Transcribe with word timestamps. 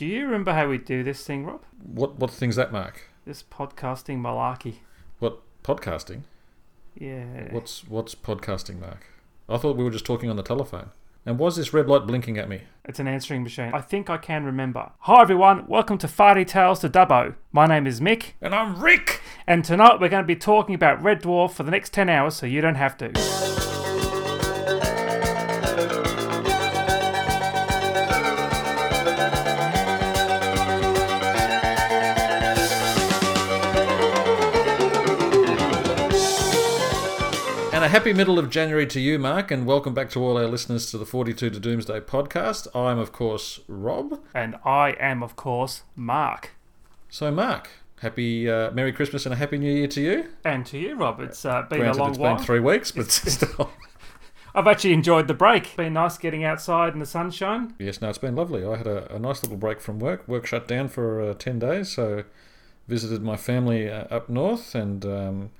Do 0.00 0.06
you 0.06 0.24
remember 0.24 0.54
how 0.54 0.66
we 0.66 0.78
do 0.78 1.02
this 1.02 1.26
thing, 1.26 1.44
Rob? 1.44 1.62
What 1.78 2.18
what 2.18 2.30
thing's 2.30 2.56
that, 2.56 2.72
Mark? 2.72 3.10
This 3.26 3.42
podcasting 3.42 4.22
malarkey. 4.22 4.76
What 5.18 5.42
podcasting? 5.62 6.22
Yeah. 6.98 7.52
What's 7.52 7.86
what's 7.86 8.14
podcasting, 8.14 8.80
Mark? 8.80 9.08
I 9.46 9.58
thought 9.58 9.76
we 9.76 9.84
were 9.84 9.90
just 9.90 10.06
talking 10.06 10.30
on 10.30 10.36
the 10.36 10.42
telephone. 10.42 10.88
And 11.26 11.38
why's 11.38 11.56
this 11.56 11.74
red 11.74 11.86
light 11.86 12.06
blinking 12.06 12.38
at 12.38 12.48
me? 12.48 12.62
It's 12.86 12.98
an 12.98 13.08
answering 13.08 13.42
machine. 13.42 13.72
I 13.74 13.82
think 13.82 14.08
I 14.08 14.16
can 14.16 14.44
remember. 14.46 14.90
Hi 15.00 15.20
everyone, 15.20 15.66
welcome 15.66 15.98
to 15.98 16.06
Farty 16.06 16.46
Tales 16.46 16.80
to 16.80 16.88
Dubbo. 16.88 17.34
My 17.52 17.66
name 17.66 17.86
is 17.86 18.00
Mick, 18.00 18.32
And 18.40 18.54
I'm 18.54 18.80
Rick. 18.80 19.20
and 19.46 19.62
tonight 19.62 20.00
we're 20.00 20.08
going 20.08 20.22
to 20.22 20.26
be 20.26 20.34
talking 20.34 20.74
about 20.74 21.02
Red 21.02 21.20
Dwarf 21.24 21.50
for 21.50 21.62
the 21.62 21.70
next 21.70 21.92
10 21.92 22.08
hours 22.08 22.36
so 22.36 22.46
you 22.46 22.62
don't 22.62 22.76
have 22.76 22.96
to. 22.96 23.59
Happy 38.00 38.12
middle 38.14 38.38
of 38.38 38.48
January 38.48 38.86
to 38.86 38.98
you, 38.98 39.18
Mark, 39.18 39.50
and 39.50 39.66
welcome 39.66 39.92
back 39.92 40.08
to 40.08 40.24
all 40.24 40.38
our 40.38 40.46
listeners 40.46 40.90
to 40.90 40.96
the 40.96 41.04
42 41.04 41.50
to 41.50 41.60
Doomsday 41.60 42.00
podcast. 42.00 42.66
I'm, 42.74 42.98
of 42.98 43.12
course, 43.12 43.60
Rob. 43.68 44.18
And 44.32 44.56
I 44.64 44.96
am, 44.98 45.22
of 45.22 45.36
course, 45.36 45.82
Mark. 45.94 46.52
So, 47.10 47.30
Mark, 47.30 47.68
happy 48.00 48.48
uh, 48.48 48.70
Merry 48.70 48.90
Christmas 48.90 49.26
and 49.26 49.34
a 49.34 49.36
Happy 49.36 49.58
New 49.58 49.70
Year 49.70 49.86
to 49.88 50.00
you. 50.00 50.28
And 50.46 50.64
to 50.64 50.78
you, 50.78 50.94
Rob. 50.94 51.20
It's 51.20 51.44
uh, 51.44 51.60
been 51.68 51.80
Granted, 51.80 51.98
a 51.98 52.00
long 52.00 52.10
it's 52.12 52.18
while. 52.18 52.36
been 52.36 52.44
three 52.46 52.60
weeks, 52.60 52.90
but 52.90 53.10
still. 53.10 53.70
I've 54.54 54.66
actually 54.66 54.94
enjoyed 54.94 55.28
the 55.28 55.34
break. 55.34 55.76
Been 55.76 55.92
nice 55.92 56.16
getting 56.16 56.42
outside 56.42 56.94
in 56.94 57.00
the 57.00 57.06
sunshine. 57.06 57.74
yes, 57.78 58.00
no, 58.00 58.08
it's 58.08 58.16
been 58.16 58.34
lovely. 58.34 58.64
I 58.64 58.78
had 58.78 58.86
a, 58.86 59.14
a 59.14 59.18
nice 59.18 59.42
little 59.42 59.58
break 59.58 59.78
from 59.78 59.98
work. 59.98 60.26
Work 60.26 60.46
shut 60.46 60.66
down 60.66 60.88
for 60.88 61.20
uh, 61.20 61.34
10 61.34 61.58
days, 61.58 61.90
so 61.90 62.24
visited 62.88 63.20
my 63.20 63.36
family 63.36 63.90
uh, 63.90 64.04
up 64.04 64.30
north 64.30 64.74
and 64.74 65.04
um, 65.04 65.50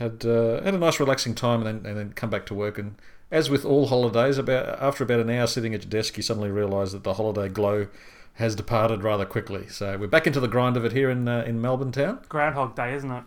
had 0.00 0.24
uh, 0.26 0.60
had 0.62 0.74
a 0.74 0.78
nice 0.78 0.98
relaxing 0.98 1.34
time 1.36 1.64
and 1.64 1.84
then, 1.84 1.90
and 1.90 1.98
then 1.98 2.12
come 2.14 2.30
back 2.30 2.46
to 2.46 2.54
work. 2.54 2.78
And 2.78 2.96
as 3.30 3.48
with 3.48 3.64
all 3.64 3.86
holidays, 3.86 4.38
about 4.38 4.80
after 4.80 5.04
about 5.04 5.20
an 5.20 5.30
hour 5.30 5.46
sitting 5.46 5.74
at 5.74 5.84
your 5.84 5.90
desk, 5.90 6.16
you 6.16 6.22
suddenly 6.24 6.50
realise 6.50 6.90
that 6.90 7.04
the 7.04 7.14
holiday 7.14 7.48
glow 7.48 7.86
has 8.34 8.56
departed 8.56 9.04
rather 9.04 9.24
quickly. 9.24 9.68
So 9.68 9.96
we're 9.96 10.08
back 10.08 10.26
into 10.26 10.40
the 10.40 10.48
grind 10.48 10.76
of 10.76 10.84
it 10.84 10.92
here 10.92 11.10
in 11.10 11.28
uh, 11.28 11.44
in 11.46 11.60
Melbourne 11.60 11.92
town 11.92 12.20
Groundhog 12.28 12.74
Day, 12.74 12.94
isn't 12.94 13.10
it? 13.10 13.24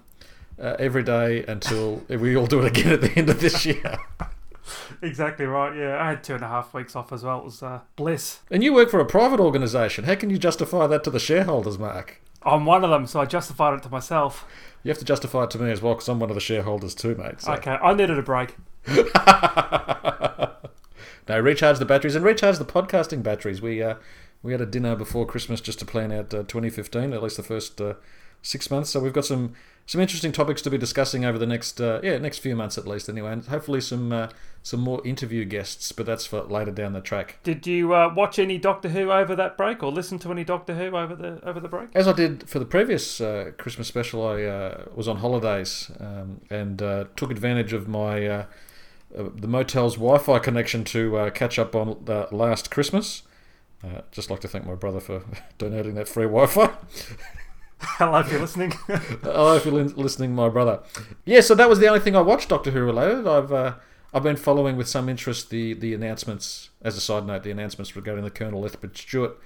uh, 0.61 0.75
every 0.79 1.03
day 1.03 1.43
until 1.47 2.03
we 2.09 2.35
all 2.35 2.47
do 2.47 2.59
it 2.59 2.67
again 2.77 2.93
at 2.93 3.01
the 3.01 3.11
end 3.15 3.29
of 3.29 3.39
this 3.39 3.65
year. 3.65 3.97
Exactly 5.01 5.45
right, 5.45 5.75
yeah. 5.75 6.01
I 6.01 6.11
had 6.11 6.23
two 6.23 6.35
and 6.35 6.43
a 6.43 6.47
half 6.47 6.73
weeks 6.73 6.95
off 6.95 7.11
as 7.11 7.21
well. 7.21 7.39
It 7.39 7.43
was 7.43 7.61
uh, 7.61 7.81
bliss. 7.97 8.39
And 8.49 8.63
you 8.63 8.73
work 8.73 8.89
for 8.89 9.01
a 9.01 9.05
private 9.05 9.41
organisation. 9.41 10.05
How 10.05 10.15
can 10.15 10.29
you 10.29 10.37
justify 10.37 10.87
that 10.87 11.03
to 11.03 11.09
the 11.09 11.19
shareholders, 11.19 11.77
Mark? 11.77 12.21
I'm 12.45 12.65
one 12.65 12.83
of 12.83 12.89
them, 12.89 13.07
so 13.07 13.19
I 13.19 13.25
justified 13.25 13.75
it 13.75 13.83
to 13.83 13.89
myself. 13.89 14.45
You 14.83 14.89
have 14.89 14.99
to 14.99 15.05
justify 15.05 15.43
it 15.43 15.51
to 15.51 15.59
me 15.59 15.71
as 15.71 15.81
well 15.81 15.93
because 15.93 16.09
I'm 16.09 16.19
one 16.19 16.29
of 16.29 16.35
the 16.35 16.41
shareholders 16.41 16.95
too, 16.95 17.15
mate. 17.15 17.41
So. 17.41 17.53
Okay, 17.53 17.71
I 17.71 17.93
needed 17.93 18.17
a 18.17 18.21
break. 18.21 18.55
no, 18.87 19.03
recharge 21.39 21.79
the 21.79 21.85
batteries 21.85 22.15
and 22.15 22.25
recharge 22.25 22.57
the 22.57 22.65
podcasting 22.65 23.23
batteries. 23.23 23.61
We 23.61 23.81
uh, 23.81 23.95
we 24.41 24.51
had 24.51 24.61
a 24.61 24.65
dinner 24.65 24.95
before 24.95 25.25
Christmas 25.25 25.61
just 25.61 25.79
to 25.79 25.85
plan 25.85 26.11
out 26.11 26.33
uh, 26.33 26.43
2015, 26.43 27.13
at 27.13 27.23
least 27.23 27.37
the 27.37 27.43
first 27.43 27.79
uh, 27.79 27.93
six 28.43 28.69
months. 28.69 28.91
So 28.91 28.99
we've 28.99 29.13
got 29.13 29.25
some 29.25 29.53
some 29.85 29.99
interesting 29.99 30.31
topics 30.31 30.61
to 30.61 30.69
be 30.69 30.77
discussing 30.77 31.25
over 31.25 31.37
the 31.37 31.47
next 31.47 31.81
uh, 31.81 31.99
yeah 32.03 32.17
next 32.19 32.39
few 32.39 32.55
months 32.55 32.77
at 32.77 32.87
least. 32.87 33.09
Anyway, 33.09 33.31
and 33.31 33.43
hopefully 33.45 33.81
some 33.81 34.11
uh, 34.11 34.27
some 34.61 34.81
more 34.81 35.05
interview 35.05 35.43
guests, 35.43 35.91
but 35.91 36.05
that's 36.05 36.27
for 36.27 36.43
later 36.43 36.71
down 36.71 36.93
the 36.93 37.01
track. 37.01 37.39
Did 37.43 37.65
you 37.65 37.95
uh, 37.95 38.13
watch 38.15 38.37
any 38.37 38.59
Doctor 38.59 38.89
Who 38.89 39.11
over 39.11 39.35
that 39.35 39.57
break, 39.57 39.81
or 39.81 39.91
listen 39.91 40.19
to 40.19 40.31
any 40.31 40.43
Doctor 40.43 40.75
Who 40.75 40.95
over 40.95 41.15
the 41.15 41.43
over 41.43 41.59
the 41.59 41.67
break? 41.67 41.89
As 41.95 42.07
I 42.07 42.13
did 42.13 42.47
for 42.47 42.59
the 42.59 42.65
previous 42.65 43.19
uh, 43.19 43.51
Christmas 43.57 43.87
special, 43.87 44.25
I 44.25 44.43
uh, 44.43 44.85
was 44.93 45.07
on 45.07 45.17
holidays 45.17 45.89
um, 45.99 46.41
and 46.51 46.81
uh, 46.81 47.05
took 47.15 47.31
advantage 47.31 47.73
of 47.73 47.87
my 47.87 48.45
the 49.15 49.47
motel's 49.47 49.93
Wi-Fi 49.93 50.39
connection 50.39 50.83
to 50.85 51.17
uh, 51.17 51.29
catch 51.29 51.59
up 51.59 51.75
on 51.75 52.03
last 52.31 52.71
Christmas. 52.71 53.23
Uh, 53.83 54.01
just 54.11 54.29
like 54.29 54.39
to 54.39 54.47
thank 54.47 54.65
my 54.65 54.75
brother 54.75 54.99
for 54.99 55.23
donating 55.57 55.95
that 55.95 56.07
free 56.07 56.25
Wi-Fi. 56.25 56.71
Hello, 57.97 58.17
if 58.19 58.31
you're 58.31 58.39
listening. 58.39 58.71
Hello, 58.87 59.57
if 59.57 59.65
you're 59.65 59.73
listening, 59.73 60.33
my 60.33 60.47
brother. 60.47 60.79
Yeah, 61.25 61.41
so 61.41 61.53
that 61.55 61.67
was 61.67 61.79
the 61.79 61.87
only 61.87 61.99
thing 61.99 62.15
I 62.15 62.21
watched 62.21 62.47
Doctor 62.47 62.71
Who 62.71 62.81
related. 62.81 63.27
I've 63.27 63.51
uh, 63.51 63.75
I've 64.13 64.23
been 64.23 64.37
following 64.37 64.77
with 64.77 64.87
some 64.87 65.09
interest 65.09 65.49
the 65.49 65.73
the 65.73 65.93
announcements. 65.93 66.69
As 66.81 66.95
a 66.95 67.01
side 67.01 67.25
note, 67.25 67.43
the 67.43 67.51
announcements 67.51 67.93
regarding 67.95 68.23
the 68.23 68.31
Colonel 68.31 68.61
Lethbridge 68.61 69.01
Stewart 69.01 69.37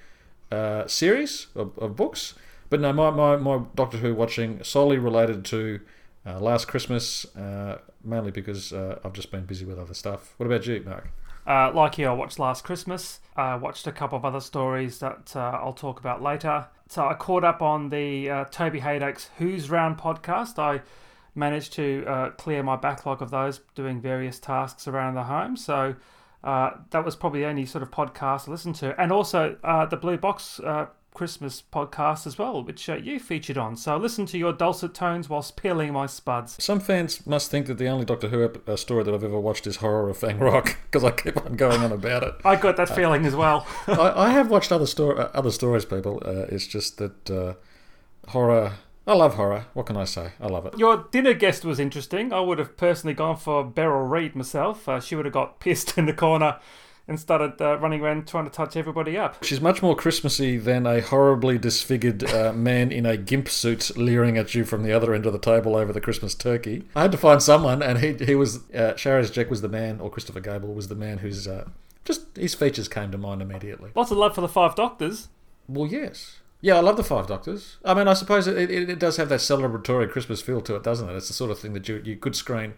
uh, 0.52 0.86
series 0.86 1.48
of, 1.56 1.78
of 1.80 1.96
books. 1.96 2.36
But 2.70 2.80
no, 2.80 2.94
my, 2.94 3.10
my, 3.10 3.38
my 3.38 3.62
Doctor 3.74 3.98
Who 3.98 4.14
watching 4.14 4.64
solely 4.64 4.98
related 4.98 5.44
to 5.46 5.80
uh, 6.26 6.40
last 6.40 6.68
Christmas, 6.68 7.26
uh, 7.36 7.80
mainly 8.04 8.32
because 8.32 8.72
uh, 8.72 9.00
I've 9.04 9.14
just 9.14 9.32
been 9.32 9.46
busy 9.46 9.66
with 9.66 9.80
other 9.80 9.94
stuff. 9.96 10.36
What 10.38 10.46
about 10.46 10.68
you, 10.68 10.84
Mark? 10.86 11.10
Uh, 11.48 11.72
like 11.74 11.98
you, 11.98 12.08
I 12.08 12.12
watched 12.12 12.40
Last 12.40 12.66
Christmas. 12.66 13.20
I 13.36 13.56
watched 13.56 13.88
a 13.88 13.92
couple 13.92 14.18
of 14.18 14.26
other 14.26 14.42
stories 14.42 15.00
that 15.00 15.34
uh, 15.36 15.60
I'll 15.62 15.74
talk 15.74 16.00
about 16.00 16.22
later. 16.22 16.68
So 16.90 17.06
I 17.08 17.14
caught 17.16 17.44
up 17.44 17.62
on 17.62 17.90
the 17.90 18.30
uh, 18.30 18.46
Toby 18.46 18.80
Hadoke's 18.80 19.30
Who's 19.38 19.70
Round 19.70 19.98
podcast. 19.98 20.58
I 20.58 20.82
managed 21.36 21.74
to 21.74 22.06
uh, 22.08 22.30
clear 22.32 22.64
my 22.64 22.76
backlog 22.76 23.22
of 23.22 23.30
those, 23.30 23.60
doing 23.76 24.00
various 24.02 24.40
tasks 24.40 24.88
around 24.88 25.16
the 25.16 25.24
home. 25.24 25.58
So 25.58 25.96
uh, 26.44 26.72
that 26.92 27.04
was 27.04 27.16
probably 27.16 27.42
the 27.42 27.48
only 27.48 27.66
sort 27.66 27.84
of 27.84 27.92
podcast 27.92 28.48
I 28.48 28.52
listened 28.52 28.76
to. 28.76 29.00
And 29.00 29.12
also 29.12 29.58
uh, 29.64 29.86
the 29.86 29.98
Blue 29.98 30.18
Box 30.18 30.60
uh, 30.62 30.88
Christmas 31.18 31.64
podcast 31.74 32.28
as 32.28 32.38
well, 32.38 32.64
which 32.64 32.88
uh, 32.88 32.96
you 32.96 33.20
featured 33.20 33.58
on. 33.58 33.76
So 33.76 33.98
listen 33.98 34.28
to 34.28 34.38
your 34.38 34.54
dulcet 34.54 34.94
tones 34.94 35.28
whilst 35.28 35.58
peeling 35.58 35.92
my 35.92 36.06
spuds. 36.06 36.64
Some 36.64 36.80
fans 36.80 37.26
must 37.26 37.50
think 37.50 37.66
that 37.66 37.80
the 37.80 37.88
only 37.88 38.06
Doctor 38.06 38.28
Who 38.28 38.46
ep- 38.46 38.70
uh, 38.70 38.76
story 38.76 39.04
that 39.04 39.12
I've 39.12 39.24
ever 39.24 39.40
watched 39.40 39.66
is 39.66 39.78
Horror 39.78 40.10
of 40.10 40.18
Fang 40.18 40.38
Rock 40.38 40.78
because 40.86 41.04
I 41.10 41.10
keep 41.10 41.44
on 41.44 41.56
going 41.56 41.82
on 41.82 41.92
about 41.92 42.22
it. 42.22 42.36
I 42.46 42.56
got 42.56 42.78
that 42.78 42.90
feeling 42.90 43.26
as 43.26 43.36
well. 43.36 43.66
I, 43.88 44.28
I 44.28 44.30
have 44.30 44.52
watched 44.52 44.72
other 44.72 44.86
sto- 44.86 45.16
uh, 45.16 45.32
other 45.34 45.50
stories, 45.50 45.86
people. 45.86 46.22
Uh, 46.24 46.46
it's 46.50 46.68
just 46.68 47.00
that 47.00 47.32
uh, 47.32 47.54
horror. 48.30 48.74
I 49.08 49.16
love 49.16 49.34
horror. 49.34 49.66
What 49.74 49.88
can 49.88 49.98
I 49.98 50.04
say? 50.04 50.34
I 50.40 50.46
love 50.46 50.68
it. 50.68 50.78
Your 50.78 51.08
dinner 51.10 51.34
guest 51.34 51.66
was 51.66 51.80
interesting. 51.80 52.32
I 52.32 52.42
would 52.42 52.60
have 52.60 52.78
personally 52.78 53.16
gone 53.16 53.38
for 53.38 53.64
Beryl 53.64 54.06
Reid 54.06 54.36
myself. 54.36 54.88
Uh, 54.88 55.00
she 55.00 55.16
would 55.16 55.26
have 55.26 55.34
got 55.34 55.60
pissed 55.60 55.98
in 55.98 56.06
the 56.06 56.14
corner 56.14 56.60
and 57.08 57.20
started 57.20 57.62
uh, 57.62 57.78
running 57.80 58.02
around 58.02 58.28
trying 58.28 58.44
to 58.44 58.52
touch 58.52 58.76
everybody 58.76 59.18
up. 59.18 59.44
She's 59.44 59.62
much 59.62 59.82
more 59.82 59.96
Christmassy 59.96 60.58
than 60.58 60.86
a 60.86 61.02
horribly 61.02 61.58
disfigured 61.58 62.24
uh, 62.30 62.52
man 62.56 62.92
in 62.92 63.06
a 63.06 63.16
gimp 63.16 63.48
suit 63.50 63.96
leering 63.98 64.38
at 64.38 64.54
you 64.54 64.66
from 64.66 64.84
the 64.84 64.92
other 64.92 65.14
end 65.14 65.26
of 65.26 65.34
the 65.34 65.40
table 65.40 65.76
over 65.76 65.94
the 65.94 66.02
Christmas 66.02 66.36
turkey. 66.36 66.84
I 66.96 67.04
had 67.04 67.12
to 67.14 67.18
find 67.18 67.42
someone, 67.42 67.82
and 67.82 68.00
he 68.00 68.14
he 68.26 68.36
was 68.36 68.58
uh, 68.74 68.94
Sharaz 68.96 69.32
Jek 69.32 69.50
was 69.50 69.62
the 69.62 69.70
man, 69.70 70.00
or 70.00 70.10
Christopher 70.10 70.42
Gable 70.42 70.74
was 70.74 70.88
the 70.90 70.96
man 70.96 71.20
who's 71.20 71.48
uh, 71.48 71.70
just 72.04 72.36
his 72.36 72.56
features 72.56 72.88
came 72.88 73.12
to 73.12 73.18
mind 73.18 73.42
immediately. 73.42 73.92
Lots 73.96 74.12
of 74.12 74.18
love 74.18 74.36
for 74.36 74.42
the 74.42 74.50
Five 74.50 74.76
Doctors. 74.76 75.30
Well, 75.68 75.88
yes. 75.88 76.40
Yeah, 76.60 76.78
I 76.78 76.80
love 76.80 76.98
the 76.98 77.04
Five 77.04 77.28
Doctors. 77.28 77.78
I 77.86 77.94
mean, 77.94 78.08
I 78.08 78.14
suppose 78.14 78.48
it, 78.48 78.58
it, 78.58 78.90
it 78.90 79.00
does 79.00 79.18
have 79.18 79.30
that 79.30 79.42
celebratory 79.42 80.10
Christmas 80.10 80.42
feel 80.42 80.60
to 80.62 80.76
it, 80.76 80.84
doesn't 80.84 81.08
it? 81.08 81.16
It's 81.16 81.28
the 81.28 81.34
sort 81.34 81.52
of 81.52 81.60
thing 81.60 81.74
that 81.74 81.88
you, 81.88 82.02
you 82.04 82.16
could 82.16 82.36
screen 82.36 82.74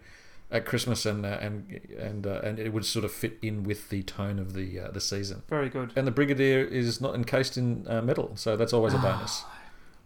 at 0.50 0.66
Christmas 0.66 1.06
and 1.06 1.24
uh, 1.24 1.38
and 1.40 1.80
and 1.98 2.26
uh, 2.26 2.40
and 2.42 2.58
it 2.58 2.72
would 2.72 2.84
sort 2.84 3.04
of 3.04 3.12
fit 3.12 3.38
in 3.42 3.62
with 3.62 3.88
the 3.88 4.02
tone 4.02 4.38
of 4.38 4.54
the 4.54 4.80
uh, 4.80 4.90
the 4.90 5.00
season. 5.00 5.42
Very 5.48 5.68
good. 5.68 5.92
And 5.96 6.06
the 6.06 6.10
Brigadier 6.10 6.64
is 6.64 7.00
not 7.00 7.14
encased 7.14 7.56
in 7.56 7.86
uh, 7.88 8.02
metal, 8.02 8.32
so 8.34 8.56
that's 8.56 8.72
always 8.72 8.94
a 8.94 8.98
bonus. 8.98 9.44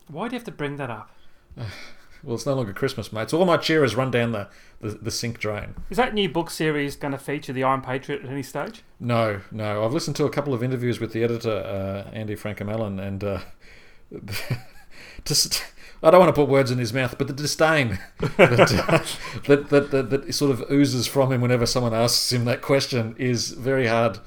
Why 0.08 0.28
do 0.28 0.34
you 0.34 0.38
have 0.38 0.44
to 0.44 0.52
bring 0.52 0.76
that 0.76 0.90
up? 0.90 1.10
Well, 2.22 2.36
it's 2.36 2.46
no 2.46 2.54
longer 2.54 2.72
Christmas, 2.72 3.12
mate. 3.12 3.28
So 3.28 3.38
all 3.38 3.44
my 3.44 3.58
cheer 3.58 3.82
has 3.82 3.94
run 3.94 4.10
down 4.10 4.32
the, 4.32 4.48
the, 4.80 4.92
the 4.92 5.10
sink 5.10 5.38
drain. 5.38 5.74
Is 5.90 5.98
that 5.98 6.14
new 6.14 6.26
book 6.26 6.48
series 6.48 6.96
going 6.96 7.12
to 7.12 7.18
feature 7.18 7.52
the 7.52 7.62
Iron 7.64 7.82
Patriot 7.82 8.24
at 8.24 8.30
any 8.30 8.42
stage? 8.42 8.82
No, 8.98 9.42
no. 9.52 9.84
I've 9.84 9.92
listened 9.92 10.16
to 10.16 10.24
a 10.24 10.30
couple 10.30 10.54
of 10.54 10.62
interviews 10.62 11.00
with 11.00 11.12
the 11.12 11.22
editor, 11.22 11.50
uh, 11.50 12.10
Andy 12.14 12.34
Frankham-Allen, 12.34 12.98
and 12.98 13.22
uh, 13.22 13.40
just 15.26 15.62
I 16.04 16.10
don't 16.10 16.20
want 16.20 16.34
to 16.34 16.40
put 16.40 16.48
words 16.48 16.70
in 16.70 16.78
his 16.78 16.92
mouth, 16.92 17.16
but 17.16 17.26
the 17.26 17.32
disdain 17.32 17.98
that, 18.36 18.60
uh, 18.60 18.98
that, 19.48 19.70
that, 19.70 19.90
that 19.90 20.10
that 20.10 20.34
sort 20.34 20.50
of 20.50 20.70
oozes 20.70 21.06
from 21.06 21.32
him 21.32 21.40
whenever 21.40 21.66
someone 21.66 21.94
asks 21.94 22.32
him 22.32 22.44
that 22.44 22.62
question 22.62 23.16
is 23.18 23.52
very 23.52 23.86
hard 23.86 24.18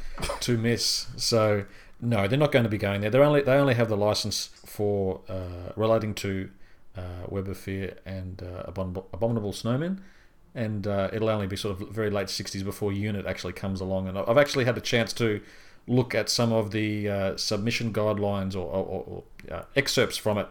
to 0.41 0.57
miss. 0.57 1.07
So 1.15 1.65
no, 2.01 2.27
they're 2.27 2.37
not 2.37 2.51
going 2.51 2.63
to 2.63 2.69
be 2.69 2.77
going 2.77 3.01
there. 3.01 3.09
They 3.09 3.19
only 3.19 3.41
they 3.41 3.53
only 3.53 3.75
have 3.75 3.89
the 3.89 3.97
license 3.97 4.49
for 4.65 5.21
uh, 5.29 5.71
relating 5.75 6.13
to 6.15 6.49
uh, 6.97 7.01
Web 7.27 7.47
of 7.47 7.57
Fear 7.57 7.97
and 8.05 8.41
uh, 8.43 8.63
Abominable, 8.65 9.07
Abominable 9.13 9.53
Snowmen. 9.53 9.99
And 10.55 10.87
uh, 10.87 11.09
it'll 11.13 11.29
only 11.29 11.45
be 11.45 11.55
sort 11.55 11.79
of 11.79 11.89
very 11.89 12.09
late 12.09 12.27
60s 12.27 12.63
before 12.63 12.91
Unit 12.91 13.27
actually 13.27 13.53
comes 13.53 13.79
along. 13.79 14.07
And 14.07 14.17
I've 14.17 14.39
actually 14.39 14.65
had 14.65 14.75
a 14.77 14.81
chance 14.81 15.13
to 15.13 15.41
look 15.87 16.15
at 16.15 16.29
some 16.29 16.51
of 16.51 16.71
the 16.71 17.07
uh, 17.07 17.37
submission 17.37 17.93
guidelines 17.93 18.55
or, 18.55 18.65
or, 18.65 19.03
or 19.05 19.23
uh, 19.51 19.63
excerpts 19.75 20.17
from 20.17 20.39
it, 20.39 20.47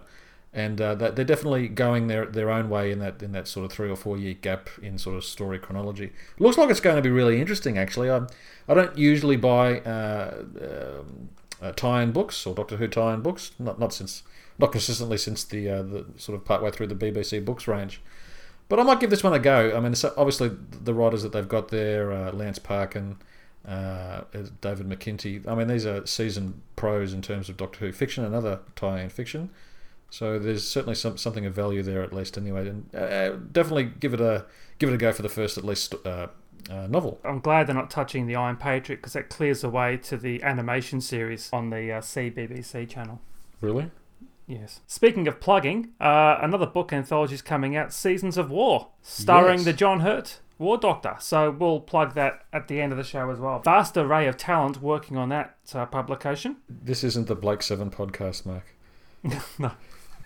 and 0.56 0.80
uh, 0.80 0.94
they're 0.94 1.12
definitely 1.12 1.68
going 1.68 2.06
their 2.06 2.24
their 2.24 2.50
own 2.50 2.70
way 2.70 2.90
in 2.90 2.98
that 2.98 3.22
in 3.22 3.32
that 3.32 3.46
sort 3.46 3.66
of 3.66 3.72
three 3.72 3.90
or 3.90 3.94
four 3.94 4.16
year 4.16 4.32
gap 4.32 4.70
in 4.80 4.96
sort 4.96 5.14
of 5.14 5.22
story 5.22 5.58
chronology. 5.58 6.12
Looks 6.38 6.56
like 6.56 6.70
it's 6.70 6.80
going 6.80 6.96
to 6.96 7.02
be 7.02 7.10
really 7.10 7.38
interesting. 7.42 7.76
Actually, 7.76 8.10
I 8.10 8.22
I 8.66 8.72
don't 8.72 8.96
usually 8.96 9.36
buy 9.36 9.80
uh, 9.80 10.44
um, 10.62 11.28
uh, 11.60 11.72
tie-in 11.72 12.12
books 12.12 12.46
or 12.46 12.54
Doctor 12.54 12.78
Who 12.78 12.88
tie-in 12.88 13.20
books. 13.20 13.52
Not 13.58 13.78
not 13.78 13.92
since 13.92 14.22
not 14.58 14.72
consistently 14.72 15.18
since 15.18 15.44
the 15.44 15.68
uh, 15.68 15.82
the 15.82 16.06
sort 16.16 16.34
of 16.34 16.46
partway 16.46 16.70
through 16.70 16.86
the 16.86 16.94
BBC 16.94 17.44
books 17.44 17.68
range. 17.68 18.00
But 18.70 18.80
I 18.80 18.82
might 18.82 18.98
give 18.98 19.10
this 19.10 19.22
one 19.22 19.34
a 19.34 19.38
go. 19.38 19.76
I 19.76 19.80
mean, 19.80 19.94
obviously 20.16 20.50
the 20.84 20.94
writers 20.94 21.22
that 21.22 21.32
they've 21.32 21.46
got 21.46 21.68
there, 21.68 22.10
uh, 22.10 22.32
Lance 22.32 22.58
Parkin, 22.58 23.16
uh, 23.68 24.22
David 24.60 24.88
McIntee. 24.88 25.46
I 25.46 25.54
mean, 25.54 25.68
these 25.68 25.86
are 25.86 26.04
seasoned 26.04 26.62
pros 26.76 27.12
in 27.12 27.22
terms 27.22 27.48
of 27.48 27.58
Doctor 27.58 27.80
Who 27.80 27.92
fiction 27.92 28.24
and 28.24 28.34
other 28.34 28.60
tie-in 28.74 29.10
fiction. 29.10 29.50
So 30.10 30.38
there's 30.38 30.66
certainly 30.66 30.94
some, 30.94 31.16
something 31.18 31.44
of 31.46 31.54
value 31.54 31.82
there 31.82 32.02
at 32.02 32.12
least. 32.12 32.38
Anyway, 32.38 32.68
and 32.68 32.94
uh, 32.94 33.30
definitely 33.52 33.84
give 33.84 34.14
it 34.14 34.20
a 34.20 34.46
give 34.78 34.88
it 34.88 34.94
a 34.94 34.98
go 34.98 35.12
for 35.12 35.22
the 35.22 35.28
first 35.28 35.58
at 35.58 35.64
least 35.64 35.94
uh, 36.06 36.28
uh, 36.70 36.86
novel. 36.86 37.20
I'm 37.24 37.40
glad 37.40 37.66
they're 37.66 37.74
not 37.74 37.90
touching 37.90 38.26
the 38.26 38.36
Iron 38.36 38.56
Patriot 38.56 38.98
because 38.98 39.12
that 39.14 39.28
clears 39.28 39.60
the 39.62 39.68
way 39.68 39.96
to 39.98 40.16
the 40.16 40.42
animation 40.42 41.00
series 41.00 41.50
on 41.52 41.70
the 41.70 41.92
uh, 41.92 42.00
CBBC 42.00 42.88
channel. 42.88 43.20
Really? 43.60 43.90
Yes. 44.46 44.80
Speaking 44.86 45.26
of 45.26 45.40
plugging, 45.40 45.88
uh, 46.00 46.38
another 46.40 46.66
book 46.66 46.92
anthology 46.92 47.34
is 47.34 47.42
coming 47.42 47.76
out, 47.76 47.92
Seasons 47.92 48.36
of 48.38 48.48
War, 48.50 48.88
starring 49.02 49.58
Yes. 49.58 49.64
the 49.64 49.72
John 49.72 50.00
Hurt 50.00 50.38
War 50.58 50.78
Doctor. 50.78 51.16
So 51.18 51.50
we'll 51.50 51.80
plug 51.80 52.14
that 52.14 52.44
at 52.52 52.68
the 52.68 52.80
end 52.80 52.92
of 52.92 52.98
the 52.98 53.02
show 53.04 53.28
as 53.30 53.38
well. 53.40 53.58
Vast 53.58 53.96
array 53.96 54.28
of 54.28 54.36
talent 54.36 54.80
working 54.80 55.16
on 55.16 55.30
that 55.30 55.56
uh, 55.74 55.84
publication. 55.86 56.56
This 56.68 57.02
isn't 57.02 57.26
the 57.26 57.34
Blake 57.34 57.62
Seven 57.62 57.90
podcast, 57.90 58.46
Mark. 58.46 58.64
no. 59.58 59.72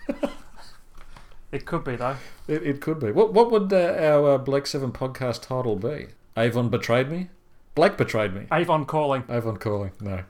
it 1.51 1.65
could 1.65 1.83
be 1.83 1.95
though. 1.95 2.15
It, 2.47 2.63
it 2.63 2.81
could 2.81 2.99
be. 2.99 3.11
What 3.11 3.33
what 3.33 3.51
would 3.51 3.71
uh, 3.71 3.95
our 3.97 4.35
uh, 4.35 4.37
Blake 4.37 4.67
Seven 4.67 4.91
podcast 4.91 5.43
title 5.43 5.75
be? 5.75 6.07
Avon 6.37 6.69
betrayed 6.69 7.09
me. 7.09 7.29
Blake 7.75 7.97
betrayed 7.97 8.33
me. 8.33 8.47
Avon 8.51 8.85
calling. 8.85 9.23
Avon 9.29 9.57
calling. 9.57 9.91
No. 10.01 10.23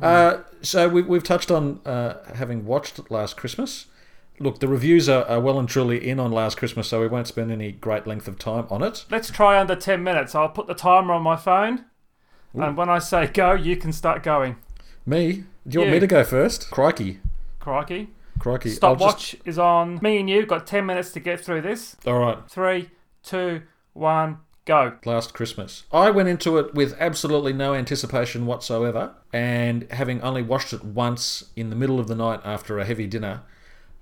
Uh, 0.00 0.42
so 0.62 0.88
we, 0.88 1.02
we've 1.02 1.24
touched 1.24 1.50
on 1.50 1.80
uh, 1.84 2.14
having 2.34 2.64
watched 2.64 3.10
Last 3.10 3.36
Christmas. 3.36 3.86
Look, 4.40 4.60
the 4.60 4.68
reviews 4.68 5.08
are, 5.08 5.24
are 5.24 5.40
well 5.40 5.58
and 5.58 5.68
truly 5.68 6.08
in 6.08 6.20
on 6.20 6.30
Last 6.30 6.56
Christmas, 6.56 6.88
so 6.88 7.00
we 7.00 7.08
won't 7.08 7.26
spend 7.26 7.50
any 7.50 7.72
great 7.72 8.06
length 8.06 8.28
of 8.28 8.38
time 8.38 8.66
on 8.70 8.82
it. 8.84 9.04
Let's 9.10 9.30
try 9.30 9.58
under 9.58 9.74
10 9.74 10.02
minutes. 10.02 10.34
I'll 10.34 10.48
put 10.48 10.68
the 10.68 10.74
timer 10.74 11.12
on 11.14 11.22
my 11.22 11.36
phone. 11.36 11.84
And 12.54 12.76
when 12.76 12.88
I 12.88 12.98
say 12.98 13.26
go, 13.26 13.52
you 13.52 13.76
can 13.76 13.92
start 13.92 14.22
going. 14.22 14.56
Me? 15.04 15.44
Do 15.66 15.74
you 15.74 15.80
want 15.80 15.92
me 15.92 16.00
to 16.00 16.06
go 16.06 16.24
first? 16.24 16.70
Crikey. 16.70 17.20
Crikey. 17.60 18.08
Crikey. 18.38 18.70
Stopwatch 18.70 19.36
is 19.44 19.58
on. 19.58 19.98
Me 20.02 20.18
and 20.18 20.28
you 20.30 20.46
got 20.46 20.66
10 20.66 20.86
minutes 20.86 21.10
to 21.12 21.20
get 21.20 21.40
through 21.44 21.62
this. 21.62 21.96
All 22.06 22.18
right. 22.18 22.38
Three, 22.48 22.90
two, 23.22 23.62
one, 23.92 24.38
go. 24.64 24.94
Last 25.04 25.34
Christmas. 25.34 25.84
I 25.92 26.10
went 26.10 26.28
into 26.28 26.58
it 26.58 26.74
with 26.74 26.94
absolutely 27.00 27.52
no 27.52 27.74
anticipation 27.74 28.46
whatsoever, 28.46 29.14
and 29.32 29.86
having 29.90 30.20
only 30.22 30.42
watched 30.42 30.72
it 30.72 30.84
once 30.84 31.50
in 31.56 31.70
the 31.70 31.76
middle 31.76 31.98
of 31.98 32.06
the 32.06 32.14
night 32.14 32.40
after 32.44 32.78
a 32.78 32.84
heavy 32.84 33.06
dinner, 33.06 33.42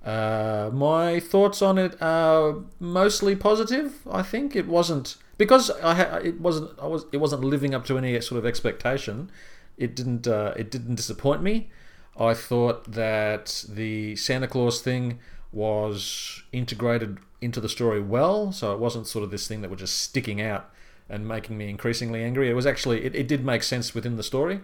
uh, 0.05 0.71
my 0.73 1.19
thoughts 1.19 1.62
on 1.62 1.79
it 1.79 2.00
are 2.00 2.56
mostly 2.79 3.35
positive. 3.35 4.06
I 4.11 4.23
think 4.23 4.55
it 4.55 4.69
wasn't 4.69 5.17
because 5.38 5.71
I 5.83 5.94
ha- 5.94 6.21
it 6.23 6.41
wasn't 6.41 6.79
I 6.81 6.87
was 6.87 7.06
it 7.12 7.17
wasn't 7.19 7.43
living 7.43 7.75
up 7.75 7.85
to 7.87 7.99
any 7.99 8.21
sort 8.21 8.38
of 8.38 8.47
expectation. 8.47 9.31
It 9.77 9.97
didn't 9.97 10.27
uh, 10.29 10.55
it 10.56 10.71
didn't 10.71 10.94
disappoint 10.94 11.43
me. 11.43 11.71
I 12.19 12.35
thought 12.35 12.93
that 12.93 13.65
the 13.69 14.17
Santa 14.17 14.49
Claus 14.49 14.81
thing 14.81 15.19
was 15.53 16.43
integrated 16.53 17.19
into 17.41 17.61
the 17.61 17.69
story 17.69 18.01
well, 18.01 18.53
so 18.53 18.73
it 18.73 18.79
wasn't 18.79 19.07
sort 19.07 19.25
of 19.25 19.31
this 19.31 19.47
thing 19.47 19.61
that 19.61 19.71
was 19.71 19.81
just 19.81 19.99
sticking 19.99 20.41
out 20.41 20.71
and 21.09 21.27
making 21.29 21.57
me 21.57 21.69
increasingly 21.69 22.23
angry. 22.23 22.51
It 22.51 22.55
was 22.55 22.67
actually 22.67 23.05
it, 23.05 23.15
it 23.15 23.29
did 23.29 23.45
make 23.45 23.63
sense 23.63 23.95
within 23.95 24.17
the 24.17 24.23
story, 24.23 24.61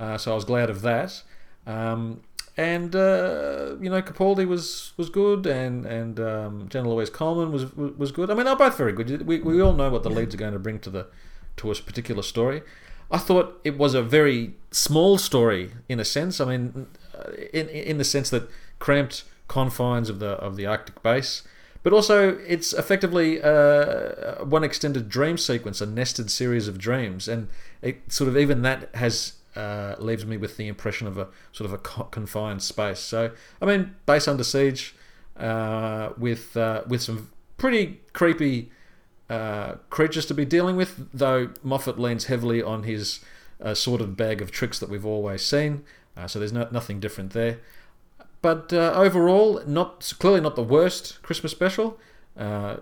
uh, 0.00 0.18
so 0.18 0.32
I 0.32 0.34
was 0.34 0.44
glad 0.44 0.70
of 0.70 0.82
that. 0.82 1.22
Um, 1.66 2.22
and 2.56 2.94
uh, 2.94 3.76
you 3.80 3.90
know 3.90 4.00
Capaldi 4.00 4.46
was 4.46 4.92
was 4.96 5.10
good, 5.10 5.46
and 5.46 5.84
and 5.86 6.20
um, 6.20 6.68
Jenna 6.68 6.88
Louise 6.88 7.10
Coleman 7.10 7.52
was 7.52 7.74
was 7.74 8.12
good. 8.12 8.30
I 8.30 8.34
mean, 8.34 8.44
they're 8.44 8.56
both 8.56 8.76
very 8.76 8.92
good. 8.92 9.26
We, 9.26 9.40
we 9.40 9.60
all 9.60 9.72
know 9.72 9.90
what 9.90 10.02
the 10.02 10.10
leads 10.10 10.34
are 10.34 10.38
going 10.38 10.52
to 10.52 10.58
bring 10.58 10.78
to 10.80 10.90
the 10.90 11.06
to 11.56 11.70
a 11.70 11.74
particular 11.74 12.22
story. 12.22 12.62
I 13.14 13.18
thought 13.18 13.60
it 13.62 13.78
was 13.78 13.94
a 13.94 14.02
very 14.02 14.54
small 14.72 15.18
story 15.18 15.70
in 15.88 16.00
a 16.00 16.04
sense. 16.04 16.40
I 16.40 16.44
mean, 16.46 16.88
in 17.52 17.68
in 17.68 17.98
the 17.98 18.04
sense 18.04 18.28
that 18.30 18.50
cramped 18.80 19.22
confines 19.46 20.10
of 20.10 20.18
the 20.18 20.30
of 20.30 20.56
the 20.56 20.66
Arctic 20.66 21.00
base, 21.00 21.44
but 21.84 21.92
also 21.92 22.36
it's 22.38 22.72
effectively 22.72 23.40
uh, 23.40 24.44
one 24.44 24.64
extended 24.64 25.08
dream 25.08 25.38
sequence, 25.38 25.80
a 25.80 25.86
nested 25.86 26.28
series 26.28 26.66
of 26.66 26.76
dreams, 26.76 27.28
and 27.28 27.46
it 27.82 28.00
sort 28.12 28.28
of 28.28 28.36
even 28.36 28.62
that 28.62 28.92
has 28.96 29.34
uh, 29.54 29.94
leaves 30.00 30.26
me 30.26 30.36
with 30.36 30.56
the 30.56 30.66
impression 30.66 31.06
of 31.06 31.16
a 31.16 31.28
sort 31.52 31.70
of 31.70 31.72
a 31.72 31.78
confined 32.10 32.62
space. 32.62 32.98
So 32.98 33.30
I 33.62 33.64
mean, 33.64 33.94
base 34.06 34.26
under 34.26 34.42
siege, 34.42 34.92
uh, 35.36 36.10
with 36.18 36.56
uh, 36.56 36.82
with 36.88 37.02
some 37.02 37.30
pretty 37.58 38.00
creepy 38.12 38.72
uh, 39.30 39.74
creatures 39.90 40.26
to 40.26 40.34
be 40.34 40.44
dealing 40.44 40.76
with. 40.76 41.08
Though 41.12 41.50
Moffat 41.62 41.98
leans 41.98 42.26
heavily 42.26 42.62
on 42.62 42.82
his 42.82 43.20
uh, 43.62 43.74
sorted 43.74 44.16
bag 44.16 44.42
of 44.42 44.50
tricks 44.50 44.78
that 44.78 44.88
we've 44.88 45.06
always 45.06 45.42
seen, 45.42 45.84
uh, 46.16 46.26
so 46.26 46.38
there's 46.38 46.52
no, 46.52 46.68
nothing 46.70 47.00
different 47.00 47.32
there. 47.32 47.58
But 48.42 48.72
uh, 48.72 48.92
overall, 48.94 49.62
not 49.66 50.12
clearly 50.18 50.40
not 50.40 50.54
the 50.54 50.62
worst 50.62 51.22
Christmas 51.22 51.52
special, 51.52 51.98
uh, 52.36 52.76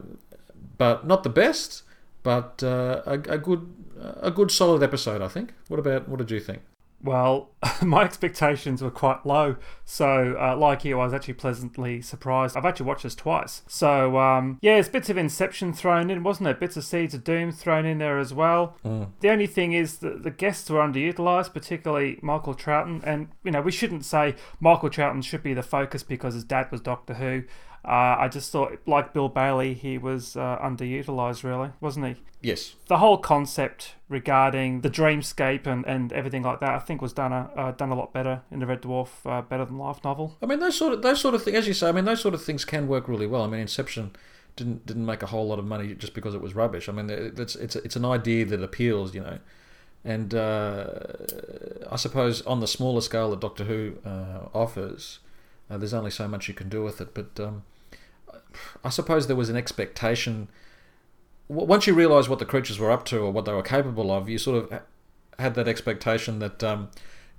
but 0.77 1.07
not 1.07 1.23
the 1.23 1.31
best, 1.31 1.85
but 2.23 2.63
uh, 2.63 3.03
a, 3.07 3.13
a 3.13 3.39
good 3.39 3.73
a 4.21 4.31
good 4.31 4.51
solid 4.51 4.83
episode, 4.83 5.23
I 5.23 5.29
think. 5.29 5.55
What 5.69 5.79
about 5.79 6.09
what 6.09 6.19
did 6.19 6.31
you 6.31 6.41
think? 6.41 6.63
Well, 7.03 7.51
my 7.83 8.05
expectations 8.05 8.83
were 8.83 8.91
quite 8.91 9.27
low. 9.27 9.57
So, 9.85 10.37
uh, 10.41 10.57
like 10.57 10.85
you, 10.85 11.01
I 11.01 11.05
was 11.05 11.15
actually 11.15 11.35
pleasantly 11.35 12.01
surprised. 12.01 12.57
I've 12.57 12.65
actually 12.65 12.87
watched 12.87 13.03
this 13.03 13.15
twice. 13.15 13.63
So, 13.67 14.19
um, 14.19 14.59
yeah, 14.63 14.75
there's 14.75 14.89
bits 14.89 15.11
of 15.11 15.17
Inception 15.17 15.73
thrown 15.73 16.11
in, 16.11 16.23
wasn't 16.23 16.45
there? 16.45 16.55
Bits 16.55 16.77
of 16.77 16.85
Seeds 16.85 17.15
of 17.15 17.25
Doom 17.25 17.51
thrown 17.51 17.85
in 17.85 17.99
there 17.99 18.19
as 18.19 18.33
well. 18.33 18.77
The 19.21 19.31
only 19.31 19.47
thing 19.47 19.73
is 19.73 19.99
that 19.99 20.23
the 20.23 20.31
guests 20.31 20.71
were 20.71 20.81
underutilized, 20.81 21.53
particularly 21.53 22.19
Michael 22.23 22.55
Troughton. 22.55 23.03
And, 23.05 23.29
you 23.43 23.51
know, 23.51 23.61
we 23.61 23.73
shouldn't 23.73 24.05
say 24.05 24.37
Michael 24.61 24.91
Troughton 24.91 25.25
should 25.25 25.43
be 25.43 25.55
the 25.55 25.63
focus 25.63 26.03
because 26.03 26.35
his 26.35 26.45
dad 26.45 26.71
was 26.71 26.81
Doctor 26.81 27.15
Who. 27.15 27.43
Uh, 27.85 28.17
I 28.19 28.29
just 28.29 28.53
thought, 28.53 28.79
like 28.87 29.13
Bill 29.13 29.29
Bailey, 29.29 29.75
he 29.75 29.99
was 29.99 30.37
uh, 30.37 30.59
underutilized, 30.63 31.43
really, 31.43 31.71
wasn't 31.81 32.07
he? 32.07 32.17
Yes, 32.41 32.75
the 32.87 32.99
whole 32.99 33.19
concept 33.19 33.95
regarding 34.09 34.83
the 34.83 34.91
dreamscape 34.91 35.67
and, 35.67 35.85
and 35.87 36.13
everything 36.13 36.43
like 36.43 36.61
that, 36.61 36.71
I 36.71 36.79
think 36.79 37.03
was 37.03 37.13
done 37.13 37.33
a 37.33 37.51
uh, 37.57 37.73
done 37.73 37.91
a 37.91 37.95
lot 37.97 38.13
better 38.13 38.43
in 38.51 38.61
the 38.61 38.67
Red 38.67 38.83
Dwarf 38.83 39.09
uh, 39.25 39.43
Better 39.43 39.65
Than 39.65 39.79
Life 39.79 40.03
novel. 40.05 40.37
I 40.43 40.47
mean 40.47 40.61
those 40.61 40.77
sort 40.77 40.93
of 40.93 41.03
those 41.03 41.21
sort 41.21 41.35
of 41.35 41.43
things, 41.43 41.57
as 41.57 41.69
you 41.69 41.75
say. 41.75 41.89
I 41.89 41.93
mean 41.93 42.05
those 42.05 42.21
sort 42.21 42.35
of 42.35 42.45
things 42.45 42.65
can 42.65 42.87
work 42.87 43.09
really 43.09 43.27
well. 43.27 43.43
I 43.43 43.47
mean 43.47 43.61
Inception 43.61 44.15
didn't 44.55 44.87
didn't 44.87 45.07
make 45.07 45.23
a 45.23 45.27
whole 45.27 45.47
lot 45.47 45.59
of 45.59 45.65
money 45.65 45.95
just 45.95 46.15
because 46.15 46.35
it 46.35 46.41
was 46.41 46.55
rubbish. 46.55 46.89
I 46.89 46.93
mean 46.93 47.11
it's 47.11 47.57
it's 47.57 47.77
it's 47.77 47.97
an 47.97 48.05
idea 48.05 48.45
that 48.47 48.63
appeals, 48.63 49.15
you 49.15 49.23
know. 49.23 49.39
And 50.05 50.35
uh, 50.35 50.95
I 51.91 51.97
suppose 51.97 52.43
on 52.43 52.61
the 52.61 52.67
smaller 52.67 53.01
scale 53.01 53.31
that 53.31 53.41
Doctor 53.41 53.65
Who 53.65 53.99
uh, 54.05 54.49
offers, 54.53 55.21
uh, 55.71 55.79
there's 55.79 55.95
only 55.95 56.11
so 56.11 56.27
much 56.27 56.49
you 56.49 56.55
can 56.55 56.69
do 56.69 56.83
with 56.83 57.01
it. 57.01 57.15
But 57.15 57.39
um, 57.39 57.63
I 58.85 58.91
suppose 58.91 59.27
there 59.27 59.37
was 59.37 59.49
an 59.49 59.57
expectation. 59.57 60.49
Once 61.49 61.87
you 61.87 61.95
realised 61.95 62.29
what 62.29 62.39
the 62.39 62.45
creatures 62.45 62.79
were 62.79 62.91
up 62.91 63.05
to 63.07 63.19
or 63.19 63.31
what 63.31 63.45
they 63.45 63.53
were 63.53 63.63
capable 63.63 64.11
of, 64.11 64.29
you 64.29 64.39
sort 64.39 64.73
of 64.73 64.81
had 65.39 65.55
that 65.55 65.69
expectation 65.69 66.39
that 66.39 66.63
um, 66.63 66.91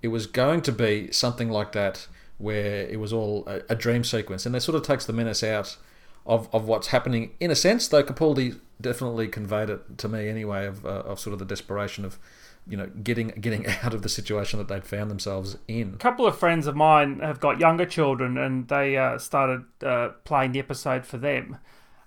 it 0.02 0.10
was 0.10 0.28
going 0.28 0.62
to 0.62 0.72
be 0.72 1.12
something 1.12 1.50
like 1.50 1.72
that, 1.72 2.08
where 2.38 2.88
it 2.88 3.00
was 3.00 3.14
all 3.14 3.44
a, 3.48 3.62
a 3.70 3.76
dream 3.76 4.04
sequence, 4.04 4.46
and 4.46 4.54
that 4.54 4.62
sort 4.62 4.76
of 4.76 4.84
takes 4.84 5.06
the 5.06 5.14
menace 5.14 5.44
out 5.44 5.78
of, 6.26 6.50
of 6.54 6.66
what's 6.66 6.88
happening 6.88 7.32
in 7.40 7.52
a 7.52 7.56
sense. 7.56 7.88
Though 7.88 8.04
Capaldi 8.04 8.60
definitely 8.82 9.28
conveyed 9.28 9.70
it 9.70 9.98
to 10.00 10.10
me 10.10 10.28
anyway, 10.28 10.66
of, 10.66 10.86
uh, 10.86 10.90
of 10.90 11.20
sort 11.20 11.34
of 11.34 11.40
the 11.40 11.46
desperation 11.46 12.04
of 12.06 12.20
you 12.68 12.78
know 12.78 12.88
getting 13.04 13.30
getting 13.30 13.68
out 13.84 13.94
of 13.94 14.02
the 14.02 14.10
situation 14.10 14.60
that 14.60 14.68
they'd 14.68 14.86
found 14.86 15.12
themselves 15.12 15.58
in. 15.68 15.94
A 15.96 15.98
couple 15.98 16.26
of 16.26 16.38
friends 16.38 16.68
of 16.68 16.76
mine 16.76 17.20
have 17.20 17.40
got 17.40 17.60
younger 17.60 17.86
children, 17.86 18.38
and 18.38 18.68
they 18.68 18.98
uh, 18.98 19.18
started 19.18 19.64
uh, 19.84 20.10
playing 20.24 20.54
the 20.54 20.60
episode 20.60 21.06
for 21.06 21.18
them, 21.18 21.58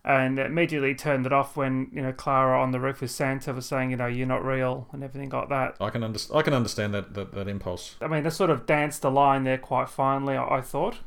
and 0.05 0.39
immediately 0.39 0.95
turned 0.95 1.27
it 1.27 1.33
off 1.33 1.57
when 1.57 1.89
you 1.93 2.03
know 2.03 2.13
Clara 2.13 2.61
on 2.61 2.71
the 2.71 2.81
roof 2.81 3.01
with 3.01 3.11
Santa 3.11 3.53
was 3.53 3.67
saying, 3.67 3.91
you 3.91 3.97
know, 3.97 4.07
you're 4.07 4.27
not 4.27 4.45
real 4.45 4.89
and 4.93 5.03
everything 5.03 5.31
like 5.31 5.49
that. 5.49 5.77
I 5.81 5.91
can 5.91 6.03
understand. 6.03 6.39
I 6.39 6.43
can 6.43 6.55
understand 6.55 6.95
that, 6.95 7.15
that 7.15 7.33
that 7.33 7.49
impulse. 7.49 7.97
I 8.01 8.09
mean, 8.09 8.23
they 8.23 8.31
sort 8.31 8.51
of 8.51 8.67
danced 8.67 9.03
the 9.03 9.11
line 9.11 9.45
there 9.45 9.59
quite 9.59 9.89
finely. 9.89 10.37
I, 10.37 10.59
I 10.59 10.61
thought. 10.61 10.99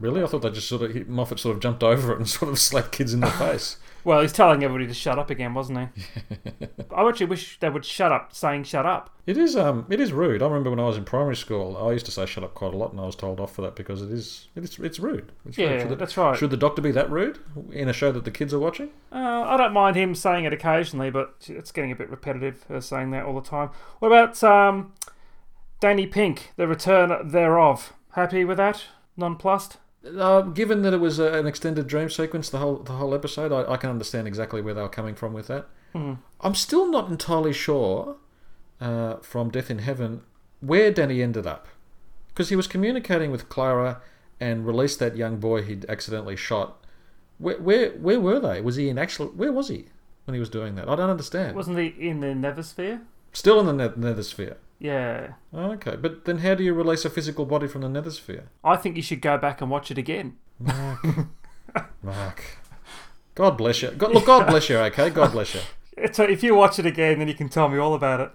Really, 0.00 0.22
I 0.22 0.26
thought 0.26 0.42
they 0.42 0.50
just 0.50 0.68
sort 0.68 0.82
of 0.82 1.08
Moffat 1.08 1.38
sort 1.38 1.54
of 1.54 1.62
jumped 1.62 1.82
over 1.82 2.12
it 2.12 2.18
and 2.18 2.28
sort 2.28 2.50
of 2.50 2.58
slapped 2.58 2.92
kids 2.92 3.14
in 3.14 3.20
the 3.20 3.26
face. 3.30 3.76
Well, 4.04 4.20
he's 4.20 4.32
telling 4.32 4.62
everybody 4.62 4.86
to 4.86 4.94
shut 4.94 5.18
up 5.18 5.30
again, 5.30 5.54
wasn't 5.54 5.78
he? 5.78 6.04
I 6.94 7.08
actually 7.08 7.26
wish 7.26 7.58
they 7.58 7.70
would 7.70 7.84
shut 7.84 8.12
up 8.12 8.34
saying 8.34 8.64
shut 8.64 8.84
up. 8.86 9.10
It 9.26 9.38
is 9.38 9.56
um 9.56 9.86
it 9.88 10.00
is 10.00 10.12
rude. 10.12 10.42
I 10.42 10.46
remember 10.46 10.70
when 10.70 10.80
I 10.80 10.84
was 10.84 10.96
in 10.96 11.04
primary 11.04 11.36
school, 11.36 11.76
I 11.76 11.92
used 11.92 12.06
to 12.06 12.12
say 12.12 12.26
shut 12.26 12.44
up 12.44 12.54
quite 12.54 12.74
a 12.74 12.76
lot, 12.76 12.92
and 12.92 13.00
I 13.00 13.06
was 13.06 13.16
told 13.16 13.40
off 13.40 13.54
for 13.54 13.62
that 13.62 13.74
because 13.76 14.02
it 14.02 14.10
is 14.10 14.48
it 14.54 14.64
is 14.64 14.78
it's 14.78 14.98
rude. 15.00 15.32
It's. 15.46 15.56
Yeah, 15.56 15.80
Should 15.80 15.88
the, 15.88 15.96
that's 15.96 16.16
right. 16.16 16.38
should 16.38 16.50
the 16.50 16.56
doctor 16.56 16.82
be 16.82 16.90
that 16.92 17.10
rude 17.10 17.38
in 17.72 17.88
a 17.88 17.92
show 17.92 18.12
that 18.12 18.24
the 18.24 18.30
kids 18.30 18.52
are 18.52 18.58
watching? 18.58 18.90
Uh, 19.10 19.44
I 19.46 19.56
don't 19.56 19.72
mind 19.72 19.96
him 19.96 20.14
saying 20.14 20.44
it 20.44 20.52
occasionally, 20.52 21.10
but 21.10 21.34
it's 21.48 21.72
getting 21.72 21.90
a 21.92 21.96
bit 21.96 22.10
repetitive 22.10 22.64
uh, 22.70 22.80
saying 22.80 23.10
that 23.12 23.24
all 23.24 23.34
the 23.34 23.48
time. 23.48 23.70
What 24.00 24.08
about 24.08 24.42
um, 24.44 24.92
Danny 25.80 26.06
Pink, 26.06 26.52
the 26.56 26.66
return 26.66 27.28
thereof. 27.28 27.92
Happy 28.12 28.44
with 28.44 28.56
that? 28.58 28.84
Nonplussed? 29.16 29.76
Uh, 30.18 30.42
given 30.42 30.82
that 30.82 30.92
it 30.92 31.00
was 31.00 31.18
a, 31.18 31.32
an 31.32 31.46
extended 31.46 31.86
dream 31.86 32.10
sequence, 32.10 32.50
the 32.50 32.58
whole 32.58 32.76
the 32.76 32.92
whole 32.92 33.14
episode, 33.14 33.52
I, 33.52 33.72
I 33.72 33.76
can 33.76 33.90
understand 33.90 34.28
exactly 34.28 34.60
where 34.60 34.74
they 34.74 34.82
were 34.82 34.88
coming 34.88 35.14
from 35.14 35.32
with 35.32 35.46
that. 35.46 35.66
Mm. 35.94 36.18
I'm 36.40 36.54
still 36.54 36.90
not 36.90 37.08
entirely 37.08 37.52
sure 37.52 38.16
uh, 38.80 39.16
from 39.16 39.50
Death 39.50 39.70
in 39.70 39.78
Heaven 39.78 40.22
where 40.60 40.90
Danny 40.90 41.22
ended 41.22 41.46
up, 41.46 41.68
because 42.28 42.48
he 42.48 42.56
was 42.56 42.66
communicating 42.66 43.30
with 43.30 43.48
Clara 43.48 44.00
and 44.40 44.66
released 44.66 44.98
that 44.98 45.16
young 45.16 45.38
boy 45.38 45.62
he'd 45.62 45.84
accidentally 45.88 46.36
shot. 46.36 46.84
Where 47.38 47.58
where 47.58 47.90
where 47.92 48.20
were 48.20 48.40
they? 48.40 48.60
Was 48.60 48.76
he 48.76 48.88
in 48.88 48.98
actual? 48.98 49.28
Where 49.28 49.52
was 49.52 49.68
he 49.68 49.86
when 50.24 50.34
he 50.34 50.40
was 50.40 50.50
doing 50.50 50.74
that? 50.74 50.88
I 50.88 50.96
don't 50.96 51.10
understand. 51.10 51.56
Wasn't 51.56 51.78
he 51.78 51.94
in 51.98 52.20
the 52.20 52.34
Nether 52.34 52.62
Sphere? 52.62 53.02
Still 53.32 53.58
in 53.60 53.66
the 53.66 53.72
Nether 53.72 53.96
Nethersphere. 53.96 54.56
Yeah. 54.78 55.34
Okay, 55.54 55.96
but 55.96 56.24
then 56.24 56.38
how 56.38 56.54
do 56.54 56.64
you 56.64 56.74
release 56.74 57.04
a 57.04 57.10
physical 57.10 57.46
body 57.46 57.66
from 57.68 57.82
the 57.82 57.88
Nethersphere? 57.88 58.44
I 58.62 58.76
think 58.76 58.96
you 58.96 59.02
should 59.02 59.20
go 59.20 59.38
back 59.38 59.60
and 59.60 59.70
watch 59.70 59.90
it 59.90 59.98
again. 59.98 60.36
Mark, 60.58 61.04
Mark. 62.02 62.58
God 63.34 63.56
bless 63.58 63.82
you. 63.82 63.90
God, 63.90 64.12
look, 64.12 64.26
God 64.26 64.46
bless 64.48 64.68
you. 64.68 64.76
Okay, 64.76 65.10
God 65.10 65.32
bless 65.32 65.54
you. 65.54 65.60
So 66.12 66.24
if 66.24 66.42
you 66.42 66.56
watch 66.56 66.80
it 66.80 66.86
again, 66.86 67.20
then 67.20 67.28
you 67.28 67.34
can 67.34 67.48
tell 67.48 67.68
me 67.68 67.78
all 67.78 67.94
about 67.94 68.20
it. 68.20 68.30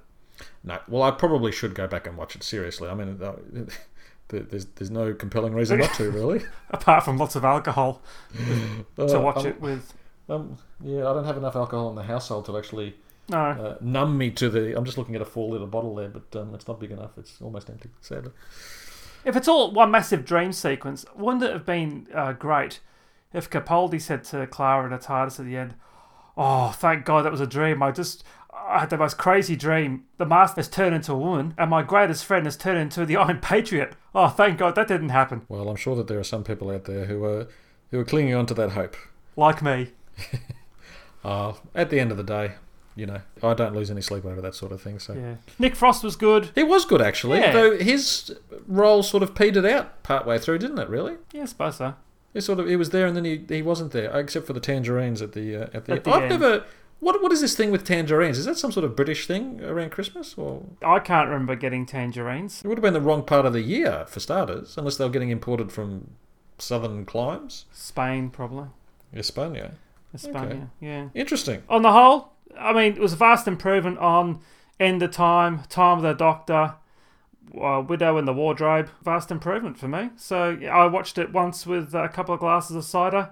No, 0.63 0.79
well, 0.87 1.03
I 1.03 1.11
probably 1.11 1.51
should 1.51 1.75
go 1.75 1.87
back 1.87 2.07
and 2.07 2.15
watch 2.15 2.33
it 2.33 2.41
seriously. 2.41 2.87
I 2.87 2.93
mean, 2.93 3.19
uh, 3.21 3.33
there's 4.29 4.65
there's 4.65 4.89
no 4.89 5.13
compelling 5.13 5.53
reason 5.53 5.79
not 5.79 5.93
to, 5.95 6.09
really. 6.09 6.43
Apart 6.69 7.03
from 7.03 7.17
lots 7.17 7.35
of 7.35 7.43
alcohol 7.43 8.01
to 8.95 9.17
Uh, 9.17 9.19
watch 9.19 9.39
um, 9.39 9.47
it 9.47 9.59
with. 9.59 9.93
Um, 10.29 10.57
yeah, 10.81 10.99
I 11.09 11.13
don't 11.13 11.25
have 11.25 11.35
enough 11.35 11.57
alcohol 11.57 11.89
in 11.89 11.95
the 11.95 12.03
household 12.03 12.45
to 12.45 12.57
actually 12.57 12.95
No. 13.29 13.37
uh, 13.37 13.77
numb 13.81 14.17
me 14.17 14.31
to 14.31 14.49
the. 14.49 14.77
I'm 14.77 14.85
just 14.85 14.97
looking 14.97 15.15
at 15.15 15.21
a 15.21 15.25
four 15.25 15.51
liter 15.51 15.65
bottle 15.65 15.95
there, 15.95 16.09
but 16.09 16.35
um, 16.39 16.53
it's 16.55 16.67
not 16.67 16.79
big 16.79 16.91
enough. 16.91 17.11
It's 17.17 17.41
almost 17.41 17.69
empty, 17.69 17.89
sadly. 18.01 18.31
If 19.25 19.35
it's 19.35 19.47
all 19.47 19.71
one 19.71 19.91
massive 19.91 20.25
dream 20.25 20.51
sequence, 20.53 21.05
wouldn't 21.15 21.43
it 21.43 21.51
have 21.51 21.65
been 21.65 22.07
uh, 22.13 22.33
great 22.33 22.79
if 23.33 23.49
Capaldi 23.49 24.01
said 24.01 24.23
to 24.25 24.47
Clara 24.47 24.91
and 24.91 25.01
TARDIS 25.01 25.39
at 25.39 25.45
the 25.45 25.57
end, 25.57 25.75
"Oh, 26.37 26.69
thank 26.69 27.05
God 27.05 27.25
that 27.25 27.31
was 27.31 27.41
a 27.41 27.47
dream. 27.47 27.83
I 27.83 27.91
just 27.91 28.23
I 28.51 28.79
had 28.79 28.89
the 28.89 28.97
most 28.97 29.17
crazy 29.17 29.55
dream. 29.55 30.05
The 30.17 30.25
master 30.25 30.59
has 30.59 30.67
turned 30.69 30.95
into 30.95 31.13
a 31.13 31.17
woman, 31.17 31.53
and 31.57 31.69
my 31.69 31.83
greatest 31.83 32.25
friend 32.25 32.45
has 32.45 32.57
turned 32.57 32.79
into 32.79 33.05
the 33.05 33.17
Iron 33.17 33.39
Patriot. 33.39 33.95
Oh, 34.15 34.29
thank 34.29 34.57
God 34.57 34.75
that 34.75 34.87
didn't 34.87 35.09
happen. 35.09 35.43
Well, 35.49 35.69
I'm 35.69 35.75
sure 35.75 35.95
that 35.95 36.07
there 36.07 36.19
are 36.19 36.23
some 36.23 36.43
people 36.43 36.71
out 36.71 36.85
there 36.85 37.05
who 37.05 37.23
are 37.25 37.47
who 37.91 37.99
are 37.99 38.05
clinging 38.05 38.33
on 38.35 38.45
to 38.47 38.53
that 38.55 38.71
hope. 38.71 38.95
Like 39.35 39.61
me. 39.61 39.89
Uh, 41.21 41.51
at 41.75 41.89
the 41.89 41.99
end 41.99 42.11
of 42.11 42.17
the 42.17 42.23
day, 42.23 42.53
you 42.99 43.05
know, 43.05 43.21
I 43.41 43.53
don't 43.53 43.73
lose 43.75 43.89
any 43.89 44.01
sleep 44.01 44.25
over 44.25 44.41
that 44.41 44.55
sort 44.55 44.71
of 44.71 44.81
thing. 44.81 44.99
So 44.99 45.13
Yeah. 45.13 45.35
Nick 45.57 45.75
Frost 45.75 46.03
was 46.03 46.15
good. 46.15 46.49
he 46.55 46.63
was 46.63 46.85
good 46.85 47.01
actually, 47.01 47.39
Yeah. 47.39 47.51
though 47.53 47.77
his 47.77 48.35
role 48.67 49.01
sort 49.03 49.23
of 49.23 49.33
petered 49.33 49.65
out 49.65 50.03
partway 50.03 50.37
through, 50.37 50.59
didn't 50.59 50.79
it? 50.79 50.89
Really? 50.89 51.15
Yeah, 51.33 51.43
I 51.43 51.45
suppose 51.45 51.77
so. 51.77 51.95
He 52.33 52.41
sort 52.41 52.59
of 52.59 52.67
he 52.67 52.75
was 52.75 52.89
there 52.91 53.07
and 53.07 53.15
then 53.15 53.25
he, 53.25 53.43
he 53.49 53.61
wasn't 53.61 53.91
there, 53.91 54.11
except 54.19 54.45
for 54.45 54.53
the 54.53 54.59
tangerines 54.59 55.21
at 55.21 55.31
the 55.33 55.55
uh, 55.55 55.67
at 55.73 55.85
the. 55.85 55.93
At 55.93 56.03
the 56.03 56.11
I've 56.11 56.23
end. 56.31 56.41
never. 56.41 56.63
What 56.99 57.23
what 57.23 57.31
is 57.31 57.39
this 57.39 57.55
thing 57.55 57.71
with 57.71 57.85
tangerines? 57.85 58.37
Is 58.37 58.43
that 58.45 58.57
some 58.57 58.71
sort 58.73 58.83
of 58.83 58.93
British 58.95 59.25
thing 59.25 59.61
around 59.63 59.91
Christmas, 59.91 60.35
or 60.37 60.63
I 60.83 60.99
can't 60.99 61.29
remember 61.29 61.55
getting 61.55 61.85
tangerines. 61.85 62.61
it 62.63 62.67
would 62.67 62.77
have 62.77 62.83
been 62.83 62.93
the 62.93 62.99
wrong 63.01 63.23
part 63.23 63.45
of 63.45 63.53
the 63.53 63.61
year 63.61 64.05
for 64.09 64.19
starters, 64.19 64.75
unless 64.77 64.97
they 64.97 65.05
were 65.05 65.09
getting 65.09 65.29
imported 65.29 65.71
from 65.71 66.09
southern 66.57 67.05
climes, 67.05 67.65
Spain, 67.71 68.29
probably. 68.29 68.67
España. 69.15 69.71
España, 70.15 70.69
yeah. 70.81 71.07
Interesting. 71.13 71.63
On 71.69 71.81
the 71.83 71.91
whole, 71.91 72.33
I 72.57 72.73
mean, 72.73 72.93
it 72.93 72.99
was 72.99 73.13
a 73.13 73.17
vast 73.17 73.47
improvement 73.47 73.97
on 73.99 74.39
End 74.79 75.01
of 75.03 75.11
Time, 75.11 75.63
Time 75.69 75.97
of 75.97 76.03
the 76.03 76.13
Doctor, 76.13 76.75
uh, 77.59 77.83
Widow 77.85 78.17
in 78.17 78.25
the 78.25 78.33
Wardrobe. 78.33 78.89
Vast 79.03 79.31
improvement 79.31 79.77
for 79.77 79.87
me. 79.87 80.09
So 80.15 80.57
yeah, 80.59 80.75
I 80.75 80.87
watched 80.87 81.17
it 81.17 81.31
once 81.31 81.65
with 81.65 81.93
a 81.93 82.09
couple 82.09 82.33
of 82.33 82.39
glasses 82.39 82.75
of 82.75 82.85
cider 82.85 83.29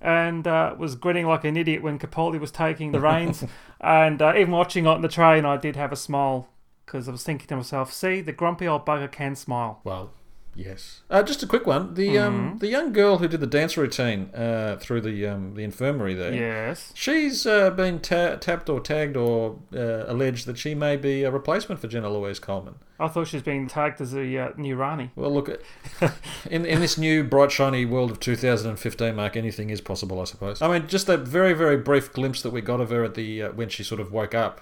and 0.00 0.46
uh, 0.46 0.74
was 0.76 0.96
grinning 0.96 1.26
like 1.26 1.44
an 1.44 1.56
idiot 1.56 1.82
when 1.82 1.98
Capaldi 1.98 2.40
was 2.40 2.50
taking 2.50 2.92
the 2.92 3.00
reins. 3.00 3.44
and 3.80 4.20
uh, 4.20 4.34
even 4.36 4.50
watching 4.50 4.84
it 4.84 4.88
on 4.88 5.02
the 5.02 5.08
train, 5.08 5.44
I 5.44 5.56
did 5.56 5.76
have 5.76 5.92
a 5.92 5.96
smile 5.96 6.48
because 6.84 7.08
I 7.08 7.12
was 7.12 7.22
thinking 7.22 7.46
to 7.46 7.56
myself, 7.56 7.92
see, 7.92 8.20
the 8.20 8.32
grumpy 8.32 8.66
old 8.66 8.84
bugger 8.84 9.10
can 9.10 9.36
smile. 9.36 9.80
Well, 9.84 10.10
yes. 10.54 11.00
Uh, 11.10 11.22
just 11.22 11.42
a 11.42 11.46
quick 11.46 11.66
one. 11.66 11.94
The 11.94 12.08
Mm-hmm. 12.16 12.26
um 12.52 12.58
the 12.58 12.68
young 12.68 12.92
girl 12.92 13.18
who 13.18 13.28
did 13.28 13.40
the 13.40 13.46
dance 13.46 13.76
routine 13.76 14.30
uh, 14.34 14.76
through 14.80 15.00
the 15.00 15.26
um 15.26 15.54
the 15.54 15.62
infirmary 15.64 16.14
there. 16.14 16.32
Yes. 16.34 16.92
She's 16.94 17.46
uh, 17.46 17.70
been 17.70 18.00
ta- 18.00 18.36
tapped 18.36 18.68
or 18.68 18.80
tagged 18.80 19.16
or 19.16 19.58
uh, 19.74 20.04
alleged 20.06 20.46
that 20.46 20.58
she 20.58 20.74
may 20.74 20.96
be 20.96 21.22
a 21.24 21.30
replacement 21.30 21.80
for 21.80 21.88
Jenna 21.88 22.10
Louise 22.10 22.38
Coleman. 22.38 22.74
I 23.00 23.08
thought 23.08 23.26
she 23.28 23.36
was 23.36 23.42
being 23.42 23.66
tagged 23.66 24.00
as 24.00 24.14
a 24.14 24.38
uh, 24.38 24.50
new 24.56 24.76
Rani. 24.76 25.10
Well, 25.16 25.32
look, 25.34 25.48
in 26.50 26.64
in 26.66 26.80
this 26.80 26.96
new 26.96 27.24
bright 27.24 27.50
shiny 27.50 27.84
world 27.84 28.10
of 28.10 28.20
2015, 28.20 29.14
Mark, 29.16 29.36
anything 29.36 29.70
is 29.70 29.80
possible, 29.80 30.20
I 30.20 30.24
suppose. 30.24 30.62
I 30.62 30.68
mean, 30.68 30.86
just 30.86 31.06
that 31.08 31.20
very 31.20 31.52
very 31.52 31.76
brief 31.76 32.12
glimpse 32.12 32.42
that 32.42 32.50
we 32.50 32.60
got 32.60 32.80
of 32.80 32.90
her 32.90 33.02
at 33.04 33.14
the 33.14 33.42
uh, 33.42 33.52
when 33.52 33.68
she 33.68 33.82
sort 33.82 34.00
of 34.00 34.12
woke 34.12 34.34
up, 34.34 34.60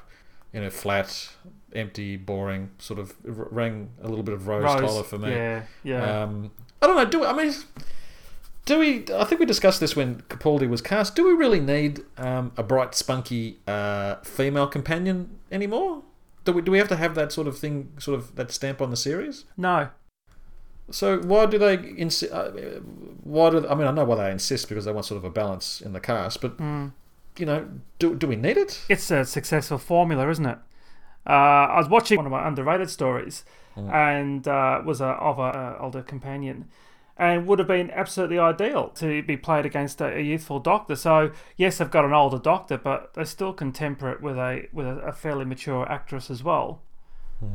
in 0.52 0.62
know, 0.62 0.70
flat, 0.70 1.30
empty, 1.74 2.16
boring, 2.16 2.70
sort 2.78 2.98
of 2.98 3.14
r- 3.26 3.48
rang 3.50 3.90
a 4.02 4.08
little 4.08 4.22
bit 4.24 4.34
of 4.34 4.46
Rose, 4.46 4.64
Tyler 4.64 5.02
for 5.02 5.18
me. 5.18 5.30
Yeah, 5.30 5.62
yeah. 5.84 6.22
Um, 6.22 6.50
I 6.82 6.86
don't 6.86 6.96
know. 6.96 7.04
Do 7.04 7.20
we, 7.20 7.26
I 7.26 7.32
mean, 7.32 7.52
do 8.64 8.78
we? 8.78 9.04
I 9.14 9.24
think 9.24 9.38
we 9.40 9.46
discussed 9.46 9.80
this 9.80 9.94
when 9.96 10.22
Capaldi 10.28 10.68
was 10.68 10.80
cast. 10.80 11.14
Do 11.16 11.24
we 11.26 11.32
really 11.32 11.60
need 11.60 12.00
um, 12.18 12.52
a 12.56 12.62
bright, 12.62 12.94
spunky 12.94 13.58
uh, 13.66 14.16
female 14.22 14.66
companion 14.66 15.38
anymore? 15.50 16.02
Do 16.44 16.52
we? 16.52 16.62
Do 16.62 16.72
we 16.72 16.78
have 16.78 16.88
to 16.88 16.96
have 16.96 17.14
that 17.16 17.32
sort 17.32 17.46
of 17.48 17.58
thing, 17.58 17.92
sort 17.98 18.18
of 18.18 18.34
that 18.36 18.50
stamp 18.50 18.80
on 18.80 18.90
the 18.90 18.96
series? 18.96 19.44
no. 19.56 19.88
So 20.92 21.20
why 21.20 21.46
do 21.46 21.56
they 21.56 21.74
insist? 21.96 22.32
Uh, 22.32 22.50
why 23.22 23.50
do 23.50 23.64
I 23.68 23.76
mean 23.76 23.86
I 23.86 23.92
know 23.92 24.04
why 24.04 24.16
they 24.16 24.32
insist 24.32 24.68
because 24.68 24.84
they 24.86 24.90
want 24.92 25.06
sort 25.06 25.18
of 25.18 25.24
a 25.24 25.30
balance 25.30 25.80
in 25.80 25.92
the 25.92 26.00
cast, 26.00 26.40
but 26.40 26.56
Mm. 26.58 26.90
you 27.38 27.46
know, 27.46 27.68
do 28.00 28.16
do 28.16 28.26
we 28.26 28.34
need 28.34 28.56
it? 28.56 28.80
It's 28.88 29.08
a 29.12 29.24
successful 29.24 29.78
formula, 29.78 30.28
isn't 30.28 30.44
it? 30.46 30.58
Uh, 31.26 31.30
I 31.74 31.78
was 31.78 31.88
watching 31.88 32.16
one 32.16 32.26
of 32.26 32.32
my 32.32 32.46
underrated 32.46 32.90
stories, 32.90 33.44
Mm. 33.76 33.92
and 33.94 34.48
uh, 34.48 34.82
was 34.84 35.00
a, 35.00 35.06
of 35.06 35.38
a, 35.38 35.42
a 35.42 35.76
older 35.80 36.02
companion, 36.02 36.66
and 37.16 37.46
would 37.46 37.60
have 37.60 37.68
been 37.68 37.88
absolutely 37.92 38.36
ideal 38.36 38.88
to 38.96 39.22
be 39.22 39.36
played 39.36 39.64
against 39.64 40.00
a, 40.00 40.16
a 40.16 40.20
youthful 40.20 40.58
doctor. 40.58 40.96
So 40.96 41.30
yes, 41.56 41.78
they've 41.78 41.88
got 41.90 42.04
an 42.04 42.12
older 42.12 42.38
doctor, 42.38 42.76
but 42.76 43.14
they 43.14 43.24
still 43.24 43.52
can 43.52 43.70
temper 43.70 44.10
it 44.10 44.20
with 44.20 44.36
a 44.36 44.66
with 44.72 44.86
a, 44.86 44.96
a 45.06 45.12
fairly 45.12 45.44
mature 45.44 45.88
actress 45.88 46.30
as 46.30 46.42
well. 46.42 46.82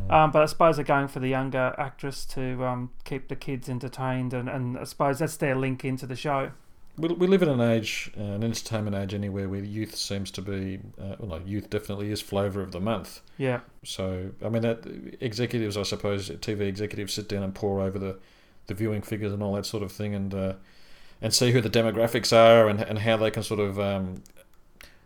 Um, 0.10 0.32
but 0.32 0.42
I 0.42 0.46
suppose 0.46 0.78
they're 0.78 0.86
going 0.86 1.10
for 1.10 1.20
the 1.20 1.28
younger 1.28 1.76
actress 1.78 2.26
to 2.28 2.64
um, 2.66 2.92
keep 3.04 3.28
the 3.28 3.36
kids 3.36 3.68
entertained, 3.70 4.34
and, 4.34 4.50
and 4.50 4.78
I 4.80 4.86
suppose 4.86 5.20
that's 5.20 5.38
their 5.38 5.56
link 5.56 5.84
into 5.84 6.08
the 6.08 6.16
show. 6.16 6.52
We, 6.98 7.10
we 7.10 7.28
live 7.28 7.42
in 7.42 7.50
an 7.50 7.62
age, 7.62 8.12
uh, 8.18 8.24
an 8.24 8.44
entertainment 8.44 8.96
age 8.96 9.14
anywhere 9.14 9.50
where 9.50 9.64
youth 9.64 9.96
seems 9.96 10.32
to 10.32 10.42
be, 10.42 10.80
uh, 11.00 11.16
well, 11.20 11.40
no, 11.40 11.46
youth 11.46 11.70
definitely 11.70 12.12
is 12.12 12.22
flavour 12.22 12.62
of 12.62 12.72
the 12.72 12.80
month. 12.80 13.22
Yeah, 13.38 13.60
So, 13.84 14.32
I 14.44 14.50
mean, 14.50 14.62
that 14.62 14.86
executives, 15.20 15.76
I 15.76 15.84
suppose, 15.84 16.30
TV 16.30 16.62
executives 16.62 17.14
sit 17.14 17.28
down 17.28 17.44
and 17.44 17.54
pour 17.54 17.82
over 17.82 18.00
the, 18.00 18.18
the 18.68 18.74
viewing 18.74 19.02
figures 19.02 19.34
and 19.34 19.44
all 19.44 19.54
that 19.56 19.66
sort 19.66 19.84
of 19.84 19.92
thing, 19.92 20.16
and 20.16 20.34
uh, 20.34 20.54
and 21.22 21.34
see 21.34 21.52
who 21.52 21.62
the 21.62 21.70
demographics 21.70 22.36
are 22.36 22.68
and 22.68 22.82
and 22.82 23.00
how 23.00 23.18
they 23.18 23.32
can 23.32 23.44
sort 23.44 23.60
of 23.60 23.80
um, 23.80 24.24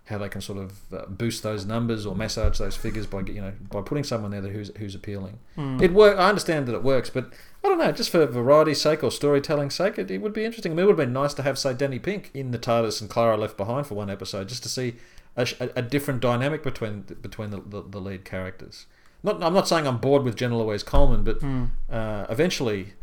how 0.05 0.17
they 0.17 0.29
can 0.29 0.41
sort 0.41 0.58
of 0.58 0.93
uh, 0.93 1.05
boost 1.08 1.43
those 1.43 1.65
numbers 1.65 2.05
or 2.05 2.15
massage 2.15 2.58
those 2.58 2.75
figures 2.75 3.05
by 3.05 3.22
you 3.22 3.41
know 3.41 3.53
by 3.69 3.81
putting 3.81 4.03
someone 4.03 4.31
there 4.31 4.41
who's 4.41 4.72
who's 4.77 4.96
appealing. 4.96 5.39
Mm. 5.58 5.81
It 5.81 5.93
work. 5.93 6.17
I 6.17 6.29
understand 6.29 6.67
that 6.67 6.75
it 6.75 6.84
works, 6.84 7.10
but 7.10 7.31
I 7.63 7.68
don't 7.68 7.78
know. 7.78 7.92
Just 7.92 8.10
for 8.10 8.25
variety's 8.25 8.82
sake 8.82 9.04
or 9.04 9.12
storytelling's 9.12 9.75
sake, 9.75 9.98
it, 9.98 10.10
it 10.10 10.20
would 10.22 10.34
be 10.34 10.46
interesting. 10.46 10.72
I 10.72 10.75
mean, 10.75 10.84
it 10.84 10.88
would 10.88 10.98
have 11.00 11.06
been 11.08 11.13
nice 11.13 11.34
to 11.36 11.44
have 11.44 11.60
say 11.60 11.74
Danny 11.74 12.00
Pink 12.00 12.32
in 12.34 12.51
the 12.51 12.60
TARDIS 12.60 13.01
and 13.01 13.10
Clara 13.10 13.36
left 13.38 13.58
behind 13.58 13.88
for 13.88 13.96
one 13.96 14.10
episode, 14.10 14.48
just 14.48 14.63
to 14.63 14.70
see 14.70 14.96
a, 15.36 15.48
a, 15.60 15.70
a 15.78 15.82
different 15.82 16.22
dynamic 16.22 16.63
between 16.63 17.01
between 17.22 17.50
the, 17.50 17.60
the, 17.60 17.82
the 17.82 18.00
lead 18.00 18.24
characters. 18.25 18.86
Not, 19.24 19.44
I'm 19.44 19.54
not 19.54 19.68
saying 19.68 19.86
I'm 19.86 19.98
bored 19.98 20.24
with 20.24 20.38
Jenna 20.38 20.58
Louise 20.58 20.84
Coleman, 20.84 21.24
but 21.24 21.39
Mm. 21.42 21.70
uh, 21.92 22.25
eventually 22.30 22.94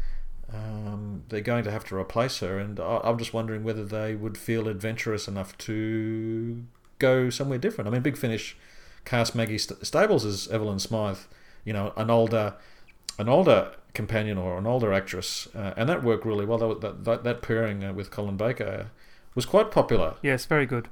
um, 0.52 1.24
they're 1.28 1.40
going 1.40 1.64
to 1.64 1.70
have 1.70 1.84
to 1.86 1.96
replace 1.96 2.38
her, 2.38 2.58
and 2.58 2.78
I, 2.80 3.00
I'm 3.04 3.18
just 3.18 3.34
wondering 3.34 3.64
whether 3.64 3.84
they 3.84 4.14
would 4.14 4.38
feel 4.38 4.68
adventurous 4.68 5.28
enough 5.28 5.56
to 5.58 6.64
go 6.98 7.28
somewhere 7.30 7.58
different. 7.58 7.88
I 7.88 7.90
mean, 7.90 8.02
Big 8.02 8.16
Finish 8.16 8.56
cast 9.04 9.34
Maggie 9.34 9.58
St- 9.58 9.84
Stables 9.86 10.24
as 10.24 10.48
Evelyn 10.48 10.78
Smythe, 10.78 11.18
you 11.64 11.72
know, 11.72 11.92
an 11.96 12.10
older, 12.10 12.54
an 13.18 13.28
older 13.28 13.72
companion 13.96 14.38
or 14.38 14.58
an 14.58 14.66
older 14.66 14.92
actress, 14.92 15.48
uh, 15.54 15.74
and 15.76 15.88
that 15.88 16.04
worked 16.04 16.24
really 16.24 16.44
well. 16.44 16.58
That 16.58 17.04
that, 17.04 17.24
that, 17.24 17.42
pairing 17.42 17.82
uh, 17.82 17.92
with 17.92 18.10
Colin 18.10 18.36
Baker 18.36 18.90
was 19.34 19.46
quite 19.46 19.70
popular. 19.70 20.14
yes, 20.22 20.46
very 20.46 20.66
good. 20.66 20.88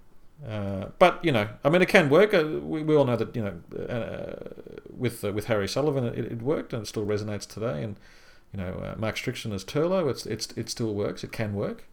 Uh, 0.46 0.86
but 0.98 1.24
you 1.24 1.30
know, 1.30 1.48
I 1.64 1.70
mean, 1.70 1.82
it 1.82 1.88
can 1.88 2.10
work. 2.10 2.34
Uh, 2.34 2.44
we, 2.60 2.82
we 2.82 2.96
all 2.96 3.04
know 3.04 3.16
that 3.16 3.36
you 3.36 3.42
know, 3.42 3.84
uh, 3.84 4.36
with 4.96 5.24
uh, 5.24 5.32
with 5.32 5.46
Harry 5.46 5.68
Sullivan, 5.68 6.04
it, 6.04 6.18
it 6.18 6.42
worked 6.42 6.72
and 6.72 6.82
it 6.82 6.86
still 6.86 7.06
resonates 7.06 7.46
today. 7.46 7.82
And 7.82 7.96
you 8.52 8.58
know, 8.58 8.72
uh, 8.84 8.94
Mark 8.98 9.16
Strickson 9.16 9.54
as 9.54 9.64
Turlough, 9.64 10.10
it's 10.10 10.26
it's 10.26 10.48
it 10.56 10.68
still 10.68 10.94
works. 10.94 11.22
It 11.22 11.32
can 11.32 11.54
work. 11.54 11.84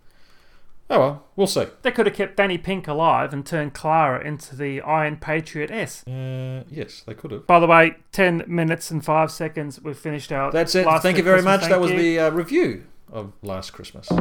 Oh 0.94 1.00
well, 1.00 1.26
we'll 1.38 1.48
see. 1.48 1.68
They 1.84 1.92
could 1.92 2.06
have 2.06 2.14
kept 2.16 2.36
Danny 2.36 2.58
Pink 2.58 2.86
alive 2.86 3.32
and 3.32 3.46
turned 3.46 3.74
Clara 3.74 4.22
into 4.28 4.58
the 4.58 4.82
Iron 4.82 5.16
Patriot 5.16 5.72
S. 5.72 6.06
Uh, 6.06 6.66
yes, 6.70 7.04
they 7.08 7.14
could 7.14 7.32
have. 7.32 7.48
By 7.48 7.62
the 7.62 7.68
way, 7.68 7.96
10 8.12 8.44
minutes 8.46 8.92
and 8.92 9.04
5 9.04 9.32
seconds. 9.32 9.82
We've 9.82 9.98
finished 9.98 10.34
our. 10.34 10.52
That's 10.52 10.76
it. 10.76 10.86
Thank 11.02 11.16
you 11.16 11.24
very 11.24 11.42
Christmas. 11.42 11.46
much. 11.46 11.60
Thank 11.62 11.72
that 11.72 11.80
was 11.80 11.92
you. 11.92 11.98
the 11.98 12.20
uh, 12.20 12.30
review 12.32 12.84
of 13.10 13.32
Last 13.42 13.72
Christmas. 13.72 14.12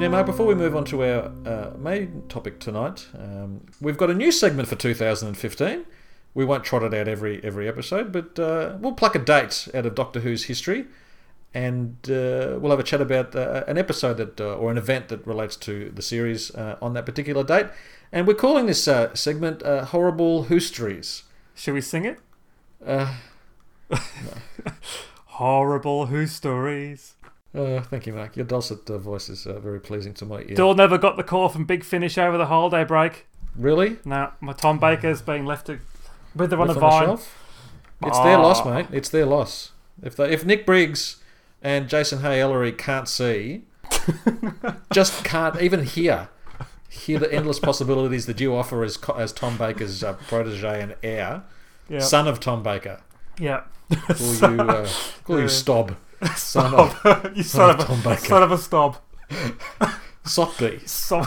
Now, 0.00 0.08
Mark, 0.08 0.26
before 0.26 0.46
we 0.46 0.56
move 0.56 0.74
on 0.74 0.84
to 0.86 1.04
our 1.04 1.32
uh, 1.46 1.70
main 1.78 2.24
topic 2.28 2.58
tonight, 2.58 3.06
um, 3.16 3.60
we've 3.80 3.96
got 3.96 4.10
a 4.10 4.14
new 4.14 4.32
segment 4.32 4.68
for 4.68 4.74
2015. 4.74 5.86
We 6.34 6.44
won't 6.44 6.64
trot 6.64 6.82
it 6.82 6.92
out 6.94 7.06
every 7.08 7.42
every 7.44 7.68
episode, 7.68 8.10
but 8.12 8.38
uh, 8.38 8.76
we'll 8.80 8.92
pluck 8.94 9.14
a 9.14 9.18
date 9.20 9.68
out 9.74 9.86
of 9.86 9.94
Doctor 9.94 10.20
Who's 10.20 10.44
history, 10.44 10.86
and 11.54 11.96
uh, 12.10 12.58
we'll 12.60 12.70
have 12.70 12.80
a 12.80 12.84
chat 12.84 13.00
about 13.00 13.36
uh, 13.36 13.62
an 13.68 13.78
episode 13.78 14.16
that 14.16 14.40
uh, 14.40 14.54
or 14.56 14.70
an 14.70 14.78
event 14.78 15.08
that 15.08 15.24
relates 15.26 15.56
to 15.56 15.90
the 15.94 16.02
series 16.02 16.52
uh, 16.54 16.76
on 16.82 16.94
that 16.94 17.06
particular 17.06 17.44
date. 17.44 17.66
And 18.10 18.26
we're 18.26 18.34
calling 18.34 18.66
this 18.66 18.86
uh, 18.88 19.14
segment 19.14 19.62
uh, 19.62 19.84
"Horrible 19.86 20.44
Whostories." 20.46 21.22
Should 21.54 21.74
we 21.74 21.80
sing 21.80 22.04
it? 22.04 22.18
Uh, 22.84 23.14
Horrible 25.26 26.06
Who 26.06 26.26
Stories. 26.26 27.14
uh, 27.54 27.80
thank 27.82 28.06
you, 28.06 28.12
Mark. 28.12 28.36
Your 28.36 28.46
dulcet 28.46 28.88
uh, 28.90 28.98
voice 28.98 29.28
is 29.28 29.46
uh, 29.46 29.58
very 29.60 29.80
pleasing 29.80 30.14
to 30.14 30.24
my 30.24 30.40
ear. 30.40 30.54
Still 30.54 30.74
never 30.74 30.98
got 30.98 31.16
the 31.16 31.22
call 31.24 31.48
from 31.48 31.64
Big 31.64 31.84
Finish 31.84 32.18
over 32.18 32.36
the 32.38 32.46
holiday 32.46 32.84
break. 32.84 33.26
really? 33.56 33.98
No, 34.04 34.32
my 34.40 34.52
Tom 34.52 34.78
Baker's 34.78 35.22
being 35.22 35.44
left 35.46 35.66
to, 35.66 35.78
with 36.34 36.50
her 36.52 36.60
on 36.60 36.68
the 36.68 36.74
vine. 36.74 37.06
shelf? 37.06 37.40
It's 38.02 38.18
their 38.20 38.38
loss, 38.38 38.60
Ah. 38.60 38.74
mate. 38.74 38.86
It's 38.92 39.08
their 39.08 39.26
loss. 39.26 39.72
If 40.02 40.16
they, 40.16 40.30
if 40.32 40.44
Nick 40.44 40.66
Briggs 40.66 41.16
and 41.62 41.88
Jason 41.88 42.20
Haigh-Ellery 42.20 42.72
can't 42.72 43.08
see, 43.08 43.62
just 44.92 45.24
can't 45.24 45.60
even 45.60 45.84
hear, 45.84 46.28
hear 46.88 47.18
the 47.18 47.32
endless 47.32 47.58
possibilities 47.58 48.26
that 48.26 48.40
you 48.40 48.54
offer 48.54 48.82
as 48.84 48.98
as 49.16 49.32
Tom 49.32 49.56
Baker's 49.56 50.02
uh, 50.04 50.14
protege 50.28 50.80
and 50.82 50.96
heir, 51.02 51.42
Yeah. 51.88 52.00
son 52.00 52.26
of 52.28 52.40
Tom 52.40 52.62
Baker. 52.62 53.00
yeah. 53.38 53.62
Call 54.08 54.50
you, 54.50 54.60
uh, 54.60 54.88
call 55.24 55.38
you 55.38 55.44
Uh, 55.44 55.48
Stob, 55.48 55.96
son 56.36 56.74
of 56.74 57.36
you 57.36 57.42
son 57.42 57.70
of, 57.78 57.86
Tom 57.86 58.00
a, 58.00 58.02
Baker. 58.02 58.24
son 58.26 58.42
of 58.42 58.52
a 58.52 58.58
stob. 58.58 58.96
Sob. 60.26 60.52
sob, 60.86 61.26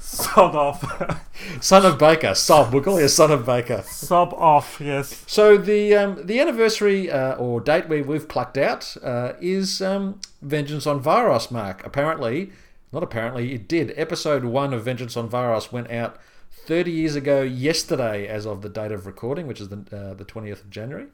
sob 0.00 0.54
off. 0.56 1.20
son 1.60 1.86
of 1.86 1.98
Baker, 1.98 2.34
Sob. 2.34 2.72
We'll 2.72 2.82
call 2.82 3.00
you 3.00 3.08
son 3.08 3.30
of 3.30 3.46
Baker. 3.46 3.82
sob 3.86 4.34
off, 4.34 4.80
yes. 4.80 5.22
So 5.26 5.56
the 5.56 5.94
um, 5.94 6.26
the 6.26 6.40
anniversary 6.40 7.10
uh, 7.10 7.34
or 7.36 7.60
date 7.60 7.88
we 7.88 8.02
we've 8.02 8.28
plucked 8.28 8.58
out 8.58 8.96
uh, 9.02 9.34
is 9.40 9.80
um, 9.80 10.20
Vengeance 10.42 10.86
on 10.86 11.02
Varos. 11.02 11.50
Mark 11.50 11.84
apparently, 11.86 12.50
not 12.92 13.02
apparently, 13.02 13.54
it 13.54 13.68
did. 13.68 13.92
Episode 13.96 14.44
one 14.44 14.72
of 14.74 14.84
Vengeance 14.84 15.16
on 15.16 15.28
Varos 15.28 15.70
went 15.70 15.90
out 15.90 16.16
thirty 16.50 16.90
years 16.90 17.14
ago 17.14 17.42
yesterday, 17.42 18.26
as 18.26 18.46
of 18.46 18.62
the 18.62 18.68
date 18.68 18.92
of 18.92 19.06
recording, 19.06 19.46
which 19.46 19.60
is 19.60 19.68
the 19.68 19.84
uh, 19.92 20.14
the 20.14 20.24
twentieth 20.24 20.62
of 20.62 20.70
January. 20.70 21.06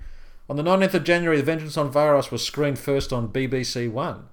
On 0.48 0.56
the 0.56 0.64
19th 0.64 0.94
of 0.94 1.04
January, 1.04 1.36
The 1.36 1.44
Vengeance 1.44 1.76
on 1.76 1.92
Varos 1.92 2.32
was 2.32 2.44
screened 2.44 2.76
first 2.76 3.12
on 3.12 3.28
BBC 3.28 3.88
One. 3.88 4.24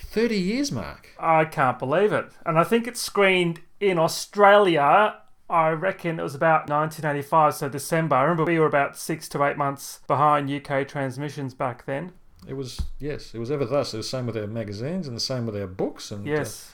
Thirty 0.00 0.38
years, 0.38 0.72
Mark. 0.72 1.08
I 1.18 1.44
can't 1.44 1.78
believe 1.78 2.12
it. 2.12 2.30
And 2.46 2.58
I 2.58 2.64
think 2.64 2.86
it's 2.86 3.00
screened 3.00 3.60
in 3.80 3.98
Australia. 3.98 5.16
I 5.50 5.70
reckon 5.70 6.20
it 6.20 6.22
was 6.22 6.34
about 6.34 6.68
1985, 6.68 7.54
so 7.54 7.68
December. 7.68 8.16
I 8.16 8.22
remember 8.22 8.44
we 8.44 8.58
were 8.58 8.66
about 8.66 8.96
six 8.98 9.28
to 9.30 9.42
eight 9.44 9.56
months 9.56 10.00
behind 10.06 10.50
UK 10.50 10.86
transmissions 10.86 11.54
back 11.54 11.86
then. 11.86 12.12
It 12.46 12.54
was 12.54 12.80
yes, 12.98 13.34
it 13.34 13.38
was 13.38 13.50
ever 13.50 13.64
thus. 13.64 13.94
It 13.94 13.98
was 13.98 14.06
the 14.06 14.16
same 14.16 14.26
with 14.26 14.34
their 14.34 14.46
magazines 14.46 15.06
and 15.08 15.16
the 15.16 15.20
same 15.20 15.46
with 15.46 15.54
their 15.54 15.66
books. 15.66 16.10
And 16.10 16.26
uh, 16.26 16.30
Yes. 16.30 16.36
there's, 16.36 16.70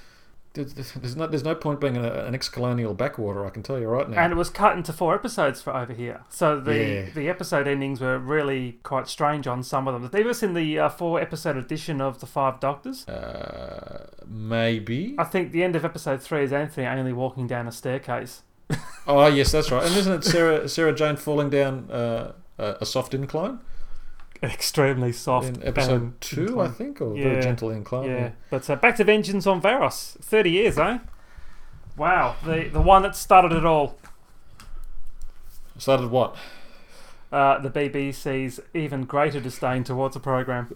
there's 0.55 1.17
no 1.17 1.27
there's 1.27 1.43
no 1.45 1.55
point 1.55 1.81
being 1.81 1.97
an, 1.97 2.05
an 2.05 2.35
ex-colonial 2.35 2.95
backwater. 2.95 3.45
I 3.45 3.51
can 3.51 3.63
tell 3.65 3.79
you 3.79 3.89
right 3.89 4.09
now. 4.09 4.21
And 4.23 4.33
it 4.33 4.37
was 4.37 4.51
cut 4.51 4.77
into 4.77 4.93
four 4.93 5.15
episodes 5.15 5.61
for 5.61 5.75
over 5.75 5.93
here. 5.93 6.21
So 6.29 6.61
the 6.61 6.77
Yeah. 6.79 7.07
the 7.15 7.29
episode 7.29 7.67
endings 7.67 8.01
were 8.01 8.19
really 8.19 8.79
quite 8.85 9.09
strange 9.09 9.47
on 9.49 9.63
some 9.65 9.89
of 9.89 9.95
them. 9.95 10.03
Have 10.11 10.15
you 10.41 10.49
in 10.49 10.55
the 10.55 10.79
uh, 10.79 10.89
four 10.89 11.21
episode 11.21 11.57
edition 11.57 12.01
of 12.01 12.21
The 12.21 12.27
Five 12.27 12.61
Doctors? 12.61 13.07
Uh, 13.09 14.07
maybe. 14.27 15.17
I 15.19 15.25
think 15.25 15.51
the 15.53 15.65
end 15.65 15.75
of 15.77 15.85
episode 15.85 16.23
three 16.23 16.45
is 16.45 16.53
Anthony 16.53 16.87
Ainley 16.87 17.13
walking 17.13 17.47
down 17.47 17.67
a 17.67 17.73
staircase. 17.73 18.43
Oh 19.07 19.27
yes, 19.27 19.53
that's 19.53 19.71
right. 19.71 19.85
And 19.85 19.95
isn't 19.97 20.13
it 20.15 20.25
Sarah 20.25 20.67
Sarah 20.67 20.95
Jane 20.95 21.17
falling 21.17 21.51
down 21.51 21.91
uh, 21.91 22.33
a 22.59 22.77
a 22.81 22.87
soft 22.87 23.13
incline 23.13 23.59
Extremely 24.53 25.13
soft. 25.13 25.49
in 25.49 25.63
episode 25.67 26.03
and 26.03 26.21
two, 26.21 26.47
incline. 26.47 26.69
I 26.69 26.73
think, 26.73 27.01
or 27.01 27.17
Yeah. 27.17 27.25
very 27.25 27.43
gentle 27.43 27.71
incline? 27.71 28.09
Yeah, 28.11 28.31
but 28.51 28.69
uh, 28.69 28.77
back 28.77 28.97
to 28.97 29.05
Vengeance 29.05 29.47
on 29.47 29.61
Varos. 29.63 30.17
30 30.23 30.51
years, 30.51 30.79
eh? 30.79 30.99
Wow, 31.97 32.37
the, 32.45 32.69
the 32.73 32.81
one 32.81 33.03
that 33.03 33.15
started 33.17 33.53
it 33.53 33.65
all. 33.65 33.97
Started 35.79 36.11
what? 36.11 36.37
Uh, 37.33 37.59
the 37.59 37.71
BBC's 37.71 38.61
even 38.75 39.05
greater 39.05 39.41
disdain 39.41 39.83
towards 39.85 40.15
the 40.15 40.21
program. 40.21 40.75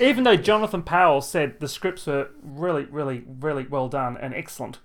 Even 0.00 0.22
though 0.24 0.36
Jonathan 0.36 0.82
Powell 0.82 1.20
said 1.20 1.58
the 1.58 1.66
scripts 1.68 2.06
were 2.06 2.28
really, 2.42 2.84
really, 2.84 3.24
really 3.40 3.66
well 3.66 3.88
done 3.88 4.16
and 4.16 4.32
excellent, 4.34 4.78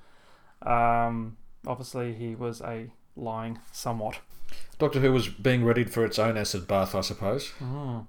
um, 0.63 1.38
obviously 1.67 2.13
he 2.13 2.34
was 2.34 2.62
a 2.62 2.88
lying 3.15 3.60
somewhat. 3.72 4.19
Doctor 4.79 4.99
Who 4.99 5.13
was 5.13 5.27
being 5.27 5.63
readied 5.63 5.91
for 5.91 6.03
its 6.03 6.19
own 6.19 6.35
acid 6.35 6.67
bath, 6.67 6.95
I 6.95 7.01
suppose. 7.01 7.51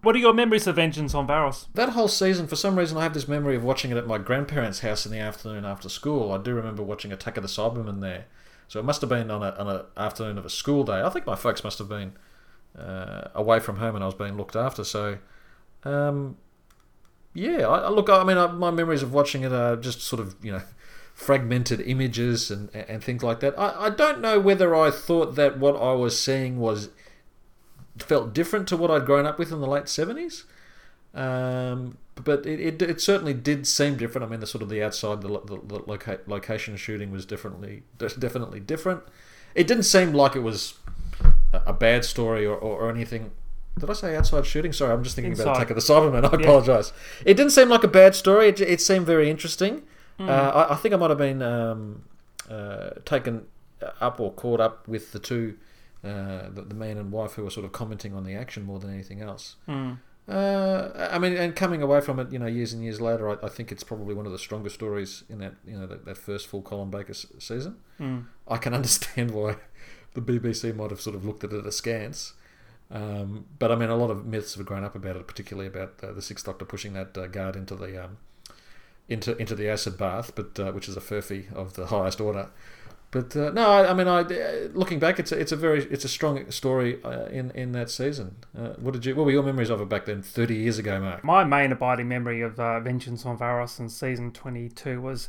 What 0.03 0.17
are 0.17 0.19
your 0.19 0.33
memories 0.33 0.67
of 0.67 0.77
Vengeance 0.77 1.15
on 1.15 1.27
Varos? 1.27 1.67
That 1.75 1.91
whole 1.91 2.09
season, 2.09 2.47
for 2.47 2.57
some 2.57 2.79
reason, 2.79 2.97
I 2.97 3.03
have 3.03 3.15
this 3.15 3.29
memory 3.29 3.55
of 3.57 3.63
watching 3.63 3.91
it 3.91 3.97
at 3.97 4.07
my 4.07 4.19
grandparents' 4.19 4.81
house 4.81 5.07
in 5.07 5.13
the 5.13 5.19
afternoon 5.19 5.65
after 5.65 5.89
school. 5.89 6.33
I 6.33 6.39
do 6.39 6.55
remember 6.55 6.83
watching 6.83 7.13
Attack 7.13 7.37
of 7.37 7.43
the 7.43 7.49
Cybermen 7.49 8.01
there. 8.01 8.27
So 8.69 8.81
it 8.81 8.85
must 8.85 9.03
have 9.03 9.11
been 9.11 9.31
on 9.31 9.43
a 9.43 9.51
on 9.51 9.69
an 9.69 9.83
afternoon 9.97 10.39
of 10.39 10.45
a 10.45 10.51
school 10.51 10.85
day. 10.85 11.03
I 11.03 11.11
think 11.11 11.27
my 11.27 11.37
folks 11.37 11.63
must 11.63 11.79
have 11.79 11.89
been 11.89 12.13
uh, 12.79 13.29
away 13.35 13.61
from 13.61 13.77
home 13.77 13.95
and 13.95 14.03
I 14.03 14.07
was 14.07 14.15
being 14.15 14.37
looked 14.37 14.57
after. 14.57 14.85
So, 14.85 15.19
um, 15.85 16.37
yeah, 17.35 17.69
I, 17.69 17.81
I 17.81 17.89
look. 17.91 18.09
I 18.09 18.25
mean, 18.25 18.39
I, 18.39 18.47
my 18.47 18.71
memories 18.71 19.03
of 19.03 19.13
watching 19.13 19.43
it 19.43 19.53
are 19.53 19.77
just 19.77 20.01
sort 20.01 20.21
of 20.21 20.35
you 20.43 20.53
know 20.53 20.63
fragmented 21.15 21.81
images 21.81 22.51
and 22.51 22.69
and 22.75 23.03
things 23.03 23.23
like 23.23 23.41
that. 23.41 23.59
I, 23.59 23.87
I 23.87 23.91
don't 23.91 24.21
know 24.21 24.39
whether 24.41 24.75
I 24.75 24.91
thought 24.91 25.37
that 25.37 25.59
what 25.59 25.77
I 25.81 25.93
was 25.93 26.19
seeing 26.21 26.59
was 26.59 26.91
felt 27.99 28.35
different 28.35 28.67
to 28.69 28.77
what 28.77 28.91
I'd 28.91 29.07
grown 29.07 29.25
up 29.25 29.39
with 29.39 29.53
in 29.53 29.61
the 29.61 29.67
late 29.69 29.89
seventies. 29.89 30.45
Um, 31.15 31.99
but 32.17 32.45
it, 32.45 32.61
it, 32.61 32.83
it 32.83 33.01
certainly 33.01 33.35
did 33.35 33.67
seem 33.67 33.97
different. 33.97 34.27
I 34.27 34.29
mean, 34.31 34.41
the 34.41 34.47
sort 34.47 34.63
of 34.63 34.69
the 34.69 34.83
outside, 34.83 35.21
the, 35.23 35.29
the, 35.29 35.61
the 35.65 35.79
loca- 35.87 36.21
location 36.27 36.77
shooting 36.77 37.13
was 37.13 37.25
definitely 37.25 37.85
definitely 37.99 38.61
different. 38.61 39.03
It 39.55 39.67
didn't 39.69 39.85
seem 39.85 40.13
like 40.13 40.35
it 40.35 40.41
was 40.41 40.75
a 41.53 41.73
bad 41.73 42.05
story 42.05 42.45
or, 42.45 42.57
or, 42.57 42.83
or 42.83 42.91
anything. 42.91 43.31
Did 43.79 43.89
I 43.91 43.93
say 43.93 44.17
outside 44.17 44.47
shooting? 44.47 44.73
Sorry, 44.73 44.93
I'm 44.93 45.05
just 45.05 45.15
thinking 45.17 45.33
about 45.33 45.57
Attack 45.57 45.71
of 45.71 45.77
the 45.77 45.83
Cybermen. 45.83 46.25
I 46.25 46.37
Yeah. 46.37 46.45
apologise. 46.47 46.93
It 47.25 47.35
didn't 47.35 47.53
seem 47.53 47.69
like 47.69 47.85
a 47.85 47.89
bad 47.89 48.15
story. 48.17 48.49
It, 48.49 48.61
it 48.61 48.81
seemed 48.81 49.07
very 49.07 49.31
interesting. 49.31 49.83
Hmm. 50.19 50.29
Uh, 50.29 50.33
I, 50.33 50.73
I 50.75 50.77
think 50.77 50.95
I 50.95 50.97
might 50.97 51.11
have 51.11 51.19
been 51.19 51.43
um, 51.43 52.05
uh, 52.51 52.91
taken 53.05 53.47
up 54.01 54.21
or 54.21 54.33
caught 54.33 54.61
up 54.61 54.87
with 54.89 55.13
the 55.13 55.19
two, 55.19 55.57
uh, 56.03 56.49
the, 56.51 56.65
the 56.69 56.75
man 56.75 56.99
and 56.99 57.11
wife 57.11 57.33
who 57.33 57.45
were 57.45 57.51
sort 57.51 57.67
of 57.67 57.73
commenting 57.73 58.15
on 58.15 58.25
the 58.25 58.35
action 58.35 58.65
more 58.65 58.79
than 58.79 58.93
anything 58.93 59.21
else. 59.21 59.57
Mm. 59.69 59.99
Uh, 60.27 61.09
I 61.11 61.19
mean, 61.19 61.37
and 61.37 61.55
coming 61.55 61.83
away 61.83 62.01
from 62.01 62.19
it, 62.19 62.33
you 62.33 62.39
know, 62.39 62.47
years 62.47 62.73
and 62.73 62.83
years 62.83 63.01
later, 63.01 63.29
I, 63.29 63.47
I 63.47 63.49
think 63.51 63.71
it's 63.71 63.85
probably 63.85 64.15
one 64.15 64.25
of 64.25 64.33
the 64.33 64.39
stronger 64.39 64.71
stories 64.71 65.25
in 65.29 65.39
that, 65.39 65.55
you 65.67 65.79
know, 65.79 65.87
that, 65.87 66.07
that 66.07 66.17
first 66.17 66.47
full 66.47 66.63
Colin 66.63 66.91
Baker 66.91 67.11
s- 67.11 67.27
season. 67.39 67.77
Mm. 68.01 68.27
I 68.49 68.57
can 68.57 68.73
understand 68.81 69.33
why 69.33 69.57
the 70.15 70.23
BBC 70.23 70.75
might 70.75 70.91
have 70.91 71.01
sort 71.01 71.17
of 71.17 71.25
looked 71.27 71.45
at 71.45 71.53
it 71.53 71.67
askance. 71.67 72.33
Um, 72.91 73.47
but 73.59 73.71
I 73.73 73.77
mean, 73.77 73.91
a 73.91 73.97
lot 73.97 74.11
of 74.11 74.25
myths 74.25 74.55
have 74.55 74.65
grown 74.65 74.85
up 74.85 74.95
about 74.95 75.17
it, 75.17 75.27
particularly 75.27 75.67
about 75.67 75.95
uh, 76.03 76.13
the 76.13 76.23
Sixth 76.23 76.47
Doctor 76.47 76.65
pushing 76.65 76.93
that 76.95 77.17
uh, 77.19 77.27
guard 77.27 77.57
into 77.57 77.75
the 77.75 78.05
um, 78.05 78.19
into 79.09 79.37
into 79.37 79.55
the 79.55 79.69
acid 79.69 79.99
bath, 79.99 80.33
but 80.35 80.59
uh, 80.59 80.73
which 80.73 80.89
is 80.89 80.97
a 80.97 81.01
furphy 81.01 81.53
of 81.53 81.75
the 81.75 81.87
highest 81.87 82.21
order. 82.21 82.49
But 83.15 83.37
uh, 83.37 83.51
no, 83.51 83.71
I, 83.71 83.91
I 83.91 83.95
mean, 83.95 84.09
I 84.09 84.23
uh, 84.23 84.69
looking 84.73 84.99
back, 84.99 85.21
it's 85.21 85.31
a, 85.31 85.39
it's 85.39 85.53
a 85.53 85.57
very 85.57 85.85
it's 85.85 86.05
a 86.05 86.09
strong 86.09 86.51
story 86.51 87.01
uh, 87.05 87.27
in 87.27 87.53
in 87.53 87.71
that 87.71 87.89
season. 87.89 88.37
Uh, 88.59 88.71
what 88.71 88.93
did 88.93 89.07
you? 89.07 89.15
What 89.15 89.27
were 89.27 89.31
your 89.31 89.45
memories 89.45 89.71
of 89.71 89.81
it 89.81 89.89
back 89.89 90.07
then, 90.07 90.21
thirty 90.21 90.57
years 90.57 90.79
ago, 90.79 91.01
Mark? 91.01 91.23
My 91.23 91.45
main 91.45 91.71
abiding 91.71 92.09
memory 92.09 92.41
of 92.41 92.59
uh, 92.59 92.81
Vengeance 92.81 93.25
on 93.25 93.39
Varos 93.39 93.79
in 93.79 93.89
season 93.89 94.33
22 94.33 95.01
was 95.01 95.29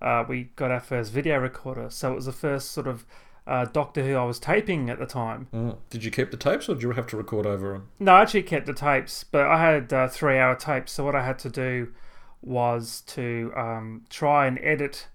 uh, 0.00 0.24
we 0.26 0.44
got 0.56 0.70
our 0.70 0.80
first 0.80 1.12
video 1.12 1.36
recorder. 1.38 1.90
So 1.90 2.12
it 2.12 2.14
was 2.14 2.24
the 2.24 2.32
first 2.32 2.70
sort 2.70 2.86
of 2.86 3.04
uh, 3.46 3.66
Doctor 3.66 4.02
Who 4.02 4.16
I 4.16 4.24
was 4.24 4.38
taping 4.38 4.88
at 4.88 4.98
the 4.98 5.04
time. 5.04 5.48
Mm. 5.52 5.76
Did 5.90 6.04
you 6.04 6.10
keep 6.10 6.30
the 6.30 6.38
tapes, 6.38 6.70
or 6.70 6.74
did 6.74 6.84
you 6.84 6.92
have 6.92 7.06
to 7.08 7.18
record 7.18 7.44
over 7.44 7.74
them? 7.74 7.88
No, 7.98 8.14
I 8.14 8.22
actually 8.22 8.44
kept 8.44 8.64
the 8.64 8.72
tapes, 8.72 9.24
but 9.24 9.46
I 9.46 9.58
had 9.60 9.92
uh, 9.92 10.08
three 10.08 10.38
hour 10.38 10.54
tapes. 10.54 10.92
So 10.92 11.04
what 11.04 11.14
I 11.14 11.26
had 11.26 11.38
to 11.40 11.50
do 11.50 11.92
was 12.42 13.02
to 13.08 13.52
um, 13.56 14.04
try 14.10 14.46
and 14.46 14.58
edit 14.62 15.08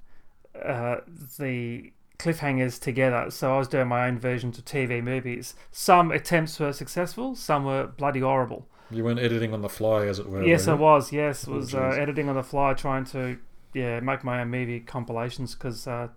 uh, 0.63 0.97
the 1.39 1.91
cliffhangers 2.19 2.79
together. 2.79 3.31
So 3.31 3.55
I 3.55 3.57
was 3.57 3.67
doing 3.67 3.87
my 3.87 4.07
own 4.07 4.19
versions 4.19 4.57
of 4.57 4.65
TV 4.65 5.03
movies. 5.03 5.55
Some 5.71 6.11
attempts 6.11 6.59
were 6.59 6.73
successful, 6.73 7.35
some 7.35 7.65
were 7.65 7.87
bloody 7.87 8.19
horrible. 8.19 8.67
You 8.89 9.05
weren't 9.05 9.19
editing 9.19 9.53
on 9.53 9.61
the 9.61 9.69
fly, 9.69 10.05
as 10.07 10.19
it 10.19 10.27
were. 10.27 10.43
Yes, 10.43 10.67
I 10.67 10.73
was. 10.73 11.13
Yes, 11.13 11.47
Oh, 11.47 11.53
was 11.53 11.73
uh, 11.73 11.79
editing 11.97 12.27
on 12.27 12.35
the 12.35 12.43
fly, 12.43 12.73
trying 12.73 13.05
to 13.05 13.37
yeah 13.73 14.01
make 14.01 14.23
my 14.23 14.41
own 14.41 14.49
movie 14.49 14.81
compilations 14.81 15.55
because 15.55 15.87
uh, 15.87 16.09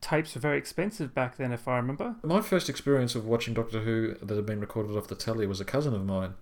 tapes 0.00 0.34
were 0.34 0.40
very 0.40 0.56
expensive 0.56 1.14
back 1.14 1.36
then, 1.36 1.52
if 1.52 1.68
I 1.68 1.76
remember. 1.76 2.16
My 2.22 2.40
first 2.40 2.70
experience 2.70 3.14
of 3.14 3.26
watching 3.26 3.52
Doctor 3.52 3.80
Who 3.80 4.14
that 4.22 4.34
had 4.34 4.46
been 4.46 4.60
recorded 4.60 4.96
off 4.96 5.08
the 5.08 5.14
telly 5.14 5.46
was 5.46 5.60
a 5.60 5.64
cousin 5.64 5.92
of 5.94 6.06
mine. 6.06 6.34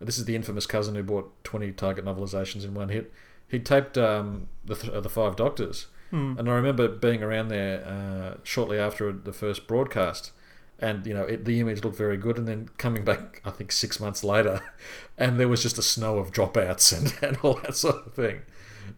This 0.00 0.18
is 0.18 0.24
the 0.24 0.34
infamous 0.34 0.66
cousin 0.66 0.94
who 0.96 1.02
bought 1.04 1.32
20 1.44 1.72
Target 1.72 2.04
novelizations 2.04 2.64
in 2.64 2.74
one 2.74 2.88
hit. 2.90 3.12
He 3.48 3.58
taped 3.58 3.96
um, 3.96 4.48
the, 4.64 4.74
th- 4.74 4.92
uh, 4.92 5.00
the 5.00 5.08
Five 5.08 5.36
Doctors. 5.36 5.86
Hmm. 6.10 6.34
And 6.38 6.48
I 6.48 6.54
remember 6.54 6.88
being 6.88 7.22
around 7.22 7.48
there 7.48 7.84
uh, 7.84 8.38
shortly 8.42 8.78
after 8.78 9.12
the 9.12 9.32
first 9.32 9.66
broadcast. 9.66 10.32
And, 10.78 11.06
you 11.06 11.14
know, 11.14 11.22
it, 11.22 11.44
the 11.44 11.58
image 11.60 11.82
looked 11.84 11.96
very 11.96 12.16
good. 12.16 12.38
And 12.38 12.46
then 12.46 12.68
coming 12.76 13.04
back, 13.04 13.40
I 13.44 13.50
think, 13.50 13.72
six 13.72 13.98
months 13.98 14.22
later, 14.22 14.62
and 15.18 15.40
there 15.40 15.48
was 15.48 15.62
just 15.62 15.78
a 15.78 15.82
snow 15.82 16.18
of 16.18 16.32
dropouts 16.32 16.96
and, 16.96 17.14
and 17.22 17.36
all 17.42 17.54
that 17.62 17.76
sort 17.76 18.06
of 18.06 18.14
thing. 18.14 18.42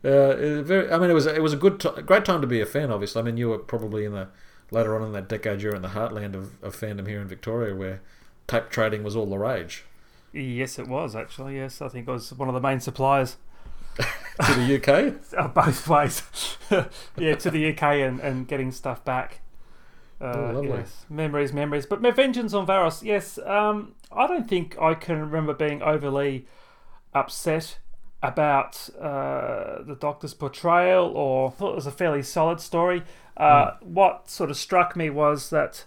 Uh, 0.05 0.37
it 0.37 0.65
very, 0.65 0.91
I 0.91 0.99
mean, 0.99 1.11
it 1.11 1.15
was 1.15 1.25
it 1.25 1.43
was 1.43 1.55
a 1.55 1.57
good, 1.57 1.81
t- 1.81 2.03
great 2.05 2.25
time 2.25 2.43
to 2.43 2.47
be 2.47 2.61
a 2.61 2.67
fan. 2.67 2.91
Obviously, 2.91 3.21
I 3.21 3.25
mean, 3.25 3.39
you 3.39 3.49
were 3.49 3.59
probably 3.59 4.05
in 4.05 4.13
the 4.13 4.29
later 4.71 4.95
on 4.97 5.03
in 5.03 5.13
that 5.13 5.29
decade, 5.29 5.63
you're 5.63 5.75
in 5.75 5.83
the 5.83 5.89
heartland 5.89 6.35
of, 6.35 6.63
of 6.63 6.77
fandom 6.77 7.07
here 7.07 7.21
in 7.21 7.29
Victoria, 7.29 7.75
where 7.75 8.03
tape 8.47 8.69
trading 8.69 9.03
was 9.03 9.17
all 9.17 9.27
the 9.27 9.39
rage. 9.39 9.85
Yes, 10.33 10.79
it 10.79 10.89
was 10.89 11.17
actually. 11.17 11.57
Yes, 11.57 11.81
I 11.81 11.89
think 11.89 12.07
it 12.07 12.11
was 12.11 12.33
one 12.33 12.49
of 12.49 12.55
the 12.55 12.61
main 12.61 12.81
suppliers. 12.81 13.37
To 14.47 14.55
the 14.55 14.77
UK, 14.77 15.15
Uh, 15.37 15.49
both 15.55 15.89
ways. 15.89 16.23
yeah, 17.17 17.35
to 17.37 17.51
the 17.51 17.71
UK 17.73 17.83
and, 17.83 18.21
and 18.21 18.47
getting 18.47 18.71
stuff 18.73 19.05
back. 19.05 19.41
Uh, 20.21 20.25
Oh, 20.35 20.51
lovely. 20.55 20.69
Yes, 20.71 21.05
memories, 21.09 21.53
memories. 21.53 21.87
But 21.87 22.03
my 22.03 22.11
vengeance 22.11 22.53
on 22.55 22.67
Varos. 22.67 23.03
Yes, 23.03 23.39
um, 23.47 23.95
I 24.13 24.27
don't 24.27 24.49
think 24.49 24.77
I 24.81 24.95
can 24.95 25.19
remember 25.21 25.55
being 25.55 25.83
overly 25.83 26.47
upset 27.15 27.79
about 28.23 28.89
uh, 29.01 29.83
the 29.83 29.97
Doctor's 29.99 30.35
portrayal, 30.35 31.07
or 31.15 31.51
thought 31.53 31.71
it 31.73 31.77
was 31.77 31.87
a 31.87 31.93
fairly 31.93 32.23
solid 32.23 32.61
story. 32.61 33.03
Uh, 33.37 33.73
What 33.81 34.29
sort 34.29 34.51
of 34.51 34.57
struck 34.57 34.97
me 34.97 35.09
was 35.11 35.51
that 35.51 35.85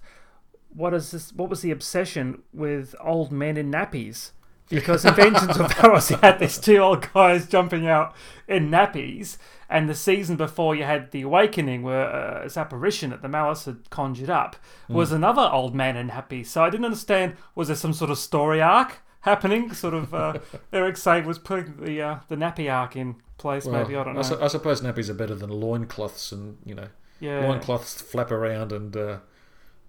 what 0.73 0.93
is 0.93 1.11
this? 1.11 1.33
What 1.33 1.49
was 1.49 1.61
the 1.61 1.71
obsession 1.71 2.43
with 2.53 2.95
old 3.01 3.31
men 3.33 3.57
in 3.57 3.69
nappies? 3.69 4.31
Because 4.71 5.05
in 5.05 5.13
Vengeance 5.13 5.57
of 5.57 5.71
Varos, 5.73 6.09
you 6.09 6.17
had 6.17 6.39
these 6.39 6.57
two 6.57 6.77
old 6.77 7.11
guys 7.13 7.47
jumping 7.47 7.87
out 7.87 8.15
in 8.47 8.69
nappies, 8.71 9.37
and 9.69 9.87
the 9.87 9.95
season 9.95 10.35
before 10.37 10.75
you 10.75 10.83
had 10.83 11.11
the 11.11 11.21
Awakening, 11.21 11.83
where 11.83 12.07
uh, 12.09 12.43
this 12.43 12.57
apparition 12.57 13.11
that 13.11 13.21
the 13.21 13.27
Malus 13.29 13.65
had 13.65 13.89
conjured 13.89 14.29
up 14.29 14.55
was 14.89 15.11
another 15.11 15.49
old 15.51 15.75
man 15.75 15.95
in 15.95 16.09
nappies. 16.09 16.47
So 16.47 16.63
I 16.63 16.69
didn't 16.69 16.85
understand. 16.85 17.35
Was 17.55 17.67
there 17.67 17.75
some 17.77 17.93
sort 17.93 18.09
of 18.11 18.17
story 18.17 18.61
arc 18.61 19.01
happening? 19.21 19.73
Sort 19.73 19.93
of 19.93 20.13
uh, 20.13 20.33
Eric 20.73 20.95
Saward 20.95 21.25
was 21.25 21.37
putting 21.39 21.77
the 21.83 22.01
uh, 22.01 22.19
the 22.27 22.35
nappy 22.35 22.71
arc 22.73 22.95
in 22.95 23.15
place. 23.37 23.65
Well, 23.65 23.81
maybe 23.83 23.95
I 23.95 24.03
don't 24.03 24.15
know. 24.15 24.21
su- 24.23 24.39
I 24.41 24.47
suppose 24.47 24.81
nappies 24.81 25.09
are 25.09 25.13
better 25.13 25.35
than 25.35 25.49
loincloths, 25.49 26.31
and 26.31 26.57
you 26.65 26.75
know, 26.75 26.87
yeah, 27.19 27.39
loincloths 27.47 28.01
flap 28.01 28.31
around, 28.31 28.71
and 28.71 28.95
uh, 28.97 29.17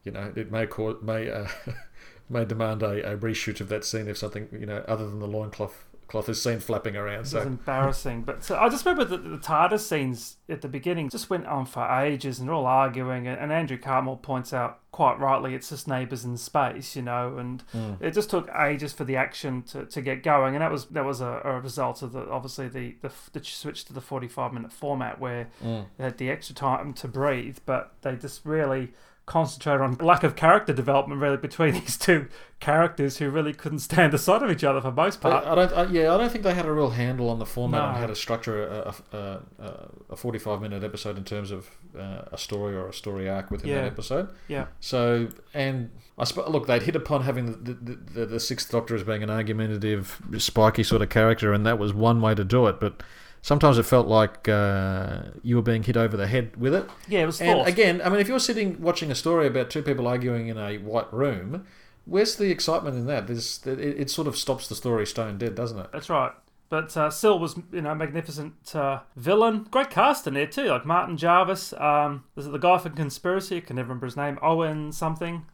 you 0.05 0.13
know, 0.13 0.33
it 0.37 0.51
may 0.51 0.67
cause, 0.67 0.97
may 1.03 1.31
uh, 1.31 1.47
may 2.33 2.45
demand 2.45 2.83
a, 2.83 3.13
a 3.13 3.17
reshoot 3.17 3.61
of 3.61 3.69
that 3.69 3.85
scene 3.85 4.09
if 4.09 4.19
something 4.19 4.49
you 4.53 4.67
know 4.67 4.85
other 4.89 5.09
than 5.09 5.21
the 5.21 5.29
loincloth 5.29 5.85
cloth 6.13 6.29
is 6.29 6.43
seen 6.43 6.61
flapping 6.61 6.95
around. 6.95 7.25
So 7.25 7.41
embarrassing. 7.41 8.23
But 8.23 8.45
so 8.45 8.59
I 8.59 8.69
just 8.69 8.85
remember 8.85 9.05
that 9.07 9.25
the 9.29 9.39
TARDIS 9.39 9.81
scenes 9.81 10.37
at 10.47 10.61
the 10.61 10.69
beginning 10.69 11.09
just 11.09 11.31
went 11.31 11.47
on 11.47 11.65
for 11.65 11.89
ages 11.89 12.39
and 12.39 12.47
they're 12.49 12.55
all 12.55 12.67
arguing. 12.67 13.27
And, 13.27 13.41
and 13.41 13.51
Andrew 13.51 13.79
Cartmel 13.79 14.17
points 14.17 14.53
out 14.53 14.81
quite 14.93 15.19
rightly 15.19 15.55
it's 15.55 15.71
just 15.71 15.89
neighbours 15.89 16.23
in 16.23 16.37
space, 16.37 16.95
you 16.95 17.01
know, 17.01 17.39
and 17.39 17.65
Mm. 17.73 17.97
it 18.03 18.11
just 18.13 18.29
took 18.29 18.51
ages 18.55 18.93
for 18.93 19.05
the 19.05 19.17
action 19.17 19.63
to, 19.63 19.87
to 19.87 20.03
get 20.03 20.23
going. 20.23 20.55
And 20.55 20.61
that 20.61 20.71
was 20.71 20.85
that 20.89 21.07
was 21.07 21.23
a, 21.23 21.41
a 21.45 21.61
result 21.61 22.03
of 22.03 22.13
the 22.13 22.29
obviously 22.29 22.69
the, 22.69 22.97
the, 23.01 23.11
the 23.33 23.43
switch 23.43 23.87
to 23.87 23.95
the 23.95 24.03
45 24.03 24.53
minute 24.53 24.73
format 24.73 25.19
where 25.19 25.49
mm. 25.65 25.87
they 25.97 26.05
had 26.05 26.19
the 26.19 26.29
extra 26.29 26.55
time 26.55 26.93
to 26.93 27.09
breathe, 27.09 27.59
but 27.65 27.95
they 28.03 28.17
just 28.17 28.45
really 28.45 28.93
concentrated 29.25 29.81
on 29.81 29.95
lack 30.05 30.25
of 30.25 30.35
character 30.35 30.73
development 30.73 31.21
really 31.21 31.37
between 31.37 31.75
these 31.81 31.97
two 31.97 32.27
characters 32.61 33.19
who 33.19 33.31
really 33.31 33.53
couldn't 33.53 33.79
stand 33.79 34.13
the 34.13 34.19
sight 34.19 34.43
of 34.43 34.51
each 34.51 34.65
other 34.65 34.81
for 34.81 34.91
most 34.93 35.21
part. 35.21 35.45
I, 35.47 35.53
I 35.53 35.55
don't. 35.55 35.73
I, 35.73 35.85
yeah, 35.93 36.13
I 36.15 36.19
don't 36.19 36.31
think 36.31 36.45
they 36.45 36.55
had 36.55 36.67
a 36.67 36.73
real 36.73 36.91
handle 36.91 37.29
on 37.31 37.39
the 37.39 37.47
format 37.47 37.83
and 37.83 37.93
No. 37.95 38.01
how 38.01 38.07
to 38.07 38.15
structure 38.17 38.67
a, 38.67 38.95
a, 39.13 39.17
a, 39.63 39.89
a 40.11 40.17
forty-five 40.17 40.61
minute 40.61 40.83
episode 40.85 41.17
in 41.17 41.25
terms 41.25 41.51
of 41.51 41.71
uh, 41.99 42.23
a 42.33 42.39
story 42.39 42.75
or 42.75 42.89
a 42.89 42.93
story 42.93 43.29
arc 43.29 43.51
within 43.51 43.71
Yeah. 43.71 43.83
that 43.83 43.87
episode. 43.87 44.29
Yeah. 44.49 44.67
So, 44.81 45.29
and 45.55 45.91
I 46.19 46.25
suppose, 46.25 46.49
look, 46.49 46.67
they'd 46.67 46.83
hit 46.83 46.97
upon 46.97 47.23
having 47.23 47.47
the, 47.65 47.73
the, 47.75 47.95
the, 47.95 48.27
the 48.27 48.41
Sixth 48.41 48.71
Doctor 48.71 48.95
as 48.97 49.03
being 49.05 49.23
an 49.23 49.31
argumentative, 49.31 50.21
spiky 50.39 50.83
sort 50.83 51.03
of 51.03 51.09
character, 51.11 51.53
and 51.53 51.65
that 51.67 51.79
was 51.79 51.95
one 51.95 52.21
way 52.21 52.35
to 52.35 52.45
do 52.45 52.67
it. 52.67 52.81
But 52.81 53.03
sometimes 53.43 53.77
it 53.79 53.83
felt 53.85 54.07
like 54.09 54.49
uh, 54.49 55.23
you 55.43 55.57
were 55.57 55.63
being 55.63 55.83
hit 55.83 55.97
over 55.97 56.17
the 56.17 56.27
head 56.27 56.57
with 56.57 56.75
it. 56.75 56.89
Yeah, 57.09 57.21
it 57.23 57.27
was 57.27 57.41
And 57.41 57.59
thought. 57.59 57.69
again, 57.69 58.01
I 58.03 58.09
mean, 58.09 58.21
if 58.21 58.29
you're 58.29 58.41
sitting 58.41 58.81
watching 58.81 59.11
a 59.11 59.15
story 59.15 59.47
about 59.47 59.69
two 59.71 59.83
people 59.83 60.07
arguing 60.07 60.49
in 60.49 60.57
a 60.57 60.79
white 60.79 61.13
room, 61.13 61.67
where's 62.07 62.37
the 62.37 62.51
excitement 62.51 62.97
in 62.97 63.07
that? 63.07 63.27
There's, 63.27 63.61
it, 63.67 63.79
it 63.79 64.11
sort 64.11 64.27
of 64.27 64.37
stops 64.37 64.69
the 64.69 64.75
story 64.75 65.07
stone 65.07 65.37
dead, 65.39 65.55
doesn't 65.55 65.79
it? 65.79 65.91
That's 65.93 66.09
right. 66.09 66.33
But 66.69 66.97
uh, 66.97 67.11
Sil 67.13 67.37
was, 67.39 67.55
you 67.71 67.83
know, 67.83 67.91
a 67.91 67.95
magnificent 67.95 68.75
uh, 68.75 69.01
villain. 69.15 69.67
Great 69.71 69.91
cast 69.91 70.27
in 70.27 70.33
there 70.33 70.47
too, 70.47 70.69
like 70.69 70.87
Martin 70.87 71.19
Jarvis. 71.19 71.75
Um, 71.75 72.25
there's 72.35 72.49
the 72.49 72.57
guy 72.57 72.79
from 72.79 72.95
Conspiracy. 72.95 73.59
I 73.59 73.61
can 73.61 73.77
never 73.77 73.89
remember 73.89 74.07
his 74.07 74.17
name. 74.17 74.39
Owen 74.41 74.91
something. 74.91 75.45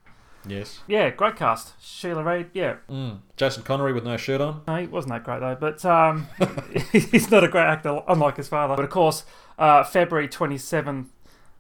Yes. 0.49 0.81
Yeah, 0.87 1.11
great 1.11 1.37
cast. 1.37 1.75
Sheila 1.81 2.23
Reid. 2.25 2.51
Yeah, 2.55 2.77
Mm. 2.91 3.19
Jason 3.37 3.63
Connery 3.63 3.93
with 3.93 4.05
no 4.05 4.17
shirt 4.17 4.41
on. 4.41 4.63
no, 4.67 4.77
he 4.77 4.87
wasn't 4.87 5.13
that 5.15 5.25
great 5.25 5.41
though. 5.41 5.57
But 5.59 5.85
um, 5.85 6.27
he's 6.93 7.31
not 7.31 7.45
a 7.45 7.49
great 7.49 7.67
actor, 7.67 8.01
unlike 8.09 8.37
his 8.39 8.49
father. 8.49 8.77
But 8.77 8.85
of 8.85 8.91
course, 8.91 9.25
uh, 9.59 9.85
February 9.85 10.29
twenty 10.29 10.59
seventh. 10.59 11.09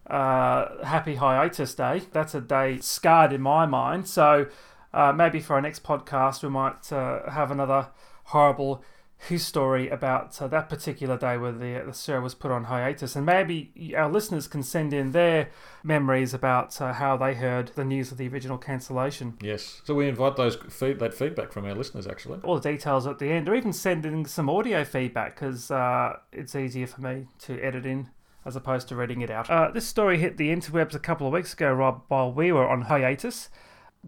Uh, 0.07 0.85
happy 0.87 1.16
hiatus 1.16 1.74
day. 1.74 2.03
That's 2.12 2.35
a 2.35 2.40
day 2.40 2.79
scarred 2.81 3.31
in 3.33 3.42
my 3.42 3.66
mind. 3.66 4.09
So 4.09 4.46
uh, 4.94 5.12
maybe 5.12 5.38
for 5.38 5.55
our 5.55 5.61
next 5.61 5.85
podcast, 5.85 6.42
we 6.42 6.48
might 6.48 6.90
uh, 6.90 7.31
have 7.31 7.51
another 7.51 7.88
horrible 8.24 8.83
his 9.18 9.44
story 9.44 9.88
about 9.88 10.40
uh, 10.40 10.46
that 10.46 10.68
particular 10.68 11.18
day 11.18 11.37
where 11.37 11.52
the, 11.52 11.83
the 11.85 11.92
show 11.92 12.20
was 12.20 12.35
put 12.35 12.52
on 12.52 12.64
hiatus. 12.64 13.16
And 13.16 13.26
maybe 13.26 13.94
our 13.96 14.09
listeners 14.09 14.46
can 14.46 14.62
send 14.62 14.92
in 14.92 15.11
their 15.11 15.50
memories 15.83 16.33
about 16.33 16.81
uh, 16.81 16.92
how 16.92 17.16
they 17.16 17.35
heard 17.35 17.72
the 17.74 17.85
news 17.85 18.12
of 18.12 18.18
the 18.18 18.28
original 18.28 18.59
cancellation. 18.59 19.37
Yes. 19.42 19.83
So 19.85 19.94
we 19.94 20.09
invite 20.09 20.37
those 20.37 20.57
feed, 20.70 21.00
that 21.00 21.14
feedback 21.14 21.52
from 21.52 21.64
our 21.64 21.74
listeners, 21.74 22.07
actually. 22.07 22.38
All 22.44 22.61
the 22.61 22.70
details 22.70 23.07
at 23.07 23.18
the 23.18 23.31
end, 23.31 23.48
or 23.48 23.57
even 23.57 23.72
send 23.72 24.07
in 24.07 24.24
some 24.24 24.48
audio 24.48 24.85
feedback 24.85 25.35
because 25.35 25.70
uh, 25.70 26.18
it's 26.33 26.54
easier 26.54 26.87
for 26.87 27.00
me 27.00 27.26
to 27.40 27.61
edit 27.61 27.85
in 27.85 28.11
as 28.44 28.57
opposed 28.57 28.88
to 28.88 28.96
reading 28.96 29.20
it 29.20 29.31
out. 29.31 29.50
Uh, 29.50 29.70
this 29.70 29.87
story 29.87 30.18
hit 30.18 30.37
the 30.37 30.48
interwebs 30.48 30.94
a 30.94 30.98
couple 30.98 31.26
of 31.26 31.33
weeks 31.33 31.52
ago, 31.52 31.72
Rob, 31.72 32.02
while 32.09 32.33
we 32.33 32.52
were 32.52 32.66
on 32.66 32.83
hiatus. 32.83 33.50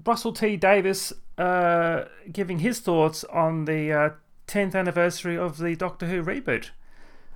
Russell 0.06 0.32
T 0.32 0.56
Davies 0.56 1.12
uh, 1.36 2.04
giving 2.30 2.60
his 2.60 2.80
thoughts 2.80 3.24
on 3.24 3.64
the 3.64 3.92
uh, 3.92 4.10
10th 4.50 4.74
anniversary 4.74 5.38
of 5.38 5.58
the 5.58 5.76
Doctor 5.76 6.06
Who 6.06 6.22
reboot. 6.22 6.70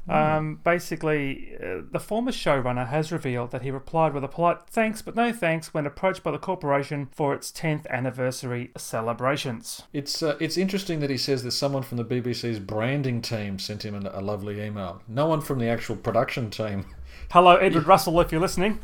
Um, 0.06 0.60
basically, 0.62 1.56
uh, 1.56 1.80
the 1.90 1.98
former 1.98 2.30
showrunner 2.30 2.88
has 2.88 3.10
revealed 3.10 3.52
that 3.52 3.62
he 3.62 3.70
replied 3.70 4.12
with 4.12 4.22
a 4.22 4.28
polite 4.28 4.58
thanks 4.68 5.00
but 5.00 5.16
no 5.16 5.32
thanks 5.32 5.72
when 5.72 5.86
approached 5.86 6.22
by 6.22 6.30
the 6.30 6.38
corporation 6.38 7.08
for 7.10 7.32
its 7.32 7.50
10th 7.50 7.86
anniversary 7.86 8.70
celebrations. 8.76 9.82
It's 9.94 10.22
uh, 10.22 10.36
it's 10.40 10.58
interesting 10.58 11.00
that 11.00 11.08
he 11.08 11.16
says 11.16 11.42
that 11.44 11.52
someone 11.52 11.82
from 11.82 11.96
the 11.96 12.04
BBC's 12.04 12.58
branding 12.58 13.22
team 13.22 13.58
sent 13.58 13.82
him 13.82 13.94
a, 13.94 14.10
a 14.12 14.20
lovely 14.20 14.60
email. 14.60 15.00
No 15.08 15.26
one 15.26 15.40
from 15.40 15.58
the 15.58 15.68
actual 15.68 15.96
production 15.96 16.50
team. 16.50 16.84
Hello, 17.30 17.56
Edward 17.56 17.86
Russell, 17.86 18.20
if 18.20 18.30
you're 18.30 18.40
listening. 18.42 18.80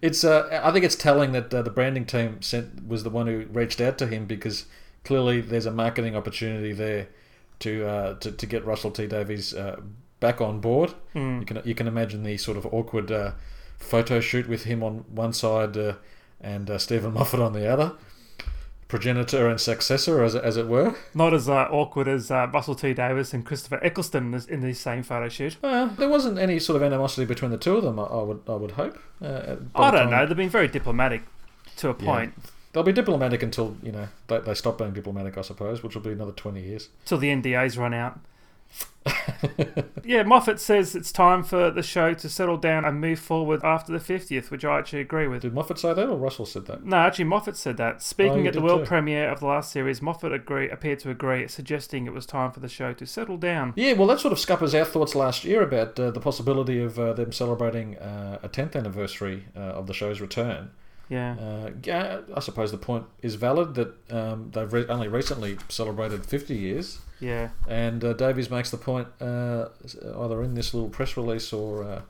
It's 0.00 0.24
uh, 0.24 0.60
I 0.62 0.70
think 0.70 0.84
it's 0.84 0.94
telling 0.94 1.32
that 1.32 1.52
uh, 1.52 1.62
the 1.62 1.70
branding 1.70 2.06
team 2.06 2.40
sent 2.40 2.86
was 2.86 3.02
the 3.02 3.10
one 3.10 3.26
who 3.26 3.46
reached 3.52 3.80
out 3.80 3.98
to 3.98 4.06
him 4.06 4.24
because 4.24 4.64
clearly 5.04 5.40
there's 5.40 5.66
a 5.66 5.70
marketing 5.72 6.16
opportunity 6.16 6.72
there 6.72 7.08
to 7.60 7.86
uh, 7.86 8.14
to, 8.14 8.32
to 8.32 8.46
get 8.46 8.64
Russell 8.64 8.90
T 8.90 9.06
Davies 9.06 9.54
uh, 9.54 9.80
back 10.20 10.40
on 10.40 10.60
board. 10.60 10.90
Hmm. 11.12 11.40
You 11.40 11.46
can 11.46 11.62
you 11.64 11.74
can 11.74 11.86
imagine 11.86 12.22
the 12.22 12.36
sort 12.36 12.56
of 12.56 12.66
awkward 12.66 13.10
uh, 13.12 13.32
photo 13.78 14.20
shoot 14.20 14.48
with 14.48 14.64
him 14.64 14.82
on 14.82 15.04
one 15.08 15.32
side 15.32 15.76
uh, 15.76 15.94
and 16.40 16.68
uh, 16.70 16.78
Stephen 16.78 17.12
Moffat 17.18 17.40
on 17.40 17.52
the 17.52 17.66
other, 17.66 17.92
progenitor 18.88 19.48
and 19.48 19.60
successor, 19.60 20.22
as 20.22 20.34
as 20.34 20.56
it 20.56 20.66
were. 20.66 20.94
Not 21.14 21.32
as 21.34 21.48
uh, 21.48 21.68
awkward 21.70 22.08
as 22.08 22.30
uh, 22.30 22.48
Russell 22.52 22.74
T 22.74 22.92
Davies 22.94 23.32
and 23.32 23.44
Christopher 23.44 23.80
Eccleston 23.82 24.34
in 24.48 24.60
the 24.60 24.74
same 24.74 25.02
photo 25.02 25.28
shoot. 25.28 25.56
There 25.62 26.08
wasn't 26.08 26.38
any 26.38 26.58
sort 26.58 26.76
of 26.76 26.82
animosity 26.82 27.24
between 27.24 27.50
the 27.50 27.58
two 27.58 27.76
of 27.76 27.84
them. 27.84 27.98
I, 27.98 28.04
I 28.04 28.22
would 28.22 28.40
I 28.48 28.54
would 28.54 28.72
hope. 28.72 28.98
Uh, 29.22 29.56
I 29.74 29.90
don't 29.90 30.00
time- 30.00 30.10
know. 30.10 30.26
They've 30.26 30.36
been 30.36 30.48
very 30.50 30.68
diplomatic 30.68 31.22
to 31.76 31.90
a 31.90 31.96
Yeah. 31.98 32.28
They'll 32.72 32.82
be 32.82 32.92
diplomatic 32.92 33.42
until 33.42 33.76
you 33.82 33.92
know 33.92 34.08
they, 34.28 34.38
they 34.40 34.54
stop 34.54 34.78
being 34.78 34.92
diplomatic, 34.92 35.36
I 35.36 35.42
suppose, 35.42 35.82
which 35.82 35.94
will 35.94 36.02
be 36.02 36.12
another 36.12 36.32
twenty 36.32 36.62
years. 36.62 36.88
Till 37.04 37.18
the 37.18 37.28
NDAs 37.28 37.78
run 37.78 37.94
out. 37.94 38.20
Yeah, 40.04 40.24
Moffat 40.24 40.58
says 40.58 40.96
it's 40.96 41.12
time 41.12 41.44
for 41.44 41.70
the 41.70 41.82
show 41.82 42.12
to 42.12 42.28
settle 42.28 42.56
down 42.56 42.84
and 42.84 43.00
move 43.00 43.20
forward 43.20 43.60
after 43.62 43.92
the 43.92 43.98
50th, 43.98 44.50
which 44.50 44.64
I 44.64 44.78
actually 44.78 45.00
agree 45.00 45.28
with. 45.28 45.42
Did 45.42 45.54
Moffat 45.54 45.78
say 45.78 45.94
that 45.94 46.08
or 46.08 46.16
Russell 46.16 46.46
said 46.46 46.66
that? 46.66 46.84
No, 46.84 46.96
actually, 46.96 47.26
Moffat 47.26 47.56
said 47.56 47.76
that. 47.76 48.02
Speaking 48.02 48.42
he 48.42 48.48
at 48.48 48.54
the 48.54 48.60
world 48.60 48.80
too. 48.80 48.86
premiere 48.86 49.28
of 49.30 49.40
the 49.40 49.46
last 49.46 49.70
series, 49.70 50.02
Moffat 50.02 50.32
agree, 50.32 50.68
appeared 50.68 50.98
to 51.00 51.10
agree, 51.10 51.46
suggesting 51.46 52.06
it 52.06 52.12
was 52.12 52.26
time 52.26 52.50
for 52.50 52.60
the 52.60 52.68
show 52.68 52.92
to 52.94 53.06
settle 53.06 53.36
down. 53.36 53.72
Yeah, 53.76 53.92
well, 53.92 54.08
that 54.08 54.20
sort 54.20 54.32
of 54.32 54.38
scuppers 54.38 54.74
our 54.74 54.84
thoughts 54.84 55.14
last 55.14 55.44
year 55.44 55.62
about 55.62 55.98
uh, 56.00 56.10
the 56.10 56.20
possibility 56.20 56.82
of 56.82 56.98
uh, 56.98 57.12
them 57.12 57.32
celebrating 57.32 57.96
uh, 57.98 58.38
a 58.42 58.48
10th 58.48 58.74
anniversary 58.74 59.44
uh, 59.56 59.60
of 59.60 59.86
the 59.86 59.94
show's 59.94 60.20
return. 60.20 60.70
Yeah. 61.12 61.36
Uh, 61.38 61.70
yeah, 61.84 62.20
I 62.34 62.40
suppose 62.40 62.70
the 62.70 62.78
point 62.78 63.04
is 63.20 63.34
valid 63.34 63.74
that 63.74 63.92
um, 64.10 64.50
they've 64.50 64.72
re- 64.72 64.86
only 64.88 65.08
recently 65.08 65.58
celebrated 65.68 66.24
50 66.24 66.56
years. 66.56 67.00
Yeah. 67.20 67.50
And 67.68 68.02
uh, 68.02 68.14
Davies 68.14 68.50
makes 68.50 68.70
the 68.70 68.78
point 68.78 69.08
uh, 69.20 69.68
either 70.16 70.42
in 70.42 70.54
this 70.54 70.72
little 70.72 70.88
press 70.88 71.14
release 71.18 71.52
or 71.52 71.84
uh, 71.84 72.00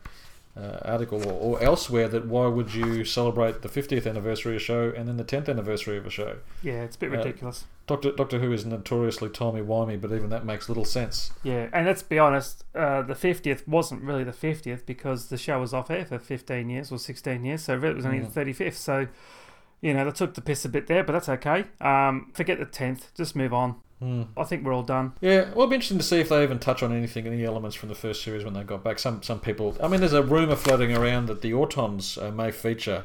uh, 0.57 0.79
article 0.83 1.27
or, 1.27 1.33
or 1.33 1.63
elsewhere 1.63 2.09
that 2.09 2.27
why 2.27 2.47
would 2.47 2.75
you 2.75 3.05
celebrate 3.05 3.63
the 3.63 3.69
50th 3.69 4.07
anniversary 4.07 4.55
of 4.57 4.61
a 4.61 4.65
show 4.65 4.93
and 4.95 5.09
then 5.09 5.17
the 5.17 5.25
10th 5.25 5.49
anniversary 5.49 5.97
of 5.97 6.05
a 6.07 6.11
show? 6.11 6.37
Yeah, 6.63 6.83
it's 6.83 6.97
a 6.97 6.99
bit 6.99 7.13
Uh, 7.13 7.17
ridiculous. 7.17 7.65
Doctor 7.87 8.13
Doctor 8.13 8.39
Who 8.39 8.53
is 8.53 8.65
notoriously 8.67 9.29
timey-wimey, 9.31 10.01
but 10.01 10.13
even 10.13 10.29
that 10.31 10.45
makes 10.45 10.69
little 10.69 10.85
sense. 10.85 11.33
Yeah, 11.43 11.69
and 11.73 11.87
let's 11.87 12.03
be 12.03 12.19
honest, 12.19 12.65
uh, 12.75 13.03
the 13.03 13.15
50th 13.15 13.67
wasn't 13.67 14.03
really 14.03 14.25
the 14.25 14.33
50th 14.33 14.85
because 14.87 15.29
the 15.31 15.39
show 15.39 15.59
was 15.59 15.73
off 15.75 15.91
air 15.91 16.05
for 16.05 16.19
15 16.19 16.69
years 16.69 16.93
or 16.93 16.99
16 16.99 17.45
years, 17.45 17.65
so 17.65 17.83
it 17.83 17.97
was 17.97 18.05
only 18.07 18.21
Mm. 18.21 18.33
the 18.33 18.41
35th. 18.41 18.75
So, 18.77 19.09
you 19.81 19.95
know, 19.95 20.05
they 20.05 20.11
took 20.13 20.35
the 20.35 20.41
piss 20.43 20.65
a 20.65 20.69
bit 20.69 20.87
there, 20.87 21.03
but 21.03 21.13
that's 21.15 21.29
okay. 21.29 21.65
Um, 21.81 22.31
forget 22.35 22.59
the 22.61 22.67
10th, 22.67 23.13
just 23.17 23.35
move 23.35 23.53
on. 23.53 23.77
Hmm. 24.03 24.23
I 24.37 24.43
think 24.43 24.65
we're 24.65 24.75
all 24.75 24.83
done. 24.83 25.13
Yeah, 25.21 25.43
well, 25.43 25.51
it'll 25.51 25.67
be 25.69 25.75
interesting 25.77 25.99
to 25.99 26.03
see 26.05 26.19
if 26.19 26.29
they 26.29 26.43
even 26.43 26.59
touch 26.59 26.83
on 26.83 26.93
anything, 26.93 27.25
any 27.25 27.45
elements 27.45 27.77
from 27.77 27.89
the 27.89 27.95
first 27.95 28.25
series 28.25 28.45
when 28.45 28.53
they 28.53 28.65
got 28.65 28.83
back. 28.83 28.99
Some 28.99 29.23
some 29.23 29.39
people, 29.39 29.77
I 29.81 29.87
mean, 29.87 30.01
there's 30.01 30.13
a 30.13 30.25
rumor 30.25 30.57
floating 30.57 30.97
around 30.97 31.27
that 31.27 31.41
the 31.41 31.53
Autons 31.53 32.21
uh, 32.21 32.33
may 32.33 32.51
feature 32.51 33.05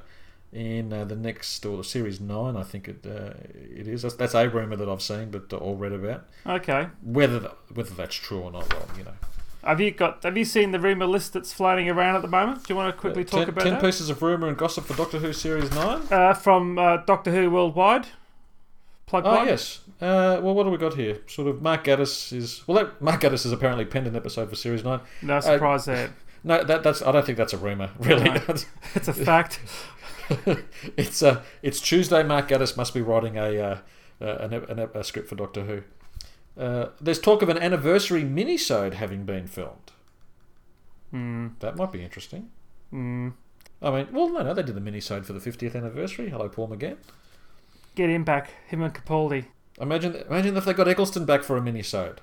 in 0.51 0.91
uh, 0.91 1.03
the 1.05 1.15
next 1.15 1.63
or 1.67 1.83
series 1.83 2.19
nine. 2.19 2.55
I 2.57 2.63
think 2.63 2.87
it 2.87 3.05
uh, 3.05 3.33
it 3.53 3.87
is. 3.87 4.01
That's, 4.01 4.15
that's 4.15 4.33
a 4.33 4.49
rumor 4.49 4.75
that 4.75 4.89
I've 4.89 5.03
seen, 5.03 5.29
but 5.29 5.53
uh, 5.53 5.57
or 5.57 5.75
read 5.75 5.91
about. 5.93 6.25
Okay. 6.47 6.87
Whether 7.03 7.41
th- 7.41 7.51
whether 7.75 7.93
that's 7.93 8.15
true 8.15 8.39
or 8.39 8.51
not, 8.51 8.73
well, 8.73 8.87
you 8.97 9.03
know. 9.03 9.13
Have 9.63 9.79
you 9.79 9.91
got? 9.91 10.23
Have 10.23 10.35
you 10.35 10.45
seen 10.45 10.71
the 10.71 10.79
rumor 10.79 11.05
list 11.05 11.33
that's 11.33 11.53
floating 11.53 11.89
around 11.89 12.15
at 12.15 12.23
the 12.23 12.27
moment? 12.27 12.63
Do 12.65 12.73
you 12.73 12.75
want 12.75 12.95
to 12.95 12.99
quickly 12.99 13.21
Uh, 13.21 13.25
talk 13.25 13.39
ten, 13.41 13.49
about 13.49 13.63
ten 13.63 13.73
that? 13.73 13.81
pieces 13.83 14.09
of 14.09 14.23
rumor 14.23 14.47
and 14.47 14.57
gossip 14.57 14.85
for 14.85 14.95
Doctor 14.95 15.19
Who 15.19 15.31
series 15.31 15.69
nine. 15.75 16.01
Uh, 16.09 16.33
from 16.33 16.79
uh, 16.79 16.97
Doctor 17.05 17.31
Who 17.31 17.51
Worldwide. 17.51 18.07
Plug 19.07 19.23
Oh 19.25 19.43
yes. 19.43 19.79
Uh, 20.01 20.39
well, 20.43 20.53
what 20.53 20.65
do 20.65 20.69
we 20.69 20.77
got 20.77 20.93
here? 20.93 21.19
Sort 21.27 21.47
of 21.47 21.61
Mark 21.61 21.85
Gatiss 21.85 22.33
is 22.33 22.67
well. 22.67 22.77
That, 22.77 23.01
Mark 23.01 23.21
Gatiss 23.21 23.43
has 23.43 23.51
apparently 23.51 23.85
penned 23.85 24.05
an 24.05 24.15
episode 24.15 24.49
for 24.49 24.55
series 24.55 24.83
nine. 24.83 24.99
No 25.21 25.39
surprise 25.39 25.85
there. 25.85 26.13
No, 26.43 26.63
that, 26.63 26.83
that's. 26.83 27.01
I 27.01 27.11
don't 27.11 27.25
think 27.25 27.37
that's 27.37 27.53
a 27.53 27.57
rumor. 27.57 27.89
Really, 27.99 28.25
No. 28.25 28.41
It's 28.95 29.07
a 29.07 29.13
fact. 29.13 29.59
it's 30.97 31.23
uh, 31.23 31.41
it's 31.61 31.79
Tuesday. 31.79 32.21
Mark 32.21 32.49
Gatiss 32.49 32.75
must 32.75 32.93
be 32.93 33.01
writing 33.01 33.37
a 33.37 33.57
uh, 33.59 33.77
uh, 34.21 34.37
an, 34.39 34.53
an, 34.53 34.89
a 34.93 35.03
script 35.03 35.29
for 35.29 35.35
Doctor 35.35 35.63
Who. 35.63 35.83
Uh, 36.61 36.89
there's 36.99 37.19
talk 37.19 37.41
of 37.41 37.49
an 37.49 37.57
anniversary 37.57 38.23
minisode 38.23 38.93
having 38.95 39.23
been 39.23 39.47
filmed. 39.47 39.91
Hmm. 41.11 41.47
That 41.59 41.77
might 41.77 41.93
be 41.93 42.03
interesting. 42.03 42.49
Hmm. 42.89 43.29
I 43.81 43.91
mean, 43.91 44.07
well, 44.11 44.29
no, 44.29 44.41
no, 44.41 44.53
they 44.53 44.63
did 44.63 44.75
the 44.75 44.81
minisode 44.81 45.23
for 45.23 45.33
the 45.33 45.39
50th 45.39 45.75
anniversary. 45.75 46.29
Hello, 46.29 46.49
Paul 46.49 46.69
McGann. 46.69 46.97
Get 47.97 48.11
him 48.11 48.23
back. 48.23 48.51
Him 48.67 48.83
and 48.83 48.93
Capaldi. 48.93 49.45
Imagine, 49.81 50.17
imagine 50.29 50.55
if 50.55 50.65
they 50.65 50.73
got 50.73 50.87
Eccleston 50.87 51.25
back 51.25 51.41
for 51.41 51.57
a 51.57 51.61
minisode. 51.61 52.19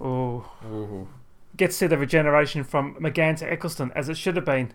Oh. 0.00 0.50
Ooh. 0.64 1.08
Gets 1.54 1.78
to 1.80 1.88
the 1.88 1.98
regeneration 1.98 2.64
from 2.64 2.94
McGann 2.94 3.36
to 3.40 3.52
Eccleston 3.52 3.92
as 3.94 4.08
it 4.08 4.16
should 4.16 4.36
have 4.36 4.46
been. 4.46 4.72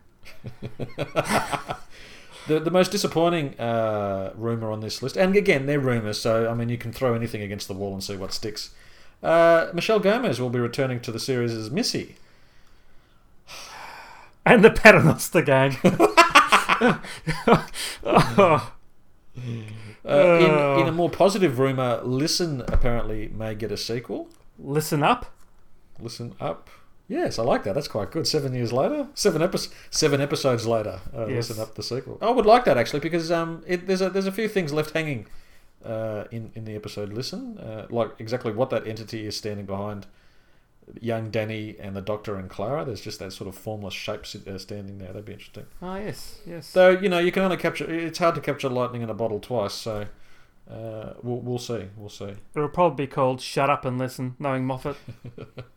The 2.47 2.59
the 2.59 2.71
most 2.71 2.91
disappointing 2.91 3.53
uh, 3.59 4.33
rumor 4.35 4.71
on 4.71 4.79
this 4.79 5.03
list, 5.03 5.15
and 5.15 5.35
again 5.35 5.67
they're 5.67 5.79
rumors, 5.79 6.19
so 6.19 6.49
I 6.49 6.55
mean 6.55 6.69
you 6.69 6.77
can 6.77 6.91
throw 6.91 7.13
anything 7.13 7.43
against 7.43 7.67
the 7.67 7.75
wall 7.75 7.93
and 7.93 8.03
see 8.03 8.17
what 8.17 8.33
sticks. 8.33 8.71
Uh, 9.21 9.67
Michelle 9.75 9.99
Gomez 9.99 10.41
will 10.41 10.49
be 10.49 10.57
returning 10.57 11.01
to 11.01 11.11
the 11.11 11.19
series 11.19 11.53
as 11.53 11.69
Missy. 11.69 12.15
And 14.43 14.65
the 14.65 14.71
Paternoster 14.71 15.43
gang. 15.43 15.77
oh, 18.03 18.73
Uh, 20.05 20.09
in, 20.41 20.49
Oh. 20.51 20.81
in 20.81 20.87
a 20.87 20.91
more 20.91 21.09
positive 21.09 21.59
rumor, 21.59 22.01
Listen 22.03 22.61
apparently 22.67 23.29
may 23.29 23.53
get 23.55 23.71
a 23.71 23.77
sequel. 23.77 24.29
listen 24.57 25.03
up. 25.03 25.25
Listen 25.99 26.33
up. 26.39 26.69
Yes, 27.07 27.37
I 27.37 27.43
like 27.43 27.63
that. 27.65 27.75
That's 27.75 27.87
quite 27.89 28.09
good. 28.11 28.25
Seven 28.25 28.53
years 28.55 28.71
later, 28.71 29.07
seven 29.15 29.41
epi- 29.41 29.67
seven 29.89 30.21
episodes 30.21 30.65
later, 30.65 31.01
uh, 31.15 31.27
Yes. 31.27 31.49
listen 31.49 31.61
up 31.61 31.75
the 31.75 31.83
sequel. 31.83 32.17
I 32.21 32.29
would 32.31 32.45
like 32.45 32.63
that 32.65 32.77
actually 32.77 33.01
because 33.01 33.31
um, 33.31 33.63
it, 33.67 33.85
there's 33.85 34.01
a 34.01 34.09
there's 34.09 34.27
a 34.27 34.31
few 34.31 34.47
things 34.47 34.71
left 34.71 34.91
hanging 34.93 35.27
uh, 35.85 36.23
in 36.31 36.51
in 36.55 36.63
the 36.65 36.75
episode. 36.75 37.11
Listen, 37.13 37.57
uh, 37.59 37.85
like 37.89 38.11
exactly 38.19 38.51
what 38.53 38.69
that 38.69 38.87
entity 38.87 39.25
is 39.27 39.35
standing 39.35 39.65
behind 39.65 40.07
young 40.99 41.29
Danny 41.29 41.75
and 41.79 41.95
the 41.95 42.01
Doctor 42.01 42.35
and 42.35 42.49
Clara. 42.49 42.83
There's 42.85 43.01
just 43.01 43.19
that 43.19 43.33
sort 43.33 43.47
of 43.47 43.55
formless 43.55 43.93
shape 43.93 44.25
uh, 44.47 44.57
standing 44.57 44.97
there. 44.97 45.09
That'd 45.09 45.25
be 45.25 45.33
interesting. 45.33 45.65
Oh, 45.81 45.95
yes, 45.95 46.39
yes. 46.45 46.71
Though 46.71 46.89
you 46.89 47.09
know 47.09 47.19
you 47.19 47.31
can 47.31 47.43
only 47.43 47.57
capture. 47.57 47.89
It's 47.91 48.19
hard 48.19 48.35
to 48.35 48.41
capture 48.41 48.69
lightning 48.69 49.01
in 49.01 49.09
a 49.09 49.15
bottle 49.15 49.39
twice. 49.39 49.73
So. 49.73 50.07
Uh, 50.69 51.15
we'll, 51.21 51.39
we'll 51.39 51.57
see. 51.57 51.85
We'll 51.97 52.07
see. 52.07 52.33
It'll 52.55 52.69
probably 52.69 53.05
be 53.05 53.11
called 53.11 53.41
Shut 53.41 53.69
Up 53.69 53.83
and 53.83 53.97
Listen, 53.97 54.35
knowing 54.39 54.63
Moffat. 54.65 54.95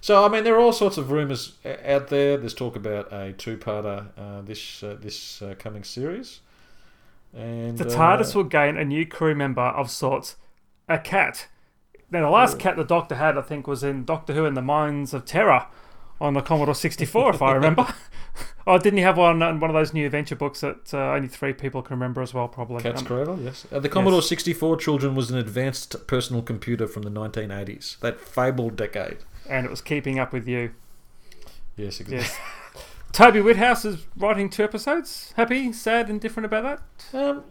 So 0.00 0.24
I 0.24 0.28
mean, 0.28 0.44
there 0.44 0.54
are 0.54 0.60
all 0.60 0.72
sorts 0.72 0.96
of 0.96 1.10
rumours 1.10 1.54
out 1.64 2.08
there. 2.08 2.36
There's 2.36 2.54
talk 2.54 2.76
about 2.76 3.12
a 3.12 3.32
two-parter 3.32 4.08
uh, 4.16 4.42
this 4.42 4.82
uh, 4.82 4.96
this 5.00 5.42
uh, 5.42 5.54
coming 5.58 5.84
series, 5.84 6.40
and 7.34 7.76
The 7.76 7.86
uh, 7.86 7.96
TARDIS 7.96 8.34
will 8.34 8.44
gain 8.44 8.76
a 8.76 8.84
new 8.84 9.04
crew 9.06 9.34
member 9.34 9.62
of 9.62 9.90
sorts, 9.90 10.36
a 10.88 10.98
cat. 10.98 11.48
Now, 12.10 12.22
the 12.22 12.30
last 12.30 12.58
cat 12.58 12.76
the 12.76 12.84
Doctor 12.84 13.16
had, 13.16 13.36
I 13.36 13.42
think, 13.42 13.66
was 13.66 13.84
in 13.84 14.04
Doctor 14.04 14.32
Who 14.32 14.44
in 14.46 14.54
the 14.54 14.62
Mines 14.62 15.12
of 15.12 15.24
Terror 15.26 15.66
on 16.20 16.34
the 16.34 16.40
Commodore 16.40 16.74
64, 16.74 17.34
if 17.34 17.42
I 17.42 17.52
remember. 17.52 17.86
oh, 18.66 18.78
didn't 18.78 18.96
he 18.96 19.02
have 19.02 19.18
one 19.18 19.42
in 19.42 19.60
one 19.60 19.70
of 19.70 19.74
those 19.74 19.92
new 19.92 20.06
adventure 20.06 20.34
books 20.34 20.60
that 20.62 20.92
uh, 20.94 20.98
only 21.12 21.28
three 21.28 21.52
people 21.52 21.82
can 21.82 21.94
remember 21.96 22.22
as 22.22 22.32
well, 22.32 22.48
probably? 22.48 22.82
Cat's 22.82 23.02
Um, 23.02 23.06
Cradle. 23.06 23.38
Yes, 23.40 23.66
uh, 23.70 23.78
the 23.78 23.88
Commodore 23.90 24.22
64 24.22 24.78
Children 24.78 25.14
was 25.14 25.30
an 25.30 25.36
advanced 25.38 26.06
personal 26.06 26.42
computer 26.42 26.86
from 26.88 27.02
the 27.02 27.10
1980s. 27.10 27.98
That 28.00 28.20
fabled 28.20 28.76
decade. 28.76 29.18
and 29.48 29.64
it 29.66 29.70
was 29.70 29.80
keeping 29.80 30.18
up 30.18 30.32
with 30.32 30.48
you. 30.48 30.72
Yes, 31.76 32.00
exactly. 32.00 32.16
Yes. 32.18 32.36
Toby 33.12 33.40
Whithouse 33.40 33.84
is 33.84 34.04
writing 34.16 34.50
two 34.50 34.64
episodes. 34.64 35.32
Happy, 35.36 35.72
sad, 35.72 36.08
and 36.10 36.20
different 36.20 36.44
about 36.46 36.82
that? 37.12 37.18
Um, 37.18 37.44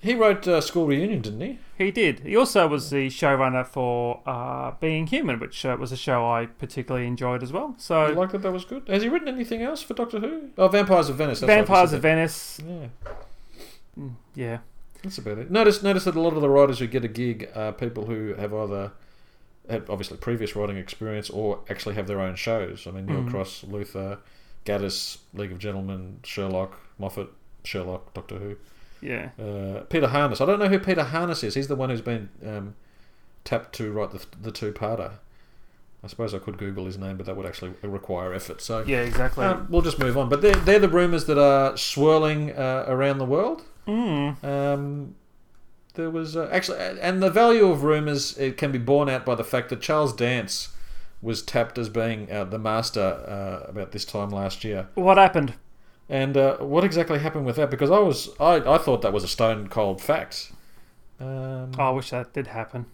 he 0.00 0.14
wrote 0.14 0.46
uh, 0.46 0.60
School 0.60 0.86
Reunion, 0.86 1.20
didn't 1.22 1.40
he? 1.40 1.58
He 1.76 1.90
did. 1.90 2.20
He 2.20 2.36
also 2.36 2.66
was 2.66 2.90
the 2.90 3.08
showrunner 3.08 3.66
for 3.66 4.20
uh, 4.26 4.72
Being 4.80 5.06
Human, 5.08 5.38
which 5.40 5.64
uh, 5.64 5.76
was 5.78 5.92
a 5.92 5.96
show 5.96 6.26
I 6.28 6.46
particularly 6.46 7.06
enjoyed 7.06 7.42
as 7.42 7.52
well. 7.52 7.74
So, 7.78 8.06
like 8.12 8.32
that? 8.32 8.42
That 8.42 8.52
was 8.52 8.64
good. 8.64 8.88
Has 8.88 9.02
he 9.02 9.08
written 9.08 9.28
anything 9.28 9.62
else 9.62 9.82
for 9.82 9.94
Doctor 9.94 10.18
Who? 10.20 10.50
Oh, 10.58 10.68
Vampires 10.68 11.08
of 11.08 11.16
Venice. 11.16 11.40
That's 11.40 11.48
Vampires 11.52 11.92
of 11.92 12.02
Venice. 12.02 12.60
Yeah. 12.66 12.86
Mm, 13.98 14.12
Yeah. 14.34 14.58
That's 15.02 15.18
about 15.18 15.38
it. 15.38 15.48
Notice, 15.50 15.80
notice 15.84 16.04
that 16.04 16.16
a 16.16 16.20
lot 16.20 16.32
of 16.34 16.40
the 16.40 16.50
writers 16.50 16.80
who 16.80 16.88
get 16.88 17.04
a 17.04 17.08
gig 17.08 17.48
are 17.54 17.72
people 17.72 18.06
who 18.06 18.34
have 18.34 18.52
either 18.52 18.90
had 19.70 19.84
obviously 19.88 20.16
previous 20.16 20.56
writing 20.56 20.76
experience 20.76 21.30
or 21.30 21.60
actually 21.70 21.94
have 21.94 22.08
their 22.08 22.20
own 22.20 22.34
shows. 22.34 22.84
I 22.86 22.90
mean, 22.90 23.06
Neil 23.06 23.22
Mhm. 23.22 23.30
Cross, 23.30 23.64
Luther, 23.68 24.18
Gatiss, 24.64 25.18
League 25.34 25.52
of 25.52 25.58
Gentlemen, 25.60 26.18
Sherlock, 26.24 26.80
Moffat, 26.98 27.28
Sherlock, 27.62 28.12
Doctor 28.12 28.38
Who, 28.38 28.56
Yeah. 29.00 29.30
uh, 29.40 29.80
Peter 29.88 30.08
Harness. 30.08 30.40
I 30.40 30.46
don't 30.46 30.58
know 30.58 30.68
who 30.68 30.78
Peter 30.78 31.04
Harness 31.04 31.42
is. 31.44 31.54
He's 31.54 31.68
the 31.68 31.76
one 31.76 31.90
who's 31.90 32.00
been 32.00 32.28
um, 32.46 32.74
tapped 33.44 33.74
to 33.76 33.92
write 33.92 34.10
the 34.10 34.24
the 34.40 34.50
two 34.52 34.72
parter. 34.72 35.12
I 36.02 36.06
suppose 36.06 36.32
I 36.32 36.38
could 36.38 36.58
Google 36.58 36.86
his 36.86 36.96
name, 36.96 37.16
but 37.16 37.26
that 37.26 37.36
would 37.36 37.44
actually 37.46 37.72
require 37.82 38.32
effort. 38.32 38.60
So 38.62 38.84
Yeah, 38.86 39.00
exactly. 39.00 39.44
um, 39.44 39.66
we'll 39.68 39.82
just 39.82 39.98
move 39.98 40.16
on. 40.16 40.28
But 40.28 40.42
they're, 40.42 40.54
they're 40.54 40.78
the 40.78 40.88
rumours 40.88 41.24
that 41.24 41.38
are 41.38 41.76
swirling 41.76 42.52
uh, 42.52 42.84
around 42.86 43.18
the 43.18 43.24
world. 43.24 43.62
mm. 43.86 44.42
Um, 44.44 45.16
there 45.94 46.08
was 46.10 46.36
uh, 46.36 46.48
actually, 46.52 46.78
and 47.00 47.20
the 47.20 47.30
value 47.30 47.66
of 47.68 47.82
rumours 47.82 48.38
it 48.38 48.56
can 48.56 48.70
be 48.70 48.78
borne 48.78 49.08
out 49.08 49.26
by 49.26 49.34
the 49.34 49.42
fact 49.42 49.70
that 49.70 49.80
Charles 49.80 50.12
Dance 50.14 50.68
was 51.20 51.42
tapped 51.42 51.76
as 51.78 51.88
being 51.88 52.30
uh, 52.30 52.44
the 52.44 52.60
master 52.60 53.00
uh, 53.00 53.68
about 53.68 53.90
this 53.90 54.04
time 54.04 54.30
last 54.30 54.62
year. 54.62 54.86
What 54.94 55.18
happened? 55.18 55.54
And 56.08 56.36
uh, 56.36 56.56
what 56.58 56.84
exactly 56.84 57.18
happened 57.18 57.44
with 57.46 57.56
that? 57.56 57.70
Because 57.70 57.90
I 57.90 57.98
was, 57.98 58.30
I, 58.40 58.54
I 58.56 58.78
thought 58.78 59.02
that 59.02 59.12
was 59.12 59.24
a 59.24 59.28
stone 59.28 59.68
cold 59.68 60.00
fact. 60.00 60.52
Um, 61.20 61.72
Oh, 61.78 61.82
I 61.84 61.90
wish 61.90 62.10
that 62.10 62.32
did 62.32 62.46
happen. 62.48 62.86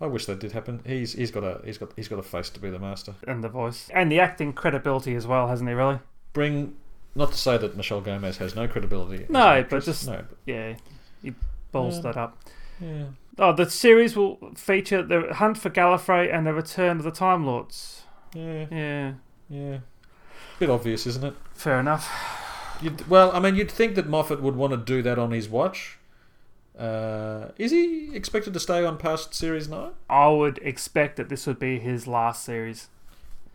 I 0.00 0.06
wish 0.06 0.26
that 0.26 0.38
did 0.40 0.52
happen. 0.52 0.80
He's 0.86 1.12
he's 1.12 1.30
got 1.30 1.44
a 1.44 1.60
he's 1.64 1.78
got 1.78 1.92
he's 1.96 2.08
got 2.08 2.18
a 2.18 2.22
face 2.22 2.50
to 2.50 2.60
be 2.60 2.68
the 2.70 2.78
master. 2.78 3.14
And 3.28 3.42
the 3.44 3.48
voice. 3.48 3.88
And 3.92 4.10
the 4.10 4.18
acting 4.20 4.52
credibility 4.52 5.14
as 5.14 5.26
well, 5.26 5.48
hasn't 5.48 5.68
he, 5.68 5.74
really? 5.74 5.98
Bring, 6.32 6.74
not 7.14 7.30
to 7.32 7.38
say 7.38 7.56
that 7.58 7.76
Michelle 7.76 8.00
Gomez 8.00 8.38
has 8.38 8.54
no 8.56 8.66
credibility. 8.66 9.26
No, 9.28 9.64
but 9.68 9.84
just- 9.84 10.06
no, 10.06 10.24
but 10.28 10.38
Yeah. 10.46 10.74
He 11.22 11.32
balls 11.72 11.96
Um, 11.98 12.02
that 12.02 12.16
up. 12.16 12.38
Yeah. 12.80 13.04
Oh, 13.38 13.52
the 13.52 13.68
series 13.70 14.16
will 14.16 14.38
feature 14.56 15.02
the 15.02 15.32
hunt 15.34 15.58
for 15.58 15.70
Gallifrey 15.70 16.32
and 16.32 16.46
the 16.46 16.52
return 16.54 16.98
of 16.98 17.04
the 17.04 17.10
Time 17.10 17.46
Lords. 17.46 18.02
Yeah, 18.34 18.66
Yeah, 18.70 19.12
yeah. 19.48 19.78
Bit 20.58 20.70
obvious, 20.70 21.06
isn't 21.06 21.24
it? 21.24 21.34
fair 21.54 21.78
enough. 21.80 22.10
You'd, 22.82 23.08
well, 23.08 23.30
I 23.32 23.40
mean, 23.40 23.56
you'd 23.56 23.70
think 23.70 23.94
that 23.94 24.08
Moffat 24.08 24.42
would 24.42 24.56
want 24.56 24.72
to 24.72 24.76
do 24.76 25.02
that 25.02 25.18
on 25.18 25.30
his 25.30 25.48
watch. 25.48 25.98
Uh, 26.78 27.48
is 27.56 27.70
he 27.70 28.14
expected 28.14 28.52
to 28.52 28.60
stay 28.60 28.84
on 28.84 28.98
past 28.98 29.32
series 29.32 29.68
nine? 29.68 29.92
I 30.10 30.28
would 30.28 30.58
expect 30.58 31.16
that 31.16 31.28
this 31.28 31.46
would 31.46 31.58
be 31.58 31.78
his 31.78 32.06
last 32.06 32.44
series. 32.44 32.88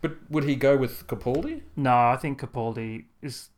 But 0.00 0.16
would 0.30 0.44
he 0.44 0.56
go 0.56 0.76
with 0.76 1.06
Capaldi? 1.06 1.60
No, 1.76 1.94
I 1.94 2.16
think 2.16 2.40
Capaldi 2.40 3.04
is 3.20 3.50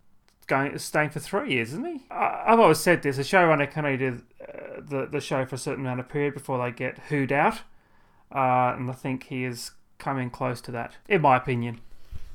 going 0.49 0.77
staying 0.79 1.11
for 1.11 1.21
three 1.21 1.53
years, 1.53 1.69
isn't 1.69 1.87
he? 1.87 2.03
I, 2.11 2.43
I've 2.47 2.59
always 2.59 2.79
said 2.79 3.03
this: 3.03 3.19
a 3.19 3.23
showrunner 3.23 3.71
can 3.71 3.85
only 3.85 3.99
do 3.99 4.23
uh, 4.41 4.81
the 4.81 5.07
the 5.07 5.21
show 5.21 5.47
for 5.47 5.55
a 5.55 5.59
certain 5.59 5.85
amount 5.85 6.01
of 6.01 6.09
period 6.09 6.35
before 6.35 6.59
they 6.59 6.73
get 6.73 6.99
hooed 7.09 7.31
out, 7.31 7.59
uh, 8.35 8.75
and 8.77 8.91
I 8.91 8.95
think 8.95 9.25
he 9.25 9.45
is 9.45 9.71
coming 9.99 10.31
close 10.31 10.61
to 10.63 10.73
that, 10.73 10.97
in 11.09 11.23
my 11.23 11.37
opinion. 11.37 11.81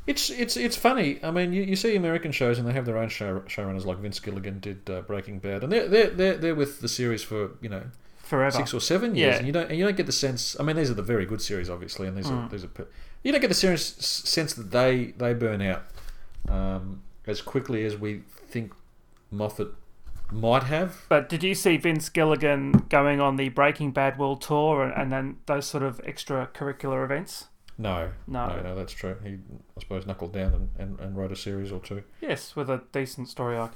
It's 0.08 0.30
it's 0.30 0.56
it's 0.58 0.78
funny. 0.78 1.20
I 1.22 1.32
mean, 1.32 1.52
you, 1.54 1.62
you 1.64 1.76
see 1.76 1.96
American 1.96 2.32
shows 2.32 2.58
and 2.58 2.68
they 2.68 2.72
have 2.74 2.86
their 2.86 2.98
own 2.98 3.10
show 3.10 3.42
showrunners, 3.42 3.86
like 3.86 3.98
Vince 3.98 4.20
Gilligan 4.20 4.60
did 4.60 4.90
uh, 4.90 5.02
Breaking 5.02 5.40
Bad, 5.40 5.64
and 5.64 5.72
they're 5.72 5.88
they're 5.88 6.10
they're, 6.10 6.38
they're 6.38 6.56
with 6.56 6.80
the 6.80 6.88
series 6.88 7.24
for 7.24 7.52
you 7.62 7.68
know 7.70 7.84
Forever. 8.20 8.56
six 8.56 8.74
or 8.74 8.80
seven 8.80 9.16
years, 9.16 9.34
Yeah. 9.34 9.38
and 9.38 9.48
you 9.48 9.52
don't 9.54 9.70
and 9.70 9.78
you 9.78 9.84
don't 9.86 9.98
get 9.98 10.06
the 10.06 10.12
sense. 10.14 10.58
I 10.60 10.64
mean, 10.64 10.78
these 10.78 10.90
are 10.90 10.94
the 10.96 11.02
very 11.04 11.26
good 11.26 11.42
series, 11.42 11.70
obviously, 11.70 12.08
and 12.08 12.18
these 12.18 12.30
are 12.32 12.48
Mm. 12.48 12.50
these 12.52 12.64
are. 12.64 12.70
You 13.24 13.32
don't 13.34 13.42
get 13.42 13.50
the 13.50 13.54
serious 13.54 13.86
sense 13.86 14.54
that 14.54 14.72
they 14.72 15.14
they 15.18 15.34
burn 15.34 15.62
out 15.62 15.84
um, 16.48 17.02
as 17.26 17.42
quickly 17.42 17.84
as 17.84 17.98
we 17.98 18.22
think 18.48 18.74
Moffat 19.30 19.74
might 20.32 20.64
have. 20.64 21.06
But 21.10 21.28
did 21.28 21.44
you 21.44 21.54
see 21.56 21.76
Vince 21.78 22.08
Gilligan 22.10 22.72
going 22.90 23.20
on 23.20 23.36
the 23.36 23.50
Breaking 23.50 23.92
Bad 23.92 24.18
World 24.18 24.42
Tour 24.42 24.84
and, 24.84 24.94
and 24.94 25.12
then 25.12 25.38
those 25.48 25.66
sort 25.66 25.84
of 25.84 26.00
extracurricular 26.04 27.04
events? 27.04 27.48
No, 27.78 28.10
No. 28.26 28.48
no, 28.48 28.62
no, 28.62 28.76
that's 28.76 28.94
true. 28.94 29.16
He, 29.24 29.34
I 29.78 29.80
suppose, 29.80 30.06
knuckled 30.08 30.34
down 30.34 30.54
and, 30.54 30.70
and, 30.80 31.00
and 31.00 31.16
wrote 31.18 31.32
a 31.32 31.36
series 31.36 31.72
or 31.72 31.80
two. 31.80 32.04
Yes, 32.22 32.56
with 32.56 32.70
a 32.70 32.82
decent 32.92 33.30
story 33.30 33.56
arc. 33.56 33.74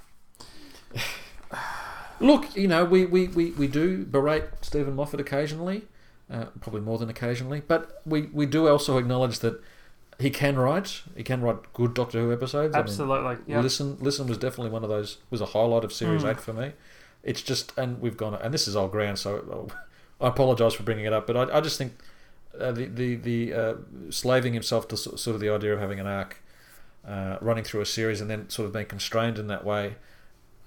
Look, 2.20 2.56
you 2.56 2.68
know, 2.68 2.86
we, 2.86 3.06
we, 3.06 3.28
we, 3.30 3.52
we 3.52 3.68
do 3.68 4.06
berate 4.06 4.44
Steven 4.62 4.96
Moffat 4.96 5.20
occasionally, 5.20 5.84
uh, 6.32 6.46
probably 6.60 6.82
more 6.82 6.98
than 7.00 7.10
occasionally, 7.10 7.62
but 7.68 8.02
we, 8.06 8.24
we 8.34 8.46
do 8.46 8.68
also 8.68 8.98
acknowledge 9.00 9.40
that 9.40 9.60
he 10.20 10.30
can 10.30 10.58
write. 10.58 11.02
He 11.16 11.24
can 11.24 11.42
write 11.42 11.74
good 11.74 11.96
Doctor 11.96 12.20
Who 12.22 12.32
episodes. 12.32 12.76
I 12.76 12.80
mean, 12.80 12.84
Absolutely. 12.84 13.56
Listen, 13.56 13.98
listen 14.00 14.28
was 14.28 14.38
definitely 14.38 14.70
one 14.70 14.84
of 14.84 14.90
those. 14.90 15.18
Was 15.32 15.42
a 15.42 15.48
highlight 15.48 15.84
of 15.84 15.92
series 15.92 16.22
Mm. 16.24 16.32
eight 16.32 16.40
for 16.40 16.54
me. 16.54 16.74
It's 17.24 17.42
just, 17.42 17.76
and 17.78 18.00
we've 18.00 18.18
gone, 18.18 18.36
and 18.36 18.54
this 18.54 18.68
is 18.68 18.76
old 18.76 18.92
ground, 18.92 19.18
so 19.18 19.68
I 20.22 20.28
apologise 20.28 20.74
for 20.76 20.84
bringing 20.84 21.06
it 21.06 21.14
up, 21.14 21.26
but 21.26 21.36
I, 21.36 21.58
I 21.58 21.62
just 21.62 21.78
think 21.80 21.94
uh, 22.60 22.72
the 22.72 22.86
the 22.86 23.16
the 23.16 23.54
uh, 23.54 23.74
slaving 24.10 24.54
himself 24.54 24.88
to 24.90 24.98
sort 24.98 25.28
of 25.28 25.40
the 25.40 25.50
idea 25.50 25.74
of 25.74 25.80
having 25.80 26.00
an 26.00 26.08
arc, 26.08 26.42
uh, 27.08 27.38
running 27.42 27.64
through 27.64 27.82
a 27.82 27.86
series, 27.86 28.22
and 28.22 28.30
then 28.30 28.50
sort 28.50 28.66
of 28.66 28.74
being 28.74 28.86
constrained 28.86 29.38
in 29.38 29.48
that 29.48 29.64
way, 29.64 29.96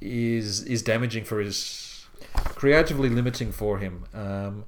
is 0.00 0.62
is 0.64 0.82
damaging 0.82 1.24
for 1.24 1.40
his 1.40 2.06
creatively 2.34 3.08
limiting 3.08 3.52
for 3.52 3.78
him. 3.78 4.04
Um, 4.14 4.64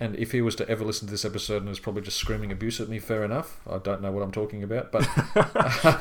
and 0.00 0.16
if 0.16 0.32
he 0.32 0.42
was 0.42 0.56
to 0.56 0.68
ever 0.68 0.84
listen 0.84 1.06
to 1.06 1.12
this 1.12 1.24
episode 1.24 1.58
and 1.58 1.68
was 1.68 1.78
probably 1.78 2.02
just 2.02 2.16
screaming 2.16 2.50
abuse 2.50 2.80
at 2.80 2.88
me, 2.88 2.98
fair 2.98 3.22
enough. 3.24 3.60
I 3.68 3.78
don't 3.78 4.02
know 4.02 4.10
what 4.10 4.22
I'm 4.22 4.32
talking 4.32 4.64
about, 4.64 4.90
but 4.90 5.06
I, 5.16 5.94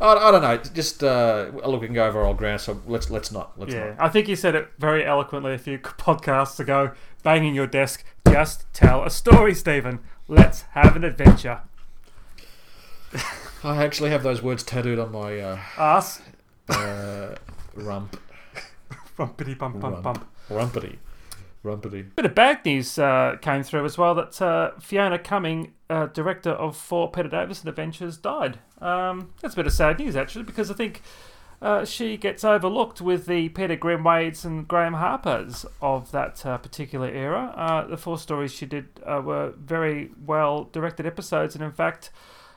I 0.00 0.30
don't 0.30 0.42
know. 0.42 0.56
Just 0.72 1.02
uh, 1.02 1.50
look, 1.66 1.80
we 1.80 1.88
can 1.88 1.94
go 1.94 2.06
over 2.06 2.22
old 2.22 2.36
ground, 2.36 2.60
so 2.60 2.80
let's 2.86 3.10
let's 3.10 3.32
not. 3.32 3.58
Let's 3.58 3.74
yeah, 3.74 3.90
not. 3.90 3.96
I 3.98 4.08
think 4.08 4.28
you 4.28 4.36
said 4.36 4.54
it 4.54 4.68
very 4.78 5.04
eloquently 5.04 5.52
a 5.52 5.58
few 5.58 5.78
podcasts 5.78 6.60
ago. 6.60 6.92
Banging 7.24 7.54
your 7.56 7.66
desk. 7.66 8.04
Just 8.30 8.72
tell 8.72 9.04
a 9.04 9.10
story, 9.10 9.54
Steven. 9.54 10.00
Let's 10.28 10.62
have 10.72 10.96
an 10.96 11.04
adventure. 11.04 11.60
I 13.64 13.82
actually 13.82 14.10
have 14.10 14.22
those 14.22 14.42
words 14.42 14.62
tattooed 14.62 14.98
on 14.98 15.10
my 15.12 15.38
uh, 15.40 15.58
Ass. 15.78 16.20
uh, 16.68 17.34
rump, 17.74 18.20
Rumpity 19.16 19.56
bump 19.58 19.80
bump 19.80 19.94
Rump. 19.94 20.02
bump. 20.04 20.28
rumpity, 20.48 20.96
rumpity. 21.64 22.14
Bit 22.14 22.26
of 22.26 22.34
bad 22.34 22.64
news 22.64 22.98
uh, 22.98 23.36
came 23.40 23.62
through 23.62 23.84
as 23.84 23.96
well 23.98 24.14
that 24.14 24.40
uh, 24.40 24.72
Fiona 24.78 25.18
Cumming, 25.18 25.72
uh, 25.90 26.06
director 26.06 26.50
of 26.50 26.76
four 26.76 27.10
Peter 27.10 27.28
Davison 27.28 27.68
adventures, 27.68 28.16
died. 28.18 28.58
Um, 28.80 29.30
that's 29.40 29.54
a 29.54 29.56
bit 29.56 29.66
of 29.66 29.72
sad 29.72 29.98
news 29.98 30.14
actually 30.14 30.44
because 30.44 30.70
I 30.70 30.74
think 30.74 31.02
uh, 31.60 31.84
she 31.84 32.16
gets 32.16 32.44
overlooked 32.44 33.00
with 33.00 33.26
the 33.26 33.48
Peter 33.50 33.76
Grimwades 33.76 34.44
and 34.44 34.66
Graham 34.66 34.94
Harpers 34.94 35.66
of 35.82 36.12
that 36.12 36.44
uh, 36.46 36.58
particular 36.58 37.08
era. 37.08 37.52
Uh, 37.56 37.86
the 37.86 37.96
four 37.96 38.18
stories 38.18 38.52
she 38.52 38.66
did 38.66 38.86
uh, 39.04 39.20
were 39.24 39.52
very 39.58 40.10
well 40.24 40.64
directed 40.64 41.06
episodes, 41.06 41.54
and 41.54 41.64
in 41.64 41.72
fact, 41.72 42.10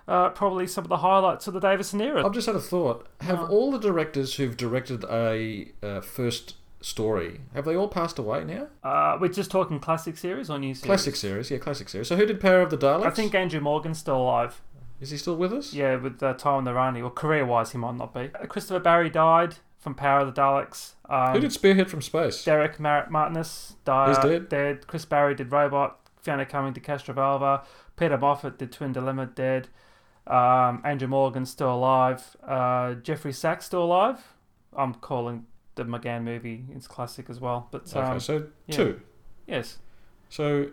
uh, 0.08 0.30
probably 0.30 0.68
some 0.68 0.84
of 0.84 0.90
the 0.90 0.98
highlights 0.98 1.48
of 1.48 1.54
the 1.54 1.60
Davison 1.60 2.02
era. 2.02 2.26
I've 2.26 2.34
just 2.34 2.48
had 2.48 2.56
a 2.56 2.62
thought. 2.62 3.08
Have 3.22 3.50
all 3.50 3.72
the 3.72 3.80
directors 3.80 4.36
who've 4.36 4.58
directed 4.58 5.04
a 5.10 5.72
uh, 5.82 6.02
first 6.02 6.56
story 6.82 7.42
have 7.54 7.66
they 7.66 7.76
all 7.76 7.88
passed 7.88 8.20
away 8.20 8.44
now? 8.44 8.68
Uh, 8.84 9.18
we're 9.20 9.28
just 9.28 9.52
talking 9.52 9.80
classic 9.80 10.18
series 10.18 10.50
or 10.50 10.60
new 10.60 10.74
series? 10.74 10.86
Classic 10.86 11.16
series, 11.16 11.52
yeah, 11.52 11.58
classic 11.58 11.88
series. 11.90 12.08
So 12.08 12.16
who 12.16 12.26
did 12.26 12.42
Power 12.42 12.62
of 12.62 12.70
the 12.70 12.78
Daleks? 12.78 13.06
I 13.06 13.12
think 13.12 13.36
Andrew 13.36 13.60
Morgan's 13.60 14.00
still 14.00 14.18
alive. 14.18 14.62
Is 15.02 15.10
he 15.10 15.18
still 15.18 15.36
with 15.36 15.52
us? 15.52 15.74
Yeah, 15.74 15.96
with 15.96 16.22
uh, 16.22 16.34
the 16.34 16.74
Rani. 16.74 17.02
Well, 17.02 17.12
career 17.12 17.46
wise, 17.46 17.72
he 17.72 17.78
might 17.78 17.96
not 17.96 18.14
be. 18.14 18.30
Uh, 18.34 18.46
Christopher 18.46 18.80
Barry 18.80 19.10
died 19.10 19.56
from 19.80 19.96
Power 19.96 20.20
of 20.20 20.34
the 20.34 20.42
Daleks. 20.42 20.94
Um, 21.10 21.34
Who 21.34 21.40
did 21.40 21.52
Spearhead 21.52 21.90
from 21.90 22.02
Space? 22.04 22.44
Derek 22.44 22.80
Mar- 22.80 23.08
Martinus 23.10 23.76
died. 23.84 24.10
He's 24.10 24.18
dead? 24.20 24.50
Dead. 24.50 24.88
Chris 24.88 25.06
Barry 25.06 25.34
did 25.34 25.52
Robot. 25.52 25.98
Fiona 26.22 26.46
Cumming 26.46 26.74
did 26.74 26.84
Castrovalva. 26.84 27.66
Peter 27.98 28.18
Moffatt 28.18 28.60
did 28.60 28.72
Twin 28.72 28.94
Dilemma. 28.94 29.26
Dead. 29.26 29.70
Um, 30.28 30.84
Andrew 30.86 31.08
Morgan 31.08 31.48
still 31.48 31.74
alive. 31.74 32.38
Uh, 32.48 32.94
Geoffrey 32.94 33.34
Sax 33.34 33.66
still 33.66 33.84
alive. 33.84 34.20
I'm 34.78 34.94
calling 34.94 35.48
the 35.76 35.84
McGann 35.84 36.24
movie. 36.24 36.66
It's 36.76 36.88
classic 36.88 37.28
as 37.28 37.40
well. 37.40 37.68
But 37.72 37.94
um, 37.96 38.06
okay, 38.06 38.20
so 38.20 38.48
yeah. 38.68 38.76
two. 38.76 39.02
yes, 39.48 39.80
So 40.30 40.68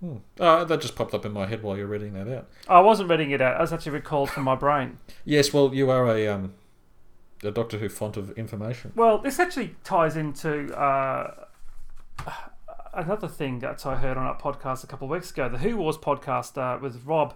hmm. 0.00 0.16
uh, 0.38 0.64
that 0.64 0.80
just 0.80 0.96
popped 0.96 1.14
up 1.14 1.24
in 1.24 1.32
my 1.32 1.46
head 1.46 1.62
while 1.62 1.76
you're 1.76 1.86
reading 1.86 2.14
that 2.14 2.28
out. 2.28 2.48
I 2.68 2.80
wasn't 2.80 3.10
reading 3.10 3.30
it 3.30 3.40
out. 3.40 3.56
I 3.56 3.60
was 3.60 3.72
actually 3.72 3.92
recalled 3.92 4.30
from 4.30 4.44
my 4.44 4.54
brain. 4.54 4.98
Yes, 5.24 5.52
well, 5.52 5.74
you 5.74 5.90
are 5.90 6.06
a 6.08 6.26
um, 6.26 6.54
a 7.42 7.50
Doctor 7.50 7.78
Who 7.78 7.88
font 7.88 8.16
of 8.16 8.30
information. 8.32 8.92
Well, 8.96 9.18
this 9.18 9.38
actually 9.38 9.76
ties 9.84 10.16
into 10.16 10.74
uh, 10.74 11.44
another 12.94 13.28
thing 13.28 13.60
that 13.60 13.84
I 13.86 13.96
heard 13.96 14.16
on 14.16 14.26
a 14.26 14.34
podcast 14.34 14.84
a 14.84 14.86
couple 14.86 15.06
of 15.06 15.10
weeks 15.10 15.30
ago, 15.30 15.48
the 15.48 15.58
Who 15.58 15.76
Wars 15.76 15.96
podcast 15.96 16.56
uh, 16.56 16.78
with 16.80 17.04
Rob 17.04 17.34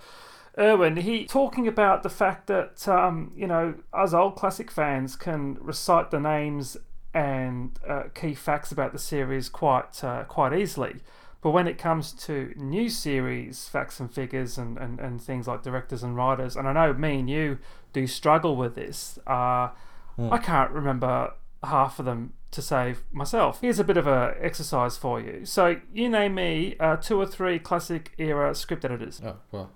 Irwin. 0.59 0.97
He 0.97 1.27
talking 1.27 1.69
about 1.69 2.03
the 2.03 2.11
fact 2.11 2.47
that 2.49 2.87
um, 2.89 3.33
you 3.37 3.47
know 3.47 3.75
us 3.93 4.13
old 4.13 4.37
classic 4.37 4.71
fans 4.71 5.17
can 5.17 5.59
recite 5.61 6.11
the 6.11 6.21
names 6.21 6.77
and 7.15 7.79
uh, 7.87 8.05
key 8.15 8.35
facts 8.35 8.73
about 8.73 8.93
the 8.93 8.99
series 8.99 9.49
quite 9.49 10.03
uh, 10.03 10.25
quite 10.25 10.53
easily. 10.53 10.97
But 11.43 11.51
when 11.51 11.67
it 11.67 11.77
comes 11.77 12.13
to 12.27 12.55
new 12.57 12.89
series 12.89 13.69
facts 13.69 13.99
and 13.99 14.13
figures 14.13 14.57
and, 14.57 14.79
and, 14.79 15.01
and 15.01 15.21
things 15.21 15.49
like 15.49 15.63
directors 15.63 16.03
and 16.03 16.17
writers, 16.17 16.57
and 16.57 16.69
I 16.69 16.73
know 16.73 16.95
me 16.95 17.19
and 17.19 17.29
you 17.29 17.59
do 17.93 18.07
struggle 18.07 18.57
with 18.57 18.77
this, 18.77 19.19
uh, 19.27 19.71
I 20.19 20.39
can't 20.39 20.71
remember 20.71 21.35
half 21.65 21.99
of 21.99 22.05
them 22.05 22.35
to 22.53 22.63
save 22.63 23.03
myself. 23.11 23.61
Here's 23.61 23.79
a 23.79 23.85
bit 23.85 23.97
of 23.97 24.07
a 24.07 24.37
exercise 24.41 24.97
for 24.97 25.21
you. 25.21 25.45
So 25.45 25.81
you 25.93 26.09
name 26.09 26.35
me 26.35 26.77
uh, 26.79 26.97
two 26.97 27.21
or 27.21 27.27
three 27.27 27.59
classic 27.59 28.13
era 28.19 28.55
script 28.55 28.85
editors. 28.85 29.21
Oh 29.25 29.37
well, 29.51 29.71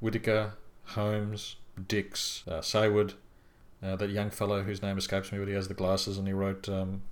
Whitaker, 0.00 0.54
Holmes, 0.84 1.56
Dicks, 1.88 2.44
uh, 2.46 2.60
Saward, 2.60 3.14
uh, 3.82 3.96
that 3.96 4.10
young 4.10 4.30
fellow 4.30 4.62
whose 4.62 4.82
name 4.82 4.98
escapes 4.98 5.32
me, 5.32 5.38
but 5.38 5.48
he 5.48 5.54
has 5.54 5.68
the 5.68 5.74
glasses 5.74 6.18
and 6.18 6.26
he 6.26 6.32
wrote 6.32 6.68
um, 6.68 7.02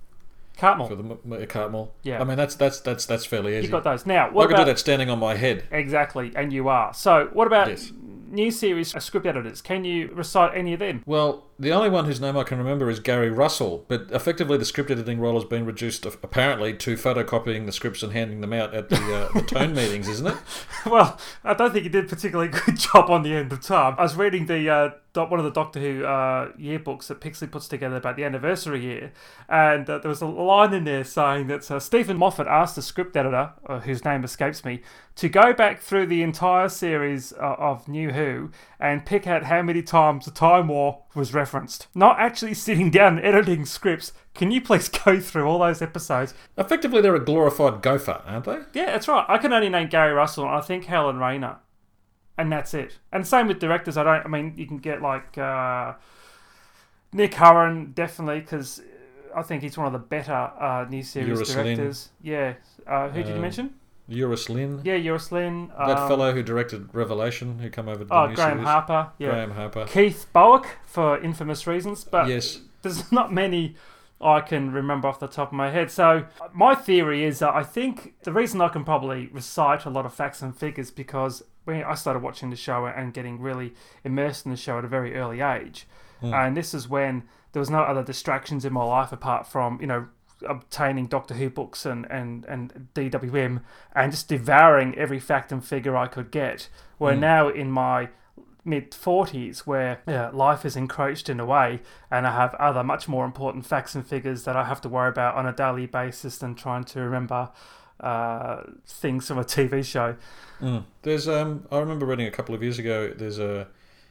Cartmel. 0.55 0.87
for 0.87 0.95
the 0.95 1.03
M- 1.03 1.45
Cartmel. 1.47 1.91
Yeah. 2.03 2.21
I 2.21 2.23
mean 2.23 2.37
that's 2.37 2.55
that's 2.55 2.79
that's 2.79 3.05
that's 3.05 3.25
fairly 3.25 3.53
easy. 3.55 3.63
You've 3.63 3.71
got 3.71 3.83
those. 3.83 4.05
Now, 4.05 4.27
I 4.27 4.29
what 4.31 4.47
could 4.47 4.55
about 4.55 4.65
do 4.65 4.71
that 4.71 4.79
standing 4.79 5.09
on 5.09 5.19
my 5.19 5.35
head. 5.35 5.65
exactly? 5.71 6.31
And 6.35 6.51
you 6.53 6.67
are. 6.69 6.93
So, 6.93 7.29
what 7.33 7.47
about 7.47 7.67
Yes. 7.69 7.91
new 8.29 8.51
series 8.51 8.95
uh, 8.95 8.99
script 8.99 9.25
editors? 9.25 9.61
Can 9.61 9.83
you 9.85 10.09
recite 10.13 10.51
any 10.55 10.73
of 10.73 10.79
them? 10.79 11.03
Well, 11.05 11.44
the 11.57 11.71
only 11.71 11.89
one 11.89 12.05
whose 12.05 12.19
name 12.19 12.35
I 12.35 12.43
can 12.43 12.57
remember 12.57 12.89
is 12.89 12.99
Gary 12.99 13.29
Russell, 13.29 13.85
but 13.87 14.07
effectively 14.11 14.57
the 14.57 14.65
script 14.65 14.91
editing 14.91 15.19
role 15.19 15.35
has 15.35 15.45
been 15.45 15.65
reduced 15.65 16.05
of- 16.05 16.17
apparently 16.21 16.73
to 16.73 16.95
photocopying 16.95 17.65
the 17.65 17.71
scripts 17.71 18.03
and 18.03 18.11
handing 18.11 18.41
them 18.41 18.51
out 18.51 18.73
at 18.73 18.89
the, 18.89 18.97
uh, 19.15 19.31
the 19.33 19.41
tone 19.41 19.73
meetings, 19.75 20.09
isn't 20.09 20.27
it? 20.27 20.37
well, 20.85 21.17
I 21.43 21.53
don't 21.53 21.71
think 21.71 21.83
he 21.83 21.89
did 21.89 22.05
a 22.05 22.07
particularly 22.07 22.51
good 22.65 22.77
job 22.77 23.09
on 23.09 23.23
the 23.23 23.33
end 23.33 23.53
of 23.53 23.61
time. 23.61 23.95
I 23.97 24.03
was 24.03 24.15
reading 24.15 24.47
the 24.47 24.69
uh, 24.69 24.89
one 25.23 25.39
of 25.39 25.45
the 25.45 25.51
Doctor 25.51 25.79
Who 25.79 26.03
uh, 26.03 26.51
yearbooks 26.53 27.07
that 27.07 27.21
Pixley 27.21 27.49
puts 27.49 27.67
together 27.67 27.95
about 27.95 28.17
the 28.17 28.25
anniversary 28.25 28.83
year, 28.83 29.13
and 29.47 29.89
uh, 29.89 29.99
there 29.99 30.09
was 30.09 30.21
a 30.21 30.25
line 30.25 30.73
in 30.73 30.83
there 30.83 31.03
saying 31.03 31.47
that 31.47 31.69
uh, 31.71 31.79
Steven 31.79 32.17
Moffat 32.17 32.47
asked 32.47 32.75
the 32.75 32.81
script 32.81 33.15
editor, 33.15 33.53
uh, 33.67 33.79
whose 33.79 34.03
name 34.03 34.23
escapes 34.23 34.65
me, 34.65 34.81
to 35.15 35.29
go 35.29 35.53
back 35.53 35.79
through 35.79 36.07
the 36.07 36.21
entire 36.21 36.67
series 36.67 37.31
uh, 37.33 37.55
of 37.57 37.87
New 37.87 38.11
Who 38.11 38.51
and 38.79 39.05
pick 39.05 39.25
out 39.27 39.43
how 39.43 39.61
many 39.61 39.81
times 39.81 40.25
the 40.25 40.31
Time 40.31 40.67
War 40.67 41.03
was 41.15 41.33
referenced. 41.33 41.87
Not 41.95 42.19
actually 42.19 42.53
sitting 42.53 42.91
down 42.91 43.17
and 43.17 43.25
editing 43.25 43.65
scripts. 43.65 44.11
Can 44.33 44.51
you 44.51 44.61
please 44.61 44.89
go 45.05 45.19
through 45.19 45.45
all 45.47 45.59
those 45.59 45.81
episodes? 45.81 46.33
Effectively, 46.57 47.01
they're 47.01 47.15
a 47.15 47.23
glorified 47.23 47.81
gopher, 47.81 48.21
aren't 48.25 48.45
they? 48.45 48.59
Yeah, 48.73 48.87
that's 48.87 49.07
right. 49.07 49.25
I 49.27 49.37
can 49.37 49.53
only 49.53 49.69
name 49.69 49.87
Gary 49.87 50.13
Russell 50.13 50.45
and 50.45 50.55
I 50.55 50.61
think 50.61 50.85
Helen 50.85 51.17
Raynor. 51.19 51.57
And 52.37 52.51
that's 52.51 52.73
it. 52.73 52.99
And 53.13 53.25
same 53.25 53.47
with 53.47 53.59
directors. 53.59 53.95
I 53.95 54.03
don't, 54.03 54.25
I 54.25 54.27
mean, 54.27 54.53
you 54.57 54.67
can 54.67 54.77
get 54.79 55.01
like 55.01 55.37
uh, 55.37 55.93
Nick 57.13 57.33
Hurran, 57.35 57.93
definitely, 57.93 58.41
because 58.41 58.81
I 59.33 59.41
think 59.41 59.63
he's 59.63 59.77
one 59.77 59.87
of 59.87 59.93
the 59.93 59.99
better 59.99 60.33
uh, 60.33 60.85
new 60.89 61.01
series 61.01 61.39
Euros 61.39 61.55
Lyn. 61.55 61.65
directors. 61.65 62.09
Yeah. 62.21 62.55
Uh, 62.85 63.07
who 63.07 63.19
did 63.23 63.29
you 63.29 63.35
Um, 63.35 63.41
mention? 63.41 63.73
Euros 64.09 64.49
Lyn. 64.49 64.81
Yeah, 64.83 64.95
Euros 64.97 65.31
Lyn. 65.31 65.69
That 65.69 65.97
um, 65.97 66.07
fellow 66.07 66.33
who 66.33 66.43
directed 66.43 66.93
Revelation, 66.93 67.59
who 67.59 67.69
come 67.69 67.87
over 67.87 67.99
to 67.99 68.05
the 68.05 68.13
Oh, 68.13 68.27
Graham 68.27 68.57
series. 68.57 68.65
Harper. 68.67 69.11
Yeah. 69.17 69.29
Graham 69.29 69.51
Harper. 69.51 69.85
Keith 69.85 70.27
Boak 70.33 70.65
for 70.85 71.19
infamous 71.19 71.65
reasons, 71.65 72.03
but 72.03 72.27
yes. 72.27 72.59
there's 72.81 73.11
not 73.11 73.33
many 73.33 73.75
I 74.21 74.39
can 74.41 74.71
remember 74.71 75.07
off 75.07 75.19
the 75.19 75.27
top 75.27 75.49
of 75.49 75.53
my 75.53 75.71
head. 75.71 75.91
So 75.91 76.25
my 76.53 76.73
theory 76.73 77.23
is 77.25 77.39
that 77.39 77.53
I 77.53 77.63
think 77.63 78.13
the 78.23 78.31
reason 78.31 78.61
I 78.61 78.69
can 78.69 78.83
probably 78.85 79.27
recite 79.27 79.85
a 79.85 79.89
lot 79.89 80.05
of 80.05 80.13
facts 80.13 80.41
and 80.41 80.55
figures 80.55 80.89
because 80.89 81.43
when 81.65 81.83
I 81.83 81.95
started 81.95 82.21
watching 82.21 82.49
the 82.49 82.55
show 82.55 82.85
and 82.85 83.13
getting 83.13 83.41
really 83.41 83.73
immersed 84.03 84.45
in 84.45 84.51
the 84.51 84.57
show 84.57 84.77
at 84.77 84.85
a 84.85 84.87
very 84.87 85.15
early 85.15 85.41
age, 85.41 85.87
and 86.21 86.55
this 86.57 86.73
is 86.73 86.87
when 86.89 87.23
there 87.51 87.59
was 87.59 87.69
no 87.69 87.81
other 87.81 88.03
distractions 88.03 88.65
in 88.65 88.73
my 88.73 88.83
life 88.83 89.11
apart 89.11 89.45
from 89.45 89.79
you 89.79 89.85
know 89.85 90.07
obtaining 90.45 91.07
Doctor 91.07 91.33
Who 91.33 91.49
books 91.49 91.85
and, 91.85 92.05
and, 92.09 92.45
and 92.45 92.87
DWM 92.93 93.61
and 93.93 94.11
just 94.11 94.27
devouring 94.27 94.95
every 94.95 95.19
fact 95.19 95.51
and 95.51 95.63
figure 95.63 95.95
I 95.95 96.07
could 96.07 96.31
get. 96.31 96.69
Where 96.97 97.15
now 97.15 97.49
in 97.49 97.71
my 97.71 98.09
mid 98.65 98.91
40s 98.91 99.59
where 99.59 100.01
yeah, 100.07 100.29
life 100.29 100.63
has 100.63 100.75
encroached 100.75 101.29
in 101.29 101.39
a 101.39 101.45
way 101.45 101.81
and 102.09 102.25
I 102.25 102.31
have 102.31 102.55
other 102.55 102.83
much 102.83 103.07
more 103.07 103.23
important 103.23 103.65
facts 103.65 103.93
and 103.93 104.05
figures 104.05 104.43
that 104.45 104.55
I 104.55 104.65
have 104.65 104.81
to 104.81 104.89
worry 104.89 105.09
about 105.09 105.35
on 105.35 105.45
a 105.45 105.53
daily 105.53 105.85
basis 105.85 106.39
than 106.39 106.55
trying 106.55 106.83
to 106.85 106.99
remember 106.99 107.51
uh, 107.99 108.63
things 108.85 109.27
from 109.27 109.37
a 109.37 109.43
TV 109.43 109.85
show. 109.85 110.15
Mm. 110.59 110.83
There's 111.03 111.27
um 111.27 111.67
I 111.71 111.77
remember 111.77 112.05
reading 112.07 112.27
a 112.27 112.31
couple 112.31 112.55
of 112.55 112.63
years 112.63 112.79
ago 112.79 113.13
there's 113.15 113.39
a 113.39 113.67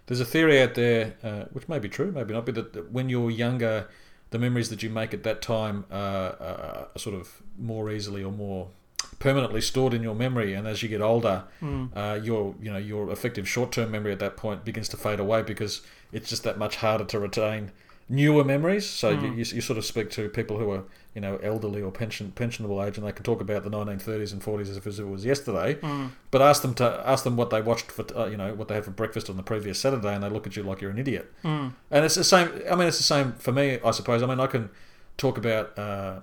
there's 0.07 0.21
a 0.21 0.25
theory 0.25 0.63
out 0.63 0.75
there 0.75 1.15
uh, 1.25 1.45
which 1.53 1.69
may 1.69 1.81
be 1.81 1.89
true 1.89 2.13
maybe 2.13 2.33
not 2.33 2.47
but 2.47 2.55
that, 2.55 2.73
that 2.75 2.93
when 2.93 3.09
you're 3.09 3.31
younger 3.31 3.89
the 4.35 4.39
memories 4.41 4.69
that 4.69 4.83
you 4.83 4.91
make 4.91 5.15
at 5.15 5.23
that 5.23 5.41
time 5.41 5.85
uh, 5.93 6.33
are 6.41 6.89
sort 6.97 7.15
of 7.15 7.41
more 7.57 7.89
easily 7.93 8.25
or 8.25 8.33
more 8.33 8.69
permanently 9.21 9.61
stored 9.61 9.95
in 9.95 10.03
your 10.03 10.17
memory. 10.17 10.55
And 10.55 10.67
as 10.67 10.83
you 10.83 10.89
get 10.89 11.01
older 11.01 11.45
uh, 11.95 12.19
your 12.21 12.57
you 12.61 12.71
know 12.73 12.79
your 12.79 13.13
effective 13.13 13.49
short-term 13.49 13.93
memory 13.93 14.11
at 14.11 14.19
that 14.19 14.37
point 14.37 14.65
begins 14.65 14.89
to 14.89 14.97
fade 14.97 15.21
away 15.21 15.43
because 15.43 15.83
it's 16.13 16.29
just 16.29 16.43
that 16.43 16.59
much 16.59 16.75
harder 16.77 17.05
to 17.05 17.19
retain 17.21 17.71
newer 18.09 18.43
memories. 18.43 18.87
So 18.91 19.11
you, 19.23 19.29
you, 19.35 19.45
you 19.57 19.61
sort 19.61 19.79
of 19.79 19.85
speak 19.85 20.11
to 20.11 20.29
people 20.29 20.59
who 20.59 20.69
are 20.73 20.83
you 21.15 21.21
know 21.21 21.37
elderly 21.43 21.81
or 21.81 21.91
pension 21.93 22.33
pensionable 22.35 22.85
age 22.87 22.99
and 22.99 23.07
they 23.07 23.13
can 23.13 23.23
talk 23.23 23.41
about 23.41 23.63
the 23.63 23.71
1930s 23.71 24.33
and 24.33 24.43
40s 24.43 24.63
as 24.63 24.77
if 24.77 24.87
it 24.87 25.07
was 25.07 25.25
yesterday 25.25 25.79
but 26.31 26.43
ask 26.43 26.63
them 26.63 26.75
to 26.75 27.03
ask 27.07 27.23
them 27.25 27.37
what 27.37 27.51
they 27.51 27.63
watched 27.63 27.91
for 27.91 28.05
uh, 28.17 28.27
you 28.27 28.37
know 28.37 28.53
what 28.55 28.69
they 28.69 28.75
had 28.75 28.85
for 28.85 28.91
breakfast 28.91 29.31
on 29.31 29.37
the 29.37 29.43
previous 29.43 29.79
Saturday 29.79 30.13
and 30.13 30.23
they 30.25 30.29
look 30.29 30.47
at 30.47 30.57
you 30.57 30.63
like 30.63 30.81
you're 30.81 30.91
an 30.91 30.99
idiot 30.99 31.33
and 31.91 32.05
it's 32.05 32.17
the 32.17 32.25
same 32.25 32.49
I 32.71 32.75
mean 32.75 32.89
it's 32.89 32.99
the 32.99 33.05
same 33.05 33.33
for 33.35 33.53
me 33.53 33.79
I 33.85 33.93
suppose 33.93 34.23
I 34.23 34.27
mean 34.27 34.41
I 34.41 34.49
can 34.49 34.71
talk 35.17 35.39
about 35.39 35.79
uh, 35.79 36.21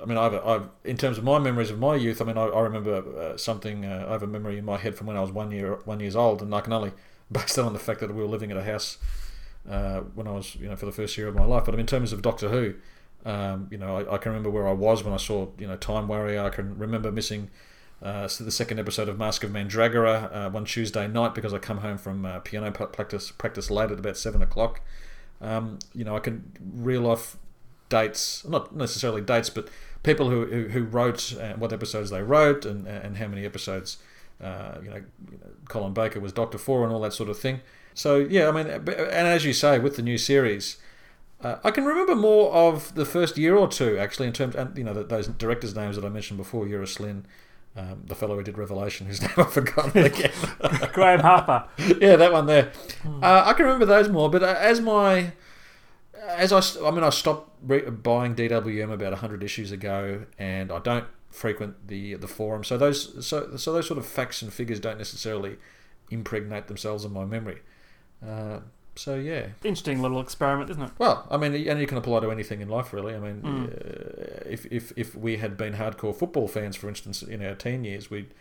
I 0.00 0.06
mean, 0.06 0.18
I've, 0.18 0.34
I've, 0.34 0.68
in 0.84 0.96
terms 0.96 1.18
of 1.18 1.24
my 1.24 1.38
memories 1.38 1.70
of 1.70 1.78
my 1.78 1.94
youth, 1.94 2.20
I 2.20 2.24
mean, 2.24 2.38
I, 2.38 2.44
I 2.46 2.60
remember 2.60 2.96
uh, 2.96 3.36
something. 3.36 3.84
Uh, 3.84 4.06
I 4.08 4.12
have 4.12 4.22
a 4.22 4.26
memory 4.26 4.58
in 4.58 4.64
my 4.64 4.76
head 4.76 4.96
from 4.96 5.06
when 5.06 5.16
I 5.16 5.20
was 5.20 5.30
one 5.30 5.50
year 5.50 5.78
one 5.84 6.00
years 6.00 6.16
old, 6.16 6.42
and 6.42 6.54
I 6.54 6.60
can 6.60 6.72
only 6.72 6.92
base 7.32 7.54
that 7.54 7.64
on 7.64 7.72
the 7.72 7.78
fact 7.78 8.00
that 8.00 8.12
we 8.12 8.20
were 8.20 8.28
living 8.28 8.50
at 8.50 8.56
a 8.56 8.64
house 8.64 8.98
uh, 9.68 10.00
when 10.14 10.26
I 10.26 10.32
was, 10.32 10.56
you 10.56 10.68
know, 10.68 10.76
for 10.76 10.86
the 10.86 10.92
first 10.92 11.16
year 11.16 11.28
of 11.28 11.34
my 11.34 11.44
life. 11.44 11.64
But 11.64 11.78
in 11.78 11.86
terms 11.86 12.12
of 12.12 12.22
Doctor 12.22 12.48
Who, 12.48 12.74
um, 13.24 13.68
you 13.70 13.78
know, 13.78 13.98
I, 13.98 14.14
I 14.14 14.18
can 14.18 14.32
remember 14.32 14.50
where 14.50 14.68
I 14.68 14.72
was 14.72 15.02
when 15.02 15.14
I 15.14 15.18
saw, 15.18 15.48
you 15.58 15.66
know, 15.66 15.76
Time 15.76 16.08
Warrior. 16.08 16.42
I 16.42 16.50
can 16.50 16.78
remember 16.78 17.10
missing 17.10 17.50
uh, 18.02 18.28
the 18.38 18.50
second 18.50 18.78
episode 18.78 19.08
of 19.08 19.18
Mask 19.18 19.44
of 19.44 19.50
Mandragora 19.50 20.30
uh, 20.32 20.50
one 20.50 20.64
Tuesday 20.64 21.08
night 21.08 21.34
because 21.34 21.54
I 21.54 21.58
come 21.58 21.78
home 21.78 21.96
from 21.96 22.26
uh, 22.26 22.40
piano 22.40 22.70
practice 22.70 23.30
practice 23.30 23.70
late 23.70 23.90
at 23.90 23.98
about 23.98 24.16
seven 24.16 24.42
o'clock. 24.42 24.80
Um, 25.40 25.78
you 25.94 26.04
know, 26.04 26.14
I 26.16 26.20
can 26.20 26.52
reel 26.74 27.06
off 27.06 27.38
dates, 27.88 28.46
not 28.46 28.74
necessarily 28.74 29.22
dates, 29.22 29.50
but 29.50 29.68
people 30.02 30.30
who, 30.30 30.44
who, 30.46 30.68
who 30.68 30.84
wrote 30.84 31.34
uh, 31.38 31.54
what 31.54 31.72
episodes 31.72 32.10
they 32.10 32.22
wrote 32.22 32.64
and, 32.64 32.86
and 32.86 33.16
how 33.16 33.26
many 33.26 33.44
episodes, 33.44 33.98
uh, 34.40 34.76
you, 34.82 34.90
know, 34.90 35.02
Colin 35.68 35.92
Baker 35.92 36.20
was 36.20 36.32
Doctor 36.32 36.58
For 36.58 36.84
and 36.84 36.92
all 36.92 37.00
that 37.00 37.12
sort 37.12 37.28
of 37.28 37.38
thing. 37.38 37.60
So, 37.94 38.16
yeah, 38.16 38.48
I 38.48 38.52
mean, 38.52 38.66
and 38.66 38.88
as 38.88 39.44
you 39.44 39.52
say, 39.52 39.78
with 39.78 39.96
the 39.96 40.02
new 40.02 40.18
series, 40.18 40.76
uh, 41.44 41.58
I 41.62 41.70
can 41.70 41.84
remember 41.84 42.14
more 42.14 42.52
of 42.52 42.94
the 42.94 43.04
first 43.04 43.36
year 43.36 43.56
or 43.56 43.68
two, 43.68 43.98
actually, 43.98 44.26
in 44.28 44.32
terms, 44.32 44.54
and 44.54 44.76
you 44.76 44.84
know, 44.84 44.94
th- 44.94 45.08
those 45.08 45.28
directors' 45.28 45.74
names 45.76 45.96
that 45.96 46.04
I 46.04 46.08
mentioned 46.08 46.38
before, 46.38 46.64
Euros 46.64 46.98
Lyn, 46.98 47.26
um, 47.76 48.02
the 48.06 48.14
fellow 48.14 48.36
who 48.36 48.42
did 48.42 48.56
Revelation, 48.56 49.06
whose 49.06 49.20
name 49.22 49.30
I've 49.36 49.52
forgotten 49.52 50.04
again. 50.04 50.32
Graham 50.92 51.20
Harper. 51.20 51.68
yeah, 52.00 52.16
that 52.16 52.32
one 52.32 52.46
there. 52.46 52.72
Uh, 53.22 53.42
I 53.46 53.52
can 53.52 53.66
remember 53.66 53.84
those 53.86 54.08
more, 54.08 54.30
but 54.30 54.42
uh, 54.42 54.56
as 54.58 54.80
my 54.80 55.32
as 56.26 56.52
I, 56.52 56.60
I 56.86 56.90
mean, 56.90 57.04
I 57.04 57.10
stopped 57.10 57.50
re- 57.62 57.90
buying 57.90 58.34
DWM 58.34 58.90
about 58.92 59.12
hundred 59.14 59.42
issues 59.44 59.70
ago, 59.70 60.24
and 60.38 60.72
I 60.72 60.78
don't 60.78 61.06
frequent 61.30 61.88
the 61.88 62.14
the 62.14 62.28
forum. 62.28 62.64
So 62.64 62.78
those 62.78 63.26
so 63.26 63.56
so 63.56 63.72
those 63.72 63.86
sort 63.86 63.98
of 63.98 64.06
facts 64.06 64.40
and 64.40 64.52
figures 64.52 64.80
don't 64.80 64.98
necessarily 64.98 65.58
impregnate 66.10 66.68
themselves 66.68 67.04
in 67.04 67.12
my 67.12 67.24
memory. 67.24 67.60
Uh, 68.26 68.60
so 68.96 69.14
yeah, 69.16 69.46
Interesting 69.62 70.00
little 70.02 70.20
experiment, 70.20 70.70
isn't 70.70 70.82
it? 70.82 70.90
well, 70.98 71.26
I 71.30 71.36
mean, 71.36 71.54
and 71.54 71.80
you 71.80 71.86
can 71.86 71.98
apply 71.98 72.20
to 72.20 72.30
anything 72.30 72.60
in 72.60 72.68
life, 72.68 72.92
really. 72.92 73.14
I 73.14 73.18
mean, 73.18 73.42
uh, 73.44 74.48
if, 74.48 74.66
if 74.66 74.92
if 74.96 75.14
we 75.14 75.36
had 75.38 75.56
been 75.56 75.74
hardcore 75.74 76.14
football 76.14 76.48
fans, 76.48 76.76
for 76.76 76.88
instance, 76.88 77.22
in 77.22 77.44
our 77.44 77.54
teen 77.54 77.84
years, 77.84 78.10
we'd, 78.10 78.32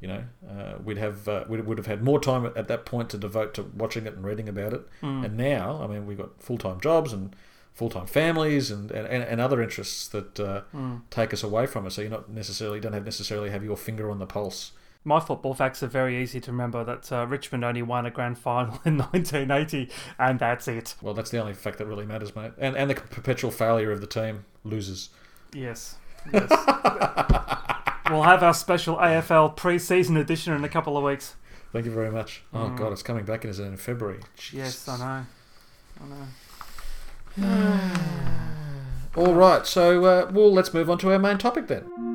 you 0.00 0.08
know, 0.08 0.24
uh, 0.48 0.74
we'd 0.84 0.98
have 0.98 1.28
uh, 1.28 1.44
we 1.48 1.60
would 1.60 1.78
have 1.78 1.86
had 1.86 2.02
more 2.02 2.20
time 2.20 2.44
at, 2.46 2.56
at 2.56 2.68
that 2.68 2.84
point 2.84 3.10
to 3.10 3.18
devote 3.18 3.54
to 3.54 3.62
watching 3.62 4.06
it 4.06 4.14
and 4.14 4.24
reading 4.24 4.48
about 4.48 4.72
it. 4.72 4.82
And 5.00 5.36
now, 5.36 5.80
I 5.82 5.86
mean, 5.86 6.06
we've 6.06 6.18
got 6.18 6.42
full 6.42 6.58
time 6.58 6.80
jobs 6.80 7.12
and 7.12 7.34
full 7.72 7.88
time 7.88 8.06
families 8.06 8.70
and, 8.70 8.90
and, 8.90 9.06
and 9.24 9.40
other 9.40 9.62
interests 9.62 10.06
that 10.08 10.38
uh, 10.38 10.62
take 11.08 11.32
us 11.32 11.42
away 11.42 11.66
from 11.66 11.86
it. 11.86 11.92
So 11.92 12.02
you're 12.02 12.10
not 12.10 12.28
necessarily 12.28 12.80
don't 12.80 12.92
have 12.92 13.04
necessarily 13.06 13.48
have 13.50 13.64
your 13.64 13.76
finger 13.78 14.10
on 14.10 14.18
the 14.18 14.26
pulse. 14.26 14.72
My 15.04 15.18
football 15.18 15.52
facts 15.54 15.82
are 15.82 15.88
very 15.88 16.22
easy 16.22 16.40
to 16.40 16.52
remember. 16.52 16.84
That 16.84 17.10
uh, 17.10 17.26
Richmond 17.26 17.64
only 17.64 17.82
won 17.82 18.06
a 18.06 18.10
grand 18.10 18.38
final 18.38 18.80
in 18.84 18.98
1980, 19.12 19.90
and 20.18 20.38
that's 20.38 20.68
it. 20.68 20.94
Well, 21.02 21.14
that's 21.14 21.30
the 21.30 21.38
only 21.38 21.54
fact 21.54 21.78
that 21.78 21.86
really 21.86 22.06
matters, 22.06 22.36
mate. 22.36 22.52
And 22.58 22.76
and 22.76 22.88
the 22.88 22.94
perpetual 22.94 23.50
failure 23.50 23.90
of 23.90 24.00
the 24.00 24.06
team 24.06 24.44
loses. 24.64 25.10
Yes. 25.52 25.96
Yes. 26.32 26.48
we'll 28.10 28.22
have 28.22 28.42
our 28.42 28.54
special 28.54 28.96
AFL 28.96 29.56
pre-season 29.56 30.16
edition 30.16 30.52
in 30.52 30.64
a 30.64 30.68
couple 30.68 30.96
of 30.96 31.02
weeks. 31.02 31.34
Thank 31.72 31.86
you 31.86 31.90
very 31.90 32.10
much. 32.10 32.42
Oh 32.52 32.68
God, 32.70 32.92
it's 32.92 33.02
coming 33.02 33.24
back 33.24 33.44
in, 33.44 33.50
in 33.50 33.76
February. 33.76 34.20
Yes, 34.52 34.86
I 34.88 34.98
know. 34.98 35.26
I 37.38 37.46
know. 37.46 37.88
All 39.16 39.34
right, 39.34 39.66
so 39.66 40.04
uh, 40.04 40.30
well, 40.32 40.52
let's 40.52 40.72
move 40.72 40.88
on 40.88 40.98
to 40.98 41.10
our 41.12 41.18
main 41.18 41.38
topic 41.38 41.66
then. 41.66 42.11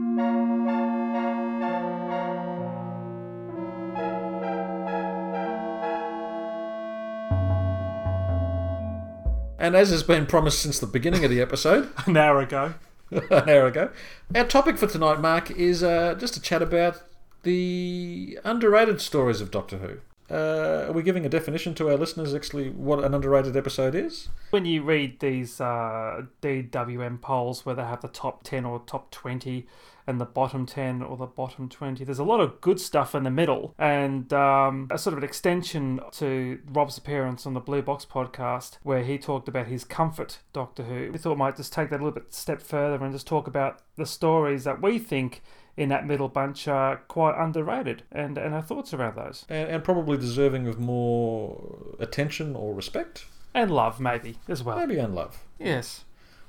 And 9.57 9.75
as 9.75 9.89
has 9.89 10.03
been 10.03 10.25
promised 10.25 10.59
since 10.59 10.79
the 10.79 10.87
beginning 10.87 11.23
of 11.23 11.31
the 11.31 11.41
episode, 11.41 11.91
An 12.05 12.17
hour 12.17 12.39
ago. 12.41 12.75
an 13.11 13.49
hour 13.49 13.67
ago, 13.67 13.89
our 14.35 14.43
topic 14.43 14.77
for 14.77 14.85
tonight, 14.87 15.19
Mark, 15.21 15.49
is 15.51 15.81
uh, 15.81 16.15
just 16.15 16.33
to 16.33 16.41
chat 16.41 16.61
about 16.61 17.01
the 17.43 18.37
underrated 18.43 18.99
stories 18.99 19.39
of 19.39 19.49
Doctor 19.49 19.77
Who. 19.77 19.97
Uh, 20.29 20.87
are 20.89 20.91
we 20.91 21.01
giving 21.01 21.25
a 21.25 21.29
definition 21.29 21.73
to 21.75 21.89
our 21.89 21.95
listeners 21.95 22.35
actually 22.35 22.69
what 22.69 23.01
an 23.01 23.13
underrated 23.13 23.55
episode 23.55 23.95
is? 23.95 24.27
When 24.49 24.65
you 24.65 24.83
read 24.83 25.21
these 25.21 25.61
uh, 25.61 26.23
DWM 26.41 27.21
polls 27.21 27.65
where 27.65 27.75
they 27.75 27.83
have 27.83 28.01
the 28.01 28.09
top 28.09 28.43
10 28.43 28.65
or 28.65 28.81
top 28.85 29.09
20 29.11 29.65
and 30.07 30.19
the 30.21 30.25
bottom 30.25 30.65
10 30.65 31.01
or 31.03 31.17
the 31.17 31.25
bottom 31.25 31.67
20, 31.67 32.03
there's 32.05 32.17
a 32.17 32.23
lot 32.23 32.39
of 32.39 32.61
good 32.61 32.79
stuff 32.79 33.13
in 33.13 33.23
the 33.23 33.29
middle. 33.29 33.75
And 33.77 34.31
um, 34.33 34.87
a 34.89 34.97
sort 34.97 35.13
of 35.13 35.17
an 35.19 35.23
extension 35.25 35.99
to 36.13 36.59
Rob's 36.71 36.97
appearance 36.97 37.45
on 37.45 37.53
the 37.53 37.59
Blue 37.59 37.81
Box 37.81 38.05
podcast 38.09 38.77
where 38.83 39.03
he 39.03 39.17
talked 39.17 39.47
about 39.47 39.67
his 39.67 39.83
comfort 39.83 40.39
Doctor 40.53 40.83
Who. 40.83 41.11
We 41.11 41.17
thought 41.17 41.37
might 41.37 41.57
just 41.57 41.73
take 41.73 41.89
that 41.89 41.97
a 41.97 42.03
little 42.03 42.11
bit 42.19 42.33
step 42.33 42.61
further 42.61 43.03
and 43.03 43.13
just 43.13 43.27
talk 43.27 43.47
about 43.47 43.81
the 43.97 44.05
stories 44.05 44.63
that 44.63 44.81
we 44.81 44.97
think 44.97 45.41
in 45.75 45.89
that 45.89 46.07
middle 46.07 46.27
bunch 46.29 46.67
are 46.67 46.95
quite 47.07 47.35
underrated 47.37 48.01
and, 48.11 48.37
and 48.37 48.55
our 48.55 48.61
thoughts 48.63 48.93
around 48.93 49.15
those. 49.15 49.45
and, 49.49 49.69
and 49.69 49.83
probably 49.83 50.17
deserving 50.17 50.65
of 50.67 50.79
more 50.79 51.95
attention 51.99 52.55
or 52.55 52.73
respect, 52.73 53.25
And 53.53 53.69
love, 53.69 53.99
maybe, 53.99 54.39
as 54.47 54.63
well. 54.63 54.77
maybe 54.77 54.97
and 54.97 55.13
love. 55.13 55.43
Yes. 55.59 56.03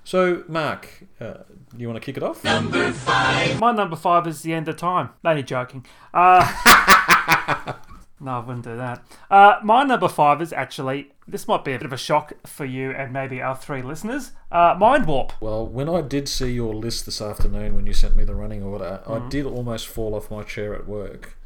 So, 0.04 0.42
Mark, 0.48 1.04
uh, 1.20 1.34
you 1.76 1.86
want 1.88 2.00
to 2.00 2.04
kick 2.04 2.16
it 2.16 2.22
off? 2.22 2.42
My 2.44 3.72
number 3.72 3.96
five 3.96 4.26
is 4.26 4.42
the 4.42 4.54
end 4.54 4.68
of 4.68 4.76
time. 4.76 5.10
Only 5.24 5.42
joking. 5.42 5.84
Uh, 6.14 6.40
no, 8.20 8.30
I 8.32 8.38
wouldn't 8.40 8.64
do 8.64 8.76
that. 8.76 9.04
Uh, 9.30 9.56
my 9.62 9.84
number 9.84 10.08
five 10.08 10.40
is 10.40 10.52
actually 10.52 11.12
This 11.26 11.46
might 11.46 11.62
be 11.64 11.74
a 11.74 11.78
bit 11.78 11.84
of 11.84 11.92
a 11.92 11.98
shock 11.98 12.32
for 12.46 12.64
you 12.64 12.90
and 12.92 13.12
maybe 13.12 13.42
our 13.42 13.54
three 13.54 13.82
listeners. 13.82 14.32
Uh, 14.50 14.74
Mind 14.78 15.04
Warp. 15.06 15.34
Well, 15.42 15.66
when 15.66 15.90
I 15.90 16.00
did 16.00 16.26
see 16.26 16.52
your 16.52 16.74
list 16.74 17.04
this 17.04 17.20
afternoon 17.20 17.76
when 17.76 17.86
you 17.86 17.92
sent 17.92 18.16
me 18.16 18.24
the 18.24 18.34
running 18.34 18.62
order, 18.62 19.02
Mm-hmm. 19.06 19.26
I 19.26 19.28
did 19.28 19.44
almost 19.44 19.86
fall 19.88 20.14
off 20.14 20.30
my 20.30 20.42
chair 20.42 20.74
at 20.74 20.88
work. 20.88 21.36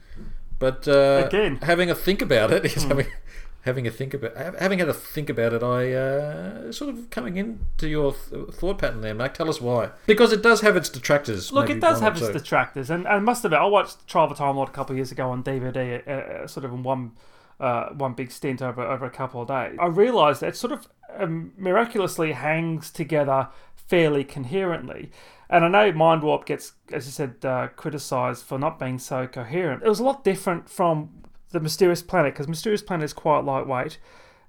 But 0.60 0.86
uh, 0.86 1.24
Again. 1.26 1.58
Having 1.62 1.90
a 1.90 1.94
think 1.96 2.22
about 2.22 2.52
it, 2.52 2.64
is 2.64 2.84
having, 2.84 3.06
having 3.62 3.86
a 3.86 3.90
think 3.90 4.14
about 4.14 4.36
having 4.58 4.78
had 4.78 4.88
a 4.88 4.94
think 4.94 5.30
about 5.30 5.52
it, 5.52 5.62
I 5.62 5.92
uh, 5.92 6.72
sort 6.72 6.90
of 6.90 7.10
coming 7.10 7.36
into 7.36 7.88
your 7.88 8.12
th- 8.12 8.48
thought 8.50 8.78
pattern 8.78 9.00
there, 9.00 9.14
Mac. 9.14 9.34
Tell 9.34 9.48
us 9.48 9.60
why. 9.60 9.90
Because 10.06 10.32
it 10.32 10.42
does 10.42 10.60
have 10.60 10.76
its 10.76 10.88
detractors. 10.88 11.52
Look, 11.52 11.70
it 11.70 11.80
does 11.80 12.00
have 12.00 12.16
its 12.16 12.28
detractors, 12.28 12.90
and 12.90 13.06
and 13.06 13.24
must 13.24 13.44
admit, 13.44 13.60
I 13.60 13.66
watched 13.66 14.06
Trial 14.06 14.26
of 14.26 14.32
a 14.32 14.34
Time 14.34 14.56
Lord 14.56 14.68
a 14.68 14.72
couple 14.72 14.92
of 14.92 14.98
years 14.98 15.12
ago 15.12 15.30
on 15.30 15.42
DVD, 15.42 16.06
uh, 16.06 16.10
uh, 16.10 16.46
sort 16.46 16.64
of 16.64 16.72
in 16.72 16.82
one 16.82 17.12
uh, 17.60 17.90
one 17.90 18.14
big 18.14 18.30
stint 18.30 18.60
over 18.62 18.82
over 18.82 19.06
a 19.06 19.10
couple 19.10 19.42
of 19.42 19.48
days. 19.48 19.76
I 19.80 19.86
realised 19.86 20.40
that 20.40 20.48
it 20.48 20.56
sort 20.56 20.72
of 20.72 20.88
um, 21.16 21.52
miraculously 21.56 22.32
hangs 22.32 22.90
together 22.90 23.48
fairly 23.74 24.24
coherently. 24.24 25.10
And 25.48 25.66
I 25.66 25.68
know 25.68 25.92
Mind 25.92 26.22
Warp 26.22 26.46
gets, 26.46 26.72
as 26.90 27.04
you 27.04 27.12
said, 27.12 27.44
uh, 27.44 27.68
criticised 27.76 28.42
for 28.42 28.58
not 28.58 28.78
being 28.78 28.98
so 28.98 29.26
coherent. 29.26 29.82
It 29.82 29.88
was 29.88 30.00
a 30.00 30.04
lot 30.04 30.24
different 30.24 30.70
from 30.70 31.10
the 31.52 31.60
Mysterious 31.60 32.02
Planet 32.02 32.34
because 32.34 32.48
Mysterious 32.48 32.82
Planet 32.82 33.04
is 33.04 33.12
quite 33.12 33.44
lightweight, 33.44 33.98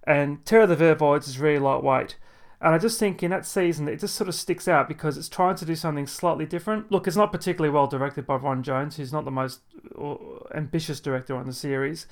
and 0.06 0.44
Terror 0.46 0.64
of 0.64 0.70
the 0.70 0.76
Vervoids 0.76 1.28
is 1.28 1.40
really 1.40 1.60
lightweight. 1.60 2.16
And 2.64 2.74
I 2.74 2.78
just 2.78 2.98
think 2.98 3.22
in 3.22 3.32
that 3.32 3.46
season, 3.46 3.90
it 3.90 4.00
just 4.00 4.16
sort 4.16 4.30
of 4.30 4.36
sticks 4.36 4.70
out 4.70 4.88
because 4.88 5.18
it's 5.18 5.28
trying 5.28 5.56
to 5.56 5.66
do 5.66 5.76
something 5.76 6.08
slightly 6.08 6.46
different. 6.46 6.90
Look, 6.94 7.08
it's 7.08 7.18
not 7.18 7.34
particularly 7.34 7.74
well 7.74 7.88
directed 7.88 8.26
by 8.26 8.38
Ron 8.38 8.64
Jones, 8.64 8.96
who's 8.96 9.12
not 9.12 9.26
the 9.26 9.32
most 9.32 9.60
uh, 10.00 10.16
ambitious 10.56 11.02
director 11.02 11.36
on 11.36 11.46
the 11.46 11.52
series. 11.52 12.08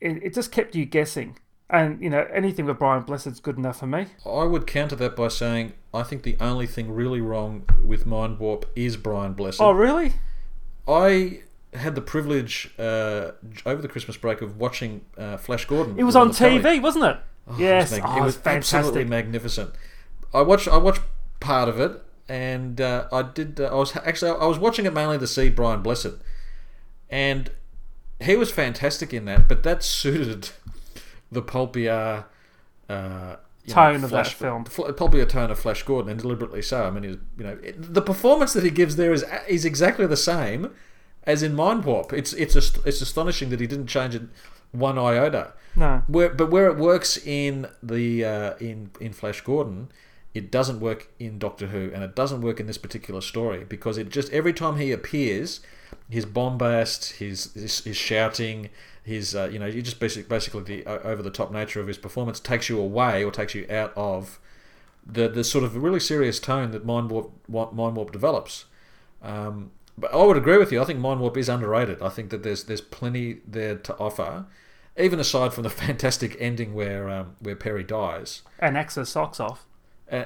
It, 0.00 0.20
it 0.20 0.34
just 0.34 0.50
kept 0.50 0.74
you 0.74 0.84
guessing. 0.84 1.38
And, 1.70 2.02
you 2.02 2.10
know, 2.10 2.26
anything 2.32 2.66
with 2.66 2.80
Brian 2.80 3.04
Blessed's 3.04 3.38
good 3.38 3.56
enough 3.56 3.78
for 3.78 3.86
me. 3.86 4.06
I 4.26 4.42
would 4.42 4.66
counter 4.66 4.96
that 4.96 5.14
by 5.14 5.28
saying 5.28 5.74
I 5.94 6.02
think 6.02 6.24
the 6.24 6.36
only 6.40 6.66
thing 6.66 6.92
really 6.92 7.20
wrong 7.20 7.64
with 7.80 8.04
Mind 8.04 8.40
Warp 8.40 8.66
is 8.74 8.96
Brian 8.96 9.34
Blessed. 9.34 9.60
Oh, 9.60 9.70
really? 9.70 10.14
I 10.88 11.43
had 11.74 11.94
the 11.94 12.00
privilege 12.00 12.72
uh, 12.78 13.32
over 13.66 13.82
the 13.82 13.88
Christmas 13.88 14.16
break 14.16 14.40
of 14.42 14.58
watching 14.58 15.02
uh, 15.18 15.36
Flash 15.36 15.64
Gordon. 15.64 15.98
It 15.98 16.04
was 16.04 16.16
on 16.16 16.28
the 16.28 16.34
telly. 16.34 16.58
TV, 16.60 16.80
wasn't 16.82 17.04
it? 17.04 17.16
Oh, 17.48 17.56
yes. 17.58 17.92
it 17.92 17.96
was, 17.96 18.02
mag- 18.02 18.10
oh, 18.10 18.22
it 18.22 18.24
was 18.24 18.36
fantastic. 18.36 18.78
absolutely 18.78 19.04
magnificent. 19.04 19.70
I 20.32 20.42
watched 20.42 20.68
I 20.68 20.78
watched 20.78 21.02
part 21.40 21.68
of 21.68 21.78
it, 21.80 22.02
and 22.28 22.80
uh, 22.80 23.06
I 23.12 23.22
did. 23.22 23.60
Uh, 23.60 23.66
I 23.66 23.74
was 23.74 23.96
actually 23.96 24.30
I 24.32 24.46
was 24.46 24.58
watching 24.58 24.86
it 24.86 24.92
mainly 24.92 25.18
to 25.18 25.26
see 25.26 25.50
Brian 25.50 25.82
Blessed, 25.82 26.14
and 27.10 27.50
he 28.20 28.36
was 28.36 28.50
fantastic 28.50 29.12
in 29.12 29.24
that. 29.26 29.48
But 29.48 29.62
that 29.64 29.82
suited 29.82 30.50
the 31.30 31.42
pulpier. 31.42 32.24
Uh, 32.88 33.36
Tone 33.66 34.04
of 34.04 34.10
that 34.10 34.26
film. 34.26 34.66
fl- 34.66 34.90
pulpier 34.92 35.24
tone 35.24 35.50
of 35.50 35.58
Flash 35.58 35.82
Gordon, 35.84 36.10
and 36.10 36.20
deliberately 36.20 36.60
so. 36.60 36.84
I 36.84 36.90
mean, 36.90 37.02
he's, 37.02 37.16
you 37.38 37.44
know, 37.44 37.58
it, 37.62 37.94
the 37.94 38.02
performance 38.02 38.52
that 38.52 38.62
he 38.62 38.68
gives 38.68 38.96
there 38.96 39.10
is 39.10 39.24
is 39.48 39.64
exactly 39.64 40.06
the 40.06 40.18
same 40.18 40.70
as 41.24 41.42
in 41.42 41.54
Mind 41.54 41.84
Warp. 41.84 42.12
It's 42.12 42.32
it's 42.32 42.54
it's 42.56 43.00
astonishing 43.00 43.50
that 43.50 43.60
he 43.60 43.66
didn't 43.66 43.86
change 43.86 44.14
it 44.14 44.22
one 44.72 44.98
iota. 44.98 45.52
No. 45.76 46.02
Where, 46.06 46.28
but 46.28 46.50
where 46.50 46.66
it 46.68 46.76
works 46.76 47.16
in 47.16 47.68
the 47.82 48.24
uh, 48.24 48.54
in 48.58 48.90
in 49.00 49.12
Flash 49.12 49.40
Gordon, 49.40 49.88
it 50.34 50.50
doesn't 50.50 50.80
work 50.80 51.08
in 51.18 51.38
Doctor 51.38 51.68
Who, 51.68 51.90
and 51.92 52.02
it 52.02 52.14
doesn't 52.14 52.42
work 52.42 52.60
in 52.60 52.66
this 52.66 52.78
particular 52.78 53.20
story 53.20 53.64
because 53.64 53.98
it 53.98 54.10
just 54.10 54.32
every 54.32 54.52
time 54.52 54.76
he 54.76 54.92
appears, 54.92 55.60
his 56.08 56.26
bombast, 56.26 57.14
his 57.14 57.52
his, 57.54 57.80
his 57.80 57.96
shouting, 57.96 58.70
his 59.02 59.34
uh, 59.34 59.48
you 59.50 59.58
know, 59.58 59.66
you 59.66 59.82
just 59.82 60.00
basic, 60.00 60.28
basically 60.28 60.62
the 60.62 60.86
over 60.86 61.22
the 61.22 61.30
top 61.30 61.50
nature 61.52 61.80
of 61.80 61.86
his 61.86 61.98
performance 61.98 62.40
takes 62.40 62.68
you 62.68 62.78
away 62.78 63.24
or 63.24 63.30
takes 63.30 63.54
you 63.54 63.66
out 63.70 63.92
of 63.96 64.38
the 65.06 65.28
the 65.28 65.44
sort 65.44 65.64
of 65.64 65.76
really 65.76 66.00
serious 66.00 66.38
tone 66.38 66.70
that 66.72 66.84
Mind 66.84 67.10
Warp 67.10 67.32
Mind 67.48 67.96
Warp 67.96 68.12
develops. 68.12 68.66
Um, 69.22 69.70
but 69.96 70.12
I 70.12 70.22
would 70.22 70.36
agree 70.36 70.58
with 70.58 70.72
you. 70.72 70.80
I 70.80 70.84
think 70.84 70.98
Mind 70.98 71.20
Warp 71.20 71.36
is 71.36 71.48
underrated. 71.48 72.02
I 72.02 72.08
think 72.08 72.30
that 72.30 72.42
there's 72.42 72.64
there's 72.64 72.80
plenty 72.80 73.38
there 73.46 73.76
to 73.76 73.96
offer, 73.98 74.46
even 74.98 75.20
aside 75.20 75.52
from 75.52 75.62
the 75.62 75.70
fantastic 75.84 76.36
ending 76.40 76.74
where 76.74 77.08
um, 77.08 77.36
where 77.40 77.56
Peri 77.56 77.84
dies. 77.84 78.42
And 78.58 78.76
Axel 78.76 79.04
socks 79.04 79.40
off. 79.40 79.66
Uh, 80.10 80.24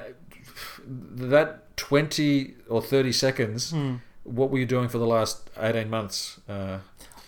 that 0.87 1.75
twenty 1.77 2.55
or 2.67 2.81
thirty 2.81 3.11
seconds. 3.11 3.71
Hmm. 3.71 3.95
What 4.23 4.51
were 4.51 4.59
you 4.59 4.65
doing 4.65 4.89
for 4.89 4.97
the 4.97 5.07
last 5.07 5.49
eighteen 5.57 5.89
months? 5.89 6.39
Uh, 6.47 6.79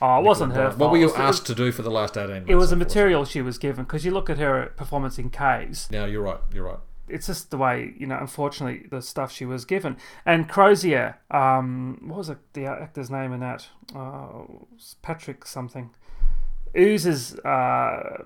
Oh, 0.04 0.18
it 0.18 0.24
wasn't 0.24 0.54
her 0.54 0.72
What 0.72 0.90
were 0.90 0.98
you 0.98 1.14
asked 1.14 1.46
to 1.46 1.54
do 1.54 1.72
for 1.72 1.84
the 1.84 1.92
last 1.92 2.18
eighteen 2.18 2.34
months? 2.34 2.50
It 2.50 2.56
was 2.56 2.72
the 2.72 2.76
material 2.76 3.24
she 3.24 3.42
was 3.42 3.60
given 3.60 3.86
because 3.86 4.04
you 4.04 4.10
look 4.10 4.32
at 4.32 4.40
her 4.40 4.74
performance 4.76 5.20
in 5.20 5.30
Caves. 5.30 5.90
Now, 5.92 6.06
you're 6.06 6.24
right. 6.24 6.40
You're 6.52 6.66
right. 6.66 6.80
It's 7.08 7.28
just 7.28 7.52
the 7.52 7.58
way 7.58 7.94
you 7.98 8.08
know. 8.08 8.18
Unfortunately, 8.18 8.88
the 8.90 9.02
stuff 9.02 9.32
she 9.32 9.46
was 9.46 9.66
given. 9.66 9.98
And 10.26 10.48
Crozier, 10.48 11.18
um, 11.30 12.00
what 12.04 12.18
was 12.20 12.30
it, 12.30 12.38
the 12.54 12.66
actor's 12.66 13.10
name 13.10 13.34
in 13.34 13.40
that? 13.42 13.68
Uh, 13.96 14.44
Patrick 15.02 15.46
something. 15.46 15.92
Oozes 16.78 17.38
uh, 17.40 18.24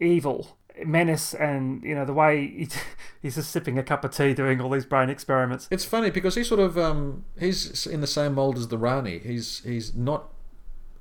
evil 0.00 0.58
menace, 0.84 1.32
and 1.34 1.82
you 1.82 1.94
know 1.94 2.04
the 2.04 2.12
way 2.12 2.46
he, 2.46 2.68
he's 3.22 3.36
just 3.36 3.50
sipping 3.50 3.78
a 3.78 3.82
cup 3.82 4.04
of 4.04 4.10
tea, 4.10 4.34
doing 4.34 4.60
all 4.60 4.70
these 4.70 4.84
brain 4.84 5.08
experiments. 5.08 5.68
It's 5.70 5.84
funny 5.84 6.10
because 6.10 6.34
he's 6.34 6.48
sort 6.48 6.60
of 6.60 6.76
um, 6.76 7.24
he's 7.38 7.86
in 7.86 8.00
the 8.00 8.06
same 8.06 8.34
mold 8.34 8.58
as 8.58 8.68
the 8.68 8.78
Rani. 8.78 9.18
He's 9.20 9.60
he's 9.64 9.94
not 9.94 10.28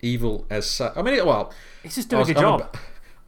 evil 0.01 0.45
as 0.49 0.69
such. 0.69 0.95
I 0.95 1.01
mean, 1.01 1.25
well, 1.25 1.51
He's 1.83 1.95
just 1.95 2.09
doing 2.09 2.21
was- 2.21 2.29
a 2.29 2.33
job. 2.35 2.77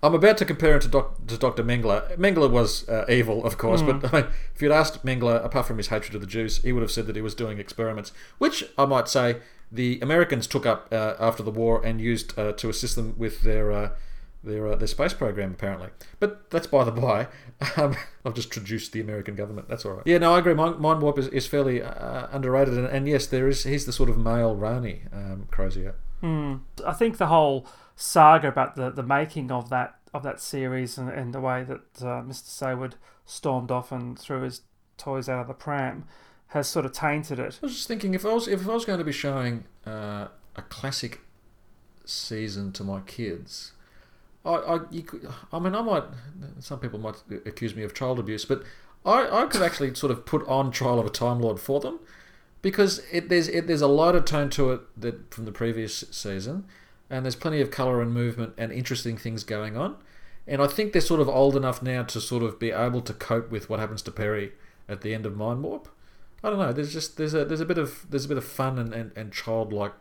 I'm 0.01 0.13
about 0.15 0.37
to 0.37 0.45
compare 0.45 0.75
him 0.75 0.79
to, 0.81 0.87
doc, 0.87 1.27
to 1.27 1.37
Dr. 1.37 1.63
Mengele. 1.63 2.15
Mengele 2.17 2.49
was 2.49 2.87
uh, 2.87 3.05
evil, 3.09 3.43
of 3.45 3.57
course, 3.57 3.81
Hmm. 3.81 3.99
but 3.99 4.13
I 4.13 4.21
mean, 4.21 4.31
if 4.55 4.61
you'd 4.61 4.71
asked 4.71 5.05
Mengele, 5.05 5.43
apart 5.43 5.65
from 5.67 5.77
his 5.77 5.87
hatred 5.87 6.15
of 6.15 6.21
the 6.21 6.27
Jews, 6.27 6.61
he 6.63 6.71
would 6.71 6.81
have 6.81 6.91
said 6.91 7.05
that 7.07 7.15
he 7.15 7.21
was 7.21 7.35
doing 7.35 7.59
experiments, 7.59 8.11
which 8.37 8.63
I 8.77 8.85
might 8.85 9.09
say 9.09 9.37
the 9.71 9.99
Americans 10.01 10.47
took 10.47 10.65
up 10.65 10.87
uh, 10.91 11.15
after 11.19 11.43
the 11.43 11.51
war 11.51 11.81
and 11.85 11.99
used 12.01 12.37
uh, 12.39 12.53
to 12.53 12.69
assist 12.69 12.95
them 12.95 13.13
with 13.17 13.41
their 13.41 13.71
uh, 13.71 13.89
their 14.41 14.67
uh, 14.67 14.75
their 14.75 14.87
space 14.87 15.13
program, 15.13 15.51
apparently. 15.51 15.89
But 16.21 16.49
that's 16.49 16.67
by 16.67 16.83
the 16.85 16.91
by. 16.91 17.27
Um, 17.75 17.97
I've 18.25 18.35
just 18.35 18.51
traduced 18.51 18.93
the 18.93 19.01
American 19.01 19.35
government. 19.35 19.67
That's 19.67 19.85
all 19.85 19.91
right. 19.91 20.03
Yeah, 20.05 20.17
no, 20.19 20.33
I 20.33 20.39
agree. 20.39 20.53
Mind, 20.53 20.79
Mind 20.79 21.01
Warp 21.01 21.19
is, 21.19 21.27
is 21.27 21.45
fairly 21.45 21.81
uh, 21.83 22.27
underrated, 22.31 22.73
and, 22.77 22.87
and 22.87 23.05
yes, 23.05 23.27
there 23.27 23.49
is. 23.49 23.63
He's 23.65 23.85
the 23.85 23.91
sort 23.91 24.09
of 24.09 24.17
male 24.17 24.55
Rani, 24.55 25.01
um, 25.11 25.47
Crozier. 25.51 25.95
Hmm. 26.21 26.55
I 26.85 26.93
think 26.93 27.17
the 27.17 27.27
whole 27.27 27.65
saga 27.95 28.47
about 28.47 28.75
the, 28.75 28.89
the 28.89 29.03
making 29.03 29.51
of 29.51 29.69
that 29.69 29.95
of 30.13 30.23
that 30.23 30.39
series 30.41 30.97
and, 30.97 31.09
and 31.09 31.33
the 31.33 31.39
way 31.39 31.63
that 31.63 32.01
uh, 32.01 32.23
Mr. 32.23 32.49
Saward 32.49 32.93
stormed 33.25 33.69
off 33.69 33.91
and 33.91 34.17
threw 34.17 34.41
his 34.41 34.61
toys 34.97 35.29
out 35.29 35.39
of 35.39 35.47
the 35.47 35.53
pram 35.53 36.05
has 36.47 36.67
sort 36.67 36.83
of 36.83 36.91
tainted 36.91 37.37
it. 37.37 37.59
I 37.61 37.65
was 37.67 37.75
just 37.75 37.87
thinking 37.87 38.13
if 38.13 38.25
I 38.25 38.33
was 38.33 38.47
if 38.47 38.67
I 38.67 38.73
was 38.73 38.85
going 38.85 38.99
to 38.99 39.05
be 39.05 39.11
showing 39.11 39.65
uh, 39.85 40.27
a 40.55 40.61
classic 40.63 41.21
season 42.05 42.71
to 42.73 42.83
my 42.83 43.01
kids, 43.01 43.73
I 44.43 44.53
I, 44.55 44.79
you 44.89 45.03
could, 45.03 45.29
I 45.53 45.59
mean 45.59 45.75
I 45.75 45.81
might 45.81 46.03
some 46.59 46.79
people 46.79 46.99
might 46.99 47.15
accuse 47.45 47.75
me 47.75 47.83
of 47.83 47.93
child 47.93 48.19
abuse, 48.19 48.45
but 48.45 48.63
I, 49.05 49.43
I 49.43 49.45
could 49.45 49.61
actually 49.61 49.93
sort 49.95 50.11
of 50.11 50.25
put 50.25 50.45
on 50.47 50.71
Trial 50.71 50.99
of 50.99 51.05
a 51.05 51.09
Time 51.09 51.39
Lord 51.39 51.59
for 51.59 51.79
them 51.79 51.99
because 52.61 53.01
it, 53.11 53.29
there's 53.29 53.47
it, 53.47 53.67
there's 53.67 53.81
a 53.81 53.87
lighter 53.87 54.21
tone 54.21 54.49
to 54.51 54.71
it 54.71 54.81
that 54.99 55.33
from 55.33 55.45
the 55.45 55.51
previous 55.51 56.03
season, 56.11 56.65
and 57.09 57.25
there's 57.25 57.35
plenty 57.35 57.61
of 57.61 57.71
color 57.71 58.01
and 58.01 58.13
movement 58.13 58.53
and 58.57 58.71
interesting 58.71 59.17
things 59.17 59.43
going 59.43 59.77
on, 59.77 59.95
and 60.47 60.61
I 60.61 60.67
think 60.67 60.93
they're 60.93 61.01
sort 61.01 61.21
of 61.21 61.29
old 61.29 61.55
enough 61.55 61.81
now 61.81 62.03
to 62.03 62.21
sort 62.21 62.43
of 62.43 62.59
be 62.59 62.71
able 62.71 63.01
to 63.01 63.13
cope 63.13 63.51
with 63.51 63.69
what 63.69 63.79
happens 63.79 64.01
to 64.03 64.11
Peri 64.11 64.53
at 64.87 65.01
the 65.01 65.13
end 65.13 65.25
of 65.25 65.35
Mind 65.35 65.63
Warp. 65.63 65.87
I 66.43 66.49
don't 66.49 66.59
know. 66.59 66.71
There's 66.71 66.93
just 66.93 67.17
there's 67.17 67.33
a 67.33 67.45
there's 67.45 67.61
a 67.61 67.65
bit 67.65 67.77
of 67.77 68.05
there's 68.09 68.25
a 68.25 68.29
bit 68.29 68.37
of 68.37 68.45
fun 68.45 68.79
and, 68.79 68.93
and, 68.93 69.11
and 69.15 69.31
childlike 69.31 69.93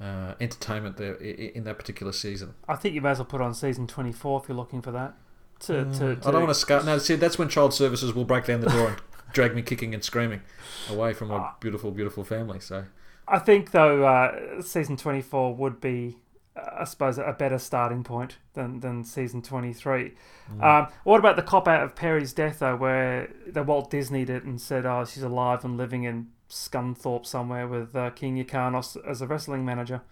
uh, 0.00 0.34
entertainment 0.40 0.96
there 0.96 1.14
in 1.14 1.64
that 1.64 1.78
particular 1.78 2.12
season. 2.12 2.54
I 2.68 2.76
think 2.76 2.94
you 2.94 3.00
may 3.00 3.10
as 3.10 3.18
well 3.18 3.26
put 3.26 3.40
on 3.40 3.54
season 3.54 3.86
24 3.86 4.42
if 4.42 4.48
you're 4.48 4.56
looking 4.56 4.82
for 4.82 4.90
that. 4.92 5.14
To, 5.60 5.84
to, 5.84 5.90
to 5.92 6.04
Mm. 6.04 6.26
I 6.26 6.30
don't 6.32 6.42
want 6.42 6.48
to 6.48 6.54
scar. 6.56 6.82
No, 6.82 6.98
see, 6.98 7.14
that's 7.14 7.38
when 7.38 7.48
child 7.48 7.72
services 7.72 8.12
will 8.12 8.24
break 8.24 8.46
down 8.46 8.62
the 8.62 8.68
door 8.68 8.88
and 8.88 8.96
drag 9.32 9.54
me 9.54 9.62
kicking 9.62 9.94
and 9.94 10.02
screaming 10.04 10.42
away 10.90 11.12
from 11.12 11.28
my 11.28 11.50
beautiful, 11.60 11.90
beautiful 11.90 12.24
family. 12.24 12.60
So 12.60 12.84
I 13.28 13.38
think 13.38 13.70
though 13.70 14.04
uh, 14.04 14.62
season 14.62 14.96
24 14.96 15.54
would 15.54 15.80
be, 15.80 16.18
uh, 16.56 16.80
I 16.80 16.84
suppose, 16.84 17.18
a 17.18 17.34
better 17.38 17.58
starting 17.58 18.04
point 18.04 18.36
than, 18.54 18.80
than 18.80 19.04
season 19.04 19.42
23. 19.42 20.12
Um, 20.60 20.88
what 21.04 21.18
about 21.18 21.36
the 21.36 21.42
cop 21.42 21.66
out 21.68 21.82
of 21.82 21.94
Peri's 21.96 22.32
death 22.32 22.58
though, 22.58 22.76
where 22.76 23.30
the 23.46 23.62
Walt 23.62 23.90
Disneyed 23.90 24.28
it 24.28 24.44
and 24.44 24.60
said, 24.60 24.84
"Oh, 24.84 25.04
she's 25.04 25.22
alive 25.22 25.64
and 25.64 25.76
living 25.78 26.04
in 26.04 26.28
Scunthorpe 26.50 27.24
somewhere 27.24 27.66
with 27.66 27.96
uh, 27.96 28.10
King 28.10 28.36
Yrcanos 28.42 28.96
as 29.08 29.22
a 29.22 29.26
wrestling 29.26 29.64
manager." 29.64 30.02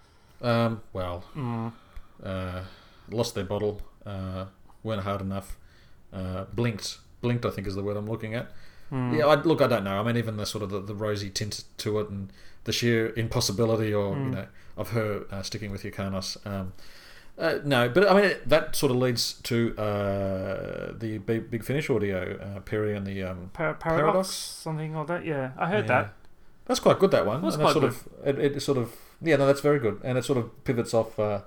um, 0.41 0.81
well, 0.95 1.25
Mm. 1.37 1.73
uh, 2.25 2.63
lost 3.11 3.35
their 3.35 3.45
bottle. 3.45 3.83
Uh, 4.07 4.47
weren't 4.83 5.03
hard 5.03 5.21
enough. 5.21 5.59
Uh, 6.13 6.45
blinked. 6.55 6.99
Blinked. 7.21 7.45
I 7.45 7.51
think 7.51 7.67
is 7.67 7.75
the 7.75 7.83
word 7.83 7.99
I'm 7.99 8.09
looking 8.09 8.35
at. 8.35 8.51
Mm. 8.93 9.17
Yeah, 9.19 9.27
I, 9.27 9.35
look, 9.37 9.61
I 9.63 9.67
don't 9.69 9.85
know. 9.85 10.01
I 10.01 10.03
mean, 10.03 10.17
even 10.17 10.37
the 10.37 10.47
sort 10.47 10.63
of 10.65 10.71
the, 10.71 10.81
the 10.81 10.95
rosy 10.95 11.31
tint 11.31 11.65
to 11.79 12.01
it, 12.01 12.09
and 12.11 12.33
the 12.65 12.73
sheer 12.73 13.13
impossibility, 13.17 13.93
or 13.95 14.11
you 14.17 14.23
Mm. 14.25 14.31
know, 14.33 14.47
of 14.77 14.91
her 14.91 15.25
uh, 15.31 15.43
sticking 15.43 15.71
with 15.71 15.83
Yrcanos. 15.83 16.37
Um, 16.47 16.73
Uh, 17.39 17.59
no, 17.65 17.89
but 17.89 18.07
I 18.11 18.15
mean 18.15 18.25
it, 18.25 18.47
that 18.51 18.77
sort 18.77 18.91
of 18.93 18.99
leads 18.99 19.35
to 19.45 19.75
uh, 19.79 20.93
the 20.99 21.19
big, 21.19 21.51
big 21.51 21.65
Finish 21.65 21.89
audio, 21.89 22.37
uh, 22.37 22.61
Peri 22.61 22.95
and 22.95 23.07
the 23.07 23.23
um, 23.23 23.51
Par- 23.55 23.75
paradox, 23.75 23.81
Paradox? 24.05 24.29
something 24.29 24.95
like 24.95 25.07
that. 25.07 25.25
Yeah, 25.25 25.53
I 25.57 25.67
heard 25.69 25.87
Yeah. 25.89 26.03
that. 26.03 26.13
That's 26.67 26.81
quite 26.81 26.99
good. 26.99 27.11
That 27.13 27.25
one. 27.27 27.41
Was 27.43 27.55
And 27.55 27.61
that 27.65 27.73
quite 27.73 27.73
sort 27.73 27.85
of 27.85 28.09
it, 28.25 28.57
it 28.57 28.61
sort 28.61 28.77
of 28.79 28.93
yeah. 29.23 29.37
No, 29.37 29.47
that's 29.47 29.61
very 29.63 29.79
good, 29.79 30.01
and 30.05 30.19
it 30.19 30.25
sort 30.25 30.39
of 30.39 30.65
pivots 30.65 30.93
off 30.93 31.19
uh, 31.19 31.41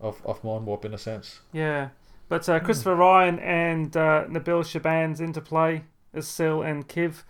off 0.00 0.24
off 0.24 0.44
Mind 0.44 0.66
Warp 0.66 0.84
in 0.84 0.94
a 0.94 0.98
sense. 0.98 1.40
Yeah, 1.52 1.88
but 2.28 2.48
uh, 2.48 2.58
Hmm. 2.60 2.64
Christopher 2.66 2.94
Ryan 2.94 3.38
and 3.40 3.96
uh, 3.96 4.24
Nabil 4.28 4.62
Shaban's 4.62 5.20
interplay 5.20 5.82
as 6.14 6.28
Sil 6.28 6.62
and 6.62 6.88
Kiv, 6.88 7.22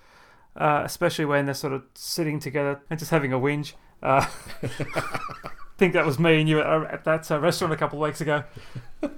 uh, 0.57 0.83
especially 0.85 1.25
when 1.25 1.47
they're 1.47 1.55
sort 1.55 1.73
of 1.73 1.83
sitting 1.95 2.39
together 2.39 2.81
and 2.91 2.99
just 2.99 3.11
having 3.11 3.33
a 3.33 3.39
whinge. 3.39 3.73
Uh, 4.03 4.27
I 4.63 4.67
think 5.79 5.93
that 5.95 6.05
was 6.05 6.19
me 6.19 6.41
and 6.41 6.49
you 6.49 6.61
at, 6.61 6.93
at 6.93 7.05
that 7.05 7.31
uh, 7.31 7.41
restaurant 7.41 7.73
a 7.73 7.77
couple 7.77 7.99
of 7.99 8.07
weeks 8.07 8.21
ago. 8.21 8.45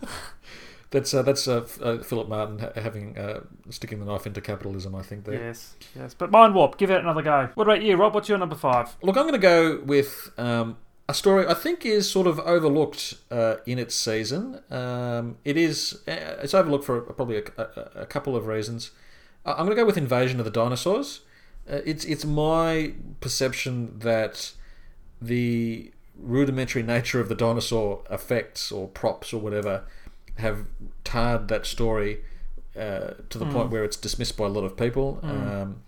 That's 0.91 1.13
uh, 1.13 1.23
that's 1.23 1.49
uh, 1.49 1.67
uh, 1.83 1.99
Philip 1.99 2.29
Martin 2.29 2.71
having 2.77 3.19
uh, 3.19 3.41
sticking 3.71 3.99
the 3.99 4.07
knife 4.07 4.27
into 4.27 4.41
capitalism. 4.41 4.95
I 4.95 5.03
think 5.03 5.25
there. 5.25 5.35
Yes, 5.35 5.75
yes. 5.97 6.15
But 6.15 6.31
Mind 6.31 6.55
Warp, 6.55 6.79
give 6.79 6.91
it 6.91 7.01
another 7.01 7.23
go. 7.23 7.49
What 7.55 7.65
about 7.65 7.83
you, 7.83 7.97
Rob? 7.97 8.15
What's 8.15 8.29
your 8.29 8.39
number 8.39 8.55
five? 8.55 8.97
Look, 9.03 9.17
I'm 9.17 9.25
going 9.25 9.33
to 9.33 9.39
go 9.39 9.81
with 9.85 10.31
um, 10.39 10.77
a 11.09 11.15
story 11.15 11.47
I 11.47 11.55
think 11.55 11.85
is 11.85 12.09
sort 12.11 12.27
of 12.27 12.39
overlooked 12.41 13.15
uh, 13.31 13.57
in 13.67 13.79
its 13.79 13.95
season. 13.95 14.61
Um, 14.71 15.39
it 15.45 15.57
is 15.57 16.03
uh, 16.07 16.39
it's 16.43 16.55
overlooked 16.55 16.85
for 16.85 17.01
probably 17.01 17.39
a, 17.39 17.43
a, 17.59 18.03
a 18.03 18.07
couple 18.07 18.37
of 18.37 18.47
reasons. 18.47 18.93
I'm 19.53 19.67
going 19.67 19.77
to 19.77 19.83
go 19.83 19.87
with 19.87 19.97
Invasion 19.97 20.39
of 20.39 20.45
the 20.45 20.51
Dinosaurs. 20.51 21.21
Uh, 21.71 21.81
it's 21.85 22.05
it's 22.05 22.25
my 22.25 22.93
perception 23.21 23.99
that 23.99 24.53
the 25.21 25.91
rudimentary 26.19 26.83
nature 26.83 27.21
of 27.21 27.29
the 27.29 27.35
dinosaur 27.35 28.03
effects 28.11 28.73
or 28.73 28.89
props 28.89 29.33
or 29.33 29.41
whatever 29.41 29.85
have 30.37 30.65
tarred 31.05 31.49
that 31.49 31.67
story 31.67 32.21
uh, 32.77 33.13
to 33.31 33.39
the 33.39 33.47
point 33.47 33.71
where 33.71 33.85
it's 33.85 33.97
dismissed 33.97 34.37
by 34.37 34.47
a 34.47 34.49
lot 34.49 34.65
of 34.65 34.77
people. 34.77 35.19
Um, 35.23 35.83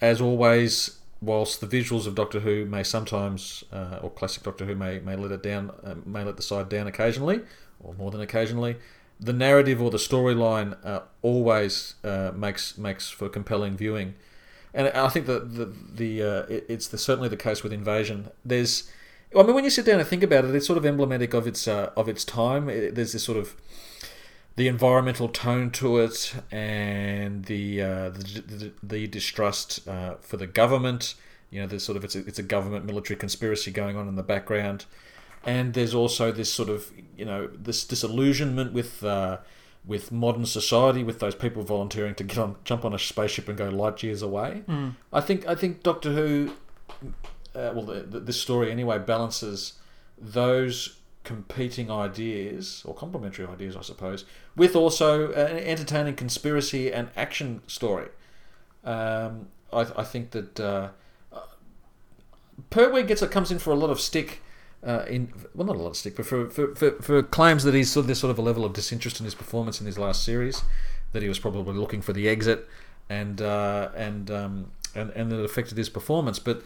as 0.00 0.20
always, 0.20 0.98
whilst 1.20 1.60
the 1.60 1.66
visuals 1.66 2.06
of 2.06 2.14
Doctor 2.14 2.40
Who 2.40 2.64
may 2.66 2.82
sometimes, 2.82 3.64
uh, 3.72 3.98
or 4.02 4.10
classic 4.10 4.42
Doctor 4.42 4.64
Who 4.64 4.74
may 4.74 4.98
may 4.98 5.16
let 5.16 5.30
it 5.30 5.42
down, 5.42 5.72
uh, 5.84 5.94
may 6.04 6.24
let 6.24 6.36
the 6.36 6.42
side 6.42 6.68
down 6.68 6.86
occasionally, 6.86 7.40
or 7.80 7.94
more 7.94 8.10
than 8.10 8.20
occasionally, 8.20 8.76
the 9.18 9.32
narrative 9.32 9.80
or 9.80 9.90
the 9.90 9.98
storyline 9.98 10.76
uh, 10.84 11.00
always 11.22 11.94
uh, 12.04 12.32
makes 12.34 12.76
makes 12.76 13.08
for 13.10 13.28
compelling 13.28 13.76
viewing. 13.76 14.14
And 14.74 14.88
I 14.88 15.08
think 15.08 15.26
that 15.26 15.54
the 15.54 15.66
the 15.66 16.22
uh, 16.22 16.42
it, 16.48 16.66
it's 16.68 16.88
the, 16.88 16.98
certainly 16.98 17.28
the 17.28 17.36
case 17.36 17.62
with 17.62 17.72
Invasion. 17.72 18.28
There's, 18.44 18.90
I 19.34 19.42
mean, 19.42 19.54
when 19.54 19.64
you 19.64 19.70
sit 19.70 19.86
down 19.86 20.00
and 20.00 20.08
think 20.08 20.22
about 20.22 20.44
it, 20.44 20.54
it's 20.54 20.66
sort 20.66 20.76
of 20.76 20.84
emblematic 20.84 21.32
of 21.32 21.46
its 21.46 21.66
uh, 21.66 21.90
of 21.96 22.08
its 22.08 22.24
time. 22.24 22.68
It, 22.68 22.94
there's 22.94 23.12
this 23.12 23.24
sort 23.24 23.38
of 23.38 23.56
the 24.56 24.68
environmental 24.68 25.28
tone 25.28 25.70
to 25.70 25.98
it 25.98 26.34
and 26.50 27.44
the 27.46 27.80
uh, 27.80 28.10
the, 28.10 28.42
the, 28.46 28.72
the 28.82 29.06
distrust 29.06 29.86
uh, 29.88 30.16
for 30.20 30.36
the 30.36 30.46
government. 30.46 31.14
You 31.50 31.60
know, 31.60 31.66
there's 31.66 31.84
sort 31.84 31.96
of 31.96 32.04
it's 32.04 32.16
a, 32.16 32.26
it's 32.26 32.38
a 32.38 32.42
government 32.42 32.84
military 32.84 33.16
conspiracy 33.16 33.70
going 33.70 33.96
on 33.96 34.08
in 34.08 34.16
the 34.16 34.22
background, 34.22 34.84
and 35.46 35.72
there's 35.74 35.94
also 35.94 36.32
this 36.32 36.52
sort 36.52 36.68
of 36.68 36.90
you 37.16 37.24
know 37.24 37.46
this 37.46 37.86
disillusionment 37.86 38.72
with 38.72 39.02
uh, 39.02 39.38
with 39.86 40.10
modern 40.10 40.44
society, 40.44 41.04
with 41.04 41.20
those 41.20 41.34
people 41.34 41.62
volunteering 41.62 42.14
to 42.16 42.24
get 42.24 42.38
on 42.38 42.56
jump 42.64 42.84
on 42.84 42.92
a 42.92 42.98
spaceship 42.98 43.48
and 43.48 43.56
go 43.56 43.68
light 43.68 44.02
years 44.02 44.20
away. 44.22 44.64
I 45.12 45.20
think 45.20 45.46
I 45.46 45.54
think 45.54 45.82
Doctor 45.82 46.12
Who, 46.12 46.52
uh, 47.54 47.72
well, 47.74 47.82
the, 47.82 48.00
the, 48.02 48.20
this 48.20 48.40
story 48.40 48.70
anyway 48.70 48.98
balances 48.98 49.74
those 50.18 50.98
competing 51.24 51.90
ideas 51.90 52.82
or 52.84 52.94
complementary 52.94 53.46
ideas, 53.46 53.76
I 53.76 53.82
suppose, 53.82 54.24
with 54.56 54.76
also 54.76 55.32
an 55.32 55.58
entertaining 55.58 56.14
conspiracy 56.14 56.92
and 56.92 57.08
action 57.16 57.62
story. 57.66 58.08
Um, 58.84 59.48
I, 59.72 59.80
I 59.96 60.04
think 60.04 60.30
that 60.30 60.60
uh, 60.60 60.88
Pertwee 62.70 63.02
gets 63.02 63.24
comes 63.26 63.50
in 63.50 63.58
for 63.58 63.70
a 63.70 63.74
lot 63.74 63.90
of 63.90 64.00
stick. 64.00 64.40
Uh, 64.84 65.04
in 65.08 65.32
well, 65.54 65.66
not 65.66 65.76
a 65.76 65.78
lot 65.78 65.90
of 65.90 65.96
stick, 65.96 66.16
but 66.16 66.26
for, 66.26 66.48
for, 66.48 66.74
for, 66.74 66.90
for 67.02 67.22
claims 67.22 67.64
that 67.64 67.74
he's 67.74 67.90
sort 67.90 68.04
of 68.04 68.06
there's 68.08 68.20
sort 68.20 68.30
of 68.30 68.38
a 68.38 68.42
level 68.42 68.64
of 68.64 68.72
disinterest 68.72 69.18
in 69.18 69.24
his 69.24 69.34
performance 69.34 69.80
in 69.80 69.86
his 69.86 69.98
last 69.98 70.24
series, 70.24 70.62
that 71.12 71.22
he 71.22 71.28
was 71.28 71.38
probably 71.38 71.74
looking 71.74 72.02
for 72.02 72.12
the 72.12 72.28
exit, 72.28 72.68
and 73.08 73.42
uh, 73.42 73.90
and 73.96 74.30
um, 74.30 74.70
and 74.94 75.10
and 75.10 75.30
that 75.32 75.40
it 75.40 75.44
affected 75.44 75.76
his 75.76 75.88
performance. 75.88 76.38
But 76.38 76.62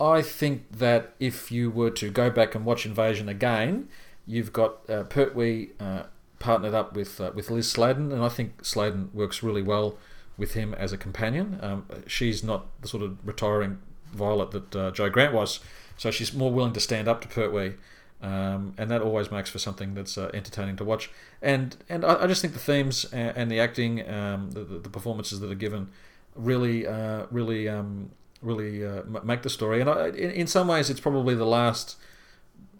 I 0.00 0.22
think 0.22 0.78
that 0.78 1.14
if 1.20 1.52
you 1.52 1.70
were 1.70 1.90
to 1.90 2.10
go 2.10 2.30
back 2.30 2.54
and 2.54 2.64
watch 2.64 2.84
Invasion 2.84 3.28
again, 3.28 3.88
you've 4.26 4.52
got 4.52 4.78
uh, 4.90 5.04
Pertwee 5.04 5.70
uh, 5.80 6.04
partnered 6.38 6.74
up 6.74 6.94
with 6.94 7.20
uh, 7.20 7.30
with 7.34 7.50
Lis 7.50 7.70
Sladen, 7.70 8.12
and 8.12 8.22
I 8.22 8.28
think 8.28 8.64
Sladen 8.64 9.10
works 9.14 9.42
really 9.42 9.62
well 9.62 9.96
with 10.36 10.54
him 10.54 10.74
as 10.74 10.92
a 10.92 10.98
companion. 10.98 11.58
Um, 11.62 11.86
she's 12.06 12.42
not 12.42 12.66
the 12.80 12.88
sort 12.88 13.02
of 13.02 13.16
retiring 13.24 13.78
Violet 14.12 14.50
that 14.50 14.76
uh, 14.76 14.90
Jo 14.90 15.08
Grant 15.08 15.32
was, 15.32 15.60
so 15.96 16.10
she's 16.10 16.32
more 16.32 16.52
willing 16.52 16.72
to 16.72 16.80
stand 16.80 17.08
up 17.08 17.20
to 17.22 17.28
Pertwee. 17.28 17.74
Um, 18.22 18.74
and 18.78 18.88
that 18.88 19.02
always 19.02 19.32
makes 19.32 19.50
for 19.50 19.58
something 19.58 19.94
that's 19.94 20.16
uh, 20.16 20.30
entertaining 20.32 20.76
to 20.76 20.84
watch. 20.84 21.10
And 21.42 21.76
and 21.88 22.04
I, 22.04 22.22
I 22.22 22.26
just 22.28 22.40
think 22.40 22.54
the 22.54 22.60
themes 22.60 23.04
and, 23.12 23.36
and 23.36 23.50
the 23.50 23.58
acting, 23.58 24.08
um, 24.08 24.52
the, 24.52 24.60
the 24.60 24.88
performances 24.88 25.40
that 25.40 25.50
are 25.50 25.56
given, 25.56 25.88
really 26.36 26.86
uh, 26.86 27.26
really 27.32 27.68
um, 27.68 28.12
really 28.40 28.86
uh, 28.86 29.02
make 29.24 29.42
the 29.42 29.50
story. 29.50 29.80
And 29.80 29.90
I, 29.90 30.08
in, 30.08 30.30
in 30.30 30.46
some 30.46 30.68
ways, 30.68 30.88
it's 30.88 31.00
probably 31.00 31.34
the 31.34 31.46
last 31.46 31.96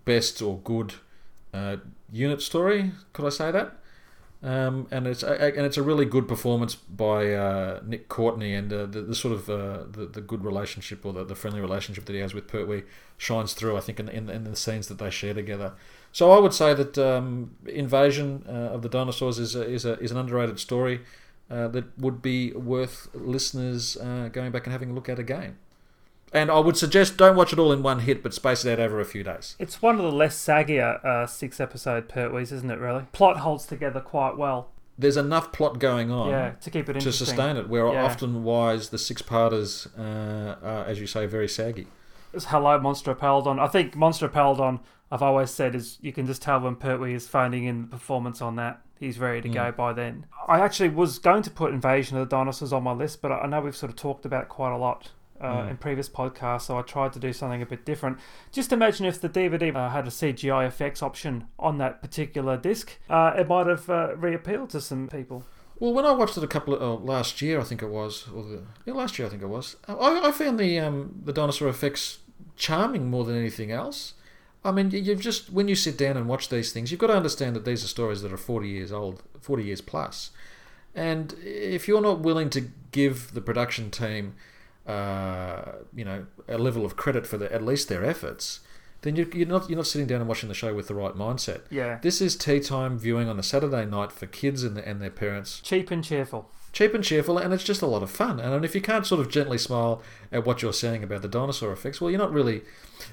best 0.05 0.41
or 0.41 0.59
good 0.59 0.95
uh, 1.53 1.79
unit 2.13 2.41
story. 2.41 2.93
Could 3.13 3.27
I 3.27 3.31
say 3.31 3.51
that? 3.51 3.77
Um, 4.45 4.89
and 4.91 5.07
it's 5.07 5.23
a, 5.23 5.57
and 5.57 5.65
it's 5.65 5.77
a 5.77 5.85
really 5.85 6.05
good 6.05 6.27
performance 6.27 6.75
by 6.75 7.33
uh, 7.33 7.81
Nick 7.87 8.09
Courtney, 8.09 8.55
and 8.55 8.73
uh, 8.73 8.87
the, 8.87 9.03
the 9.03 9.15
sort 9.15 9.35
of 9.35 9.49
uh, 9.49 9.85
the, 9.89 10.09
the 10.13 10.21
good 10.21 10.45
relationship 10.45 11.07
or 11.07 11.13
the, 11.13 11.25
the 11.25 11.37
friendly 11.37 11.61
relationship 11.61 12.07
that 12.07 12.13
he 12.13 12.19
has 12.19 12.35
with 12.35 12.49
Pertwee 12.49 12.83
shines 13.17 13.53
through. 13.53 13.77
I 13.77 13.81
think 13.81 14.01
in, 14.01 14.09
in, 14.09 14.29
in 14.29 14.43
the 14.43 14.57
scenes 14.57 14.89
that 14.89 14.99
they 14.99 15.11
share 15.11 15.33
together. 15.35 15.75
So 16.11 16.33
I 16.33 16.41
would 16.41 16.53
say 16.53 16.75
that 16.75 16.99
um, 16.99 17.53
Invasion 17.67 18.45
uh, 18.49 18.75
of 18.75 18.83
the 18.83 18.89
Dinosaurs 18.89 19.39
is 19.39 19.55
a, 19.55 19.63
is 19.63 19.85
a, 19.85 19.99
is 20.01 20.11
an 20.11 20.17
underrated 20.17 20.59
story 20.59 21.03
uh, 21.49 21.69
that 21.69 21.97
would 21.99 22.21
be 22.21 22.53
worth 22.53 23.09
listeners 23.15 23.97
uh, 23.97 24.29
going 24.33 24.51
back 24.51 24.67
and 24.67 24.73
having 24.73 24.91
a 24.91 24.93
look 24.93 25.09
at 25.09 25.21
again. 25.21 25.57
And 26.35 26.51
I 26.51 26.59
would 26.59 26.77
suggest 26.79 27.19
don't 27.19 27.37
watch 27.37 27.53
it 27.53 27.59
all 27.59 27.73
in 27.73 27.83
one 27.83 28.01
hit, 28.01 28.23
but 28.23 28.33
space 28.33 28.65
it 28.65 28.73
out 28.73 28.85
over 28.85 29.01
a 29.01 29.05
few 29.05 29.23
days. 29.23 29.55
It's 29.59 29.83
one 29.83 29.97
of 29.97 30.03
the 30.03 30.13
less 30.13 30.37
saggier 30.37 31.05
uh, 31.05 31.27
six 31.27 31.61
episode 31.61 32.09
Pertwees, 32.09 32.53
isn't 32.53 32.71
it, 32.71 32.79
really? 32.79 33.05
Plot 33.13 33.39
holds 33.39 33.67
together 33.67 34.01
quite 34.01 34.39
well. 34.39 34.71
There's 34.99 35.17
enough 35.17 35.53
plot 35.53 35.79
going 35.79 36.11
on. 36.11 36.31
Yeah, 36.31 36.51
to 36.61 36.71
keep 36.71 36.89
it 36.89 37.01
to 37.01 37.13
sustain 37.13 37.57
it. 37.57 37.69
Where 37.69 37.87
Yeah. 37.93 38.05
often 38.05 38.45
wise 38.45 38.89
the 38.89 38.99
six 38.99 39.21
parters 39.21 39.89
uh, 39.99 40.57
are, 40.63 40.85
as 40.87 41.01
you 41.01 41.07
say, 41.07 41.27
very 41.27 41.49
saggy. 41.49 41.89
It's 42.33 42.47
Hello, 42.47 42.79
Monster 42.79 43.15
Peladon. 43.15 43.59
I 43.59 43.69
think 43.69 43.95
Monster 43.95 44.29
Peladon, 44.29 44.81
I've 45.11 45.23
always 45.23 45.51
said, 45.51 45.75
is 45.75 45.99
you 46.01 46.13
can 46.13 46.27
just 46.27 46.41
tell 46.41 46.61
when 46.61 46.77
Pertwee 46.77 47.15
is 47.15 47.29
phoning 47.29 47.65
in 47.65 47.83
the 47.83 47.89
performance 47.89 48.41
on 48.41 48.57
that. 48.57 48.81
He's 48.99 49.19
ready 49.19 49.43
to 49.43 49.49
go 49.49 49.73
by 49.73 49.93
then. 49.93 50.27
I 50.47 50.61
actually 50.61 50.89
was 50.91 51.19
going 51.19 51.43
to 51.43 51.51
put 51.51 51.73
Invasion 51.75 52.17
of 52.17 52.29
the 52.31 52.37
Dinosaurs 52.37 52.73
on 52.73 52.85
my 52.85 52.93
list, 52.93 53.21
but 53.21 53.33
I 53.33 53.47
know 53.47 53.61
we've 53.61 53.77
sort 53.77 53.91
of 53.91 53.97
talked 53.97 54.25
about 54.25 54.45
it 54.45 54.49
quite 54.49 54.73
a 54.73 54.79
lot 54.79 55.11
uh, 55.43 55.67
in 55.71 55.77
previous 55.77 56.09
podcasts, 56.09 56.63
so 56.63 56.79
I 56.79 56.83
tried 56.83 57.13
to 57.15 57.19
do 57.19 57.33
something 57.33 57.61
a 57.63 57.67
bit 57.67 57.85
different. 57.85 58.19
Just 58.53 58.73
imagine 58.73 59.07
if 59.07 59.21
the 59.21 59.29
DVD 59.29 59.75
uh, 59.75 59.89
had 59.91 60.07
a 60.07 60.11
CGI 60.11 60.67
effects 60.67 61.03
option 61.03 61.45
on 61.59 61.79
that 61.79 62.01
particular 62.03 62.57
disc. 62.57 62.99
Uh, 63.11 63.33
it 63.37 63.49
might 63.49 63.67
have 63.67 63.89
uh, 63.91 64.17
reappealed 64.17 64.71
to 64.71 64.81
some 64.81 65.09
people. 65.09 65.45
Well, 65.79 65.93
when 65.93 66.05
I 66.05 66.13
watched 66.13 66.37
it 66.37 66.45
a 66.45 66.49
couple 66.49 66.75
of 66.75 66.83
oh, 66.83 66.95
last 67.05 67.43
year, 67.43 67.59
I 67.61 67.65
think 67.65 67.83
it 67.83 67.89
was, 67.91 68.29
or 68.29 68.45
the 68.45 68.63
yeah, 68.85 68.95
last 68.95 69.19
year 69.19 69.27
I 69.27 69.31
think 69.31 69.43
it 69.43 69.49
was. 69.49 69.77
I, 69.89 70.29
I 70.29 70.31
found 70.31 70.61
the 70.61 70.79
um, 70.79 71.21
the 71.25 71.33
dinosaur 71.33 71.69
effects 71.69 72.19
charming 72.57 73.11
more 73.11 73.25
than 73.25 73.37
anything 73.37 73.73
else. 73.73 74.15
I 74.65 74.71
mean, 74.71 74.93
you- 74.93 75.01
you've 75.01 75.21
just 75.21 75.53
when 75.53 75.67
you 75.67 75.75
sit 75.75 75.99
down 75.99 76.17
and 76.17 76.29
watch 76.29 76.49
these 76.51 76.73
things, 76.73 76.93
you've 76.93 77.01
got 77.01 77.09
to 77.09 77.17
understand 77.17 77.57
that 77.57 77.65
these 77.65 77.83
are 77.83 77.89
stories 77.89 78.23
that 78.23 78.33
are 78.33 78.37
forty 78.37 78.69
years 78.69 78.93
old, 78.93 79.25
forty 79.41 79.65
years 79.65 79.81
plus, 79.81 80.31
and 80.95 81.35
if 81.43 81.89
you're 81.89 82.01
not 82.01 82.21
willing 82.21 82.49
to 82.51 82.71
give 82.93 83.35
the 83.35 83.41
production 83.41 83.91
team, 83.91 84.35
uh, 84.87 85.73
you 85.95 86.05
know, 86.05 86.27
a 86.49 86.59
level 86.59 86.85
of 86.85 86.97
credit 86.97 87.27
for 87.27 87.39
the, 87.39 87.53
at 87.53 87.63
least 87.65 87.89
their 87.89 88.05
efforts, 88.05 88.61
then 89.03 89.17
you're, 89.17 89.29
you're 89.33 89.47
not 89.49 89.69
you're 89.69 89.77
not 89.77 89.87
sitting 89.87 90.07
down 90.07 90.21
and 90.21 90.29
watching 90.29 90.49
the 90.49 90.55
show 90.55 90.75
with 90.75 90.89
the 90.89 90.95
right 90.95 91.15
mindset. 91.15 91.63
Yeah. 91.71 91.99
This 92.03 92.21
is 92.21 92.37
tea 92.37 92.61
time 92.61 92.99
viewing 92.99 93.29
on 93.29 93.39
a 93.39 93.43
Saturday 93.43 93.85
night 93.85 94.13
for 94.13 94.27
kids 94.27 94.63
and, 94.63 94.77
the, 94.77 94.87
and 94.89 95.01
their 95.01 95.11
parents 95.11 95.61
Cheap 95.61 95.91
and 95.91 96.05
cheerful. 96.05 96.51
cheap 96.73 96.95
and 96.95 97.03
cheerful, 97.03 97.37
and 97.39 97.53
it's 97.53 97.65
just 97.65 97.83
a 97.83 97.87
lot 97.87 98.03
of 98.03 98.11
fun. 98.11 98.39
And 98.41 98.65
if 98.65 98.75
you 98.75 98.81
can't 98.81 99.07
sort 99.07 99.21
of 99.21 99.29
gently 99.31 99.59
smile 99.59 100.03
at 100.31 100.45
what 100.47 100.63
you're 100.63 100.73
saying 100.73 101.03
about 101.03 101.23
the 101.23 101.29
dinosaur 101.29 101.73
effects, 101.73 102.01
well, 102.01 102.11
you're 102.11 102.19
not 102.19 102.33
really. 102.33 102.63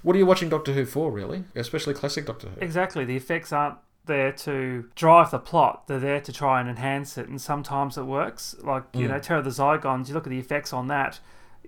What 0.04 0.16
are 0.16 0.20
you 0.20 0.26
watching 0.28 0.50
Doctor 0.50 0.74
Who 0.74 0.86
for, 0.86 1.12
really? 1.12 1.44
Especially 1.56 1.94
classic 1.96 2.26
Doctor 2.28 2.50
Who. 2.50 2.62
Exactly. 2.62 3.04
The 3.06 3.16
effects 3.18 3.52
aren't 3.52 3.78
there 4.06 4.32
to 4.32 4.86
drive 4.96 5.32
the 5.32 5.40
plot. 5.40 5.88
They're 5.88 6.00
there 6.00 6.22
to 6.22 6.32
try 6.32 6.60
and 6.62 6.70
enhance 6.70 7.18
it. 7.18 7.28
And 7.28 7.40
sometimes 7.42 7.98
it 7.98 8.04
works. 8.04 8.56
Like, 8.62 8.84
you 8.94 9.08
Mm. 9.08 9.10
know, 9.12 9.20
Terror 9.20 9.40
of 9.40 9.46
the 9.46 9.52
Zygons, 9.52 10.08
you 10.08 10.14
look 10.14 10.26
at 10.26 10.30
the 10.30 10.40
effects 10.40 10.72
on 10.74 10.88
that, 10.88 11.20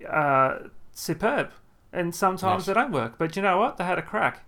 uh, 0.06 0.68
superb. 0.92 1.50
And 1.92 2.14
sometimes 2.14 2.60
Yes. 2.62 2.66
they 2.66 2.74
don't 2.74 2.92
work. 2.92 3.14
But 3.18 3.36
you 3.36 3.42
know 3.42 3.58
what? 3.58 3.76
They 3.76 3.84
had 3.84 3.98
a 3.98 4.02
crack. 4.02 4.44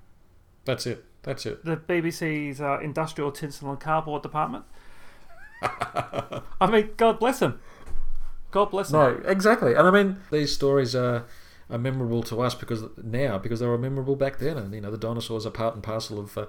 That's 0.65 0.87
it. 0.87 1.05
That's 1.23 1.45
it. 1.47 1.65
the 1.65 1.77
BBC's 1.77 2.61
uh, 2.61 2.79
industrial 2.81 3.33
tinsel 3.33 3.71
and 3.71 3.81
cardboard 3.81 4.23
department. 4.23 4.65
I 5.63 6.43
mean, 6.71 6.91
God 6.97 7.19
bless 7.19 7.41
him. 7.41 7.61
God 8.51 8.71
bless 8.71 8.91
him. 8.91 8.99
No, 8.99 9.21
exactly. 9.27 9.75
And 9.75 9.87
I 9.87 9.91
mean, 9.91 10.17
these 10.31 10.53
stories 10.55 10.95
are, 10.95 11.25
are 11.71 11.79
memorable 11.79 12.23
to 12.25 12.41
us 12.43 12.55
because 12.55 12.85
now 13.03 13.39
because 13.39 13.61
they 13.61 13.67
were 13.67 13.79
memorable 13.79 14.17
back 14.17 14.39
then, 14.39 14.57
and 14.59 14.73
you 14.75 14.81
know 14.81 14.91
the 14.91 14.99
dinosaurs 14.99 15.47
are 15.47 15.51
part 15.51 15.75
and 15.75 15.83
parcel 15.83 16.21
of 16.21 16.37
uh, 16.39 16.47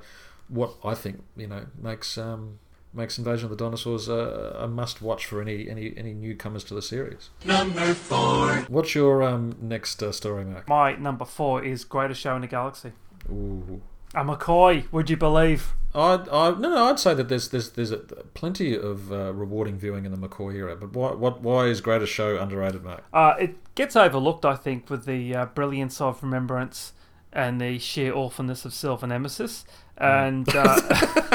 what 0.48 0.74
I 0.84 0.94
think 0.94 1.24
you 1.36 1.48
know 1.48 1.66
makes 1.82 2.18
um, 2.18 2.60
makes 2.96 3.18
Invasion 3.18 3.46
of 3.46 3.50
the 3.50 3.64
Dinosaurs 3.64 4.08
a, 4.08 4.58
a 4.60 4.68
must 4.68 5.02
watch 5.02 5.26
for 5.26 5.42
any, 5.42 5.70
any 5.70 5.94
any 5.98 6.14
newcomers 6.14 6.64
to 6.66 6.74
the 6.74 6.82
series. 6.82 7.30
Number 7.44 7.94
four. 7.94 8.66
What's 8.68 8.96
your 8.96 9.24
um, 9.24 9.56
next 9.62 10.02
uh, 10.02 10.12
story, 10.12 10.46
Mark? 10.46 10.68
My 10.68 10.96
number 10.96 11.26
four 11.26 11.64
is 11.64 11.84
Greatest 11.84 12.22
Show 12.22 12.36
in 12.36 12.42
the 12.42 12.48
Galaxy. 12.48 12.94
Ooh. 13.30 13.82
A 14.14 14.24
McCoy, 14.24 14.92
would 14.92 15.10
you 15.10 15.18
believe? 15.18 15.74
I'd, 15.94 16.28
I 16.30 16.52
no 16.52 16.70
no 16.70 16.86
I'd 16.86 17.00
say 17.00 17.14
that 17.14 17.30
there's 17.30 17.50
there's 17.50 17.72
there's 17.72 17.92
a, 17.92 17.98
plenty 17.98 18.78
of 18.78 19.12
uh, 19.12 19.34
rewarding 19.34 19.78
viewing 19.78 20.06
in 20.06 20.12
the 20.12 20.18
McCoy 20.18 20.56
era, 20.56 20.76
but 20.76 20.94
why 20.94 21.12
what 21.14 21.42
why 21.42 21.66
is 21.66 21.82
Greatest 21.82 22.12
Show 22.12 22.38
underrated, 22.38 22.84
Mark? 22.84 23.04
Uh, 23.14 23.34
it 23.40 23.76
gets 23.76 23.96
overlooked, 23.96 24.46
I 24.46 24.56
think, 24.56 24.90
with 24.90 25.06
the 25.06 25.36
uh, 25.36 25.46
brilliance 25.48 26.02
of 26.02 26.22
Remembrance 26.22 26.94
and 27.36 27.60
the 27.60 27.78
sheer 27.78 28.14
awfulness 28.14 28.66
of 28.66 28.74
Silver 28.74 29.06
Nemesis. 29.06 29.66
And 29.98 30.48
uh, 30.56 31.35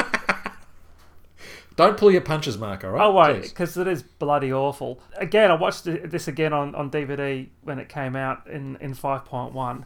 Don't 1.75 1.97
pull 1.97 2.11
your 2.11 2.21
punches, 2.21 2.57
Mark. 2.57 2.83
All 2.83 2.91
right. 2.91 3.05
oh 3.05 3.11
wait, 3.13 3.43
because 3.43 3.77
it 3.77 3.87
is 3.87 4.03
bloody 4.03 4.51
awful. 4.51 4.99
Again, 5.17 5.51
I 5.51 5.55
watched 5.55 5.85
this 5.85 6.27
again 6.27 6.53
on, 6.53 6.75
on 6.75 6.91
DVD 6.91 7.47
when 7.61 7.79
it 7.79 7.89
came 7.89 8.15
out 8.15 8.47
in 8.47 8.75
in 8.77 8.93
five 8.93 9.25
point 9.25 9.53
one. 9.53 9.85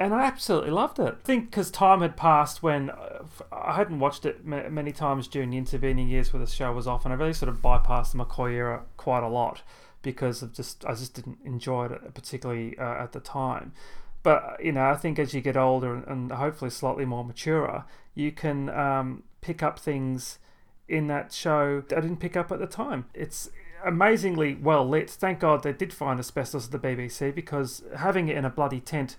And 0.00 0.12
I 0.12 0.24
absolutely 0.24 0.70
loved 0.70 0.98
it. 0.98 1.14
I 1.22 1.24
think 1.24 1.50
because 1.50 1.70
time 1.70 2.00
had 2.00 2.16
passed 2.16 2.62
when 2.64 2.90
I 3.52 3.76
hadn't 3.76 4.00
watched 4.00 4.26
it 4.26 4.44
many 4.44 4.90
times 4.90 5.28
during 5.28 5.50
the 5.50 5.56
intervening 5.56 6.08
years 6.08 6.32
where 6.32 6.44
the 6.44 6.50
show 6.50 6.72
was 6.72 6.86
off, 6.86 7.04
and 7.04 7.14
I 7.14 7.16
really 7.16 7.32
sort 7.32 7.48
of 7.48 7.62
bypassed 7.62 8.12
the 8.12 8.18
McCoy 8.24 8.52
era 8.52 8.82
quite 8.96 9.22
a 9.22 9.28
lot 9.28 9.62
because 10.02 10.42
of 10.42 10.52
just 10.52 10.84
I 10.84 10.94
just 10.94 11.14
didn't 11.14 11.38
enjoy 11.44 11.86
it 11.86 12.14
particularly 12.14 12.76
uh, 12.78 13.02
at 13.02 13.12
the 13.12 13.20
time. 13.20 13.72
But 14.22 14.58
you 14.62 14.72
know, 14.72 14.84
I 14.84 14.94
think 14.94 15.18
as 15.18 15.34
you 15.34 15.40
get 15.40 15.56
older 15.56 15.94
and, 15.94 16.06
and 16.06 16.32
hopefully 16.32 16.70
slightly 16.70 17.04
more 17.04 17.24
mature, 17.24 17.84
you 18.14 18.32
can 18.32 18.70
um, 18.70 19.22
pick 19.40 19.62
up 19.62 19.78
things 19.78 20.38
in 20.88 21.06
that 21.08 21.32
show 21.32 21.82
I 21.90 22.00
didn't 22.00 22.18
pick 22.18 22.36
up 22.36 22.52
at 22.52 22.58
the 22.58 22.66
time. 22.66 23.06
It's 23.14 23.50
amazingly 23.84 24.54
well 24.54 24.88
lit. 24.88 25.10
Thank 25.10 25.40
God 25.40 25.62
they 25.62 25.72
did 25.72 25.92
find 25.92 26.18
asbestos 26.18 26.66
at 26.66 26.72
the 26.72 26.78
BBC 26.78 27.34
because 27.34 27.82
having 27.96 28.28
it 28.28 28.36
in 28.36 28.44
a 28.44 28.50
bloody 28.50 28.80
tent 28.80 29.16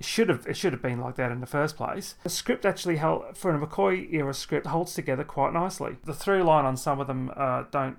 should 0.00 0.28
have 0.28 0.46
it 0.46 0.56
should 0.56 0.72
have 0.72 0.82
been 0.82 1.00
like 1.00 1.16
that 1.16 1.32
in 1.32 1.40
the 1.40 1.46
first 1.46 1.76
place. 1.76 2.14
The 2.22 2.30
script 2.30 2.64
actually 2.64 2.96
held 2.96 3.36
for 3.36 3.54
a 3.54 3.58
McCoy 3.58 4.12
era 4.12 4.34
script 4.34 4.66
holds 4.66 4.94
together 4.94 5.24
quite 5.24 5.52
nicely. 5.52 5.96
The 6.04 6.14
through 6.14 6.44
line 6.44 6.64
on 6.64 6.76
some 6.76 7.00
of 7.00 7.06
them 7.06 7.32
uh, 7.36 7.64
don't 7.70 7.98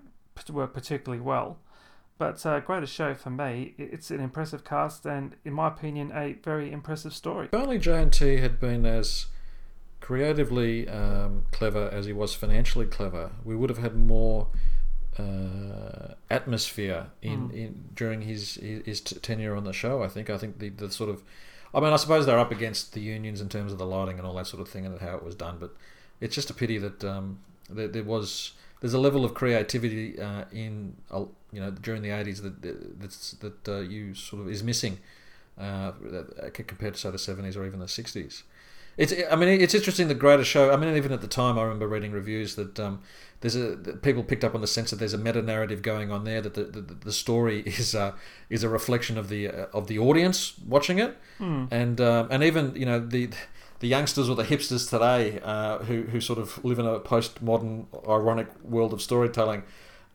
work 0.50 0.74
particularly 0.74 1.22
well, 1.22 1.58
but 2.18 2.46
uh, 2.46 2.62
greatest 2.62 2.94
show 2.94 3.14
for 3.14 3.30
me. 3.30 3.74
It's 3.78 4.12
an 4.12 4.22
impressive 4.22 4.64
cast 4.64 5.06
and, 5.06 5.36
in 5.44 5.54
my 5.54 5.68
opinion, 5.68 6.12
a 6.14 6.34
very 6.44 6.72
impressive 6.72 7.14
story. 7.14 7.48
If 7.48 7.54
only 7.54 7.80
JNT 7.80 8.40
had 8.40 8.60
been 8.60 8.86
as 8.86 9.28
creatively 10.02 10.88
um, 10.88 11.46
clever 11.52 11.90
as 11.92 12.06
he 12.06 12.14
was 12.14 12.34
financially 12.34 12.86
clever, 12.86 13.32
we 13.44 13.56
would 13.56 13.70
have 13.70 13.80
had 13.80 13.96
more 13.96 14.48
uh, 15.18 16.14
atmosphere 16.30 17.08
in, 17.22 17.52
in 17.52 17.90
during 17.94 18.22
his 18.22 18.56
his, 18.56 18.86
his 18.86 19.02
tenure 19.02 19.56
on 19.56 19.64
the 19.64 19.74
show. 19.74 20.04
I 20.04 20.08
think. 20.08 20.30
I 20.30 20.38
think 20.38 20.60
the, 20.60 20.70
the 20.70 20.92
sort 20.92 21.10
of, 21.10 21.24
I 21.74 21.80
mean, 21.80 21.92
I 21.92 21.98
suppose 21.98 22.26
they're 22.26 22.40
up 22.40 22.52
against 22.52 22.94
the 22.94 23.02
unions 23.02 23.42
in 23.42 23.50
terms 23.50 23.72
of 23.72 23.78
the 23.78 23.86
lighting 23.86 24.18
and 24.18 24.26
all 24.26 24.36
that 24.36 24.48
sort 24.48 24.62
of 24.62 24.70
thing 24.70 24.86
and 24.86 25.00
how 25.00 25.16
it 25.16 25.24
was 25.24 25.36
done. 25.36 25.58
But 25.60 25.76
it's 26.22 26.36
just 26.36 26.50
a 26.50 26.54
pity 26.54 26.78
that 26.78 27.04
um, 27.04 27.40
there, 27.70 27.88
there 27.88 28.04
was 28.04 28.54
there's 28.82 28.94
a 28.94 29.00
level 29.00 29.26
of 29.26 29.34
creativity 29.34 30.20
uh, 30.20 30.46
in 30.52 30.96
uh, 31.12 31.26
you 31.52 31.60
know 31.60 31.72
during 31.72 32.02
the 32.02 32.10
80s 32.10 32.42
that 32.42 33.00
that's 33.00 33.32
that 33.34 33.68
uh, 33.68 33.80
you 33.80 34.14
sort 34.14 34.42
of 34.42 34.50
is 34.50 34.64
missing 34.64 35.00
uh, 35.60 35.92
compared 36.54 36.94
to 36.94 37.00
say 37.00 37.12
the 37.12 37.18
70s 37.18 37.58
or 37.58 37.66
even 37.66 37.80
the 37.80 37.86
60s. 37.86 38.44
It's 39.00 39.14
I 39.32 39.36
mean 39.38 39.48
it's 39.62 39.74
interesting 39.74 40.10
the 40.10 40.14
greatest 40.14 40.50
show. 40.50 40.72
I 40.72 40.76
mean 40.76 40.96
even 40.98 41.14
at 41.14 41.22
the 41.22 41.28
time 41.28 41.58
I 41.58 41.64
remember 41.64 41.88
reading 41.88 42.12
reviews 42.12 42.56
that 42.56 42.78
um, 42.82 43.00
there's 43.40 43.56
a 43.56 43.78
that 43.78 44.02
people 44.02 44.24
picked 44.24 44.44
up 44.44 44.54
on 44.54 44.60
the 44.60 44.68
sense 44.68 44.90
that 44.90 44.98
there's 44.98 45.14
a 45.14 45.18
meta 45.18 45.42
narrative 45.42 45.82
going 45.82 46.12
on 46.12 46.26
there 46.26 46.42
that 46.42 46.54
the, 46.54 46.64
the, 46.64 46.82
the 46.82 47.14
story 47.14 47.62
is 47.66 47.96
uh, 47.96 48.12
is 48.50 48.62
a 48.62 48.68
reflection 48.70 49.18
of 49.18 49.30
the 49.30 49.48
uh, 49.48 49.66
of 49.74 49.88
the 49.88 49.98
audience 49.98 50.54
watching 50.68 51.00
it 51.00 51.18
and 51.72 52.02
um, 52.02 52.28
and 52.30 52.44
even 52.44 52.76
you 52.76 52.86
know 52.86 53.00
the 53.00 53.30
the 53.80 53.88
youngsters 53.88 54.28
or 54.30 54.36
the 54.36 54.44
hipsters 54.44 54.90
today 54.90 55.40
uh, 55.46 55.78
who 55.80 56.02
who 56.04 56.20
sort 56.20 56.38
of 56.38 56.64
live 56.66 56.78
in 56.78 56.86
a 56.86 57.00
postmodern 57.00 57.86
ironic 58.06 58.48
world 58.66 58.92
of 58.92 59.02
storytelling 59.02 59.64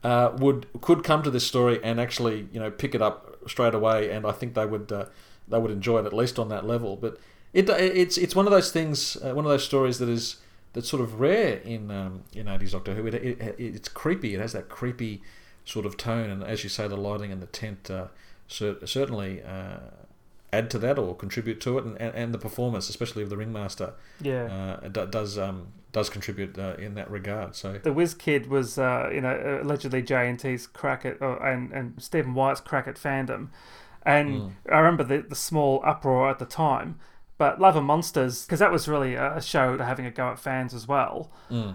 uh, 0.03 0.31
would 0.37 0.67
could 0.83 1.03
come 1.03 1.23
to 1.23 1.31
this 1.31 1.47
story 1.47 1.81
and 1.83 1.99
actually 1.99 2.47
you 2.53 2.61
know 2.61 2.71
pick 2.71 2.95
it 2.95 3.01
up 3.01 3.39
straight 3.49 3.75
away 3.75 4.11
and 4.11 4.27
I 4.27 4.33
think 4.33 4.53
they 4.53 4.67
would 4.67 4.93
uh, 4.93 5.07
they 5.49 5.59
would 5.59 5.71
enjoy 5.71 6.01
it 6.01 6.05
at 6.05 6.13
least 6.13 6.39
on 6.39 6.51
that 6.51 6.67
level 6.67 6.97
but 6.97 7.19
it 7.55 7.71
it's 7.71 8.19
it's 8.19 8.35
one 8.37 8.47
of 8.47 8.53
those 8.53 8.71
things 8.73 9.17
uh, 9.17 9.33
one 9.35 9.45
of 9.47 9.51
those 9.51 9.65
stories 9.65 9.99
that 9.99 10.09
is 10.09 10.37
that's 10.75 10.89
sort 10.89 11.01
of 11.03 11.21
rare 11.21 11.59
in 11.59 11.91
um, 11.91 12.25
in 12.35 12.47
80s 12.47 12.73
Doctor 12.73 12.95
Who. 12.95 13.07
It, 13.07 13.15
it, 13.15 13.55
it's 13.59 13.89
creepy. 13.89 14.35
It 14.35 14.41
has 14.41 14.53
that 14.53 14.69
creepy 14.69 15.23
sort 15.65 15.87
of 15.87 15.97
tone. 15.97 16.29
And 16.31 16.43
as 16.43 16.65
you 16.65 16.69
say 16.69 16.89
the 16.89 16.97
lighting 16.97 17.31
and 17.33 17.41
the 17.41 17.47
tent 17.47 17.89
uh, 17.91 18.09
cer- 18.49 18.85
certainly 18.85 19.41
uh, 19.43 19.77
add 20.53 20.71
to 20.71 20.79
that 20.81 20.99
or 20.99 21.15
contribute 21.15 21.61
to 21.63 21.79
it. 21.79 21.85
And, 21.85 22.01
and, 22.01 22.15
and 22.15 22.35
the 22.35 22.39
performance 22.39 22.89
especially 22.89 23.23
of 23.23 23.31
the 23.31 23.37
ringmaster 23.37 23.95
Yeah. 24.21 24.79
uh, 24.83 24.89
do- 24.89 25.07
does 25.07 25.39
um, 25.39 25.69
does 25.93 26.11
contribute 26.11 26.59
uh, 26.59 26.75
in 26.77 26.95
that 26.97 27.09
regard. 27.09 27.55
So 27.55 27.79
the 27.81 27.93
Whiz 27.93 28.15
Kid 28.15 28.49
was, 28.49 28.77
uh, 28.77 29.11
you 29.15 29.21
know, 29.21 29.61
allegedly 29.63 30.03
JNT's 30.03 30.67
crack 30.67 31.05
at, 31.07 31.23
uh, 31.23 31.37
and 31.37 31.73
and 31.73 32.03
Stephen 32.03 32.35
Wyatt's 32.35 32.61
crack 32.61 32.89
at 32.89 32.97
fandom, 32.97 33.51
and 34.05 34.57
I 34.71 34.79
remember 34.79 35.05
the 35.05 35.19
the 35.29 35.37
small 35.37 35.81
uproar 35.85 36.31
at 36.31 36.41
the 36.41 36.47
time. 36.47 36.99
But 37.37 37.61
Love 37.61 37.77
and 37.77 37.87
Monsters, 37.87 38.45
because 38.45 38.61
that 38.61 38.71
was 38.71 38.87
really 38.87 39.15
a 39.15 39.41
show 39.41 39.77
to 39.77 39.85
having 39.85 40.07
a 40.07 40.11
go 40.11 40.29
at 40.29 40.39
fans 40.39 40.73
as 40.73 40.87
well. 40.87 41.33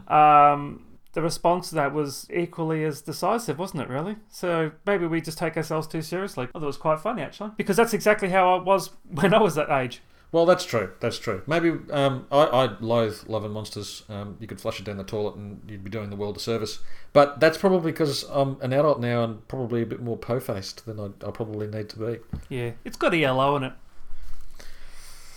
Um, 0.07 0.85
the 1.13 1.21
response 1.21 1.69
to 1.69 1.75
that 1.75 1.93
was 1.93 2.27
equally 2.33 2.83
as 2.83 3.01
decisive, 3.01 3.57
wasn't 3.57 3.83
it? 3.83 3.89
Really? 3.89 4.15
So 4.29 4.71
maybe 4.85 5.05
we 5.07 5.21
just 5.21 5.37
take 5.37 5.57
ourselves 5.57 5.87
too 5.87 6.01
seriously. 6.01 6.45
I 6.45 6.51
thought 6.51 6.63
it 6.63 6.67
was 6.67 6.77
quite 6.77 6.99
funny 6.99 7.21
actually, 7.23 7.51
because 7.57 7.77
that's 7.77 7.93
exactly 7.93 8.29
how 8.29 8.55
I 8.55 8.61
was 8.61 8.91
when 9.09 9.33
I 9.33 9.41
was 9.41 9.55
that 9.55 9.69
age. 9.69 10.01
Well, 10.31 10.45
that's 10.45 10.63
true. 10.63 10.91
That's 10.99 11.17
true. 11.17 11.41
Maybe 11.47 11.71
um, 11.89 12.27
I, 12.31 12.43
I 12.43 12.77
loathe 12.79 13.27
Love 13.27 13.43
and 13.45 13.53
Monsters. 13.53 14.03
Um, 14.09 14.37
you 14.39 14.45
could 14.45 14.61
flush 14.61 14.79
it 14.79 14.85
down 14.85 14.97
the 14.97 15.03
toilet 15.03 15.35
and 15.35 15.59
you'd 15.67 15.83
be 15.83 15.89
doing 15.89 16.11
the 16.11 16.15
world 16.15 16.37
a 16.37 16.39
service. 16.39 16.79
But 17.13 17.39
that's 17.39 17.57
probably 17.57 17.91
because 17.91 18.23
I'm 18.29 18.57
an 18.61 18.71
adult 18.71 18.99
now 18.99 19.23
and 19.23 19.47
probably 19.47 19.81
a 19.81 19.87
bit 19.87 20.01
more 20.01 20.17
po-faced 20.17 20.85
than 20.85 20.99
I, 20.99 21.05
I 21.27 21.31
probably 21.31 21.65
need 21.65 21.89
to 21.89 21.97
be. 21.97 22.19
Yeah, 22.47 22.71
it's 22.85 22.95
got 22.95 23.15
a 23.15 23.17
yellow 23.17 23.55
in 23.55 23.63
it. 23.63 23.73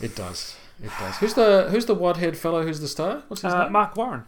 It 0.03 0.15
does. 0.17 0.57
It 0.83 0.91
does. 0.99 1.17
Who's 1.19 1.35
the 1.35 1.69
Who's 1.71 1.87
the 1.87 1.95
white-haired 1.95 2.37
fellow? 2.37 2.63
Who's 2.65 2.81
the 2.81 2.89
star? 2.89 3.23
What's 3.29 3.43
his 3.43 3.53
Uh, 3.53 3.65
name? 3.65 3.73
Marc 3.73 3.97
Warren. 3.97 4.25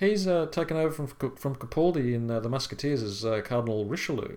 He's 0.00 0.26
uh, 0.26 0.46
taken 0.46 0.76
over 0.76 0.90
from 0.90 1.06
from 1.36 1.54
Capaldi 1.56 2.14
in 2.14 2.30
uh, 2.30 2.40
the 2.40 2.48
Musketeers 2.48 3.02
as 3.02 3.24
uh, 3.24 3.42
Cardinal 3.44 3.84
Richelieu. 3.84 4.36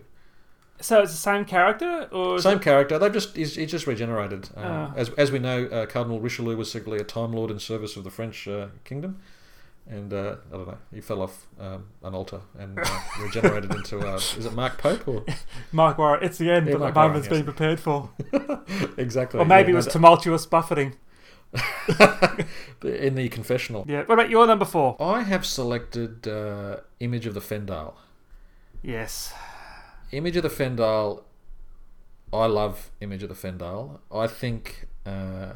So 0.79 1.01
it's 1.03 1.11
the 1.11 1.17
same 1.17 1.45
character, 1.45 2.09
or 2.11 2.39
Same 2.39 2.57
it- 2.57 2.63
character. 2.63 2.97
They've 2.97 3.13
just 3.13 3.35
he's, 3.35 3.55
he's 3.55 3.69
just 3.71 3.85
regenerated. 3.85 4.49
Ah. 4.57 4.91
As 4.95 5.09
as 5.11 5.31
we 5.31 5.37
know, 5.39 5.65
uh, 5.65 5.85
Cardinal 5.85 6.19
Richelieu 6.19 6.57
was 6.57 6.71
simply 6.71 6.97
a 6.97 7.03
Time 7.03 7.31
Lord 7.33 7.51
in 7.51 7.59
service 7.59 7.95
of 7.95 8.03
the 8.03 8.09
French 8.09 8.47
uh, 8.47 8.67
kingdom, 8.83 9.19
and 9.87 10.13
uh, 10.13 10.35
I 10.51 10.57
don't 10.57 10.67
know. 10.67 10.77
He 10.93 11.01
fell 11.01 11.21
off 11.21 11.47
um, 11.59 11.85
an 12.03 12.13
altar 12.13 12.41
and 12.57 12.79
uh, 12.79 12.85
regenerated 13.21 13.73
into 13.73 13.99
uh, 13.99 14.15
is 14.15 14.45
it 14.45 14.53
Mark 14.53 14.77
Pope 14.77 15.07
or 15.07 15.25
Marc 15.71 15.97
Warren? 15.97 16.23
It's 16.23 16.37
the 16.37 16.51
end, 16.51 16.67
Yeah, 16.67 16.73
but 16.73 16.79
Mark 16.79 16.93
the 16.93 16.99
moment's 16.99 17.29
Warren, 17.29 17.45
been 17.45 17.53
prepared 17.53 17.79
for. 17.79 18.09
exactly? 18.97 19.39
Or 19.39 19.45
maybe 19.45 19.69
yeah, 19.69 19.73
it 19.73 19.77
was 19.77 19.87
no, 19.87 19.93
tumultuous 19.93 20.45
buffeting. 20.45 20.95
in 22.83 23.15
the 23.15 23.27
confessional. 23.29 23.85
Yeah. 23.87 24.03
What 24.03 24.13
about 24.13 24.29
your 24.29 24.47
number 24.47 24.63
four? 24.63 24.95
I 25.01 25.23
have 25.23 25.45
selected 25.45 26.25
uh, 26.25 26.77
Image 27.01 27.25
of 27.25 27.33
the 27.33 27.41
Fendahl. 27.41 27.95
Yes. 28.81 29.33
Image 30.13 30.37
of 30.37 30.43
the 30.43 30.49
Fendahl. 30.49 31.23
I 32.31 32.45
love 32.45 32.91
Image 33.01 33.23
of 33.23 33.29
the 33.29 33.35
Fendahl. 33.35 33.99
I 34.09 34.27
think 34.27 34.87
uh, 35.05 35.53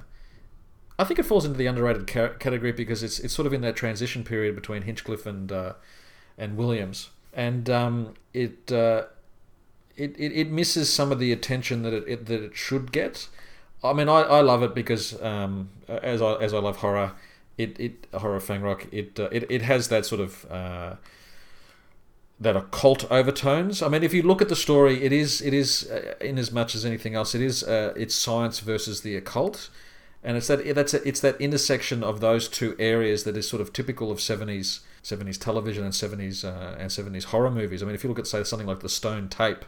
I 0.98 1.04
think 1.04 1.20
it 1.20 1.24
falls 1.24 1.46
into 1.46 1.58
the 1.58 1.66
underrated 1.68 2.08
category 2.08 2.72
because 2.72 3.04
it's 3.04 3.20
it's 3.20 3.34
sort 3.34 3.46
of 3.46 3.54
in 3.54 3.62
that 3.62 3.76
transition 3.76 4.24
period 4.24 4.56
between 4.56 4.84
Hinchcliffe 4.84 5.26
and 5.26 5.52
uh, 5.52 5.74
and 6.38 6.58
Williams, 6.58 7.10
and 7.34 7.70
um, 7.70 8.14
it, 8.34 8.72
uh, 8.72 9.04
it 9.98 10.16
it 10.18 10.32
it 10.32 10.52
misses 10.52 10.92
some 10.92 11.12
of 11.12 11.20
the 11.20 11.32
attention 11.32 11.84
that 11.84 11.94
it, 11.94 12.04
it 12.08 12.26
that 12.28 12.42
it 12.42 12.56
should 12.56 12.92
get. 12.92 13.28
I 13.84 13.94
mean, 13.94 14.10
I, 14.10 14.22
I 14.22 14.42
love 14.42 14.64
it 14.64 14.74
because 14.74 15.22
um, 15.22 15.70
as 15.88 16.22
I 16.22 16.36
as 16.36 16.54
I 16.54 16.60
love 16.60 16.78
horror, 16.78 17.12
it, 17.58 17.80
it 17.80 18.08
horror 18.14 18.40
Fang 18.40 18.62
Rock. 18.62 18.88
It, 18.92 19.20
uh, 19.20 19.30
it 19.32 19.46
it 19.50 19.62
has 19.64 19.90
that 19.90 20.06
sort 20.06 20.22
of 20.22 20.50
uh, 20.50 20.96
that 22.40 22.56
occult 22.56 23.10
overtones. 23.12 23.82
I 23.82 23.88
mean, 23.88 24.04
if 24.04 24.14
you 24.14 24.24
look 24.24 24.42
at 24.42 24.50
the 24.50 24.56
story, 24.56 25.04
it 25.04 25.12
is 25.12 25.42
it 25.42 25.54
is 25.54 25.90
uh, 25.90 26.16
in 26.20 26.38
as 26.38 26.52
much 26.52 26.76
as 26.76 26.86
anything 26.86 27.16
else, 27.16 27.36
it 27.36 27.42
is 27.42 27.64
uh, 27.64 27.94
it's 27.96 28.16
science 28.16 28.60
versus 28.60 29.02
the 29.02 29.16
occult, 29.16 29.70
and 30.26 30.36
it's 30.38 30.48
that 30.48 30.76
that's 30.76 30.94
a, 30.94 31.08
it's 31.08 31.20
that 31.22 31.40
intersection 31.40 32.04
of 32.04 32.20
those 32.20 32.50
two 32.50 32.76
areas 32.80 33.24
that 33.24 33.38
is 33.38 33.48
sort 33.48 33.62
of 33.62 33.72
typical 33.72 34.12
of 34.12 34.20
seventies 34.20 34.82
seventies 35.04 35.38
television 35.38 35.84
and 35.84 35.96
seventies 35.96 36.44
uh, 36.44 36.76
and 36.80 36.92
seventies 36.92 37.26
horror 37.26 37.52
movies. 37.52 37.82
I 37.82 37.86
mean, 37.86 37.96
if 37.96 38.04
you 38.04 38.10
look 38.10 38.20
at 38.20 38.28
say 38.28 38.44
something 38.44 38.68
like 38.68 38.80
the 38.80 38.90
Stone 38.90 39.30
Tape, 39.30 39.64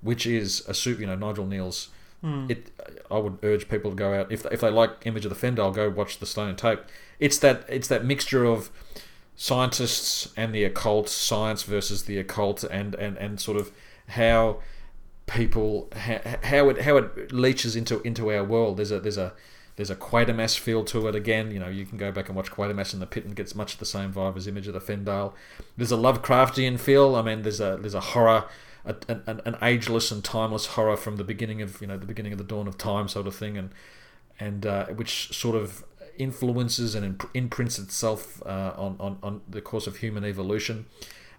which 0.00 0.26
is 0.26 0.64
a 0.66 0.74
soup, 0.74 0.98
you 0.98 1.06
know, 1.06 1.14
Nigel 1.14 1.46
Kneale's. 1.46 1.88
It, 2.50 2.70
I 3.10 3.16
would 3.16 3.38
urge 3.42 3.66
people 3.70 3.92
to 3.92 3.96
go 3.96 4.12
out 4.12 4.30
if 4.30 4.44
if 4.46 4.60
they 4.60 4.68
like 4.70 5.06
Image 5.06 5.24
of 5.24 5.30
the 5.30 5.46
Fendahl, 5.46 5.74
go 5.74 5.88
watch 5.88 6.18
the 6.18 6.26
Stone 6.26 6.56
Tape. 6.56 6.80
It's 7.18 7.38
that 7.38 7.64
it's 7.66 7.88
that 7.88 8.04
mixture 8.04 8.44
of 8.44 8.70
scientists 9.36 10.30
and 10.36 10.54
the 10.54 10.64
occult, 10.64 11.08
science 11.08 11.62
versus 11.62 12.04
the 12.04 12.18
occult, 12.18 12.62
and 12.64 12.94
and, 12.96 13.16
and 13.16 13.40
sort 13.40 13.56
of 13.56 13.72
how 14.08 14.60
people 15.26 15.88
how, 15.96 16.20
how 16.42 16.68
it 16.68 16.82
how 16.82 16.98
it 16.98 17.32
leaches 17.32 17.74
into 17.74 18.02
into 18.02 18.30
our 18.30 18.44
world. 18.44 18.76
There's 18.76 18.90
a 18.90 19.00
there's 19.00 19.16
a 19.16 19.32
there's 19.76 19.90
a 19.90 19.96
Quatermass 19.96 20.58
feel 20.58 20.84
to 20.84 21.08
it 21.08 21.14
again. 21.14 21.50
You 21.50 21.58
know, 21.58 21.68
you 21.68 21.86
can 21.86 21.96
go 21.96 22.12
back 22.12 22.28
and 22.28 22.36
watch 22.36 22.50
Quatermass 22.50 22.92
in 22.92 23.00
the 23.00 23.06
Pit 23.06 23.24
and 23.24 23.34
gets 23.34 23.54
much 23.54 23.78
the 23.78 23.86
same 23.86 24.12
vibe 24.12 24.36
as 24.36 24.46
Image 24.46 24.66
of 24.66 24.74
the 24.74 24.80
Fendahl. 24.80 25.32
There's 25.76 25.92
a 25.92 25.96
Lovecraftian 25.96 26.78
feel. 26.78 27.14
I 27.14 27.22
mean, 27.22 27.42
there's 27.42 27.60
a 27.60 27.78
there's 27.80 27.94
a 27.94 28.00
horror, 28.00 28.44
a, 28.84 28.94
an, 29.08 29.40
an 29.44 29.56
ageless 29.62 30.10
and 30.10 30.22
timeless 30.22 30.66
horror 30.66 30.96
from 30.96 31.16
the 31.16 31.24
beginning 31.24 31.62
of 31.62 31.80
you 31.80 31.86
know 31.86 31.96
the 31.96 32.06
beginning 32.06 32.32
of 32.32 32.38
the 32.38 32.44
dawn 32.44 32.66
of 32.66 32.76
time 32.76 33.08
sort 33.08 33.26
of 33.26 33.34
thing, 33.34 33.56
and 33.56 33.70
and 34.38 34.66
uh, 34.66 34.86
which 34.86 35.34
sort 35.36 35.56
of 35.56 35.84
influences 36.18 36.94
and 36.94 37.06
imp- 37.06 37.30
imprints 37.32 37.78
itself 37.78 38.42
uh, 38.44 38.74
on, 38.76 38.96
on 39.00 39.18
on 39.22 39.40
the 39.48 39.62
course 39.62 39.86
of 39.86 39.98
human 39.98 40.24
evolution, 40.24 40.86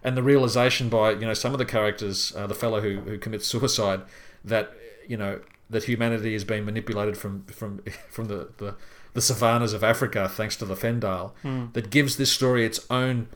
and 0.02 0.16
the 0.16 0.22
realization 0.22 0.88
by 0.88 1.12
you 1.12 1.26
know 1.26 1.34
some 1.34 1.52
of 1.52 1.58
the 1.58 1.64
characters, 1.64 2.34
uh, 2.34 2.46
the 2.46 2.54
fellow 2.54 2.80
who 2.80 3.00
who 3.00 3.18
commits 3.18 3.46
suicide, 3.46 4.00
that 4.44 4.72
you 5.06 5.16
know 5.16 5.40
that 5.72 5.84
humanity 5.84 6.34
is 6.34 6.44
being 6.44 6.64
manipulated 6.64 7.16
from 7.16 7.44
from 7.46 7.78
from 8.10 8.26
the, 8.26 8.48
the, 8.58 8.74
the 9.14 9.20
savannas 9.20 9.72
of 9.72 9.82
Africa 9.84 10.28
thanks 10.28 10.56
to 10.56 10.64
the 10.64 10.74
Fendahl 10.76 11.32
that 11.72 11.90
gives 11.90 12.16
this 12.16 12.30
story 12.32 12.64
its 12.64 12.86
own 12.90 13.26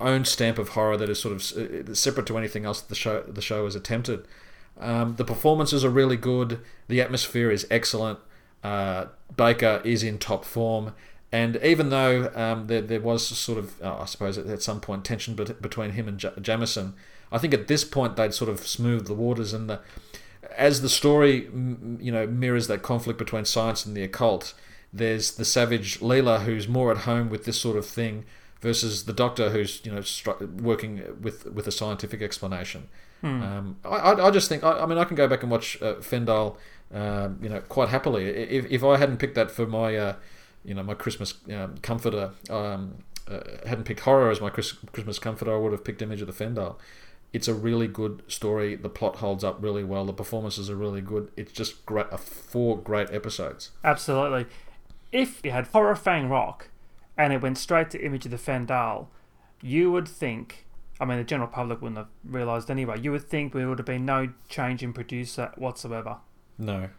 own 0.00 0.24
stamp 0.24 0.58
of 0.58 0.70
horror 0.70 0.96
that 0.96 1.08
is 1.08 1.20
sort 1.20 1.34
of 1.34 1.88
uh, 1.88 1.94
separate 1.94 2.26
to 2.26 2.36
anything 2.36 2.64
else 2.64 2.80
that 2.80 2.88
the 2.88 2.94
show 2.94 3.22
the 3.22 3.42
show 3.42 3.64
has 3.64 3.74
attempted. 3.76 4.26
Um, 4.80 5.14
the 5.16 5.24
performances 5.24 5.84
are 5.84 5.90
really 5.90 6.16
good. 6.16 6.58
The 6.88 7.00
atmosphere 7.00 7.50
is 7.50 7.66
excellent. 7.70 8.18
Uh, 8.64 9.06
Baker 9.36 9.80
is 9.84 10.02
in 10.02 10.18
top 10.18 10.44
form, 10.44 10.94
and 11.30 11.56
even 11.62 11.90
though 11.90 12.32
um, 12.34 12.66
there, 12.68 12.80
there 12.80 13.00
was 13.00 13.26
sort 13.26 13.58
of, 13.58 13.80
uh, 13.82 13.98
I 14.00 14.04
suppose, 14.06 14.38
at, 14.38 14.46
at 14.46 14.62
some 14.62 14.80
point 14.80 15.04
tension 15.04 15.34
bet- 15.34 15.60
between 15.60 15.90
him 15.90 16.08
and 16.08 16.16
J- 16.18 16.32
Jameson, 16.40 16.94
I 17.30 17.38
think 17.38 17.54
at 17.54 17.66
this 17.68 17.84
point 17.84 18.16
they'd 18.16 18.32
sort 18.34 18.48
of 18.50 18.60
smoothed 18.66 19.06
the 19.06 19.14
waters, 19.14 19.52
and 19.52 19.68
the 19.68 19.80
as 20.56 20.82
the 20.82 20.88
story, 20.88 21.48
you 22.00 22.12
know, 22.12 22.26
mirrors 22.26 22.66
that 22.68 22.82
conflict 22.82 23.18
between 23.18 23.44
science 23.44 23.86
and 23.86 23.96
the 23.96 24.02
occult. 24.02 24.54
There's 24.92 25.32
the 25.32 25.44
savage 25.44 26.00
Leela 26.00 26.44
who's 26.44 26.68
more 26.68 26.90
at 26.90 26.98
home 26.98 27.30
with 27.30 27.44
this 27.44 27.58
sort 27.58 27.76
of 27.76 27.86
thing, 27.86 28.24
versus 28.60 29.04
the 29.04 29.12
Doctor 29.12 29.50
who's 29.50 29.84
you 29.84 29.92
know 29.92 30.00
stru- 30.00 30.60
working 30.60 31.02
with 31.20 31.46
with 31.46 31.66
a 31.66 31.72
scientific 31.72 32.22
explanation. 32.22 32.88
Um, 33.42 33.76
I, 33.84 33.88
I 33.88 34.26
I 34.28 34.30
just 34.30 34.48
think 34.48 34.64
I, 34.64 34.80
I 34.80 34.86
mean 34.86 34.98
I 34.98 35.04
can 35.04 35.16
go 35.16 35.28
back 35.28 35.42
and 35.42 35.50
watch 35.50 35.80
uh, 35.82 35.94
Fendahl, 35.96 36.56
um, 36.92 37.38
you 37.42 37.48
know, 37.48 37.60
quite 37.60 37.88
happily. 37.88 38.26
If, 38.26 38.70
if 38.70 38.84
I 38.84 38.96
hadn't 38.96 39.18
picked 39.18 39.34
that 39.34 39.50
for 39.50 39.66
my, 39.66 39.96
uh, 39.96 40.16
you 40.64 40.74
know, 40.74 40.82
my 40.82 40.94
Christmas 40.94 41.34
um, 41.52 41.76
comforter, 41.82 42.32
um, 42.50 42.98
uh, 43.28 43.40
hadn't 43.66 43.84
picked 43.84 44.00
horror 44.00 44.30
as 44.30 44.40
my 44.40 44.50
Chris, 44.50 44.72
Christmas 44.92 45.18
comforter, 45.18 45.54
I 45.54 45.58
would 45.58 45.72
have 45.72 45.84
picked 45.84 46.02
Image 46.02 46.20
of 46.20 46.26
the 46.26 46.44
Fendahl. 46.44 46.76
It's 47.32 47.48
a 47.48 47.54
really 47.54 47.88
good 47.88 48.22
story. 48.26 48.74
The 48.76 48.88
plot 48.90 49.16
holds 49.16 49.42
up 49.42 49.56
really 49.62 49.84
well. 49.84 50.04
The 50.04 50.12
performances 50.12 50.68
are 50.68 50.76
really 50.76 51.00
good. 51.00 51.30
It's 51.36 51.52
just 51.52 51.86
great. 51.86 52.06
Uh, 52.12 52.16
four 52.18 52.78
great 52.78 53.10
episodes. 53.10 53.70
Absolutely. 53.82 54.46
If 55.12 55.40
you 55.44 55.50
had 55.50 55.66
Horror 55.68 55.94
Fang 55.96 56.28
Rock 56.28 56.68
and 57.16 57.32
it 57.32 57.40
went 57.40 57.58
straight 57.58 57.90
to 57.90 58.04
Image 58.04 58.24
of 58.26 58.30
the 58.30 58.36
Fendahl, 58.38 59.06
you 59.62 59.90
would 59.92 60.08
think, 60.08 60.66
I 61.00 61.04
mean, 61.04 61.18
the 61.18 61.24
general 61.24 61.48
public 61.48 61.80
wouldn't 61.80 61.98
have 61.98 62.08
realised 62.24 62.70
anyway, 62.70 63.00
you 63.00 63.12
would 63.12 63.28
think 63.28 63.52
there 63.54 63.68
would 63.68 63.78
have 63.78 63.86
been 63.86 64.04
no 64.04 64.30
change 64.48 64.82
in 64.82 64.92
producer 64.92 65.52
whatsoever. 65.56 66.18
No, 66.58 66.90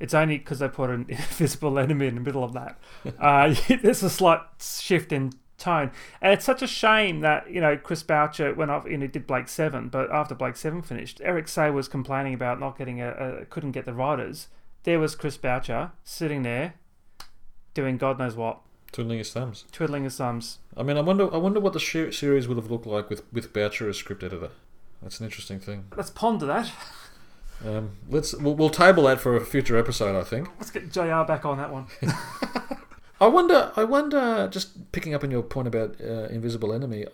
It's 0.00 0.14
only 0.14 0.38
because 0.38 0.58
they 0.58 0.68
put 0.68 0.90
an 0.90 1.06
invisible 1.08 1.78
enemy 1.78 2.06
in 2.08 2.16
the 2.16 2.20
middle 2.20 2.42
of 2.42 2.52
that. 2.54 2.78
Uh, 3.18 3.54
there's 3.82 4.02
a 4.02 4.10
slight 4.10 4.40
shift 4.60 5.12
in 5.12 5.32
tone, 5.60 5.92
and 6.20 6.32
it's 6.32 6.44
such 6.44 6.62
a 6.62 6.66
shame 6.66 7.20
that 7.20 7.50
you 7.50 7.60
know 7.60 7.76
Chris 7.76 8.02
Boucher 8.02 8.54
went 8.54 8.70
off. 8.70 8.84
You 8.86 8.98
know, 8.98 9.06
did 9.06 9.26
Blake 9.26 9.48
Seven, 9.48 9.88
but 9.88 10.10
after 10.10 10.34
Blake 10.34 10.56
Seven 10.56 10.82
finished, 10.82 11.20
Eric 11.22 11.46
Say 11.46 11.70
was 11.70 11.86
complaining 11.86 12.34
about 12.34 12.58
not 12.58 12.76
getting 12.76 13.00
a, 13.00 13.10
a 13.10 13.44
couldn't 13.44 13.72
get 13.72 13.84
the 13.84 13.94
writers. 13.94 14.48
There 14.84 14.98
was 14.98 15.14
Chris 15.14 15.36
Boucher 15.36 15.92
sitting 16.02 16.42
there, 16.42 16.74
doing 17.74 17.98
God 17.98 18.18
knows 18.18 18.34
what, 18.34 18.60
twiddling 18.92 19.18
his 19.18 19.32
thumbs. 19.32 19.64
twiddling 19.70 20.04
his 20.04 20.16
thumbs. 20.16 20.58
I 20.76 20.82
mean, 20.82 20.96
I 20.96 21.00
wonder. 21.02 21.32
I 21.32 21.36
wonder 21.36 21.60
what 21.60 21.74
the 21.74 21.78
sh- 21.80 22.16
series 22.16 22.48
would 22.48 22.56
have 22.56 22.70
looked 22.70 22.86
like 22.86 23.10
with 23.10 23.22
with 23.32 23.52
Boucher 23.52 23.88
as 23.88 23.98
script 23.98 24.22
editor. 24.22 24.50
That's 25.02 25.20
an 25.20 25.26
interesting 25.26 25.60
thing. 25.60 25.84
Let's 25.96 26.10
ponder 26.10 26.46
that. 26.46 26.70
Um, 27.64 27.90
let's 28.08 28.34
we'll, 28.34 28.54
we'll 28.54 28.70
table 28.70 29.02
that 29.04 29.20
for 29.20 29.36
a 29.36 29.44
future 29.44 29.76
episode. 29.76 30.18
I 30.18 30.24
think. 30.24 30.48
Let's 30.58 30.70
get 30.70 30.90
Jr. 30.90 31.22
back 31.24 31.44
on 31.44 31.58
that 31.58 31.70
one. 31.70 31.86
I 33.20 33.26
wonder. 33.26 33.72
I 33.76 33.84
wonder. 33.84 34.48
Just 34.50 34.92
picking 34.92 35.14
up 35.14 35.22
on 35.22 35.30
your 35.30 35.42
point 35.42 35.68
about 35.68 35.96
uh, 36.00 36.28
Invisible 36.30 36.72
Enemy, 36.72 37.06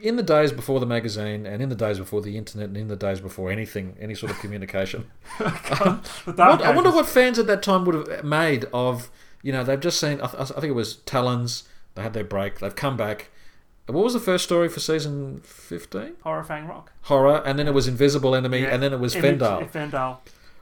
in 0.00 0.16
the 0.16 0.22
days 0.22 0.52
before 0.52 0.78
the 0.80 0.86
magazine, 0.86 1.46
and 1.46 1.62
in 1.62 1.68
the 1.70 1.74
days 1.74 1.98
before 1.98 2.20
the 2.20 2.36
internet, 2.36 2.68
and 2.68 2.76
in 2.76 2.88
the 2.88 2.96
days 2.96 3.20
before 3.20 3.50
anything, 3.50 3.96
any 4.00 4.14
sort 4.14 4.30
of 4.32 4.38
communication, 4.38 5.10
The 5.38 6.00
what, 6.36 6.62
I 6.62 6.74
wonder 6.74 6.90
what 6.90 7.06
fans 7.06 7.38
at 7.38 7.46
that 7.46 7.62
time 7.62 7.84
would 7.84 7.94
have 7.94 8.24
made 8.24 8.66
of. 8.72 9.10
You 9.42 9.52
know, 9.52 9.62
they've 9.64 9.80
just 9.80 10.00
seen. 10.00 10.20
I, 10.20 10.26
th- 10.26 10.50
I 10.50 10.60
think 10.60 10.64
it 10.70 10.74
was 10.74 10.96
Talons. 10.96 11.64
They 11.94 12.02
had 12.02 12.12
their 12.14 12.24
break. 12.24 12.58
They've 12.58 12.74
come 12.74 12.96
back. 12.96 13.30
What 13.86 14.02
was 14.02 14.14
the 14.14 14.20
first 14.20 14.42
story 14.44 14.68
for 14.68 14.80
season 14.80 15.40
fifteen? 15.44 16.14
Horror 16.24 16.42
Fang 16.42 16.66
Rock. 16.66 16.90
Horror, 17.02 17.42
and 17.46 17.56
then 17.58 17.68
it 17.68 17.72
was 17.74 17.86
Invisible 17.86 18.34
Enemy, 18.34 18.62
Yeah. 18.62 18.74
and 18.74 18.82
then 18.82 18.92
it 18.92 18.98
was 18.98 19.14
Image- 19.14 19.38
Fendahl. 19.40 19.70
Fendahl. 19.70 20.18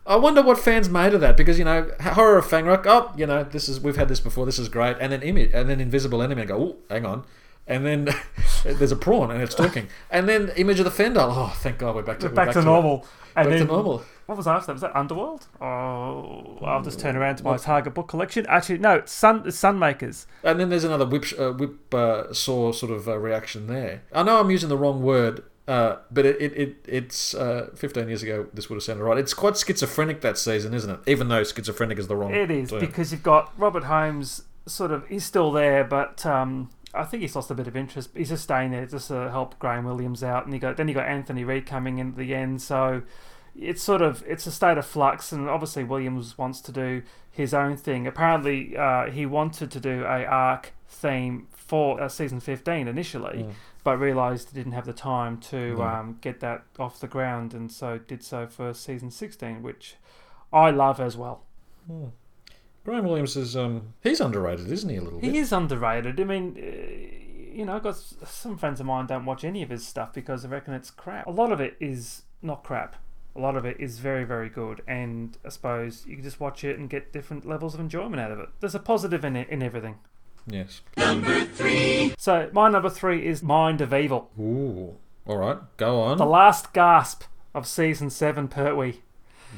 I 0.06 0.16
wonder 0.16 0.42
what 0.42 0.58
fans 0.58 0.88
made 0.88 1.14
of 1.14 1.20
that 1.22 1.36
because 1.36 1.58
you 1.58 1.64
know 1.64 1.90
horror 2.00 2.38
of 2.38 2.46
Fang 2.46 2.66
Rock. 2.66 2.84
Oh, 2.86 3.12
you 3.16 3.26
know 3.26 3.44
this 3.44 3.68
is 3.68 3.80
we've 3.80 3.96
had 3.96 4.08
this 4.08 4.20
before. 4.20 4.44
This 4.44 4.58
is 4.58 4.68
great. 4.68 4.96
And 5.00 5.12
then 5.12 5.22
image 5.22 5.50
and 5.54 5.68
then 5.68 5.80
Invisible 5.80 6.22
Enemy. 6.22 6.42
And 6.42 6.48
go, 6.48 6.56
oh, 6.56 6.76
hang 6.90 7.06
on. 7.06 7.24
And 7.66 7.86
then 7.86 8.08
there's 8.64 8.92
a 8.92 8.96
prawn 8.96 9.30
and 9.30 9.42
it's 9.42 9.54
talking. 9.54 9.88
And 10.10 10.28
then 10.28 10.50
Image 10.56 10.78
of 10.80 10.84
the 10.84 11.02
Fendahl. 11.02 11.32
Oh, 11.34 11.54
thank 11.56 11.78
God 11.78 11.94
we're 11.94 12.02
back 12.02 12.20
to 12.20 12.26
We're 12.26 12.32
we're 12.32 12.36
back, 12.36 12.52
to 12.54 12.62
normal. 12.62 13.06
And 13.36 13.48
Back 13.48 13.58
then, 13.58 13.66
to 13.66 13.72
normal. 13.72 14.04
What 14.26 14.38
was 14.38 14.46
after 14.46 14.66
that? 14.68 14.72
Was 14.74 14.82
that 14.82 14.96
Underworld? 14.96 15.46
Oh, 15.60 16.58
I'll 16.62 16.82
just 16.82 17.00
turn 17.00 17.16
around 17.16 17.36
to 17.36 17.44
my 17.44 17.56
Target 17.56 17.94
book 17.94 18.08
collection. 18.08 18.46
Actually, 18.48 18.78
no, 18.78 18.96
it's 18.96 19.12
Sun, 19.12 19.42
it's 19.46 19.58
Sunmakers. 19.58 20.26
And 20.42 20.60
then 20.60 20.70
there's 20.70 20.84
another 20.84 21.04
whip 21.06 21.24
uh, 21.38 21.52
whip 21.52 21.92
uh, 21.92 22.32
saw 22.32 22.72
sort 22.72 22.92
of 22.92 23.08
uh, 23.08 23.18
reaction 23.18 23.66
there. 23.66 24.02
I 24.12 24.22
know 24.22 24.40
I'm 24.40 24.50
using 24.50 24.68
the 24.68 24.78
wrong 24.78 25.02
word. 25.02 25.42
Uh, 25.66 25.96
but 26.10 26.26
it, 26.26 26.40
it, 26.42 26.52
it 26.58 26.76
it's 26.86 27.34
uh, 27.34 27.70
15 27.74 28.08
years 28.08 28.22
ago. 28.22 28.46
This 28.52 28.68
would 28.68 28.76
have 28.76 28.82
sounded 28.82 29.02
right. 29.04 29.16
It's 29.16 29.32
quite 29.32 29.56
schizophrenic 29.56 30.20
that 30.20 30.36
season, 30.36 30.74
isn't 30.74 30.90
it? 30.90 31.00
Even 31.06 31.28
though 31.28 31.42
schizophrenic 31.42 31.98
is 31.98 32.06
the 32.06 32.16
wrong. 32.16 32.34
It 32.34 32.50
is 32.50 32.70
term. 32.70 32.80
because 32.80 33.12
you've 33.12 33.22
got 33.22 33.52
Robert 33.58 33.84
Holmes. 33.84 34.42
Sort 34.66 34.90
of, 34.90 35.06
he's 35.08 35.24
still 35.24 35.52
there, 35.52 35.84
but 35.84 36.24
um, 36.24 36.70
I 36.94 37.04
think 37.04 37.20
he's 37.22 37.34
lost 37.36 37.50
a 37.50 37.54
bit 37.54 37.66
of 37.66 37.76
interest. 37.76 38.10
He's 38.14 38.30
just 38.30 38.44
staying 38.44 38.70
there 38.70 38.86
just 38.86 39.08
to 39.08 39.30
help 39.30 39.58
Graham 39.58 39.84
Williams 39.84 40.22
out, 40.22 40.44
and 40.44 40.54
you 40.54 40.60
got 40.60 40.76
then 40.78 40.88
you 40.88 40.94
got 40.94 41.06
Anthony 41.06 41.44
Read 41.44 41.66
coming 41.66 41.98
in 41.98 42.08
at 42.10 42.16
the 42.16 42.34
end. 42.34 42.60
So 42.62 43.02
it's 43.58 43.82
sort 43.82 44.00
of 44.02 44.22
it's 44.26 44.46
a 44.46 44.50
state 44.52 44.78
of 44.78 44.86
flux, 44.86 45.32
and 45.32 45.48
obviously 45.50 45.84
Williams 45.84 46.36
wants 46.38 46.60
to 46.62 46.72
do 46.72 47.02
his 47.30 47.52
own 47.52 47.76
thing. 47.76 48.06
Apparently, 48.06 48.74
uh, 48.76 49.10
he 49.10 49.26
wanted 49.26 49.70
to 49.70 49.80
do 49.80 50.02
a 50.04 50.24
arc 50.24 50.72
theme 50.88 51.46
for 51.50 52.00
uh, 52.00 52.08
season 52.08 52.40
fifteen 52.40 52.88
initially, 52.88 53.44
Mm. 53.44 53.52
But 53.84 53.98
realised 53.98 54.50
he 54.50 54.56
didn't 54.56 54.72
have 54.72 54.86
the 54.86 54.92
time 54.92 55.38
to 55.38 55.82
um, 55.82 56.18
get 56.20 56.40
that 56.40 56.64
off 56.78 56.98
the 56.98 57.06
ground, 57.06 57.54
and 57.54 57.70
so 57.70 57.98
did 57.98 58.24
so 58.24 58.46
for 58.46 58.74
season 58.74 59.10
sixteen, 59.10 59.62
which 59.62 59.96
I 60.52 60.70
love 60.70 61.00
as 61.00 61.16
well. 61.16 61.42
Hmm. 61.86 62.06
Graham 62.84 63.04
Williams 63.06 63.36
is 63.36 63.56
um 63.56 63.94
he's 64.02 64.20
underrated, 64.20 64.70
isn't 64.70 64.90
he? 64.90 64.96
A 64.96 65.02
little 65.02 65.20
bit. 65.20 65.30
He 65.30 65.38
is 65.38 65.52
underrated. 65.52 66.20
I 66.20 66.24
mean, 66.24 66.56
uh, 66.58 67.56
you 67.56 67.64
know, 67.64 67.76
I've 67.76 67.82
got 67.82 67.96
some 67.96 68.58
friends 68.58 68.80
of 68.80 68.86
mine 68.86 69.06
don't 69.06 69.24
watch 69.24 69.44
any 69.44 69.62
of 69.62 69.70
his 69.70 69.86
stuff 69.86 70.12
because 70.12 70.42
they 70.42 70.48
reckon 70.48 70.74
it's 70.74 70.90
crap. 70.90 71.26
A 71.26 71.30
lot 71.30 71.52
of 71.52 71.60
it 71.60 71.76
is 71.78 72.22
not 72.42 72.64
crap. 72.64 72.96
A 73.36 73.40
lot 73.40 73.56
of 73.56 73.64
it 73.64 73.80
is 73.80 73.98
very, 73.98 74.24
very 74.24 74.48
good, 74.48 74.82
and 74.86 75.36
I 75.44 75.48
suppose 75.48 76.04
you 76.06 76.14
can 76.14 76.22
just 76.22 76.38
watch 76.38 76.62
it 76.62 76.78
and 76.78 76.88
get 76.88 77.12
different 77.12 77.44
levels 77.44 77.74
of 77.74 77.80
enjoyment 77.80 78.20
out 78.20 78.30
of 78.30 78.38
it. 78.38 78.48
There's 78.60 78.76
a 78.76 78.80
positive 78.80 79.24
in 79.24 79.34
it, 79.34 79.48
in 79.48 79.62
everything. 79.62 79.98
Yes. 80.46 80.82
Number 80.96 81.44
three. 81.44 82.14
So 82.18 82.50
my 82.52 82.68
number 82.68 82.90
three 82.90 83.26
is 83.26 83.42
Mind 83.42 83.80
of 83.80 83.94
Evil, 83.94 84.30
Ooh. 84.38 84.96
All 85.26 85.38
right. 85.38 85.58
Go 85.78 86.00
on. 86.02 86.18
the 86.18 86.26
last 86.26 86.72
gasp 86.72 87.22
of 87.54 87.66
season 87.66 88.10
seven, 88.10 88.48
Pertwee. 88.48 88.96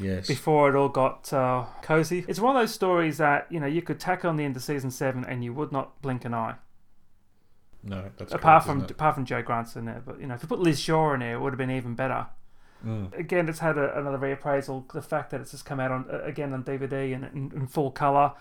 yes. 0.00 0.28
before 0.28 0.68
it 0.68 0.76
all 0.76 0.88
got 0.88 1.32
uh, 1.32 1.64
cozy. 1.82 2.24
It's 2.28 2.38
one 2.38 2.54
of 2.54 2.62
those 2.62 2.72
stories 2.74 3.18
that 3.18 3.46
you 3.50 3.58
know 3.58 3.66
you 3.66 3.82
could 3.82 3.98
tack 3.98 4.24
on 4.24 4.36
the 4.36 4.44
end 4.44 4.54
of 4.56 4.62
season 4.62 4.90
seven 4.90 5.24
and 5.24 5.42
you 5.42 5.52
would 5.54 5.72
not 5.72 6.00
blink 6.02 6.24
an 6.24 6.34
eye. 6.34 6.54
no, 7.82 8.10
that's 8.16 8.32
apart 8.32 8.42
correct, 8.62 8.66
from 8.66 8.78
isn't 8.78 8.90
it? 8.90 8.94
apart 8.94 9.14
from 9.16 9.24
Jo 9.24 9.42
Grant's 9.42 9.74
in 9.76 9.86
there, 9.86 10.02
but 10.04 10.20
you 10.20 10.26
know 10.26 10.34
if 10.34 10.42
you 10.42 10.48
put 10.48 10.60
Liz 10.60 10.78
Shaw 10.80 11.14
in 11.14 11.20
there, 11.20 11.34
it 11.34 11.40
would 11.40 11.52
have 11.52 11.58
been 11.58 11.70
even 11.70 11.94
better. 11.94 12.26
Mm. 12.86 13.18
Again, 13.18 13.48
it's 13.48 13.58
had 13.60 13.78
a, 13.78 13.98
another 13.98 14.18
reappraisal. 14.18 14.92
The 14.92 15.02
fact 15.02 15.30
that 15.30 15.40
it's 15.40 15.50
just 15.50 15.64
come 15.64 15.80
out 15.80 15.90
on 15.90 16.04
again 16.22 16.52
on 16.52 16.62
DVD 16.62 17.14
and 17.14 17.24
in, 17.24 17.50
in 17.58 17.66
full 17.66 17.90
color 17.90 18.34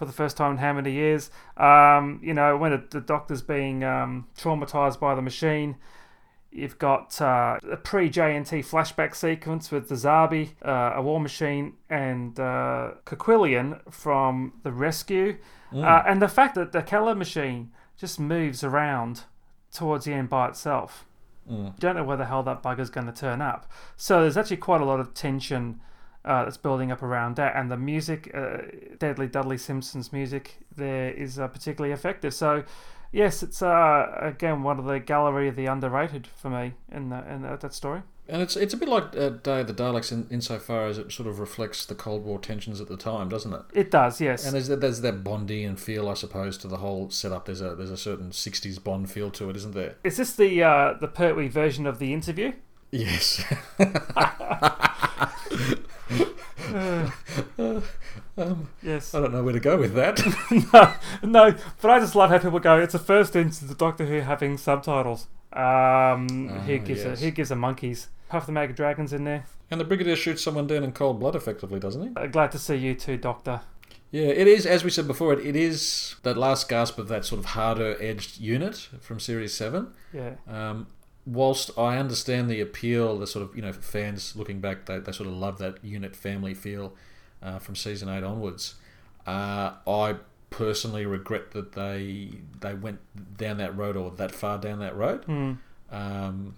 for 0.00 0.06
the 0.06 0.12
first 0.12 0.34
time 0.38 0.52
in 0.52 0.56
how 0.56 0.72
many 0.72 0.92
years. 0.92 1.30
Um, 1.58 2.20
you 2.22 2.32
know, 2.32 2.56
when 2.56 2.72
the 2.88 3.02
doctor's 3.02 3.42
being 3.42 3.84
um, 3.84 4.28
traumatized 4.34 4.98
by 4.98 5.14
the 5.14 5.20
machine. 5.20 5.76
You've 6.50 6.78
got 6.78 7.20
uh, 7.20 7.58
a 7.70 7.76
pre 7.76 8.08
JNT 8.08 8.64
flashback 8.64 9.14
sequence 9.14 9.70
with 9.70 9.90
the 9.90 9.94
Zarbi, 9.96 10.52
uh, 10.64 10.94
a 10.96 11.02
war 11.02 11.20
machine, 11.20 11.74
and 11.90 12.40
uh, 12.40 12.92
Koquillion 13.04 13.78
from 13.92 14.54
the 14.62 14.72
rescue. 14.72 15.36
Mm. 15.70 15.84
Uh, 15.84 16.02
and 16.08 16.22
the 16.22 16.28
fact 16.28 16.54
that 16.54 16.72
the 16.72 16.80
Keller 16.80 17.14
machine 17.14 17.70
just 17.98 18.18
moves 18.18 18.64
around 18.64 19.24
towards 19.70 20.06
the 20.06 20.14
end 20.14 20.30
by 20.30 20.48
itself. 20.48 21.04
Mm. 21.48 21.66
You 21.66 21.74
don't 21.78 21.96
know 21.96 22.04
where 22.04 22.16
the 22.16 22.24
hell 22.24 22.42
that 22.44 22.62
bugger's 22.62 22.90
going 22.90 23.06
to 23.06 23.12
turn 23.12 23.42
up. 23.42 23.70
So 23.96 24.22
there's 24.22 24.38
actually 24.38 24.56
quite 24.56 24.80
a 24.80 24.86
lot 24.86 24.98
of 24.98 25.12
tension 25.12 25.78
uh, 26.24 26.44
that's 26.44 26.56
building 26.56 26.92
up 26.92 27.02
around 27.02 27.36
that. 27.36 27.56
And 27.56 27.70
the 27.70 27.76
music, 27.76 28.30
uh, 28.34 28.58
Deadly 28.98 29.26
Dudley 29.26 29.58
Simpson's 29.58 30.12
music, 30.12 30.58
there 30.76 31.10
is 31.10 31.38
uh, 31.38 31.48
particularly 31.48 31.92
effective. 31.92 32.34
So 32.34 32.64
yes, 33.12 33.42
it's 33.42 33.62
uh, 33.62 34.18
again 34.20 34.62
one 34.62 34.78
of 34.78 34.84
the 34.84 35.00
gallery 35.00 35.48
of 35.48 35.56
the 35.56 35.66
underrated 35.66 36.26
for 36.26 36.50
me 36.50 36.74
in, 36.92 37.10
the, 37.10 37.32
in 37.32 37.42
that 37.42 37.74
story. 37.74 38.02
And 38.28 38.42
it's 38.42 38.54
it's 38.54 38.72
a 38.72 38.76
bit 38.76 38.88
like 38.88 39.16
uh, 39.16 39.30
Day 39.30 39.62
of 39.62 39.66
the 39.66 39.74
Daleks 39.74 40.12
in, 40.12 40.28
insofar 40.30 40.86
as 40.86 40.98
it 40.98 41.10
sort 41.10 41.28
of 41.28 41.40
reflects 41.40 41.84
the 41.84 41.96
Cold 41.96 42.24
War 42.24 42.38
tensions 42.38 42.80
at 42.80 42.86
the 42.86 42.96
time, 42.96 43.28
doesn't 43.28 43.52
it? 43.52 43.62
It 43.74 43.90
does, 43.90 44.20
yes. 44.20 44.44
And 44.44 44.54
there's 44.54 44.68
that, 44.68 44.80
there's 44.80 45.00
that 45.00 45.24
Bondian 45.24 45.76
feel, 45.76 46.08
I 46.08 46.14
suppose, 46.14 46.56
to 46.58 46.68
the 46.68 46.76
whole 46.76 47.10
setup. 47.10 47.46
There's 47.46 47.60
a 47.60 47.74
there's 47.74 47.90
a 47.90 47.96
certain 47.96 48.30
'60s 48.30 48.82
Bond 48.82 49.10
feel 49.10 49.32
to 49.32 49.50
it, 49.50 49.56
isn't 49.56 49.74
there? 49.74 49.96
Is 50.04 50.16
this 50.16 50.32
the 50.34 50.62
uh, 50.62 50.94
the 51.00 51.08
Pertwee 51.08 51.48
version 51.48 51.86
of 51.88 51.98
the 51.98 52.14
interview? 52.14 52.52
Yes. 52.92 53.42
um, 58.38 58.68
Yes. 58.82 59.14
I 59.14 59.20
don't 59.20 59.32
know 59.32 59.42
where 59.42 59.52
to 59.52 59.60
go 59.60 59.76
with 59.76 59.94
that. 59.94 60.18
no, 61.22 61.30
no, 61.50 61.54
but 61.80 61.90
I 61.90 61.98
just 62.00 62.14
love 62.14 62.30
how 62.30 62.38
people 62.38 62.58
go. 62.60 62.78
It's 62.80 62.92
the 62.92 62.98
first 62.98 63.34
instance 63.36 63.70
of 63.70 63.78
Doctor 63.78 64.06
Who 64.06 64.20
having 64.20 64.56
subtitles. 64.56 65.26
Um, 65.52 66.48
Ah, 66.52 66.64
gives 66.66 67.02
yes. 67.04 67.20
a 67.20 67.24
who 67.24 67.30
gives 67.32 67.50
a 67.50 67.56
monkeys? 67.56 68.08
Puff 68.28 68.46
the 68.46 68.52
Magic 68.52 68.76
Dragon's 68.76 69.12
in 69.12 69.24
there. 69.24 69.44
and 69.70 69.80
the 69.80 69.84
Brigadier 69.84 70.14
shoots 70.16 70.42
someone 70.42 70.66
down 70.68 70.84
in 70.84 70.92
cold 70.92 71.18
blood, 71.18 71.34
effectively, 71.34 71.80
doesn't 71.80 72.02
he? 72.02 72.10
Uh, 72.16 72.26
glad 72.26 72.52
to 72.52 72.58
see 72.58 72.76
you 72.76 72.94
too, 72.94 73.16
Doctor. 73.16 73.60
Yeah, 74.12 74.26
it 74.28 74.46
is. 74.48 74.66
As 74.66 74.82
we 74.84 74.90
said 74.90 75.06
before, 75.08 75.32
it, 75.32 75.44
it 75.44 75.56
is 75.56 76.14
that 76.22 76.36
last 76.36 76.68
gasp 76.68 76.98
of 76.98 77.08
that 77.08 77.24
sort 77.24 77.38
of 77.40 77.44
harder 77.46 77.96
edged 78.00 78.38
unit 78.38 78.88
from 79.00 79.18
Series 79.20 79.52
Seven. 79.54 79.88
Yeah, 80.12 80.34
Um, 80.48 80.86
whilst 81.26 81.76
I 81.78 81.98
understand 81.98 82.50
the 82.50 82.60
appeal, 82.60 83.18
the 83.18 83.26
sort 83.26 83.48
of 83.48 83.56
you 83.56 83.62
know 83.62 83.72
fans 83.72 84.34
looking 84.36 84.60
back, 84.60 84.86
they, 84.86 84.98
they 84.98 85.12
sort 85.12 85.28
of 85.28 85.34
love 85.34 85.58
that 85.58 85.84
unit 85.84 86.16
family 86.16 86.54
feel 86.54 86.94
uh, 87.42 87.58
from 87.58 87.76
season 87.76 88.08
eight 88.08 88.24
onwards. 88.24 88.74
Uh, 89.26 89.72
I 89.86 90.16
personally 90.50 91.06
regret 91.06 91.52
that 91.52 91.72
they 91.72 92.30
they 92.60 92.74
went 92.74 92.98
down 93.36 93.58
that 93.58 93.76
road 93.76 93.96
or 93.96 94.10
that 94.12 94.32
far 94.32 94.58
down 94.58 94.80
that 94.80 94.96
road. 94.96 95.24
Hmm. 95.24 95.52
Um, 95.90 96.54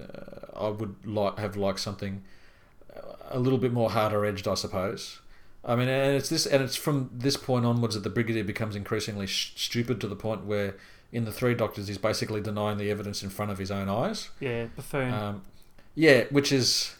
uh, 0.00 0.66
I 0.66 0.68
would 0.68 1.06
like 1.06 1.38
have 1.38 1.56
liked 1.56 1.80
something 1.80 2.22
a 3.30 3.38
little 3.38 3.58
bit 3.58 3.72
more 3.72 3.90
harder 3.90 4.24
edged, 4.24 4.46
I 4.48 4.54
suppose. 4.54 5.20
I 5.64 5.74
mean, 5.74 5.88
and 5.88 6.16
it's 6.16 6.28
this, 6.28 6.46
and 6.46 6.62
it's 6.62 6.76
from 6.76 7.10
this 7.12 7.36
point 7.36 7.66
onwards 7.66 7.94
that 7.94 8.04
the 8.04 8.10
brigadier 8.10 8.44
becomes 8.44 8.76
increasingly 8.76 9.26
sh- 9.26 9.52
stupid 9.56 10.00
to 10.00 10.06
the 10.06 10.14
point 10.14 10.44
where, 10.44 10.76
in 11.16 11.24
the 11.24 11.32
Three 11.32 11.54
Doctors, 11.54 11.88
he's 11.88 11.98
basically 12.10 12.40
denying 12.40 12.78
the 12.78 12.90
evidence 12.90 13.22
in 13.22 13.30
front 13.30 13.50
of 13.52 13.58
his 13.58 13.70
own 13.70 13.88
eyes. 13.88 14.30
yeah, 14.40 14.66
buffoon. 14.76 15.12
Um, 15.12 15.42
yeah, 15.94 16.24
which 16.30 16.52
is, 16.52 16.94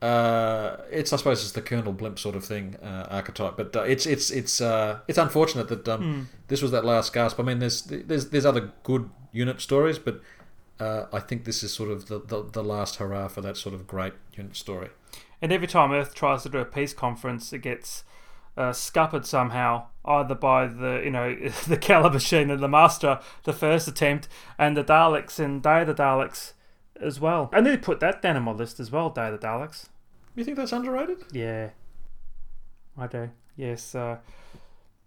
uh, 0.00 0.76
it's 0.90 1.12
I 1.12 1.16
suppose 1.16 1.42
it's 1.42 1.52
the 1.52 1.62
Colonel 1.62 1.92
Blimp 1.92 2.18
sort 2.18 2.36
of 2.36 2.44
thing 2.44 2.76
uh, 2.82 3.06
archetype, 3.10 3.56
but 3.56 3.74
uh, 3.74 3.82
it's 3.82 4.06
it's 4.06 4.30
it's 4.30 4.60
uh, 4.60 5.00
it's 5.08 5.18
unfortunate 5.18 5.68
that 5.68 5.88
um, 5.88 6.00
Hmm. 6.02 6.22
this 6.46 6.62
was 6.62 6.70
that 6.70 6.84
last 6.84 7.12
gasp. 7.12 7.40
I 7.40 7.42
mean, 7.42 7.58
there's 7.58 7.82
there's 7.82 8.30
there's 8.30 8.46
other 8.46 8.72
good 8.84 9.10
unit 9.32 9.60
stories, 9.60 9.98
but 9.98 10.20
uh, 10.78 11.06
I 11.12 11.18
think 11.18 11.44
this 11.44 11.62
is 11.64 11.72
sort 11.72 11.90
of 11.90 12.06
the, 12.06 12.20
the 12.20 12.44
the 12.58 12.62
last 12.62 12.96
hurrah 12.96 13.28
for 13.28 13.40
that 13.40 13.56
sort 13.56 13.74
of 13.74 13.86
great 13.88 14.12
unit 14.36 14.56
story. 14.56 14.90
And 15.42 15.52
every 15.52 15.66
time 15.68 15.90
Earth 15.92 16.14
tries 16.14 16.42
to 16.44 16.48
do 16.48 16.58
a 16.58 16.64
peace 16.64 16.94
conference, 16.94 17.52
it 17.52 17.58
gets 17.62 18.04
uh, 18.58 18.72
scuppered 18.72 19.24
somehow, 19.24 19.86
either 20.04 20.34
by 20.34 20.66
the 20.66 21.00
you 21.04 21.10
know 21.10 21.34
the 21.68 21.76
Keller 21.76 22.10
machine 22.10 22.50
and 22.50 22.62
the 22.62 22.68
Master, 22.68 23.20
the 23.44 23.52
first 23.52 23.88
attempt, 23.88 24.28
and 24.58 24.76
the 24.76 24.84
Daleks 24.84 25.38
and 25.38 25.62
Day 25.62 25.82
of 25.82 25.86
the 25.86 25.94
Daleks 25.94 26.52
as 27.00 27.20
well. 27.20 27.48
I 27.52 27.60
need 27.60 27.70
to 27.70 27.78
put 27.78 28.00
that 28.00 28.20
down 28.20 28.36
on 28.36 28.42
my 28.42 28.52
list 28.52 28.80
as 28.80 28.90
well. 28.90 29.10
Day 29.10 29.28
of 29.28 29.40
the 29.40 29.46
Daleks. 29.46 29.86
You 30.34 30.44
think 30.44 30.56
that's 30.56 30.72
underrated? 30.72 31.24
Yeah, 31.32 31.70
I 32.96 33.06
do. 33.06 33.30
Yes, 33.56 33.94
uh, 33.94 34.18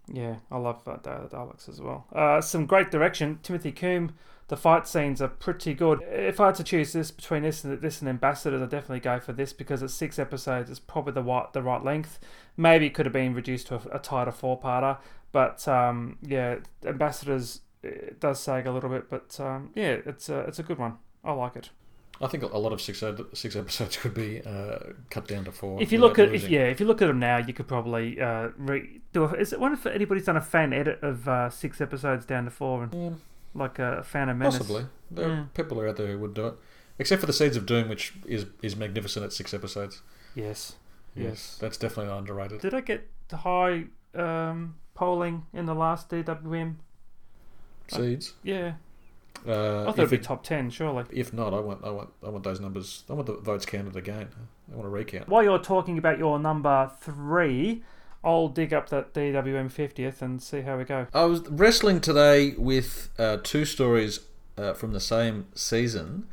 yeah, 0.08 0.38
I 0.50 0.58
love 0.58 0.88
uh, 0.88 0.98
Day 0.98 1.12
of 1.12 1.30
the 1.30 1.36
Daleks 1.38 1.68
as 1.70 1.82
well. 1.82 2.08
Uh, 2.14 2.40
some 2.42 2.66
great 2.66 2.90
direction. 2.90 3.40
Timothy 3.44 3.72
Combe. 3.72 4.14
The 4.52 4.58
fight 4.58 4.86
scenes 4.86 5.22
are 5.22 5.30
pretty 5.30 5.74
good. 5.74 6.02
If 6.02 6.42
I 6.42 6.48
had 6.48 6.56
to 6.56 6.64
choose 6.66 6.92
this 6.92 7.10
between 7.10 7.44
this 7.44 7.64
and 7.64 7.82
this 7.82 8.02
and 8.02 8.10
Ambassadors, 8.10 8.62
I'd 8.62 8.68
definitely 8.68 9.00
go 9.00 9.18
for 9.18 9.32
this 9.32 9.54
because 9.54 9.82
it's 9.82 9.94
six 9.94 10.20
episodes. 10.20 10.70
It's 10.70 10.78
probably 10.78 11.14
the 11.14 11.24
right 11.24 11.54
the 11.54 11.62
right 11.62 11.82
length. 11.82 12.20
Maybe 12.58 12.88
it 12.88 12.94
could 12.94 13.06
have 13.06 13.14
been 13.14 13.34
reduced 13.34 13.68
to 13.68 13.76
a, 13.76 13.96
a 13.96 14.00
tighter 14.00 14.34
four 14.34 14.60
parter, 14.60 14.98
but 15.32 15.66
um, 15.70 16.18
yeah, 16.22 16.58
Ambassadors 16.86 17.62
it 17.82 18.20
does 18.20 18.42
sag 18.42 18.68
a 18.68 18.74
little 18.74 18.90
bit, 18.90 19.10
but 19.10 19.40
um, 19.40 19.72
yeah, 19.74 20.00
it's 20.06 20.28
a 20.28 20.40
it's 20.40 20.60
a 20.60 20.64
good 20.64 20.78
one. 20.78 20.98
I 21.24 21.32
like 21.32 21.56
it. 21.56 21.70
I 22.20 22.28
think 22.28 22.44
a 22.44 22.58
lot 22.58 22.74
of 22.74 22.82
six 22.82 23.02
six 23.34 23.56
episodes 23.56 23.96
could 23.96 24.14
be 24.14 24.42
uh, 24.46 24.80
cut 25.10 25.30
down 25.30 25.46
to 25.46 25.54
four. 25.54 25.82
If 25.82 25.94
you 25.94 26.00
look 26.00 26.20
at 26.20 26.36
if, 26.36 26.50
yeah, 26.50 26.66
if 26.66 26.82
you 26.82 26.88
look 26.88 27.02
at 27.02 27.08
them 27.08 27.20
now, 27.20 27.38
you 27.38 27.54
could 27.54 27.70
probably 27.70 28.20
uh, 28.20 28.50
re- 28.58 29.00
do. 29.14 29.24
A, 29.24 29.34
is 29.34 29.54
it 29.54 29.62
one 29.62 29.72
if 29.72 29.86
anybody's 29.86 30.26
done 30.26 30.36
a 30.36 30.42
fan 30.42 30.74
edit 30.74 31.02
of 31.02 31.28
uh, 31.30 31.50
six 31.50 31.80
episodes 31.80 32.26
down 32.26 32.44
to 32.44 32.52
four, 32.52 32.84
and 32.84 32.94
Yeah, 32.94 33.18
like 33.54 33.80
a 33.80 34.04
fan 34.04 34.30
of 34.30 34.38
menace? 34.38 34.58
possibly. 34.58 34.86
There 35.10 35.28
Yeah. 35.28 35.34
are 35.42 35.50
people 35.54 35.80
are 35.82 35.88
out 35.88 35.98
there 35.98 36.08
who 36.08 36.20
would 36.20 36.34
do 36.34 36.48
it, 36.48 36.54
except 37.00 37.20
for 37.20 37.26
the 37.28 37.34
Seeds 37.34 37.58
of 37.58 37.66
Doom, 37.66 37.90
which 37.90 38.14
is 38.26 38.46
is 38.62 38.76
magnificent 38.76 39.26
at 39.26 39.34
six 39.34 39.54
episodes. 39.54 40.02
Yes. 40.36 40.76
Yes. 41.16 41.58
that's 41.60 41.78
definitely 41.78 42.14
underrated. 42.14 42.62
Did 42.62 42.74
I 42.74 42.80
get 42.82 43.10
the 43.28 43.38
high 43.38 43.86
um, 44.16 44.76
polling 44.94 45.46
in 45.54 45.66
the 45.66 45.76
last 45.76 46.10
DWM? 46.10 46.76
Seeds. 47.90 48.34
Yeah, 48.44 48.76
Uh, 49.46 49.82
I 49.82 49.86
thought 49.86 49.98
it'd 50.00 50.10
be 50.12 50.16
it- 50.18 50.24
top 50.24 50.44
ten, 50.44 50.70
surely. 50.70 51.04
if 51.12 51.34
not, 51.34 51.54
I 51.54 51.60
want 51.60 51.84
I 51.84 51.90
want 51.90 52.12
I 52.26 52.30
want 52.30 52.44
those 52.44 52.60
numbers. 52.62 53.04
I 53.10 53.14
want 53.14 53.26
the 53.28 53.34
votes 53.38 53.66
counted 53.66 53.96
again. 53.98 54.30
I 54.72 54.76
want 54.76 54.86
a 54.86 54.90
recount. 54.90 55.28
While 55.28 55.44
you're 55.44 55.60
talking 55.60 55.98
about 55.98 56.18
your 56.18 56.40
number 56.40 56.90
three, 57.02 57.84
I'll 58.24 58.48
dig 58.50 58.74
up 58.74 58.90
that 58.90 59.14
DWM 59.14 59.72
fiftieth 59.72 60.22
and 60.22 60.42
see 60.42 60.62
how 60.62 60.78
we 60.78 60.84
go. 60.84 61.08
I 61.14 61.26
was 61.26 61.42
wrestling 61.50 62.02
today 62.02 62.54
with 62.58 63.10
uh, 63.18 63.38
two 63.44 63.66
stories 63.66 64.20
uh, 64.58 64.74
from 64.74 64.94
the 64.94 65.00
same 65.00 65.48
season. 65.56 66.28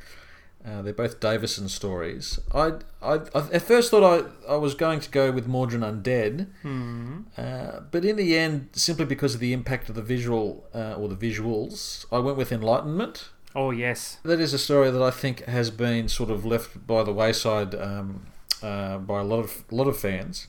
Uh, 0.67 0.83
they're 0.83 0.93
both 0.93 1.19
Davison 1.21 1.69
stories. 1.69 2.41
I, 2.53 2.73
I, 3.01 3.15
I 3.35 3.39
at 3.53 3.63
first 3.63 3.91
thought 3.91 4.03
I, 4.49 4.53
I 4.53 4.57
was 4.57 4.75
going 4.75 5.01
to 5.01 5.09
go 5.11 5.31
with 5.31 5.47
Mawdryn 5.49 5.81
Undead, 5.83 6.49
Hmm. 6.63 7.21
uh, 7.39 7.81
but 7.91 8.05
in 8.05 8.17
the 8.17 8.37
end, 8.37 8.69
simply 8.73 9.05
because 9.07 9.35
of 9.35 9.41
the 9.41 9.53
impact 9.55 9.89
of 9.89 9.95
the 9.95 10.03
visual 10.03 10.65
uh, 10.75 10.95
or 10.95 11.09
the 11.09 11.17
visuals, 11.17 12.05
I 12.13 12.19
went 12.19 12.37
with 12.37 12.51
Enlightenment. 12.53 13.31
Oh 13.55 13.71
yes. 13.71 14.19
That 14.25 14.41
is 14.41 14.53
a 14.53 14.59
story 14.59 14.91
that 14.91 15.01
I 15.03 15.11
think 15.11 15.45
has 15.47 15.71
been 15.71 16.09
sort 16.09 16.29
of 16.29 16.45
left 16.45 16.87
by 16.87 17.03
the 17.03 17.15
wayside 17.15 17.75
um, 17.75 18.27
uh, 18.63 18.99
by 18.99 19.21
a 19.21 19.25
lot 19.25 19.39
of 19.41 19.65
a 19.71 19.75
lot 19.75 19.87
of 19.89 19.97
fans. 19.99 20.47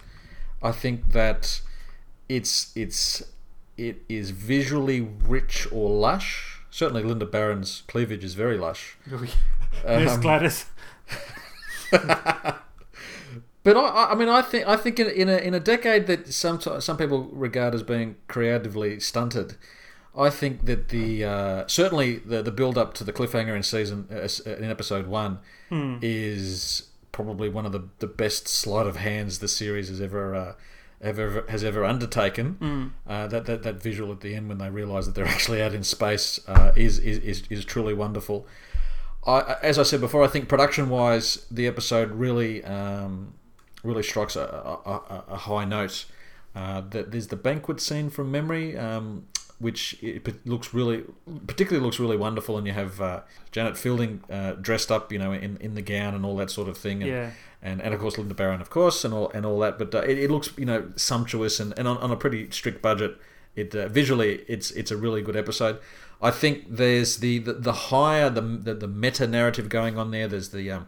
I 0.61 0.71
think 0.71 1.11
that 1.13 1.61
it's 2.27 2.71
it's 2.75 3.23
it 3.77 4.01
is 4.09 4.31
visually 4.31 5.01
rich 5.01 5.67
or 5.71 5.89
lush. 5.89 6.61
Certainly, 6.71 7.03
Lynda 7.03 7.29
Baron's 7.29 7.83
cleavage 7.87 8.23
is 8.23 8.33
very 8.35 8.57
lush. 8.57 8.97
Miss 9.11 9.35
Um, 10.13 10.21
Gladys. 10.21 10.65
But 13.61 13.75
I- 13.75 13.81
I, 13.81 14.11
I 14.11 14.15
mean, 14.15 14.29
I 14.29 14.41
think 14.41 14.67
I 14.67 14.77
think 14.77 14.99
in, 14.99 15.07
in 15.09 15.27
a 15.29 15.37
in 15.37 15.53
a 15.53 15.59
decade 15.59 16.07
that 16.07 16.31
some 16.33 16.61
some 16.61 16.97
people 16.97 17.25
regard 17.33 17.75
as 17.75 17.83
being 17.83 18.15
creatively 18.27 18.99
stunted, 19.01 19.57
I 20.17 20.29
think 20.29 20.65
that 20.65 20.87
the 20.89 21.25
uh, 21.25 21.67
certainly 21.67 22.17
the 22.19 22.41
the 22.41 22.51
build 22.51 22.77
up 22.77 22.93
to 22.95 23.03
the 23.03 23.11
cliffhanger 23.11 23.55
in 23.55 23.63
season 23.63 24.07
uh, 24.11 24.15
uh, 24.49 24.55
in 24.55 24.63
episode 24.71 25.07
one 25.07 25.39
Hmm. 25.69 25.97
is 26.01 26.83
probably 27.19 27.49
one 27.49 27.65
of 27.65 27.73
the, 27.73 27.83
the 27.99 28.07
best 28.07 28.47
sleight 28.47 28.87
of 28.87 28.95
hands 28.95 29.39
the 29.39 29.47
series 29.49 29.89
has 29.89 29.99
ever 29.99 30.33
uh, 30.33 30.53
ever 31.01 31.43
has 31.49 31.65
ever 31.65 31.83
undertaken. 31.83 32.53
Hmm. 32.53 32.87
Uh, 33.05 33.27
that, 33.27 33.45
that 33.45 33.63
that 33.63 33.83
visual 33.83 34.13
at 34.13 34.21
the 34.21 34.33
end 34.35 34.47
when 34.47 34.57
they 34.57 34.69
realise 34.69 35.05
that 35.05 35.15
they're 35.15 35.27
actually 35.37 35.61
out 35.61 35.73
in 35.73 35.83
space 35.83 36.39
uh, 36.47 36.71
is, 36.77 36.97
is 36.99 37.17
is 37.17 37.43
is 37.49 37.65
truly 37.65 37.93
wonderful. 37.93 38.47
I, 39.27 39.57
as 39.61 39.77
I 39.77 39.83
said 39.83 39.99
before, 39.99 40.23
I 40.23 40.27
think 40.27 40.47
production 40.47 40.87
wise, 40.89 41.45
the 41.51 41.67
episode 41.67 42.11
really 42.11 42.63
um, 42.63 43.33
really 43.83 44.03
strikes 44.03 44.37
a, 44.37 44.43
a, 44.43 44.91
a, 44.91 45.23
a 45.31 45.37
high 45.37 45.65
note. 45.65 46.05
Uh, 46.55 46.81
that 46.89 47.11
there's 47.11 47.27
the 47.27 47.35
banquet 47.35 47.81
scene 47.81 48.09
from 48.09 48.31
memory, 48.31 48.77
um, 48.77 49.27
which 49.59 49.97
it 50.01 50.45
looks 50.47 50.73
really, 50.73 51.03
particularly 51.47 51.85
looks 51.85 51.99
really 51.99 52.17
wonderful, 52.17 52.57
and 52.57 52.65
you 52.65 52.73
have 52.73 53.01
uh, 53.01 53.21
Janet 53.51 53.77
Fielding 53.77 54.23
uh, 54.31 54.53
dressed 54.53 54.89
up, 54.91 55.11
you 55.11 55.19
know, 55.19 55.31
in, 55.33 55.57
in 55.57 55.75
the 55.75 55.81
gown 55.81 56.15
and 56.15 56.25
all 56.25 56.37
that 56.37 56.49
sort 56.49 56.67
of 56.69 56.77
thing, 56.77 57.01
and, 57.03 57.11
Yeah. 57.11 57.31
and, 57.61 57.81
and 57.81 57.93
of 57.93 57.99
course 57.99 58.15
Lynda 58.15 58.35
Baron, 58.35 58.61
of 58.61 58.69
course, 58.69 59.03
and 59.05 59.13
all 59.13 59.29
and 59.31 59.45
all 59.45 59.59
that. 59.59 59.77
But 59.77 59.93
uh, 59.93 59.99
it, 59.99 60.17
it 60.17 60.31
looks, 60.31 60.49
you 60.57 60.65
know, 60.65 60.91
sumptuous 60.95 61.59
and, 61.59 61.77
and 61.77 61.87
on, 61.87 61.97
on 61.97 62.09
a 62.11 62.15
pretty 62.15 62.49
strict 62.51 62.81
budget, 62.81 63.17
it 63.55 63.75
uh, 63.75 63.87
visually 63.89 64.43
it's 64.47 64.71
it's 64.71 64.91
a 64.91 64.97
really 64.97 65.21
good 65.21 65.35
episode. 65.35 65.79
I 66.21 66.31
think 66.31 66.65
there's 66.69 67.17
the 67.17 67.39
the, 67.39 67.53
the 67.53 67.73
higher 67.73 68.29
the, 68.29 68.41
the 68.41 68.73
the 68.73 68.87
meta 68.87 69.27
narrative 69.27 69.67
going 69.69 69.97
on 69.97 70.11
there. 70.11 70.27
There's 70.27 70.49
the 70.49 70.71
um, 70.71 70.87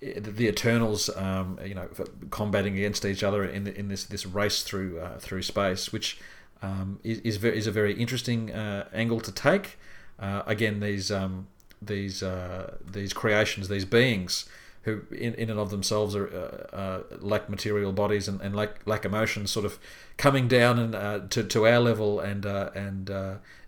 the 0.00 0.48
Eternals, 0.48 1.10
um, 1.16 1.58
you 1.64 1.74
know, 1.74 1.88
combating 2.30 2.74
against 2.78 3.04
each 3.04 3.22
other 3.22 3.44
in 3.44 3.66
in 3.66 3.88
this 3.88 4.04
this 4.04 4.24
race 4.26 4.62
through 4.62 4.98
uh, 5.00 5.18
through 5.18 5.42
space, 5.42 5.92
which 5.92 6.18
um, 6.62 7.00
is 7.02 7.18
is, 7.20 7.42
is 7.44 7.66
a 7.66 7.72
very 7.72 7.94
interesting 7.94 8.52
uh, 8.52 8.88
angle 8.92 9.20
to 9.20 9.32
take. 9.32 9.78
Uh, 10.18 10.42
again, 10.46 10.80
these 10.80 11.10
um, 11.10 11.46
these 11.80 12.22
uh, 12.22 12.76
these 12.84 13.12
creations, 13.12 13.68
these 13.68 13.84
beings 13.84 14.48
who 14.82 15.02
in, 15.10 15.34
in 15.34 15.50
and 15.50 15.60
of 15.60 15.70
themselves 15.70 16.16
are 16.16 16.26
uh, 16.26 16.76
uh, 16.76 17.02
lack 17.18 17.50
material 17.50 17.92
bodies 17.92 18.28
and, 18.28 18.40
and 18.40 18.54
lack 18.56 18.86
lack 18.86 19.04
emotions, 19.04 19.50
sort 19.50 19.66
of 19.66 19.78
coming 20.16 20.48
down 20.48 20.78
and 20.78 20.94
uh, 20.94 21.20
to, 21.30 21.42
to 21.44 21.66
our 21.66 21.80
level 21.80 22.20
and 22.20 22.44
and 22.44 23.10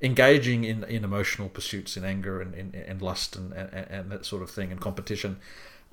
engaging 0.00 0.64
in, 0.64 0.84
in 0.84 1.04
emotional 1.04 1.48
pursuits 1.48 1.96
in 1.96 2.04
anger 2.04 2.40
and, 2.40 2.54
and, 2.54 2.74
and 2.74 3.00
lust 3.00 3.36
and, 3.36 3.52
and, 3.52 3.70
and 3.72 4.10
that 4.10 4.26
sort 4.26 4.42
of 4.42 4.50
thing 4.50 4.70
and 4.70 4.80
competition. 4.80 5.38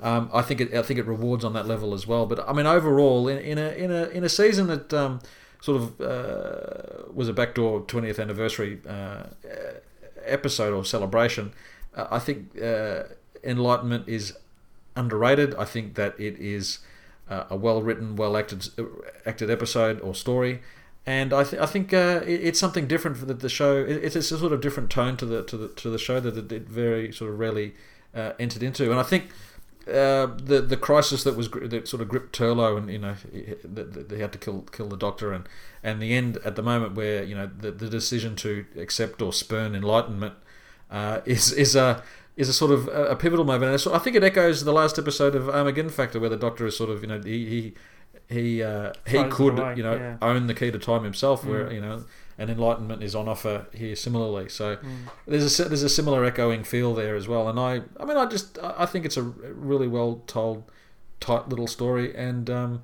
Um, 0.02 0.30
I 0.34 0.42
think 0.42 0.62
it 0.62 0.74
I 0.74 0.82
think 0.82 1.00
it 1.00 1.06
rewards 1.06 1.44
on 1.44 1.54
that 1.54 1.68
level 1.68 1.94
as 1.94 2.08
well. 2.08 2.26
But 2.26 2.48
I 2.48 2.54
mean 2.54 2.66
overall 2.66 3.28
in, 3.28 3.38
in 3.38 3.58
a 3.58 3.70
in 3.72 3.92
a 3.92 4.04
in 4.10 4.24
a 4.24 4.30
season 4.30 4.68
that 4.68 4.94
um, 4.94 5.20
sort 5.62 5.82
of 5.82 6.02
uh, 6.02 7.12
was 7.14 7.28
a 7.28 7.34
backdoor 7.34 7.82
20th 7.82 8.20
anniversary 8.20 8.80
episode 10.26 10.74
or 10.74 10.86
celebration, 10.86 11.54
I 11.96 12.20
think 12.20 12.56
Enlightenment 13.44 14.08
is 14.08 14.38
underrated. 14.96 15.56
I 15.56 15.66
think 15.66 15.96
that 15.96 16.20
it 16.20 16.38
is 16.40 16.80
uh, 17.30 17.46
a 17.50 17.56
well 17.56 17.82
written, 17.82 18.16
well 18.16 18.36
acted 18.38 18.68
acted 19.26 19.50
episode 19.50 20.00
or 20.02 20.14
story, 20.14 20.62
and 21.06 21.34
I, 21.34 21.44
th- 21.44 21.62
I 21.62 21.66
think 21.66 21.94
uh, 21.94 22.22
it, 22.26 22.42
it's 22.44 22.60
something 22.60 22.88
different 22.88 23.18
for 23.18 23.26
the, 23.26 23.50
show. 23.50 23.78
It, 23.78 24.04
it's 24.04 24.16
a 24.16 24.22
sort 24.22 24.52
of 24.52 24.62
different 24.62 24.90
tone 24.90 25.18
to 25.18 25.26
the 25.26 25.44
to 25.44 25.58
the 25.58 25.68
to 25.70 25.90
the 25.90 26.00
show 26.00 26.20
that 26.20 26.52
it, 26.52 26.68
very 26.68 27.12
sort 27.12 27.32
of 27.32 27.40
rarely 27.40 27.76
uh, 28.14 28.34
entered 28.40 28.64
into, 28.64 28.92
and 28.92 29.00
I 29.00 29.04
think. 29.04 29.30
Uh, 29.90 30.28
the 30.38 30.62
the 30.62 30.78
crisis 30.78 31.24
that 31.24 31.36
was 31.36 31.50
that 31.50 31.88
sort 31.88 32.02
of 32.02 32.08
gripped 32.08 32.38
Turlough, 32.38 32.78
and 32.78 32.90
you 32.90 33.00
know 33.00 33.16
they 33.64 34.20
had 34.20 34.32
to 34.34 34.38
kill 34.38 34.62
kill 34.72 34.88
the 34.88 34.98
doctor 34.98 35.34
and 35.34 35.48
and 35.84 36.02
the 36.02 36.14
end 36.14 36.38
at 36.46 36.56
the 36.56 36.62
moment 36.62 36.96
where 36.96 37.24
you 37.24 37.36
know 37.36 37.50
the, 37.60 37.72
the 37.72 37.90
decision 37.90 38.36
to 38.38 38.66
accept 38.78 39.22
or 39.22 39.34
spurn 39.34 39.76
enlightenment 39.76 40.36
uh, 40.92 41.22
is 41.26 41.52
is 41.52 41.76
a 41.76 42.04
is 42.36 42.48
a 42.48 42.54
sort 42.54 42.72
of 42.72 42.88
a, 42.88 43.16
pivotal 43.18 43.44
moment. 43.44 43.86
And 43.86 43.94
I 43.94 44.00
think 44.00 44.16
it 44.16 44.24
echoes 44.24 44.64
the 44.64 44.72
last 44.72 44.98
episode 44.98 45.36
of 45.36 45.50
Armageddon 45.50 45.92
Factor, 45.92 46.22
where 46.22 46.30
the 46.30 46.38
Doctor 46.38 46.66
is 46.66 46.78
sort 46.78 46.90
of 46.90 47.02
you 47.02 47.08
know 47.08 47.22
he 47.22 47.46
he 47.46 47.74
he 48.30 48.64
uh, 48.64 48.94
he 49.06 49.24
could 49.26 49.60
away, 49.60 49.76
you 49.76 49.84
know 49.84 49.96
yeah. 49.96 50.18
own 50.22 50.48
the 50.48 50.54
key 50.54 50.72
to 50.72 50.80
time 50.80 51.04
himself, 51.04 51.46
where 51.46 51.66
mm. 51.66 51.74
you 51.74 51.82
know 51.82 52.04
and 52.40 52.50
enlightenment 52.50 53.04
is 53.04 53.14
on 53.14 53.28
offer 53.28 53.68
here 53.74 53.96
similarly. 53.96 54.48
So 54.50 54.78
mm. 54.78 54.98
there's 55.28 55.60
a 55.60 55.66
there's 55.66 55.84
a 55.84 55.90
similar 55.90 56.24
echoing 56.24 56.64
feel 56.64 56.96
there 56.96 57.16
as 57.16 57.28
well. 57.28 57.50
And 57.50 57.60
I 57.60 57.82
I 58.00 58.06
mean 58.06 58.18
I 58.18 58.26
just 58.26 58.58
I 58.64 58.86
think 58.86 59.06
it's 59.06 59.18
a 59.18 59.24
really 59.24 59.88
well 59.88 60.24
told, 60.26 60.64
tight 61.20 61.50
little 61.50 61.68
story, 61.68 62.16
and 62.16 62.50
um, 62.50 62.84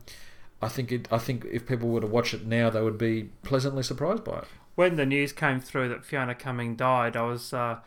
I 0.61 0.67
think 0.67 0.91
it 0.91 1.07
I 1.11 1.17
think 1.17 1.45
if 1.45 1.65
people 1.65 1.89
were 1.89 2.01
to 2.01 2.07
watch 2.07 2.33
it 2.33 2.45
now, 2.45 2.69
they 2.69 2.81
would 2.81 2.97
be 2.97 3.29
pleasantly 3.43 3.81
surprised 3.81 4.25
by 4.25 4.39
it. 4.39 4.45
When 4.75 4.97
the 4.97 5.05
news 5.05 5.31
came 5.31 5.61
through 5.61 5.87
that 5.89 6.05
Fiona 6.05 6.35
Cumming 6.35 6.75
died, 6.75 7.15
I 7.15 7.23
was. 7.23 7.53
Uh, 7.53 7.77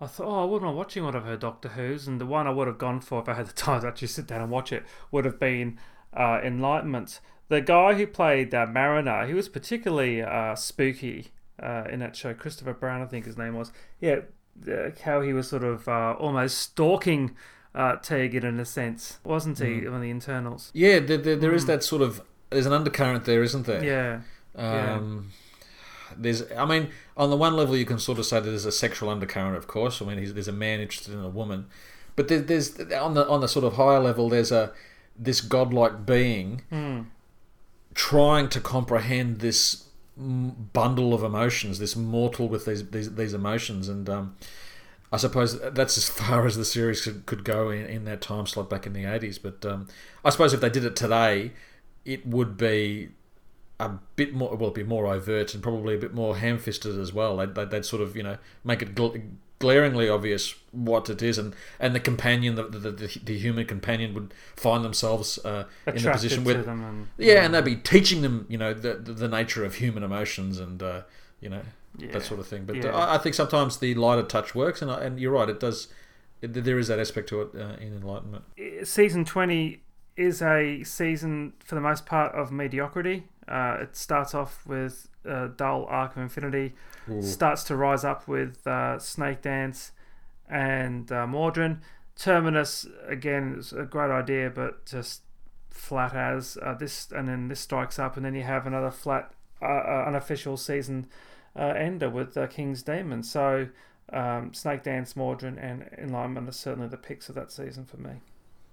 I 0.00 0.06
thought, 0.06 0.26
oh, 0.28 0.42
I 0.42 0.44
wouldn't 0.44 0.62
mind 0.62 0.76
watching 0.76 1.02
one 1.02 1.16
of 1.16 1.24
her 1.24 1.36
Doctor 1.36 1.70
Who's, 1.70 2.06
and 2.06 2.20
the 2.20 2.26
one 2.26 2.46
I 2.46 2.50
would 2.50 2.68
have 2.68 2.78
gone 2.78 3.00
for 3.00 3.20
if 3.20 3.28
I 3.28 3.34
had 3.34 3.48
the 3.48 3.52
time 3.52 3.80
to 3.80 3.88
actually 3.88 4.06
sit 4.06 4.28
down 4.28 4.40
and 4.40 4.50
watch 4.50 4.72
it 4.72 4.84
would 5.10 5.24
have 5.24 5.40
been 5.40 5.78
uh, 6.16 6.40
Enlightenment. 6.42 7.20
The 7.48 7.60
guy 7.60 7.94
who 7.94 8.06
played 8.06 8.54
uh, 8.54 8.66
Marriner, 8.66 9.26
he 9.26 9.34
was 9.34 9.48
particularly 9.48 10.22
uh, 10.22 10.54
spooky 10.54 11.28
uh, 11.62 11.84
in 11.90 12.00
that 12.00 12.14
show. 12.14 12.34
Christopher 12.34 12.74
Brown, 12.74 13.02
I 13.02 13.06
think 13.06 13.24
his 13.24 13.38
name 13.38 13.54
was. 13.54 13.72
Yeah, 14.00 14.20
how 15.02 15.20
he 15.22 15.32
was 15.32 15.48
sort 15.48 15.64
of 15.64 15.88
uh, 15.88 16.14
almost 16.18 16.58
stalking 16.58 17.36
uh, 17.74 17.96
Tegan 17.96 18.44
in 18.44 18.60
a 18.60 18.64
sense, 18.64 19.18
wasn't 19.24 19.58
he, 19.58 19.82
mm. 19.82 19.92
on 19.92 20.00
the 20.00 20.10
internals? 20.10 20.70
Yeah, 20.74 20.98
there, 20.98 21.16
there, 21.16 21.36
there 21.36 21.52
mm. 21.52 21.56
is 21.56 21.66
that 21.66 21.82
sort 21.82 22.02
of. 22.02 22.22
There's 22.50 22.66
an 22.66 22.72
undercurrent 22.72 23.24
there, 23.24 23.42
isn't 23.42 23.66
there? 23.66 23.84
Yeah. 23.84 24.20
Um, 24.56 25.30
yeah 25.30 25.34
there's, 26.16 26.50
I 26.52 26.64
mean, 26.64 26.90
on 27.16 27.30
the 27.30 27.36
one 27.36 27.54
level, 27.54 27.76
you 27.76 27.84
can 27.84 27.98
sort 27.98 28.18
of 28.18 28.26
say 28.26 28.40
that 28.40 28.48
there's 28.48 28.64
a 28.64 28.72
sexual 28.72 29.10
undercurrent, 29.10 29.56
of 29.56 29.66
course. 29.66 30.00
I 30.00 30.04
mean, 30.04 30.32
there's 30.32 30.48
a 30.48 30.52
man 30.52 30.80
interested 30.80 31.14
in 31.14 31.20
a 31.20 31.28
woman, 31.28 31.66
but 32.16 32.28
there, 32.28 32.40
there's 32.40 32.78
on 32.92 33.14
the 33.14 33.28
on 33.28 33.40
the 33.40 33.48
sort 33.48 33.64
of 33.64 33.74
higher 33.74 34.00
level, 34.00 34.28
there's 34.28 34.52
a 34.52 34.72
this 35.16 35.40
godlike 35.40 36.06
being 36.06 36.62
mm. 36.72 37.06
Trying 37.94 38.48
to 38.50 38.60
comprehend 38.60 39.40
this 39.40 39.84
bundle 40.16 41.14
of 41.14 41.22
emotions, 41.22 41.78
this 41.78 41.94
mortal 41.94 42.48
with 42.48 42.66
these 42.66 42.88
these, 42.90 43.14
these 43.14 43.34
emotions, 43.34 43.88
and 43.88 44.08
um, 44.08 44.36
I 45.12 45.16
suppose 45.16 45.60
that's 45.60 45.96
as 45.96 46.08
far 46.08 46.46
as 46.46 46.56
the 46.56 46.64
series 46.64 47.02
could, 47.02 47.26
could 47.26 47.44
go 47.44 47.70
in, 47.70 47.86
in 47.86 48.04
that 48.04 48.20
time 48.20 48.46
slot 48.46 48.68
back 48.70 48.86
in 48.86 48.92
the 48.92 49.04
80s. 49.04 49.38
But 49.42 49.64
um, 49.70 49.88
I 50.24 50.30
suppose 50.30 50.52
if 50.52 50.60
they 50.60 50.70
did 50.70 50.84
it 50.84 50.96
today, 50.96 51.52
it 52.04 52.26
would 52.26 52.56
be 52.56 53.10
a 53.80 53.90
bit 54.16 54.34
more, 54.34 54.50
well, 54.50 54.70
it'd 54.70 54.74
be 54.74 54.82
more 54.82 55.06
overt 55.06 55.54
and 55.54 55.62
probably 55.62 55.94
a 55.94 55.98
bit 55.98 56.14
more 56.14 56.36
ham-fisted 56.36 56.98
as 56.98 57.12
well. 57.12 57.36
They'd, 57.36 57.54
they'd, 57.54 57.70
they'd 57.70 57.84
sort 57.84 58.02
of, 58.02 58.16
you 58.16 58.22
know, 58.22 58.38
make 58.64 58.82
it 58.82 58.94
gl- 58.94 59.22
glaringly 59.58 60.08
obvious 60.08 60.54
what 60.70 61.10
it 61.10 61.22
is, 61.22 61.38
and, 61.38 61.54
and 61.80 61.94
the 61.94 62.00
companion, 62.00 62.54
the, 62.54 62.64
the, 62.64 62.90
the, 62.90 63.20
the 63.24 63.38
human 63.38 63.66
companion, 63.66 64.14
would 64.14 64.32
find 64.56 64.84
themselves 64.84 65.38
uh, 65.44 65.64
in 65.86 66.06
a 66.06 66.12
position 66.12 66.44
where, 66.44 66.60
and, 66.60 67.08
yeah, 67.16 67.34
yeah, 67.34 67.44
and 67.44 67.54
they'd 67.54 67.64
be 67.64 67.76
teaching 67.76 68.22
them, 68.22 68.46
you 68.48 68.58
know, 68.58 68.72
the 68.72 68.94
the, 68.94 69.12
the 69.12 69.28
nature 69.28 69.64
of 69.64 69.76
human 69.76 70.02
emotions 70.02 70.58
and 70.58 70.82
uh, 70.82 71.02
you 71.40 71.48
know 71.48 71.62
yeah. 71.96 72.12
that 72.12 72.22
sort 72.22 72.40
of 72.40 72.46
thing. 72.46 72.64
But 72.64 72.76
yeah. 72.76 72.90
I, 72.90 73.16
I, 73.16 73.18
think 73.18 73.34
sometimes 73.34 73.78
the 73.78 73.94
lighter 73.94 74.22
touch 74.22 74.54
works, 74.54 74.82
and 74.82 74.90
and 74.90 75.18
you're 75.18 75.32
right, 75.32 75.48
it 75.48 75.60
does. 75.60 75.88
It, 76.40 76.54
there 76.54 76.78
is 76.78 76.88
that 76.88 76.98
aspect 76.98 77.28
to 77.30 77.42
it 77.42 77.50
uh, 77.54 77.76
in 77.80 77.94
Enlightenment. 77.96 78.44
Season 78.84 79.24
twenty 79.24 79.82
is 80.16 80.42
a 80.42 80.82
season 80.84 81.52
for 81.64 81.74
the 81.74 81.80
most 81.80 82.06
part 82.06 82.34
of 82.34 82.50
mediocrity. 82.52 83.24
Uh, 83.48 83.78
it 83.82 83.96
starts 83.96 84.34
off 84.34 84.66
with 84.66 85.08
a 85.24 85.48
dull 85.48 85.86
Arc 85.88 86.16
of 86.16 86.22
Infinity, 86.22 86.74
Ooh. 87.10 87.22
starts 87.22 87.64
to 87.64 87.76
rise 87.76 88.04
up 88.04 88.28
with 88.28 88.66
uh, 88.66 88.98
Snake 88.98 89.42
Dance 89.42 89.92
and 90.48 91.10
uh, 91.10 91.26
Mawdryn. 91.26 91.78
Terminus 92.16 92.86
again 93.06 93.56
is 93.58 93.72
a 93.72 93.84
great 93.84 94.10
idea, 94.10 94.50
but 94.50 94.84
just 94.86 95.22
flat 95.70 96.14
as 96.14 96.58
uh, 96.62 96.74
this, 96.74 97.10
and 97.12 97.28
then 97.28 97.48
this 97.48 97.60
strikes 97.60 97.98
up, 97.98 98.16
and 98.16 98.24
then 98.24 98.34
you 98.34 98.42
have 98.42 98.66
another 98.66 98.90
flat, 98.90 99.32
uh, 99.62 99.66
uh, 99.66 100.04
unofficial 100.06 100.56
season 100.56 101.06
ender 101.56 102.08
with 102.08 102.36
King's 102.50 102.82
Demon. 102.82 103.22
So 103.22 103.68
um, 104.12 104.54
Snake 104.54 104.82
Dance, 104.82 105.14
Mawdryn, 105.14 105.58
and 105.62 105.88
Enlightenment 105.98 106.48
are 106.48 106.52
certainly 106.52 106.88
the 106.88 106.96
picks 106.96 107.28
of 107.28 107.34
that 107.34 107.50
season 107.50 107.84
for 107.84 107.96
me. 107.96 108.20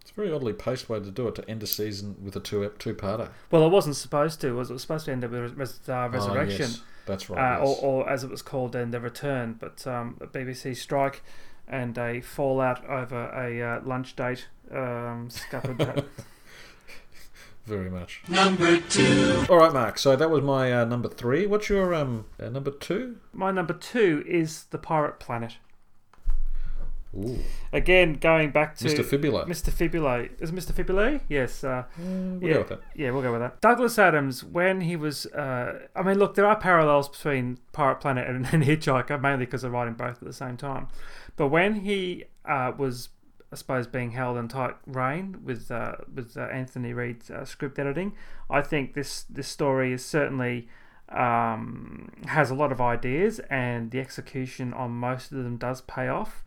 It's 0.06 0.12
a 0.12 0.14
very 0.14 0.32
oddly 0.32 0.54
paced 0.54 0.88
way 0.88 1.00
to 1.00 1.10
do 1.10 1.28
it 1.28 1.34
to 1.34 1.50
end 1.50 1.64
a 1.64 1.66
season 1.66 2.16
with 2.24 2.36
a 2.36 2.40
two 2.40 2.72
two 2.78 2.94
parter. 2.94 3.30
Well, 3.50 3.66
it 3.66 3.70
wasn't 3.70 3.96
supposed 3.96 4.40
to. 4.42 4.52
Was 4.52 4.70
it 4.70 4.74
was 4.74 4.84
supposed 4.84 5.06
to 5.06 5.12
end 5.12 5.24
up 5.24 5.32
with 5.32 5.58
res- 5.58 5.80
uh, 5.90 6.08
Resurrection? 6.12 6.66
Oh, 6.66 6.70
yes. 6.70 6.82
That's 7.08 7.28
right. 7.28 7.40
Uh, 7.40 7.66
yes. 7.66 7.80
or, 7.82 8.04
or, 8.04 8.10
as 8.10 8.24
it 8.24 8.30
was 8.30 8.44
called 8.44 8.74
then, 8.74 8.92
The 8.92 9.00
Return. 9.00 9.56
But 9.60 9.88
um, 9.88 10.18
a 10.22 10.28
BBC 10.28 10.78
strike 10.78 11.24
and 11.68 11.98
a 11.98 12.22
fallout 12.22 12.88
over 12.88 13.30
a 13.30 13.60
uh, 13.64 13.82
lunch 13.84 14.16
date 14.16 14.48
um, 14.72 15.30
scuppered. 15.32 15.80
That. 15.80 16.06
Very 17.66 17.90
much. 17.90 18.22
Number 18.28 18.78
two. 18.82 19.44
All 19.50 19.58
right, 19.58 19.74
Mark. 19.74 19.98
So 19.98 20.16
that 20.16 20.30
was 20.30 20.44
my 20.44 20.72
uh, 20.72 20.86
number 20.86 21.10
three. 21.10 21.48
What's 21.48 21.68
your 21.68 21.96
um 21.96 22.26
uh, 22.40 22.50
number 22.50 22.70
two? 22.70 23.18
My 23.34 23.50
number 23.50 23.74
two 23.74 24.24
is 24.28 24.66
the 24.66 24.78
Pirate 24.78 25.20
Planet. 25.20 25.58
Ooh. 27.18 27.40
Again, 27.72 28.14
going 28.14 28.52
back 28.52 28.76
to 28.78 28.86
Mr. 28.86 29.04
Fibula. 29.04 29.46
Mr. 29.46 29.72
Fibula. 29.72 30.28
Is 30.40 30.52
Mr. 30.52 30.74
Fibula? 30.74 31.22
Yes. 31.30 31.64
Uh, 31.64 31.84
mm, 32.00 32.40
we'll 32.40 32.50
yeah, 32.50 32.54
go 32.54 32.60
with 32.60 32.70
that. 32.70 32.82
Yeah, 32.96 33.12
we'll 33.12 33.22
go 33.22 33.32
with 33.32 33.42
that. 33.42 33.62
Douglas 33.62 33.98
Adams, 33.98 34.44
when 34.44 34.82
he 34.82 34.96
was. 34.96 35.26
Uh, 35.28 35.88
I 35.96 36.04
mean, 36.04 36.20
look, 36.20 36.36
there 36.36 36.46
are 36.46 36.58
parallels 36.58 37.08
between 37.08 37.60
Pirate 37.72 38.02
Planet 38.02 38.28
and, 38.28 38.46
and 38.52 38.64
Hitchhiker, 38.64 39.22
mainly 39.22 39.46
because 39.46 39.62
they're 39.62 39.72
writing 39.72 39.94
both 39.94 40.22
at 40.22 40.24
the 40.24 40.34
same 40.34 40.58
time. 40.58 40.88
But 41.36 41.48
when 41.48 41.76
he 41.76 42.26
uh, 42.44 42.74
was, 42.78 43.10
I 43.52 43.56
suppose, 43.56 43.88
being 43.88 44.12
held 44.12 44.38
in 44.38 44.48
tight 44.48 44.76
rein 44.86 45.38
with 45.44 45.72
uh, 45.72 45.96
with 46.14 46.36
uh, 46.36 46.42
Anthony 46.42 46.94
Read's 46.94 47.32
uh, 47.32 47.46
script 47.46 47.80
editing, 47.80 48.14
I 48.50 48.62
think 48.62 48.94
this, 48.94 49.24
this 49.24 49.48
story 49.48 49.94
is 49.94 50.06
certainly. 50.06 50.68
Um, 51.08 52.10
has 52.26 52.50
a 52.50 52.56
lot 52.56 52.72
of 52.72 52.82
ideas, 52.82 53.38
and 53.52 53.92
the 53.92 54.00
execution 54.00 54.74
on 54.74 54.90
most 54.90 55.32
of 55.32 55.44
them 55.44 55.56
does 55.56 55.82
pay 55.82 56.08
off. 56.08 56.44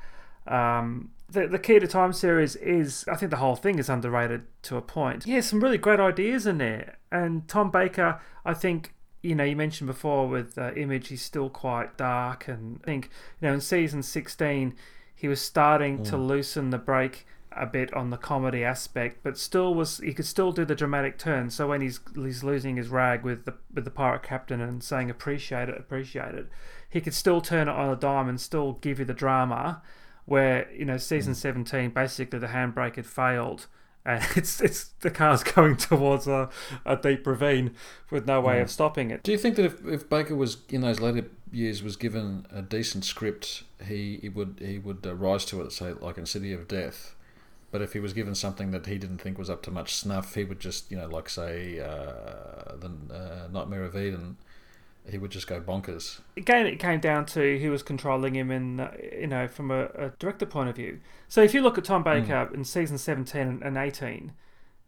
Um, 0.49 1.11
the, 1.31 1.47
the 1.47 1.59
Key 1.59 1.79
to 1.79 1.87
Time 1.87 2.13
series 2.13 2.57
is, 2.57 3.05
I 3.07 3.17
think 3.17 3.31
the 3.31 3.37
whole 3.37 3.57
thing 3.57 3.79
is 3.79 3.89
underrated 3.89 4.45
to 4.63 4.77
a 4.77 4.83
point. 4.83 5.27
Yeah, 5.27 5.41
some 5.41 5.61
really 5.61 5.79
great 5.79 6.01
ideas 6.01 6.47
in 6.47 6.59
there. 6.59 6.97
And 7.13 7.47
Tom 7.47 7.71
Baker, 7.71 8.21
I 8.45 8.55
think, 8.55 8.95
you 9.23 9.35
know, 9.35 9.45
you 9.45 9.57
mentioned 9.57 9.89
before 9.89 10.27
with 10.27 10.57
uh, 10.57 10.73
Image, 10.75 11.09
he's 11.09 11.23
still 11.23 11.51
quite 11.51 11.99
dark. 11.99 12.49
And 12.49 12.81
I 12.83 12.87
think, 12.87 13.11
you 13.41 13.49
know, 13.49 13.55
in 13.55 13.61
season 13.61 14.03
16, 14.03 14.75
he 15.15 15.29
was 15.29 15.41
starting 15.41 15.99
mm. 15.99 16.09
to 16.09 16.17
loosen 16.17 16.71
the 16.71 16.79
brake 16.79 17.27
a 17.53 17.67
bit 17.67 17.93
on 17.93 18.11
the 18.11 18.17
comedy 18.17 18.63
aspect, 18.63 19.19
but 19.23 19.37
still 19.37 19.75
was 19.75 19.99
he 19.99 20.15
could 20.15 20.27
still 20.27 20.53
do 20.53 20.65
the 20.65 20.75
dramatic 20.75 21.19
turn. 21.19 21.51
So 21.51 21.67
when 21.67 21.81
he's 21.81 22.01
he's 22.15 22.45
losing 22.45 22.77
his 22.77 22.89
rag 22.89 23.25
with 23.25 23.45
the 23.45 23.55
with 23.75 23.85
the 23.85 23.91
pirate 23.91 24.23
captain 24.23 24.61
and 24.61 24.83
saying 24.83 25.11
appreciate 25.11 25.69
it, 25.69 25.77
appreciate 25.77 26.35
it, 26.35 26.49
he 26.89 27.01
could 27.01 27.15
still 27.15 27.41
turn 27.41 27.69
it 27.69 27.73
on 27.73 27.91
a 27.91 27.97
dime 27.97 28.29
and 28.29 28.41
still 28.41 28.75
give 28.75 28.99
you 28.99 29.05
the 29.05 29.15
drama. 29.15 29.83
Where 30.29 30.71
you 30.73 30.85
know 30.85 30.99
season 30.99 31.35
seventeen, 31.35 31.91
basically 31.91 32.39
the 32.39 32.49
handbrake 32.49 32.97
had 32.97 33.07
failed, 33.07 33.67
and 34.05 34.23
it's 34.37 34.61
it's 34.61 34.85
the 35.01 35.11
car's 35.11 35.43
going 35.43 35.77
towards 35.89 36.27
a, 36.27 36.51
a 36.85 36.97
deep 36.97 37.27
ravine 37.27 37.75
with 38.11 38.27
no 38.27 38.41
way 38.41 38.61
of 38.61 38.71
stopping 38.71 39.11
it. 39.11 39.23
Do 39.23 39.33
you 39.33 39.39
think 39.39 39.57
that 39.57 39.65
if, 39.65 39.87
if 39.87 40.09
Baker 40.09 40.37
was 40.37 40.59
in 40.69 40.83
those 40.83 41.01
later 41.01 41.25
years 41.51 41.83
was 41.83 41.97
given 41.97 42.47
a 42.53 42.63
decent 42.63 43.05
script, 43.05 43.65
he, 43.87 44.19
he 44.21 44.29
would 44.29 44.61
he 44.63 44.79
would 44.79 45.07
uh, 45.07 45.15
rise 45.15 45.45
to 45.47 45.63
it, 45.63 45.73
say 45.73 45.93
like 45.93 46.19
in 46.19 46.27
City 46.27 46.53
of 46.53 46.69
Death. 46.69 47.15
But 47.71 47.83
if 47.83 47.93
he 47.93 48.01
was 48.01 48.15
given 48.15 48.35
something 48.35 48.71
that 48.71 48.87
he 48.87 48.97
didn't 48.97 49.19
think 49.19 49.37
was 49.37 49.51
up 49.51 49.63
to 49.65 49.71
much 49.71 49.95
snuff, 49.95 50.35
he 50.35 50.45
would 50.45 50.61
just 50.61 50.91
you 50.91 50.99
know 50.99 51.07
like 51.07 51.29
say 51.29 51.81
uh, 51.81 52.77
the 52.77 52.91
uh, 53.11 53.49
Nightmare 53.51 53.85
of 53.85 53.97
Eden. 53.97 54.37
He 55.09 55.19
would 55.19 55.31
just 55.31 55.47
go 55.47 55.61
bonkers. 55.61 56.21
Again, 56.37 56.67
it 56.67 56.79
came 56.79 57.01
down 57.01 57.27
to 57.27 57.59
who 57.59 57.71
was 57.71 57.83
controlling 57.83 58.35
him, 58.35 58.51
in 58.51 58.81
uh, 58.81 58.93
you 59.19 59.27
know, 59.27 59.49
from 59.49 59.71
a, 59.71 59.87
a, 59.95 60.13
director 60.19 60.47
point 60.47 60.69
of 60.69 60.77
view. 60.77 61.01
So 61.29 61.43
if 61.43 61.55
you 61.55 61.63
look 61.63 61.79
at 61.79 61.85
Tom 61.85 62.03
Baker 62.03 62.49
mm. 62.51 62.55
in 62.55 62.65
season 62.65 62.99
seventeen 62.99 63.63
and 63.65 63.77
eighteen, 63.77 64.33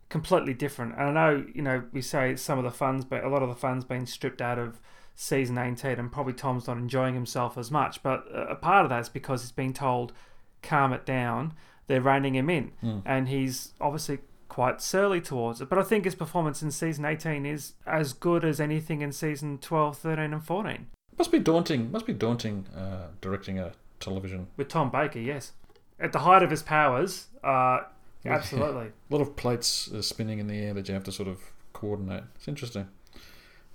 completely 0.08 0.54
different. 0.54 0.94
And 0.98 1.02
I 1.02 1.12
know 1.12 1.44
you 1.54 1.62
know 1.62 1.84
we 1.92 2.02
say 2.02 2.36
some 2.36 2.58
of 2.58 2.64
the 2.64 2.70
funds, 2.70 3.04
but 3.04 3.24
a 3.24 3.28
lot 3.28 3.42
of 3.42 3.48
the 3.48 3.54
funds 3.54 3.84
been 3.84 4.06
stripped 4.06 4.42
out 4.42 4.58
of 4.58 4.80
season 5.20 5.58
18 5.58 5.98
and 5.98 6.10
probably 6.10 6.32
Tom's 6.32 6.66
not 6.66 6.78
enjoying 6.78 7.12
himself 7.12 7.58
as 7.58 7.70
much. 7.70 8.02
But 8.02 8.26
a 8.32 8.54
part 8.54 8.86
of 8.86 8.88
that 8.88 9.00
is 9.00 9.08
because 9.10 9.42
he's 9.42 9.52
being 9.52 9.74
told, 9.74 10.14
calm 10.62 10.94
it 10.94 11.04
down. 11.04 11.52
They're 11.88 12.00
reining 12.00 12.34
him 12.34 12.48
in. 12.48 12.72
Mm. 12.82 13.02
And 13.04 13.28
he's 13.28 13.74
obviously 13.82 14.20
quite 14.50 14.82
surly 14.82 15.22
towards 15.22 15.62
it. 15.62 15.70
But 15.70 15.78
I 15.78 15.82
think 15.82 16.04
his 16.04 16.14
performance 16.14 16.60
in 16.60 16.70
season 16.70 17.06
18 17.06 17.46
is 17.46 17.72
as 17.86 18.12
good 18.12 18.44
as 18.44 18.60
anything 18.60 19.00
in 19.00 19.12
season 19.12 19.56
12, 19.56 19.96
13, 19.96 20.34
and 20.34 20.44
14. 20.44 20.88
Must 21.16 21.32
be 21.32 21.38
daunting. 21.38 21.90
Must 21.90 22.04
be 22.04 22.12
daunting 22.12 22.66
uh, 22.76 23.06
directing 23.22 23.58
a 23.58 23.72
television. 24.00 24.48
With 24.58 24.68
Tom 24.68 24.90
Baker, 24.90 25.20
yes. 25.20 25.52
At 25.98 26.12
the 26.12 26.20
height 26.20 26.42
of 26.42 26.50
his 26.50 26.62
powers, 26.62 27.28
uh, 27.44 27.80
absolutely. 28.26 28.86
a 29.10 29.14
lot 29.14 29.22
of 29.22 29.36
plates 29.36 29.90
uh, 29.92 30.02
spinning 30.02 30.38
in 30.38 30.48
the 30.48 30.58
air 30.58 30.74
that 30.74 30.88
you 30.88 30.94
have 30.94 31.04
to 31.04 31.12
sort 31.12 31.28
of 31.28 31.52
coordinate. 31.72 32.24
It's 32.36 32.48
interesting. 32.48 32.88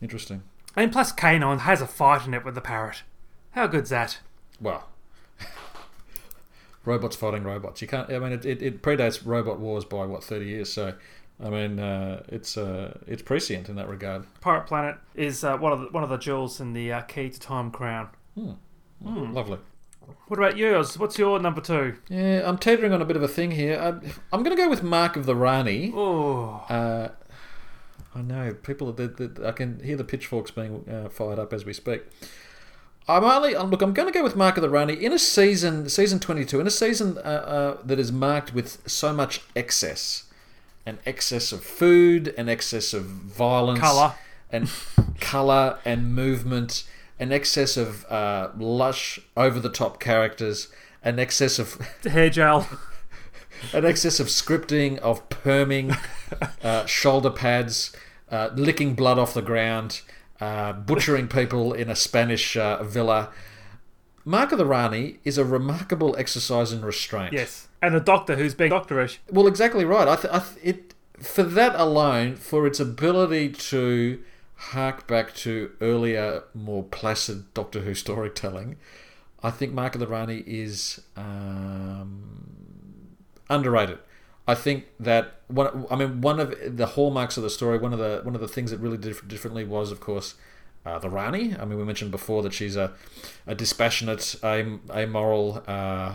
Interesting. 0.02 0.44
And 0.76 0.92
plus, 0.92 1.14
K9 1.14 1.60
has 1.60 1.82
a 1.82 1.88
fight 1.88 2.28
in 2.28 2.34
it 2.34 2.44
with 2.44 2.56
the 2.56 2.62
parrot. 2.62 3.04
How 3.52 3.68
good's 3.68 3.92
that? 3.92 4.20
Well, 4.60 4.90
robots 6.86 7.16
fighting 7.16 7.44
robots. 7.44 7.82
You 7.82 7.88
can't. 7.88 8.10
I 8.12 8.20
mean, 8.20 8.32
it, 8.32 8.46
it, 8.46 8.62
it, 8.62 8.82
predates 8.82 9.22
robot 9.26 9.60
wars 9.60 9.86
by 9.86 10.06
what 10.06 10.24
thirty 10.24 10.46
years. 10.46 10.72
So, 10.72 10.94
I 11.44 11.50
mean, 11.50 11.80
uh, 11.80 12.24
it's 12.28 12.58
uh, 12.58 12.98
it's 13.08 13.22
prescient 13.22 13.70
in 13.70 13.76
that 13.76 13.90
regard. 13.90 14.26
Pirate 14.42 14.68
Planet 14.68 14.98
is 15.16 15.44
uh, 15.44 15.58
one 15.58 15.72
of 15.72 15.80
the, 15.82 15.88
one 15.88 16.04
of 16.04 16.10
the 16.10 16.18
jewels 16.18 16.60
in 16.60 16.74
the 16.74 16.92
uh, 16.92 17.02
key 17.02 17.30
to 17.30 17.40
time 17.40 17.72
crown. 17.72 18.10
Hmm. 18.36 18.52
Mm. 19.06 19.34
Lovely. 19.34 19.60
What 20.28 20.40
about 20.40 20.58
yours? 20.58 20.98
What's 20.98 21.18
your 21.18 21.40
number 21.40 21.62
two? 21.62 21.96
Yeah, 22.10 22.44
I'm 22.46 22.58
teetering 22.58 22.94
on 22.94 23.02
a 23.02 23.06
bit 23.06 23.16
of 23.16 23.24
a 23.24 23.28
thing 23.28 23.52
here. 23.52 23.80
I'm, 23.80 24.02
I'm 24.32 24.44
going 24.44 24.56
to 24.56 24.62
go 24.62 24.70
with 24.70 24.84
Mark 24.84 25.16
of 25.16 25.26
the 25.26 25.36
Rani. 25.36 25.92
Oh. 25.96 26.64
Uh, 26.70 27.10
I 28.14 28.22
know 28.22 28.54
people. 28.54 28.92
The, 28.92 29.08
the, 29.08 29.48
I 29.48 29.52
can 29.52 29.80
hear 29.84 29.98
the 29.98 30.04
pitchforks 30.04 30.52
being 30.52 30.88
uh, 30.90 31.10
fired 31.10 31.40
up 31.40 31.54
as 31.54 31.66
we 31.66 31.74
speak. 31.74 32.04
I'm 33.08 33.24
only 33.24 33.54
look. 33.54 33.82
I'm 33.82 33.94
going 33.94 34.08
to 34.08 34.12
go 34.12 34.24
with 34.24 34.36
Mark 34.36 34.58
of 34.58 34.64
the 34.64 34.70
Rani 34.70 34.94
in 34.94 35.14
a 35.14 35.20
season, 35.20 35.88
season 35.90 36.20
22, 36.20 36.60
in 36.60 36.66
a 36.66 36.72
season 36.72 37.18
uh, 37.20 37.22
uh, 37.22 37.78
that 37.84 38.00
is 38.00 38.12
marked 38.12 38.54
with 38.54 38.82
so 38.90 39.14
much 39.14 39.42
excess, 39.56 40.24
an 40.88 40.98
excess 41.06 41.52
of 41.52 41.64
food, 41.64 42.34
an 42.36 42.50
excess 42.50 42.94
of 42.94 43.04
violence, 43.06 43.80
color, 43.80 44.16
and 44.52 44.72
color 45.20 45.78
and 45.86 46.16
movement, 46.16 46.84
an 47.20 47.32
excess 47.32 47.78
of 47.78 48.06
uh, 48.06 48.50
lush, 48.58 49.20
over-the-top 49.38 50.00
characters, 50.00 50.70
an 51.04 51.20
excess 51.20 51.60
of 51.60 51.80
hair 52.06 52.32
gel. 52.32 52.68
an 53.72 53.86
excess 53.86 54.20
of 54.20 54.28
scripting, 54.28 54.98
of 55.00 55.30
perming, 55.30 55.96
uh, 56.64 56.88
shoulder 56.88 57.30
pads, 57.30 57.96
uh, 58.32 58.50
licking 58.56 58.96
blood 58.96 59.20
off 59.20 59.36
the 59.36 59.44
ground, 59.44 60.02
uh, 60.40 60.74
butchering 60.74 61.28
people 61.28 61.74
in 61.74 61.90
a 61.90 61.96
Spanish 61.96 62.58
uh, 62.58 62.84
villa. 62.84 63.32
Mark 64.24 64.52
of 64.52 64.58
the 64.58 64.66
Rani 64.66 65.20
is 65.24 65.38
a 65.38 65.46
remarkable 65.46 66.16
exercise 66.18 66.72
in 66.72 66.84
restraint. 66.84 67.34
Yes, 67.34 67.68
and 67.82 67.96
a 67.96 68.00
doctor 68.00 68.36
who's 68.36 68.56
being 68.56 68.72
doctorish. 68.72 69.18
Well, 69.30 69.48
exactly 69.48 69.86
right. 69.86 70.08
I, 70.08 70.16
th- 70.16 70.34
I 70.34 70.40
th- 70.40 70.60
it 70.64 70.94
for 71.24 71.44
that 71.44 71.76
alone, 71.76 72.36
for 72.36 72.68
its 72.68 72.80
ability 72.80 73.50
to 73.50 74.22
hark 74.56 75.08
back 75.08 75.34
to 75.36 75.72
earlier, 75.82 76.44
more 76.54 76.84
placid 76.84 77.54
Doctor 77.54 77.82
Who 77.82 77.94
storytelling, 77.94 78.78
I 79.44 79.52
think 79.52 79.74
Mark 79.74 79.96
of 79.96 80.00
the 80.00 80.08
Rani 80.08 80.44
is 80.48 81.02
um, 81.16 83.18
underrated. 83.50 84.00
I 84.48 84.56
think 84.56 84.86
that 85.00 85.40
one. 85.48 85.88
I 85.90 85.96
mean, 85.96 86.22
one 86.22 86.40
of 86.40 86.78
the 86.78 86.86
hallmarks 86.86 87.38
of 87.38 87.44
the 87.44 87.50
story, 87.50 87.78
one 87.80 87.94
of 87.94 88.00
the 88.00 88.22
one 88.24 88.36
of 88.36 88.42
the 88.42 88.48
things 88.48 88.72
that 88.72 88.80
really 88.80 88.98
did 88.98 89.28
differently 89.28 89.64
was, 89.64 89.92
of 89.92 90.00
course, 90.00 90.36
uh, 90.86 91.00
the 91.00 91.10
Rani. 91.10 91.56
I 91.58 91.66
mean, 91.66 91.80
we 91.80 91.84
mentioned 91.84 92.12
before 92.12 92.44
that 92.44 92.54
she's 92.54 92.76
a, 92.76 92.94
a 93.48 93.56
dispassionate, 93.56 94.36
amoral 94.44 95.64
uh, 95.68 96.14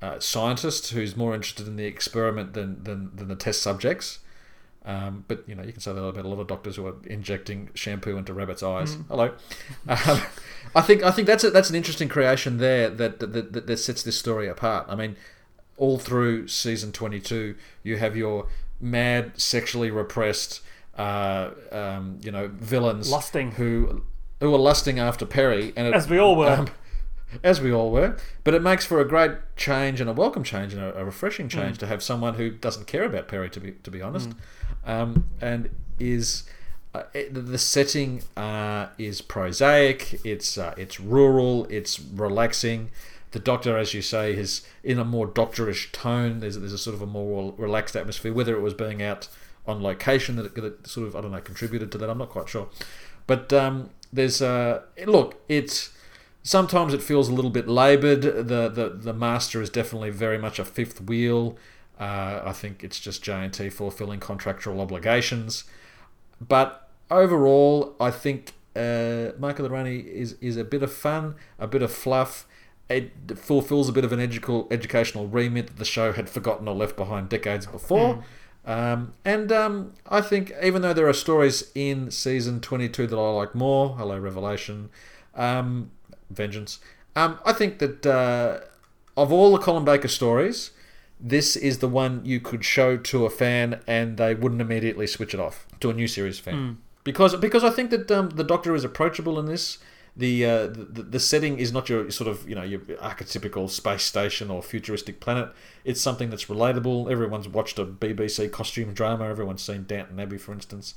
uh, 0.00 0.18
scientist 0.18 0.92
who's 0.92 1.14
more 1.16 1.34
interested 1.34 1.66
in 1.66 1.76
the 1.76 1.84
experiment 1.84 2.54
than 2.54 2.82
than, 2.84 3.10
than 3.14 3.28
the 3.28 3.36
test 3.36 3.60
subjects. 3.60 4.20
Um, 4.86 5.26
but 5.28 5.46
you 5.46 5.54
know, 5.54 5.62
you 5.62 5.72
can 5.72 5.82
say 5.82 5.92
that 5.92 6.02
about 6.02 6.24
a 6.24 6.28
lot 6.28 6.40
of 6.40 6.46
doctors 6.46 6.76
who 6.76 6.86
are 6.86 6.94
injecting 7.04 7.68
shampoo 7.74 8.16
into 8.16 8.32
rabbits' 8.32 8.62
eyes. 8.62 8.96
Mm. 8.96 9.04
Hello, 9.08 9.24
um, 9.88 10.22
I 10.74 10.80
think 10.80 11.02
I 11.02 11.10
think 11.10 11.26
that's 11.26 11.44
a, 11.44 11.50
that's 11.50 11.68
an 11.68 11.76
interesting 11.76 12.08
creation 12.08 12.56
there 12.56 12.88
that 12.88 13.20
that, 13.20 13.52
that 13.52 13.66
that 13.66 13.76
sets 13.76 14.02
this 14.02 14.16
story 14.16 14.48
apart. 14.48 14.86
I 14.88 14.94
mean 14.94 15.16
all 15.78 15.98
through 15.98 16.48
season 16.48 16.92
22, 16.92 17.54
you 17.82 17.96
have 17.96 18.16
your 18.16 18.48
mad, 18.80 19.40
sexually 19.40 19.90
repressed, 19.90 20.60
uh, 20.96 21.50
um, 21.72 22.18
you 22.22 22.30
know, 22.30 22.48
villains 22.48 23.10
lusting 23.10 23.52
who 23.52 24.02
who 24.40 24.54
are 24.54 24.58
lusting 24.58 24.98
after 24.98 25.26
Peri, 25.26 25.72
and 25.76 25.88
it, 25.88 25.94
as 25.94 26.08
we 26.08 26.18
all 26.18 26.36
were. 26.36 26.48
Um, 26.58 26.68
as 27.44 27.60
we 27.60 27.70
all 27.70 27.90
were, 27.90 28.16
but 28.42 28.54
it 28.54 28.62
makes 28.62 28.86
for 28.86 29.02
a 29.02 29.04
great 29.06 29.32
change 29.54 30.00
and 30.00 30.08
a 30.08 30.14
welcome 30.14 30.42
change 30.42 30.72
and 30.72 30.82
a, 30.82 30.96
a 30.96 31.04
refreshing 31.04 31.46
change 31.46 31.76
mm. 31.76 31.80
to 31.80 31.86
have 31.86 32.02
someone 32.02 32.36
who 32.36 32.48
doesn't 32.48 32.86
care 32.86 33.04
about 33.04 33.28
Peri, 33.28 33.50
to 33.50 33.60
be 33.60 33.72
to 33.72 33.90
be 33.90 34.00
honest, 34.00 34.30
mm. 34.30 34.36
um, 34.90 35.28
and 35.38 35.68
is 35.98 36.44
uh, 36.94 37.02
the 37.30 37.58
setting 37.58 38.22
uh, 38.34 38.86
is 38.96 39.20
prosaic. 39.20 40.24
It's 40.24 40.56
uh, 40.56 40.72
it's 40.78 40.98
rural. 40.98 41.66
It's 41.68 42.00
relaxing 42.00 42.90
the 43.32 43.38
Doctor, 43.38 43.76
as 43.76 43.92
you 43.92 44.02
say, 44.02 44.32
is 44.32 44.62
in 44.82 44.98
a 44.98 45.04
more 45.04 45.26
doctorish 45.26 45.92
tone. 45.92 46.40
There's 46.40 46.58
there's 46.58 46.72
a 46.72 46.78
sort 46.78 46.94
of 46.94 47.02
a 47.02 47.06
more 47.06 47.54
relaxed 47.56 47.96
atmosphere. 47.96 48.32
Whether 48.32 48.56
it 48.56 48.60
was 48.60 48.74
being 48.74 49.02
out 49.02 49.28
on 49.66 49.82
location 49.82 50.36
that, 50.36 50.56
it, 50.56 50.86
sort 50.86 51.06
of 51.06 51.14
I 51.14 51.20
don't 51.20 51.32
know 51.32 51.40
contributed 51.40 51.92
to 51.92 51.98
that. 51.98 52.08
I'm 52.08 52.18
not 52.18 52.30
quite 52.30 52.48
sure, 52.48 52.68
but 53.26 53.52
um, 53.52 53.90
there's 54.12 54.40
uh, 54.40 54.82
look 55.06 55.42
it's. 55.48 55.90
Sometimes 56.44 56.94
it 56.94 57.02
feels 57.02 57.28
a 57.28 57.34
little 57.34 57.50
bit 57.50 57.68
laboured. 57.68 58.22
The, 58.22 58.68
the 58.70 58.88
the 58.94 59.12
master 59.12 59.60
is 59.60 59.68
definitely 59.68 60.10
very 60.10 60.38
much 60.38 60.58
a 60.58 60.64
fifth 60.64 61.02
wheel. 61.02 61.58
Uh, 62.00 62.40
I 62.44 62.52
think 62.52 62.82
it's 62.82 63.00
just 63.00 63.22
JNT 63.22 63.72
fulfilling 63.72 64.20
contractual 64.20 64.80
obligations. 64.80 65.64
But 66.40 66.88
overall, 67.10 67.96
I 68.00 68.10
think 68.12 68.52
uh, 68.76 69.34
the 69.36 69.68
Rani 69.68 69.98
is, 69.98 70.36
is 70.40 70.56
a 70.56 70.64
bit 70.64 70.82
of 70.82 70.92
fun, 70.92 71.34
a 71.58 71.66
bit 71.66 71.82
of 71.82 71.92
fluff 71.92 72.46
it 72.88 73.38
fulfills 73.38 73.88
a 73.88 73.92
bit 73.92 74.04
of 74.04 74.12
an 74.12 74.20
educational 74.20 74.66
educational 74.70 75.26
remit 75.26 75.66
that 75.66 75.76
the 75.76 75.84
show 75.84 76.12
had 76.12 76.28
forgotten 76.28 76.66
or 76.66 76.74
left 76.74 76.96
behind 76.96 77.28
decades 77.28 77.66
before. 77.66 78.16
Mm. 78.16 78.22
Um, 78.68 79.14
and 79.24 79.50
um, 79.50 79.94
I 80.06 80.20
think 80.20 80.52
even 80.62 80.82
though 80.82 80.92
there 80.92 81.08
are 81.08 81.14
stories 81.14 81.70
in 81.74 82.10
season 82.10 82.60
22 82.60 83.06
that 83.06 83.16
I 83.16 83.30
like 83.30 83.54
more, 83.54 83.96
hello 83.96 84.18
Revelation, 84.18 84.90
um, 85.34 85.90
Vengeance, 86.30 86.78
um, 87.16 87.38
I 87.44 87.52
think 87.52 87.78
that 87.78 88.06
uh, 88.06 88.60
of 89.16 89.32
all 89.32 89.52
the 89.52 89.58
Colin 89.58 89.84
Baker 89.84 90.08
stories, 90.08 90.72
this 91.18 91.56
is 91.56 91.78
the 91.78 91.88
one 91.88 92.24
you 92.24 92.40
could 92.40 92.64
show 92.64 92.96
to 92.96 93.24
a 93.24 93.30
fan 93.30 93.80
and 93.86 94.16
they 94.18 94.34
wouldn't 94.34 94.60
immediately 94.60 95.06
switch 95.06 95.34
it 95.34 95.40
off 95.40 95.66
to 95.80 95.90
a 95.90 95.94
new 95.94 96.06
series 96.06 96.38
fan. 96.38 96.54
Mm. 96.54 96.76
Because, 97.04 97.34
because 97.36 97.64
I 97.64 97.70
think 97.70 97.90
that 97.90 98.10
um, 98.10 98.30
the 98.30 98.44
Doctor 98.44 98.74
is 98.74 98.84
approachable 98.84 99.38
in 99.38 99.46
this 99.46 99.78
the, 100.18 100.44
uh, 100.44 100.66
the 100.66 101.04
the 101.04 101.20
setting 101.20 101.58
is 101.58 101.72
not 101.72 101.88
your 101.88 102.10
sort 102.10 102.28
of 102.28 102.48
you 102.48 102.56
know 102.56 102.64
your 102.64 102.80
archetypical 102.80 103.70
space 103.70 104.02
station 104.02 104.50
or 104.50 104.62
futuristic 104.62 105.20
planet. 105.20 105.50
It's 105.84 106.00
something 106.00 106.28
that's 106.28 106.46
relatable. 106.46 107.10
Everyone's 107.10 107.48
watched 107.48 107.78
a 107.78 107.86
BBC 107.86 108.50
costume 108.50 108.94
drama. 108.94 109.28
Everyone's 109.28 109.62
seen 109.62 109.84
Downton 109.84 110.18
Abbey, 110.18 110.36
for 110.36 110.52
instance, 110.52 110.94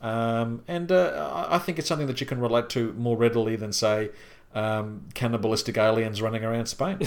um, 0.00 0.62
and 0.66 0.90
uh, 0.90 1.46
I 1.50 1.58
think 1.58 1.78
it's 1.78 1.86
something 1.86 2.06
that 2.06 2.20
you 2.22 2.26
can 2.26 2.40
relate 2.40 2.70
to 2.70 2.94
more 2.94 3.16
readily 3.16 3.56
than 3.56 3.74
say 3.74 4.10
um, 4.54 5.08
cannibalistic 5.12 5.76
aliens 5.76 6.22
running 6.22 6.42
around 6.42 6.64
Spain. 6.64 6.98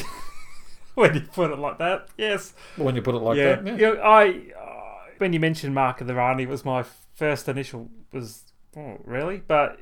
when 0.94 1.16
you 1.16 1.22
put 1.22 1.50
it 1.50 1.58
like 1.58 1.80
that, 1.80 2.10
yes. 2.16 2.54
When 2.78 2.96
you 2.96 3.02
put 3.02 3.16
it 3.16 3.20
like 3.20 3.38
yeah, 3.38 3.56
that, 3.56 3.80
yeah. 3.80 3.94
yeah. 3.94 4.02
I 4.02 4.28
uh, 4.56 5.10
when 5.18 5.34
you 5.34 5.40
mentioned 5.40 5.74
Mark 5.74 6.00
of 6.00 6.06
the 6.06 6.14
Rani 6.14 6.46
was 6.46 6.64
my 6.64 6.84
first 7.16 7.50
initial 7.50 7.90
was 8.12 8.44
oh, 8.78 9.00
really, 9.04 9.42
but 9.48 9.80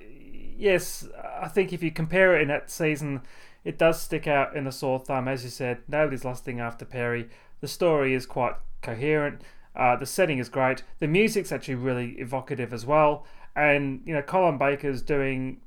yes, 0.64 1.08
I 1.42 1.50
think 1.50 1.74
if 1.74 1.84
you 1.84 1.92
compare 1.92 2.36
it 2.38 2.42
in 2.42 2.48
that 2.48 2.72
season, 2.72 3.22
it 3.64 3.78
does 3.78 4.02
stick 4.02 4.28
out 4.28 4.56
in 4.56 4.66
a 4.66 4.72
sore 4.72 5.00
thumb. 5.00 5.28
As 5.28 5.44
you 5.44 5.50
said, 5.50 5.80
nobody's 5.88 6.26
lusting 6.26 6.60
after 6.60 6.86
Peri. 6.86 7.30
The 7.60 7.68
story 7.68 8.14
is 8.14 8.26
quite 8.26 8.56
coherent. 8.82 9.42
Uh, 9.76 9.96
the 9.96 10.06
setting 10.06 10.40
is 10.40 10.50
great. 10.50 10.84
The 11.00 11.08
music's 11.08 11.52
actually 11.52 11.76
really 11.76 12.12
evocative 12.12 12.74
as 12.74 12.86
well. 12.86 13.26
And 13.56 14.02
you 14.06 14.14
know, 14.14 14.22
Colin 14.22 14.58
Baker's 14.58 15.02
doing 15.02 15.62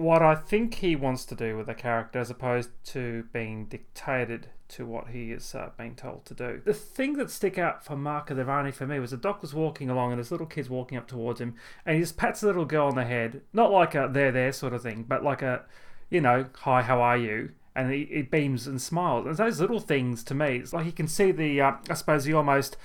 what 0.00 0.22
I 0.22 0.34
think 0.34 0.76
he 0.76 0.96
wants 0.96 1.26
to 1.26 1.34
do 1.34 1.58
with 1.58 1.66
the 1.66 1.74
character, 1.74 2.18
as 2.18 2.30
opposed 2.30 2.70
to 2.86 3.24
being 3.34 3.66
dictated 3.66 4.48
to 4.68 4.86
what 4.86 5.08
he 5.08 5.30
is 5.30 5.54
uh, 5.54 5.70
being 5.76 5.94
told 5.94 6.24
to 6.24 6.32
do. 6.32 6.62
The 6.64 6.72
thing 6.72 7.18
that 7.18 7.30
stick 7.30 7.58
out 7.58 7.84
for 7.84 7.96
the 7.96 8.44
Rani 8.46 8.70
for 8.70 8.86
me 8.86 8.98
was 8.98 9.10
the 9.10 9.18
doc 9.18 9.42
was 9.42 9.52
walking 9.52 9.90
along 9.90 10.12
and 10.12 10.18
his 10.18 10.30
little 10.30 10.46
kid's 10.46 10.70
walking 10.70 10.96
up 10.96 11.06
towards 11.06 11.38
him, 11.38 11.54
and 11.84 11.96
he 11.96 12.00
just 12.00 12.16
pats 12.16 12.40
the 12.40 12.46
little 12.46 12.64
girl 12.64 12.86
on 12.86 12.94
the 12.94 13.04
head, 13.04 13.42
not 13.52 13.70
like 13.70 13.94
a 13.94 14.08
there 14.10 14.32
there 14.32 14.52
sort 14.52 14.72
of 14.72 14.82
thing, 14.82 15.04
but 15.06 15.22
like 15.22 15.42
a, 15.42 15.66
you 16.08 16.22
know, 16.22 16.46
hi, 16.60 16.80
how 16.80 17.02
are 17.02 17.18
you? 17.18 17.50
And 17.76 17.92
he, 17.92 18.06
he 18.06 18.22
beams 18.22 18.66
and 18.66 18.80
smiles. 18.80 19.26
And 19.26 19.36
those 19.36 19.60
little 19.60 19.80
things 19.80 20.24
to 20.24 20.34
me, 20.34 20.56
it's 20.56 20.72
like 20.72 20.86
you 20.86 20.92
can 20.92 21.08
see 21.08 21.30
the, 21.30 21.60
uh, 21.60 21.72
I 21.90 21.94
suppose, 21.94 22.24
the 22.24 22.32
almost 22.32 22.78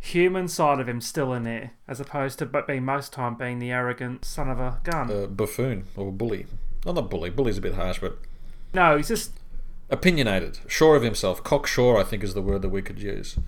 human 0.00 0.48
side 0.48 0.80
of 0.80 0.88
him 0.88 1.00
still 1.00 1.32
in 1.32 1.42
there, 1.42 1.72
as 1.86 2.00
opposed 2.00 2.38
to 2.38 2.46
but 2.46 2.66
being 2.66 2.84
most 2.84 3.12
time 3.12 3.34
being 3.34 3.58
the 3.58 3.70
arrogant 3.70 4.24
son 4.24 4.48
of 4.48 4.58
a 4.58 4.78
gun. 4.84 5.10
Uh, 5.10 5.26
buffoon 5.26 5.84
or 5.96 6.08
a 6.08 6.12
bully. 6.12 6.46
Not 6.86 6.94
not 6.94 7.10
bully. 7.10 7.30
Bully's 7.30 7.58
a 7.58 7.60
bit 7.60 7.74
harsh, 7.74 7.98
but 7.98 8.18
no, 8.72 8.96
he's 8.96 9.08
just 9.08 9.32
opinionated, 9.90 10.58
sure 10.68 10.94
of 10.96 11.02
himself, 11.02 11.42
cocksure. 11.42 11.96
I 11.96 12.04
think 12.04 12.22
is 12.22 12.34
the 12.34 12.42
word 12.42 12.62
that 12.62 12.68
we 12.68 12.82
could 12.82 13.00
use. 13.00 13.38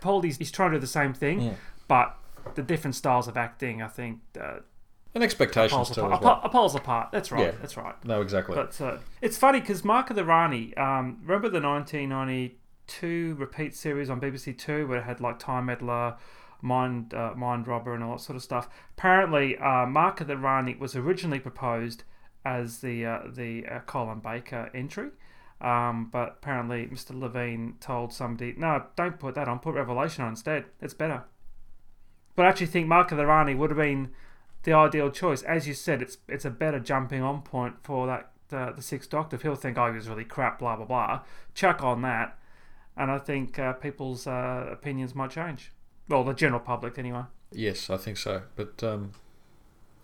Paulie's 0.00 0.36
he's 0.38 0.50
trying 0.52 0.70
to 0.72 0.76
do 0.76 0.80
the 0.80 0.86
same 0.86 1.12
thing, 1.14 1.40
Mm. 1.40 1.54
but 1.88 2.16
the 2.54 2.62
different 2.62 2.94
styles 2.94 3.26
of 3.26 3.36
acting, 3.36 3.82
I 3.82 3.88
think, 3.88 4.20
uh, 4.40 4.58
And 5.14 5.24
expectations 5.24 5.90
too. 5.90 6.02
apart. 6.02 6.22
Well. 6.22 6.40
Apart- 6.44 6.74
apart. 6.76 7.08
That's 7.10 7.32
right. 7.32 7.46
Yeah. 7.46 7.50
That's 7.60 7.76
right. 7.76 7.94
No, 8.04 8.20
exactly. 8.20 8.54
But 8.54 8.80
uh, 8.80 8.98
it's 9.20 9.36
funny 9.36 9.58
because 9.60 9.82
Mark 9.84 10.10
of 10.10 10.16
the 10.16 10.24
Rani, 10.24 10.76
um, 10.76 11.18
remember 11.24 11.48
the 11.48 11.60
1992 12.86 13.34
repeat 13.40 13.74
series 13.74 14.10
on 14.10 14.20
BBC 14.20 14.56
Two 14.56 14.86
where 14.86 14.98
it 14.98 15.04
had 15.04 15.20
like 15.20 15.38
Time 15.38 15.66
Meddler, 15.66 16.16
Mind 16.62 17.14
uh, 17.14 17.32
Mind 17.36 17.66
Robber, 17.66 17.94
and 17.94 18.02
all 18.02 18.16
that 18.16 18.22
sort 18.22 18.36
of 18.36 18.42
stuff. 18.42 18.68
Apparently, 18.96 19.56
uh, 19.58 19.86
Mark 19.86 20.20
of 20.20 20.26
the 20.26 20.36
Rani 20.36 20.76
was 20.76 20.94
originally 20.94 21.40
proposed 21.40 22.04
as 22.44 22.80
the 22.80 23.04
uh, 23.04 23.20
the 23.28 23.66
uh, 23.66 23.80
Colin 23.80 24.20
Baker 24.20 24.70
entry. 24.74 25.10
Um, 25.60 26.10
but 26.12 26.36
apparently, 26.38 26.86
Mr. 26.86 27.18
Levine 27.18 27.74
told 27.80 28.12
somebody, 28.12 28.54
"No, 28.56 28.84
don't 28.94 29.18
put 29.18 29.34
that 29.34 29.48
on. 29.48 29.58
Put 29.58 29.74
Revelation 29.74 30.24
on 30.24 30.30
instead. 30.30 30.66
It's 30.80 30.94
better." 30.94 31.24
But 32.34 32.46
I 32.46 32.48
actually 32.50 32.66
think 32.66 32.86
Mark 32.86 33.10
of 33.12 33.18
the 33.18 33.26
Rani 33.26 33.54
would 33.54 33.70
have 33.70 33.78
been 33.78 34.10
the 34.64 34.74
ideal 34.74 35.10
choice. 35.10 35.42
As 35.42 35.66
you 35.66 35.74
said, 35.74 36.02
it's 36.02 36.18
it's 36.28 36.44
a 36.44 36.50
better 36.50 36.78
jumping 36.78 37.22
on 37.22 37.42
point 37.42 37.76
for 37.82 38.06
that 38.06 38.32
the, 38.48 38.72
the 38.76 38.82
Sixth 38.82 39.10
Doctor. 39.10 39.36
If 39.36 39.42
he'll 39.42 39.54
think, 39.54 39.78
"Oh, 39.78 39.88
he 39.88 39.96
was 39.96 40.08
really 40.08 40.24
crap," 40.24 40.58
blah 40.58 40.76
blah 40.76 40.84
blah, 40.84 41.22
chuck 41.54 41.82
on 41.82 42.02
that, 42.02 42.38
and 42.96 43.10
I 43.10 43.18
think 43.18 43.58
uh, 43.58 43.72
people's 43.74 44.26
uh, 44.26 44.68
opinions 44.70 45.14
might 45.14 45.30
change. 45.30 45.72
Well, 46.08 46.24
the 46.24 46.34
general 46.34 46.60
public 46.60 46.98
anyway. 46.98 47.22
yes, 47.52 47.90
I 47.90 47.96
think 47.96 48.16
so. 48.16 48.42
But 48.54 48.82
um, 48.84 49.12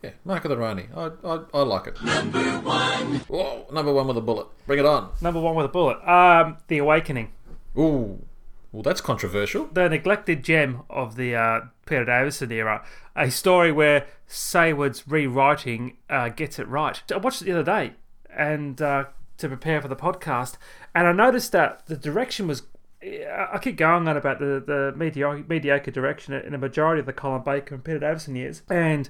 yeah, 0.02 0.10
Mark 0.24 0.44
of 0.44 0.50
the 0.50 0.56
Rani. 0.56 0.88
I, 0.96 1.10
I 1.24 1.40
I 1.54 1.62
like 1.62 1.86
it. 1.86 2.02
Number 2.02 2.40
one. 2.60 3.14
Whoa, 3.28 3.66
number 3.72 3.92
one 3.92 4.08
with 4.08 4.16
a 4.16 4.20
bullet. 4.20 4.48
Bring 4.66 4.80
it 4.80 4.86
on. 4.86 5.10
Number 5.20 5.40
one 5.40 5.54
with 5.54 5.66
a 5.66 5.68
bullet. 5.68 5.98
Um, 6.08 6.56
the 6.68 6.78
Awakening, 6.78 7.30
Ooh, 7.78 8.24
well, 8.72 8.82
that's 8.82 9.00
controversial. 9.00 9.66
the 9.72 9.88
neglected 9.88 10.42
gem 10.42 10.82
of 10.90 11.14
the 11.16 11.34
uh, 11.36 11.60
Peter 11.86 12.04
Davison 12.04 12.50
era. 12.50 12.84
A 13.14 13.30
story 13.30 13.70
where 13.70 14.06
Saward's 14.26 15.06
rewriting 15.06 15.96
uh, 16.10 16.30
gets 16.30 16.58
it 16.58 16.66
right. 16.66 17.00
I 17.12 17.18
watched 17.18 17.42
it 17.42 17.44
the 17.44 17.52
other 17.52 17.62
day, 17.62 17.92
and 18.34 18.80
uh, 18.82 19.04
to 19.38 19.48
prepare 19.48 19.80
for 19.82 19.88
the 19.88 19.94
podcast, 19.96 20.56
and 20.94 21.06
I 21.06 21.12
noticed 21.12 21.52
that 21.52 21.86
the 21.86 21.96
direction 21.96 22.48
was. 22.48 22.62
I 23.02 23.58
keep 23.60 23.76
going 23.76 24.06
on 24.06 24.16
about 24.16 24.38
the 24.38 24.62
the 24.64 24.92
mediocre, 24.96 25.44
mediocre 25.48 25.90
direction 25.90 26.34
in 26.34 26.54
a 26.54 26.58
majority 26.58 27.00
of 27.00 27.06
the 27.06 27.12
Colin 27.12 27.42
Baker 27.42 27.74
and 27.74 27.84
Peter 27.84 27.98
Davison 27.98 28.36
years, 28.36 28.62
and 28.70 29.08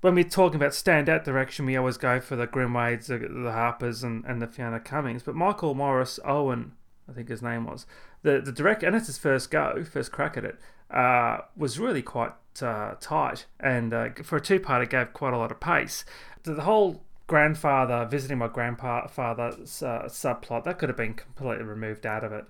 when 0.00 0.14
we're 0.14 0.24
talking 0.24 0.56
about 0.56 0.72
standout 0.72 1.24
direction, 1.24 1.66
we 1.66 1.76
always 1.76 1.96
go 1.96 2.20
for 2.20 2.36
the 2.36 2.46
Grimwades, 2.46 3.06
the, 3.06 3.18
the 3.18 3.52
Harpers, 3.52 4.02
and, 4.02 4.24
and 4.24 4.40
the 4.40 4.46
Fiona 4.46 4.78
Cummings. 4.78 5.22
But 5.22 5.34
Michael 5.34 5.74
Morris 5.74 6.20
Owen, 6.24 6.72
I 7.08 7.12
think 7.12 7.28
his 7.28 7.42
name 7.42 7.66
was, 7.66 7.86
the 8.22 8.40
the 8.40 8.52
director, 8.52 8.86
and 8.86 8.94
it's 8.94 9.06
his 9.06 9.18
first 9.18 9.50
go, 9.50 9.84
first 9.84 10.12
crack 10.12 10.36
at 10.36 10.44
it, 10.44 10.58
uh, 10.90 11.38
was 11.56 11.78
really 11.78 12.02
quite 12.02 12.32
uh, 12.62 12.94
tight. 13.00 13.46
And 13.58 13.92
uh, 13.92 14.08
for 14.22 14.36
a 14.36 14.40
two 14.40 14.60
part, 14.60 14.82
it 14.82 14.90
gave 14.90 15.12
quite 15.12 15.34
a 15.34 15.38
lot 15.38 15.50
of 15.50 15.60
pace. 15.60 16.04
The, 16.44 16.54
the 16.54 16.62
whole 16.62 17.02
grandfather 17.26 18.06
visiting 18.06 18.38
my 18.38 18.48
grandfather's 18.48 19.82
uh, 19.82 20.04
subplot, 20.06 20.64
that 20.64 20.78
could 20.78 20.88
have 20.88 20.96
been 20.96 21.14
completely 21.14 21.64
removed 21.64 22.06
out 22.06 22.22
of 22.22 22.32
it. 22.32 22.44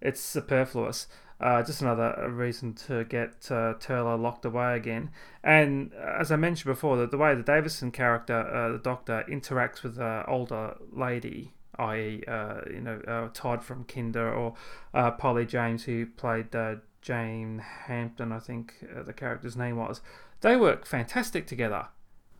It's 0.00 0.20
superfluous. 0.20 1.06
Uh, 1.40 1.62
just 1.62 1.80
another 1.80 2.30
reason 2.30 2.74
to 2.74 3.04
get 3.04 3.30
uh, 3.50 3.74
Turlough 3.80 4.20
locked 4.20 4.44
away 4.44 4.76
again. 4.76 5.10
And 5.42 5.92
uh, 5.94 6.18
as 6.20 6.30
I 6.30 6.36
mentioned 6.36 6.70
before, 6.70 6.98
the, 6.98 7.06
the 7.06 7.16
way 7.16 7.34
the 7.34 7.42
Davison 7.42 7.90
character, 7.90 8.38
uh, 8.38 8.72
the 8.72 8.78
Doctor, 8.78 9.24
interacts 9.26 9.82
with 9.82 9.98
an 9.98 10.24
older 10.28 10.76
lady, 10.92 11.54
i.e., 11.78 12.22
uh, 12.28 12.60
you 12.70 12.80
know, 12.80 13.00
uh, 13.08 13.28
Todd 13.32 13.64
from 13.64 13.84
Kinda 13.84 14.20
or 14.20 14.54
uh, 14.92 15.12
Polly 15.12 15.46
James, 15.46 15.84
who 15.84 16.04
played 16.04 16.54
uh, 16.54 16.76
Jane 17.00 17.64
Hampden, 17.86 18.32
I 18.32 18.38
think 18.38 18.74
uh, 18.94 19.02
the 19.02 19.14
character's 19.14 19.56
name 19.56 19.76
was, 19.76 20.02
they 20.42 20.56
work 20.56 20.84
fantastic 20.84 21.46
together. 21.46 21.86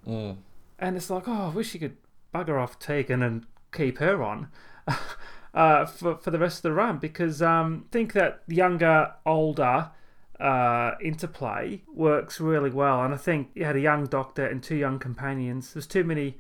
Mm. 0.07 0.37
And 0.79 0.97
it's 0.97 1.09
like, 1.09 1.27
oh, 1.27 1.47
I 1.47 1.49
wish 1.49 1.73
you 1.73 1.81
could 1.81 1.97
bugger 2.35 2.61
off 2.61 2.79
Tegan 2.79 3.23
and 3.23 3.47
keep 3.73 3.99
her 3.99 4.23
on. 4.23 4.49
Uh, 5.53 5.85
for 5.85 6.17
for 6.17 6.31
the 6.31 6.39
rest 6.39 6.59
of 6.59 6.63
the 6.63 6.73
run 6.73 6.99
because 6.99 7.43
um, 7.43 7.85
I 7.89 7.93
think 7.93 8.13
that 8.13 8.43
younger, 8.47 9.15
older 9.27 9.91
uh, 10.39 10.93
interplay 11.03 11.83
works 11.93 12.41
really 12.41 12.71
well, 12.71 13.03
and 13.03 13.13
I 13.13 13.17
think 13.17 13.51
you 13.55 13.65
had 13.65 13.77
a 13.77 13.81
young 13.81 14.07
doctor 14.07 14.47
and 14.47 14.63
two 14.63 14.77
young 14.77 14.99
companions. 14.99 15.73
There's 15.73 15.89
too 15.89 16.05
many, 16.05 16.39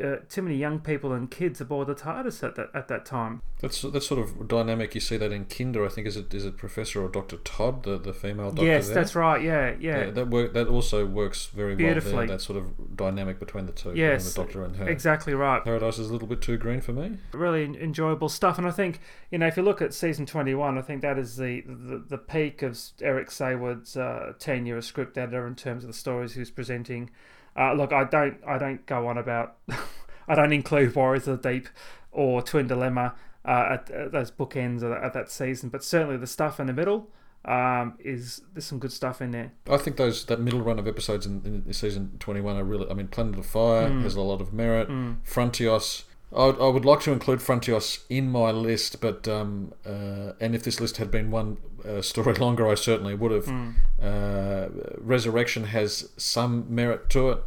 uh, 0.00 0.16
too 0.28 0.42
many 0.42 0.56
young 0.56 0.78
people 0.80 1.12
and 1.12 1.30
kids 1.30 1.60
aboard 1.60 1.86
the 1.88 1.94
TARDIS 1.94 2.42
at 2.42 2.54
that 2.56 2.70
at 2.74 2.88
that 2.88 3.04
time. 3.04 3.42
That's 3.60 3.82
that 3.82 4.02
sort 4.02 4.20
of 4.20 4.46
dynamic. 4.46 4.94
You 4.94 5.00
see 5.00 5.16
that 5.16 5.32
in 5.32 5.44
Kinda. 5.46 5.84
I 5.84 5.88
think 5.88 6.06
is 6.06 6.16
it 6.16 6.32
is 6.32 6.44
it 6.44 6.56
Professor 6.56 7.02
or 7.02 7.08
Doctor 7.08 7.38
Todd, 7.38 7.82
the, 7.82 7.98
the 7.98 8.12
female 8.12 8.50
doctor. 8.50 8.64
yes, 8.66 8.86
there? 8.86 8.94
that's 8.94 9.14
right. 9.14 9.42
Yeah, 9.42 9.74
yeah. 9.80 10.04
Yeah, 10.04 10.10
that 10.10 10.28
work. 10.28 10.52
That 10.54 10.68
also 10.68 11.04
works 11.06 11.46
very 11.46 11.70
well 11.72 11.78
Beautifully. 11.78 12.26
there. 12.26 12.36
That 12.36 12.40
sort 12.40 12.58
of 12.58 12.96
dynamic 12.96 13.38
between 13.40 13.66
the 13.66 13.72
two, 13.72 13.92
Yes, 13.94 14.32
the 14.32 14.42
Doctor 14.42 14.62
and 14.64 14.76
her. 14.76 14.88
Exactly 14.88 15.34
right. 15.34 15.64
Paradise 15.64 15.98
is 15.98 16.08
a 16.08 16.12
little 16.12 16.28
bit 16.28 16.40
too 16.40 16.56
green 16.56 16.80
for 16.80 16.92
me. 16.92 17.18
really 17.32 17.64
enjoyable 17.64 18.28
stuff. 18.28 18.58
And 18.58 18.66
I 18.66 18.70
think 18.70 19.00
you 19.30 19.38
know 19.38 19.46
if 19.46 19.56
you 19.56 19.62
look 19.64 19.82
at 19.82 19.92
season 19.92 20.24
twenty 20.26 20.54
one, 20.54 20.78
I 20.78 20.82
think 20.82 21.02
that 21.02 21.18
is 21.18 21.36
the 21.36 21.62
the, 21.62 22.04
the 22.08 22.18
peak 22.18 22.62
of 22.62 22.78
Eric 23.02 23.30
Saward's 23.30 23.96
uh, 23.96 24.34
tenure 24.38 24.76
as 24.76 24.86
script 24.86 25.18
editor 25.18 25.46
in 25.46 25.56
terms 25.56 25.82
of 25.82 25.88
the 25.88 25.94
stories 25.94 26.34
he 26.34 26.40
was 26.40 26.50
presenting. 26.50 27.10
Uh, 27.58 27.72
look, 27.74 27.92
I 27.92 28.04
don't 28.04 28.36
I 28.46 28.56
don't 28.58 28.84
go 28.86 29.06
on 29.08 29.18
about 29.18 29.56
I 30.28 30.34
don't 30.34 30.52
include 30.52 30.94
Warriors 30.94 31.26
of 31.26 31.42
the 31.42 31.50
Deep 31.52 31.68
or 32.12 32.40
Twin 32.42 32.66
Dilemma 32.68 33.14
uh, 33.44 33.68
at, 33.72 33.90
at 33.90 34.12
those 34.12 34.30
bookends 34.30 34.82
of, 34.82 34.92
of 34.92 35.12
that 35.14 35.30
season, 35.30 35.68
but 35.68 35.82
certainly 35.82 36.16
the 36.16 36.26
stuff 36.26 36.60
in 36.60 36.66
the 36.68 36.72
middle 36.72 37.08
um, 37.44 37.94
is 37.98 38.42
there's 38.52 38.64
some 38.66 38.78
good 38.78 38.92
stuff 38.92 39.22
in 39.22 39.30
there. 39.30 39.52
I 39.70 39.76
think 39.78 39.96
those 39.96 40.24
that 40.26 40.40
middle 40.40 40.60
run 40.60 40.78
of 40.78 40.86
episodes 40.86 41.24
in, 41.26 41.62
in 41.66 41.72
season 41.72 42.16
twenty 42.20 42.40
one 42.40 42.56
are 42.56 42.64
really. 42.64 42.88
I 42.90 42.94
mean, 42.94 43.08
Planet 43.08 43.38
of 43.38 43.46
Fire 43.46 43.88
Mm. 43.88 44.02
has 44.02 44.14
a 44.14 44.20
lot 44.20 44.40
of 44.40 44.52
merit. 44.52 44.88
Mm. 44.88 45.16
Frontios. 45.26 46.04
I 46.34 46.46
would, 46.46 46.60
I 46.60 46.68
would 46.68 46.84
like 46.84 47.00
to 47.00 47.12
include 47.12 47.40
Frontios 47.40 48.00
in 48.10 48.30
my 48.30 48.50
list, 48.50 49.00
but 49.00 49.26
um, 49.26 49.72
uh, 49.86 50.32
and 50.40 50.54
if 50.54 50.62
this 50.62 50.80
list 50.80 50.98
had 50.98 51.10
been 51.10 51.30
one 51.30 51.56
uh, 51.86 52.02
story 52.02 52.34
longer, 52.38 52.68
I 52.68 52.74
certainly 52.74 53.14
would 53.14 53.30
have. 53.30 53.46
Mm. 53.46 53.74
Uh, 54.00 54.68
Resurrection 54.98 55.64
has 55.64 56.10
some 56.16 56.66
merit 56.68 57.08
to 57.10 57.30
it. 57.30 57.44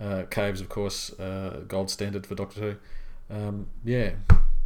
Uh, 0.00 0.22
Caves, 0.30 0.60
of 0.60 0.68
course, 0.68 1.12
uh, 1.20 1.60
gold 1.68 1.90
standard 1.90 2.26
for 2.26 2.34
Doctor 2.34 2.60
Who. 2.60 3.34
Um, 3.34 3.66
yeah, 3.84 4.12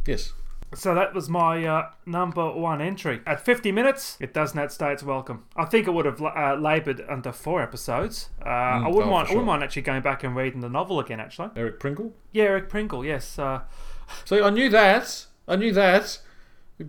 yes. 0.05 0.33
So 0.75 0.93
that 0.95 1.13
was 1.13 1.29
my 1.29 1.65
uh, 1.65 1.89
number 2.05 2.51
one 2.51 2.81
entry. 2.81 3.21
At 3.25 3.43
50 3.43 3.71
minutes, 3.71 4.17
it 4.19 4.33
does 4.33 4.53
not 4.53 4.73
stay 4.73 4.91
its 4.91 5.01
welcome. 5.01 5.45
I 5.55 5.65
think 5.65 5.87
it 5.87 5.91
would 5.91 6.05
have 6.05 6.21
uh, 6.21 6.57
laboured 6.59 7.05
under 7.07 7.31
four 7.31 7.61
episodes. 7.61 8.29
Uh, 8.45 8.49
I 8.49 8.87
wouldn't 8.87 9.05
oh, 9.07 9.11
mind. 9.11 9.27
for 9.27 9.33
I 9.33 9.35
wouldn't 9.35 9.47
mind 9.47 9.63
actually 9.63 9.83
going 9.83 10.01
back 10.01 10.23
and 10.23 10.35
reading 10.35 10.59
the 10.59 10.69
novel 10.69 10.99
again. 10.99 11.19
Actually, 11.19 11.51
Eric 11.55 11.79
Pringle. 11.79 12.13
yeah, 12.33 12.43
Eric 12.45 12.69
Pringle. 12.69 13.05
Yes, 13.05 13.39
uh, 13.39 13.61
So 14.25 14.43
I 14.43 14.49
knew 14.49 14.69
that. 14.69 15.25
I 15.47 15.55
knew 15.55 15.71
that. 15.73 16.19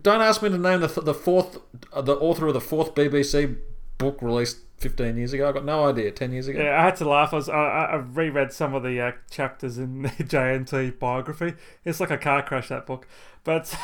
Don't 0.02 0.20
ask 0.20 0.42
me 0.42 0.50
to 0.50 0.58
name 0.58 0.80
the 0.80 0.88
the 0.88 1.14
fourth, 1.14 1.58
uh, 1.92 2.02
the 2.02 2.16
author 2.16 2.48
of 2.48 2.54
the 2.54 2.60
fourth 2.60 2.94
BBC 2.94 3.56
book 3.96 4.20
released 4.20 4.58
15 4.78 5.16
years 5.16 5.32
ago. 5.32 5.48
I 5.48 5.52
got 5.52 5.64
no 5.64 5.88
idea. 5.88 6.10
10 6.10 6.32
years 6.32 6.48
ago. 6.48 6.62
yeah. 6.62 6.80
I 6.80 6.84
had 6.84 6.96
to 6.96 7.08
laugh. 7.08 7.32
I 7.32 7.36
was. 7.36 7.48
I, 7.48 7.54
I 7.54 7.84
I 7.84 7.96
reread 7.96 8.52
some 8.52 8.74
of 8.74 8.82
the 8.82 9.00
uh, 9.00 9.12
chapters 9.30 9.78
in 9.78 10.02
the 10.02 10.08
JNT 10.18 10.98
biography. 10.98 11.54
It's 11.84 12.00
like 12.00 12.10
a 12.10 12.18
car 12.18 12.42
crash 12.42 12.68
that 12.68 12.86
book, 12.86 13.06
but 13.44 13.74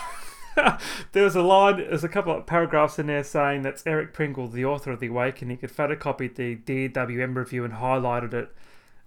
there 1.13 1.25
was 1.25 1.37
a 1.37 1.43
line, 1.43 1.79
there's 1.79 2.05
a 2.05 2.09
couple 2.09 2.37
of 2.37 2.47
paragraphs 2.47 2.99
in 2.99 3.07
there 3.07 3.25
saying 3.25 3.63
that's 3.63 3.83
Eric 3.87 4.13
Pringle, 4.13 4.49
the 4.49 4.65
author 4.65 4.93
of 4.93 5.01
The 5.01 5.09
Awakening, 5.09 5.59
had 5.61 5.71
photocopied 5.71 6.37
the 6.37 6.57
DWM 6.57 7.35
review 7.37 7.65
and 7.65 7.75
highlighted 7.75 8.33
it. 8.35 8.55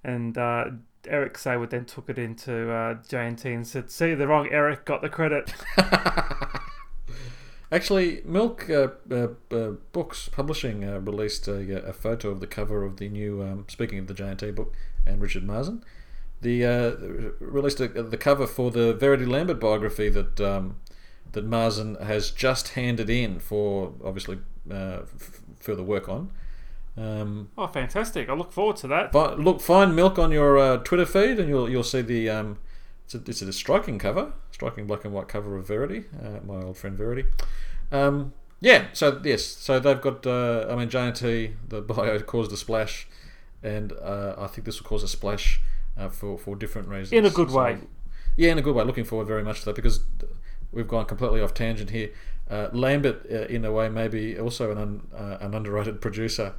And 0.04 0.38
uh, 0.38 0.66
Eric 1.08 1.36
Saward 1.36 1.70
then 1.70 1.86
took 1.86 2.10
it 2.10 2.18
into 2.18 2.72
uh, 2.72 2.96
JNT 2.96 3.46
and 3.46 3.68
said, 3.68 3.90
see, 3.90 4.14
the 4.14 4.28
wrong 4.28 4.48
Eric 4.52 4.86
got 4.86 5.02
the 5.02 5.10
credit. 5.10 5.54
Actually, 7.72 8.22
Miwk 8.22 8.70
uh, 8.70 9.14
uh, 9.14 9.56
uh, 9.56 9.72
Books 9.92 10.30
Publishing 10.30 10.86
uh, 10.86 11.00
released 11.00 11.48
a, 11.48 11.88
a 11.88 11.94
photo 11.94 12.30
of 12.30 12.40
the 12.40 12.48
cover 12.48 12.86
of 12.86 12.98
the 12.98 13.10
new, 13.10 13.42
um, 13.44 13.66
speaking 13.68 14.00
of 14.00 14.08
the 14.08 14.14
JNT 14.14 14.56
book 14.56 14.74
and 15.06 15.22
Richard 15.22 15.44
Marson, 15.44 15.84
the 16.42 16.66
uh, 16.66 16.96
released 17.40 17.80
a, 17.82 17.88
the 17.88 18.18
cover 18.18 18.48
for 18.48 18.72
the 18.72 18.94
Verity 18.94 19.26
Lambert 19.26 19.60
biography 19.60 20.08
that 20.10 20.40
um, 20.40 20.78
that 21.34 21.46
Marson 21.46 22.02
has 22.02 22.32
just 22.32 22.70
handed 22.70 23.10
in 23.10 23.40
for 23.40 23.94
obviously 24.04 24.40
uh, 24.72 25.02
f- 25.04 25.42
further 25.60 25.84
work 25.84 26.08
on. 26.08 26.32
Um, 26.96 27.50
oh, 27.58 27.68
fantastic! 27.68 28.30
I 28.30 28.34
look 28.34 28.52
forward 28.54 28.78
to 28.78 28.88
that. 28.88 29.12
but 29.12 29.40
look, 29.40 29.60
find 29.62 29.92
Miwk 29.92 30.18
on 30.18 30.32
your 30.32 30.58
uh, 30.58 30.78
Twitter 30.78 31.06
feed, 31.06 31.38
and 31.40 31.50
you'll 31.50 31.70
you'll 31.70 31.84
see 31.84 32.02
the 32.02 32.30
um, 32.30 32.60
it's 33.06 33.14
a, 33.14 33.18
it's 33.28 33.42
a 33.42 33.54
striking 33.54 34.00
cover, 34.00 34.34
striking 34.58 34.88
black 34.88 35.06
and 35.06 35.14
white 35.14 35.28
cover 35.28 35.56
of 35.56 35.68
Verity, 35.68 36.06
uh, 36.20 36.40
my 36.44 36.56
old 36.64 36.78
friend 36.78 36.98
Verity. 36.98 37.26
Um, 37.92 38.34
yeah, 38.60 38.86
so 38.94 39.22
yes, 39.24 39.46
so 39.46 39.80
they've 39.80 40.02
got. 40.02 40.26
Uh, 40.26 40.66
I 40.70 40.76
mean, 40.76 40.90
JNT, 40.90 41.54
the 41.70 41.82
bio 41.94 42.18
caused 42.22 42.52
a 42.52 42.58
splash, 42.58 43.08
and 43.62 43.94
uh, 43.94 44.34
I 44.38 44.48
think 44.48 44.66
this 44.66 44.82
will 44.82 44.90
cause 44.90 45.04
a 45.04 45.08
splash 45.08 45.62
uh, 45.96 46.10
for 46.10 46.40
for 46.40 46.56
different 46.56 46.88
reasons. 46.88 47.14
In 47.14 47.26
a 47.26 47.30
good 47.30 47.52
So- 47.52 47.58
way. 47.58 47.78
yeah, 48.36 48.52
in 48.52 48.58
a 48.58 48.64
good 48.64 48.74
way. 48.76 48.84
Looking 48.84 49.06
forward 49.06 49.28
very 49.28 49.44
much 49.44 49.60
to 49.60 49.66
that 49.66 49.76
because 49.76 50.00
we've 50.72 50.88
gone 50.88 51.06
completely 51.06 51.40
off 51.42 51.54
tangent 51.54 51.92
here. 51.92 52.10
Uh, 52.50 52.70
Lambert, 52.74 53.28
uh, 53.32 53.46
in 53.56 53.64
a 53.64 53.72
way, 53.72 53.90
maybe 53.90 54.40
also 54.40 54.72
an 54.72 54.78
un, 54.80 55.02
uh, 55.16 55.38
an 55.40 55.54
underrated 55.54 56.02
producer, 56.02 56.54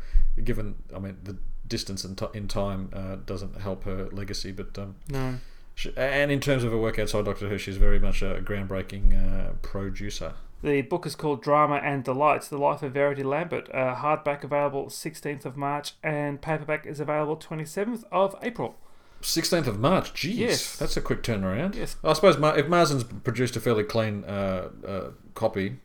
given 0.45 0.77
I 0.95 1.01
mean 1.01 1.17
the 1.25 1.37
distance 1.67 2.05
in, 2.05 2.15
t- 2.15 2.27
in 2.33 2.47
time 2.47 2.91
uh, 2.93 3.17
doesn't 3.27 3.61
help 3.61 3.83
her 3.85 4.09
legacy, 4.13 4.53
but 4.53 4.79
um, 4.79 4.95
No. 5.11 5.35
She, 5.79 5.93
and 5.97 6.33
in 6.33 6.41
terms 6.41 6.65
of 6.65 6.73
her 6.73 6.79
work 6.79 6.99
outside 6.99 7.25
Doctor 7.25 7.49
Who, 7.49 7.57
she's 7.57 7.77
very 7.77 8.01
much 8.01 8.21
a 8.21 8.41
groundbreaking 8.45 9.15
uh, 9.15 9.53
producer. 9.63 10.33
The 10.61 10.83
book 10.83 11.07
is 11.07 11.15
called 11.15 11.41
Drama 11.41 11.77
and 11.77 12.03
Delights: 12.03 12.49
The 12.49 12.59
Life 12.59 12.83
of 12.83 12.93
Verity 12.95 13.23
Lambert. 13.23 13.69
Uh, 13.73 13.95
hardback 13.95 14.43
available 14.43 14.87
16th 14.87 15.45
of 15.45 15.57
March, 15.57 15.93
and 16.03 16.43
paperback 16.43 16.85
is 16.85 16.99
available 16.99 17.37
27th 17.37 18.03
of 18.11 18.35
April. 18.43 18.75
16th 19.23 19.69
of 19.69 19.79
March, 19.79 20.13
jeez, 20.15 20.37
Yes. 20.37 20.77
that's 20.77 20.97
a 20.97 21.01
quick 21.01 21.23
turnaround. 21.23 21.77
Yes. 21.77 21.97
I 22.03 22.13
suppose 22.13 22.39
Mar- 22.39 22.59
if 22.59 22.67
Marson's 22.67 23.05
produced 23.05 23.55
a 23.55 23.61
fairly 23.61 23.85
clean 23.85 24.25
uh, 24.25 24.71
uh, 24.85 25.11
copy, 25.35 25.77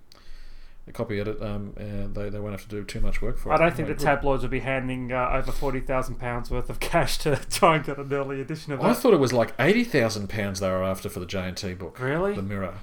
a 0.87 0.91
copy 0.91 1.19
edit, 1.19 1.41
um, 1.41 1.73
uh, 1.77 2.07
they, 2.13 2.29
they 2.29 2.39
won't 2.39 2.51
have 2.53 2.63
to 2.63 2.67
do 2.69 2.83
too 2.83 2.99
much 2.99 3.21
work 3.21 3.37
for 3.37 3.51
I 3.51 3.55
it. 3.55 3.59
I 3.59 3.63
don't 3.65 3.75
think 3.75 3.87
the 3.87 3.93
Good. 3.93 4.03
tabloids 4.03 4.43
will 4.43 4.49
be 4.49 4.59
handing 4.59 5.11
uh, 5.13 5.29
over 5.33 5.51
forty 5.51 5.79
thousand 5.79 6.15
pounds 6.15 6.51
worth 6.51 6.69
of 6.69 6.79
cash 6.91 7.17
to 7.19 7.37
try 7.49 7.75
and 7.77 7.85
get 7.85 7.97
an 7.97 8.11
early 8.11 8.41
edition 8.41 8.73
of 8.73 8.81
I 8.81 8.89
that. 8.89 8.95
thought 8.97 9.13
it 9.13 9.19
was 9.19 9.31
like 9.33 9.53
eighty 9.59 9.83
thousand 9.83 10.29
pounds 10.29 10.59
they 10.59 10.69
were 10.69 10.83
after 10.83 11.07
for 11.09 11.19
the 11.19 11.25
JNT 11.25 11.77
book, 11.77 11.99
Really? 11.99 12.33
The 12.35 12.41
Mirror. 12.41 12.75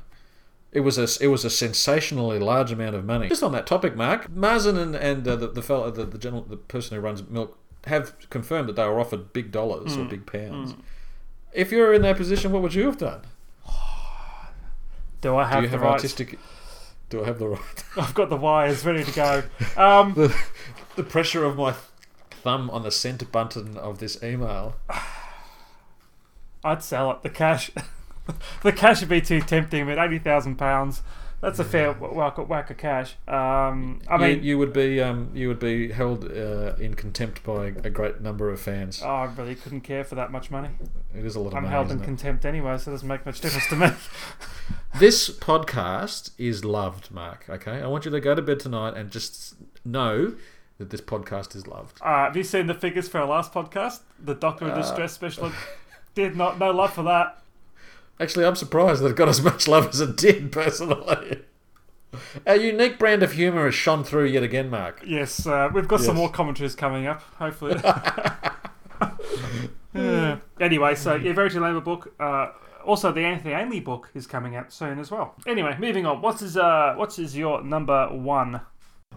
It 0.73 0.81
was 0.81 0.99
a 0.99 1.09
it 1.23 1.27
was 1.29 1.45
a 1.45 1.51
sensationally 1.51 2.39
large 2.39 2.71
amount 2.73 2.95
of 2.95 3.05
money. 3.05 3.29
Just 3.29 3.43
on 3.43 3.53
that 3.53 3.67
topic, 3.67 3.97
Mark 3.97 4.31
Marson 4.31 4.79
and 4.79 4.95
and 4.95 5.27
uh, 5.27 5.35
the 5.37 5.49
the 5.49 5.63
fellow 5.63 5.91
the 5.91 6.05
the, 6.07 6.17
general, 6.19 6.43
the 6.43 6.57
person 6.57 6.95
who 6.95 7.01
runs 7.03 7.23
Miwk 7.23 7.53
have 7.87 8.15
confirmed 8.31 8.69
that 8.69 8.77
they 8.77 8.85
were 8.87 9.01
offered 9.01 9.33
big 9.33 9.51
dollars 9.51 9.95
Hmm. 9.97 10.03
or 10.03 10.05
big 10.05 10.27
pounds. 10.27 10.75
If 11.53 11.73
you 11.73 11.79
were 11.79 11.93
in 11.93 12.03
their 12.03 12.15
position, 12.15 12.53
what 12.53 12.63
would 12.63 12.75
you 12.75 12.87
have 12.87 12.99
done? 12.99 13.23
Do 15.21 15.37
I 15.37 15.45
have 15.45 15.57
Do 15.59 15.63
you 15.63 15.67
the 15.69 15.71
have 15.73 15.83
right? 15.83 15.93
artistic? 15.93 16.39
Do 17.11 17.25
I 17.25 17.27
have 17.27 17.39
the 17.41 17.49
right? 17.49 17.85
I've 17.97 18.15
got 18.15 18.31
the 18.31 18.37
wires 18.37 18.85
ready 18.87 19.05
to 19.05 19.13
go. 19.13 19.43
Um, 19.77 20.15
the, 20.17 20.35
the 20.97 21.03
pressure 21.03 21.45
of 21.45 21.57
my 21.57 21.75
thumb 22.31 22.71
on 22.71 22.85
the 22.85 22.91
send 22.91 23.31
button 23.31 23.77
of 23.77 23.99
this 23.99 24.23
email. 24.23 24.77
I'd 26.65 26.83
sell 26.83 27.11
it. 27.11 27.23
The 27.23 27.29
cash, 27.31 27.73
the 28.63 28.73
cash 28.73 29.01
would 29.01 29.09
be 29.09 29.21
too 29.21 29.41
tempting. 29.41 29.87
But 29.87 29.99
eighty 29.99 30.21
thousand 30.21 30.57
pounds, 30.57 31.03
that's 31.41 31.59
a 31.59 31.65
fair 31.65 31.93
whack, 31.93 32.37
whack 32.49 32.71
of 32.71 32.77
cash. 32.77 33.17
Um, 33.27 34.01
I 34.09 34.17
mean, 34.19 34.37
mean, 34.37 34.43
you, 34.43 34.59
would 34.59 34.73
be 34.73 35.01
um, 35.01 35.31
you 35.35 35.49
would 35.49 35.59
be 35.59 35.91
held 35.93 36.25
uh, 36.31 36.75
in 36.79 36.95
contempt 36.95 37.43
by 37.43 37.67
a 37.67 37.91
great 37.91 38.21
number 38.21 38.51
of 38.51 38.61
fans. 38.61 39.01
oh, 39.03 39.09
I 39.09 39.25
really 39.37 39.55
couldn't 39.55 39.81
care 39.83 40.05
for 40.05 40.15
that 40.17 40.31
much 40.31 40.51
money. 40.51 40.69
It 41.15 41.25
is 41.25 41.37
a 41.37 41.41
lot 41.41 41.49
of 41.49 41.55
I'm 41.55 41.63
money. 41.65 41.73
held 41.75 41.91
in 41.91 42.01
it? 42.01 42.05
contempt 42.05 42.45
anyway, 42.45 42.77
so 42.79 42.91
it 42.91 42.95
doesn't 42.95 43.09
make 43.09 43.25
much 43.27 43.41
difference 43.41 43.67
to 43.69 43.77
me. 43.77 43.89
This 44.99 45.31
podcast 45.31 46.33
is 46.37 46.65
loved, 46.65 47.13
Mark. 47.13 47.47
Okay, 47.49 47.81
I 47.81 47.87
want 47.87 48.05
you 48.05 48.11
to 48.11 48.21
go 48.21 48.35
to 48.35 48.43
bed 48.43 48.59
tonight 48.59 48.95
and 48.97 49.09
just 49.11 49.55
know 49.85 50.35
that 50.79 50.91
this 50.91 51.01
podcast 51.01 51.55
is 51.55 51.67
loved. 51.69 52.01
Uh, 52.03 52.25
have 52.25 52.37
you 52.37 52.43
seen 52.43 52.67
the 52.67 52.75
figures 52.75 53.09
for 53.09 53.19
our 53.21 53.27
last 53.27 53.53
podcast? 53.53 54.01
The 54.19 54.35
Doctor 54.35 54.65
of 54.67 54.73
Uh, 54.73 54.77
Distress 54.83 55.13
special 55.13 55.53
did 56.15 56.35
not 56.37 56.59
no 56.59 56.73
love 56.73 56.93
for 56.93 57.05
that. 57.05 57.41
Actually, 58.21 58.45
I'm 58.45 58.55
surprised 58.55 59.03
that 59.03 59.09
it 59.09 59.17
got 59.17 59.29
as 59.29 59.43
much 59.43 59.67
love 59.67 59.89
as 59.89 60.01
it 60.01 60.17
did. 60.17 60.53
Personally, 60.53 61.41
our 62.47 62.57
unique 62.57 62.99
brand 62.99 63.23
of 63.23 63.33
humour 63.33 63.65
has 63.65 63.75
shone 63.75 64.05
through 64.05 64.27
yet 64.27 64.43
again, 64.43 64.69
Mark. 64.71 65.03
Yes, 65.05 65.47
uh, 65.47 65.71
we've 65.73 65.89
got 65.89 66.01
some 66.01 66.17
more 66.17 66.31
commentaries 66.31 66.75
coming 66.75 67.07
up. 67.07 67.23
Hopefully. 67.39 67.81
Yeah. 69.93 70.39
Anyway, 70.61 70.95
so 70.95 71.17
yeah, 71.17 71.33
Verity 71.33 71.59
Lambert 71.59 71.85
book. 71.85 72.15
Uh, 72.21 72.53
also, 72.85 73.13
the 73.13 73.23
Anthony 73.23 73.55
Ainley 73.55 73.81
book 73.81 74.11
is 74.15 74.27
coming 74.27 74.57
out 74.57 74.73
soon 74.73 74.99
as 74.99 75.11
well. 75.11 75.35
Anyway, 75.47 75.77
moving 75.79 76.07
on. 76.07 76.23
What's 76.23 76.41
his 76.41 76.57
uh, 76.57 76.95
what's 76.97 77.17
his 77.17 77.37
your 77.37 77.63
number 77.63 78.09
one? 78.09 78.61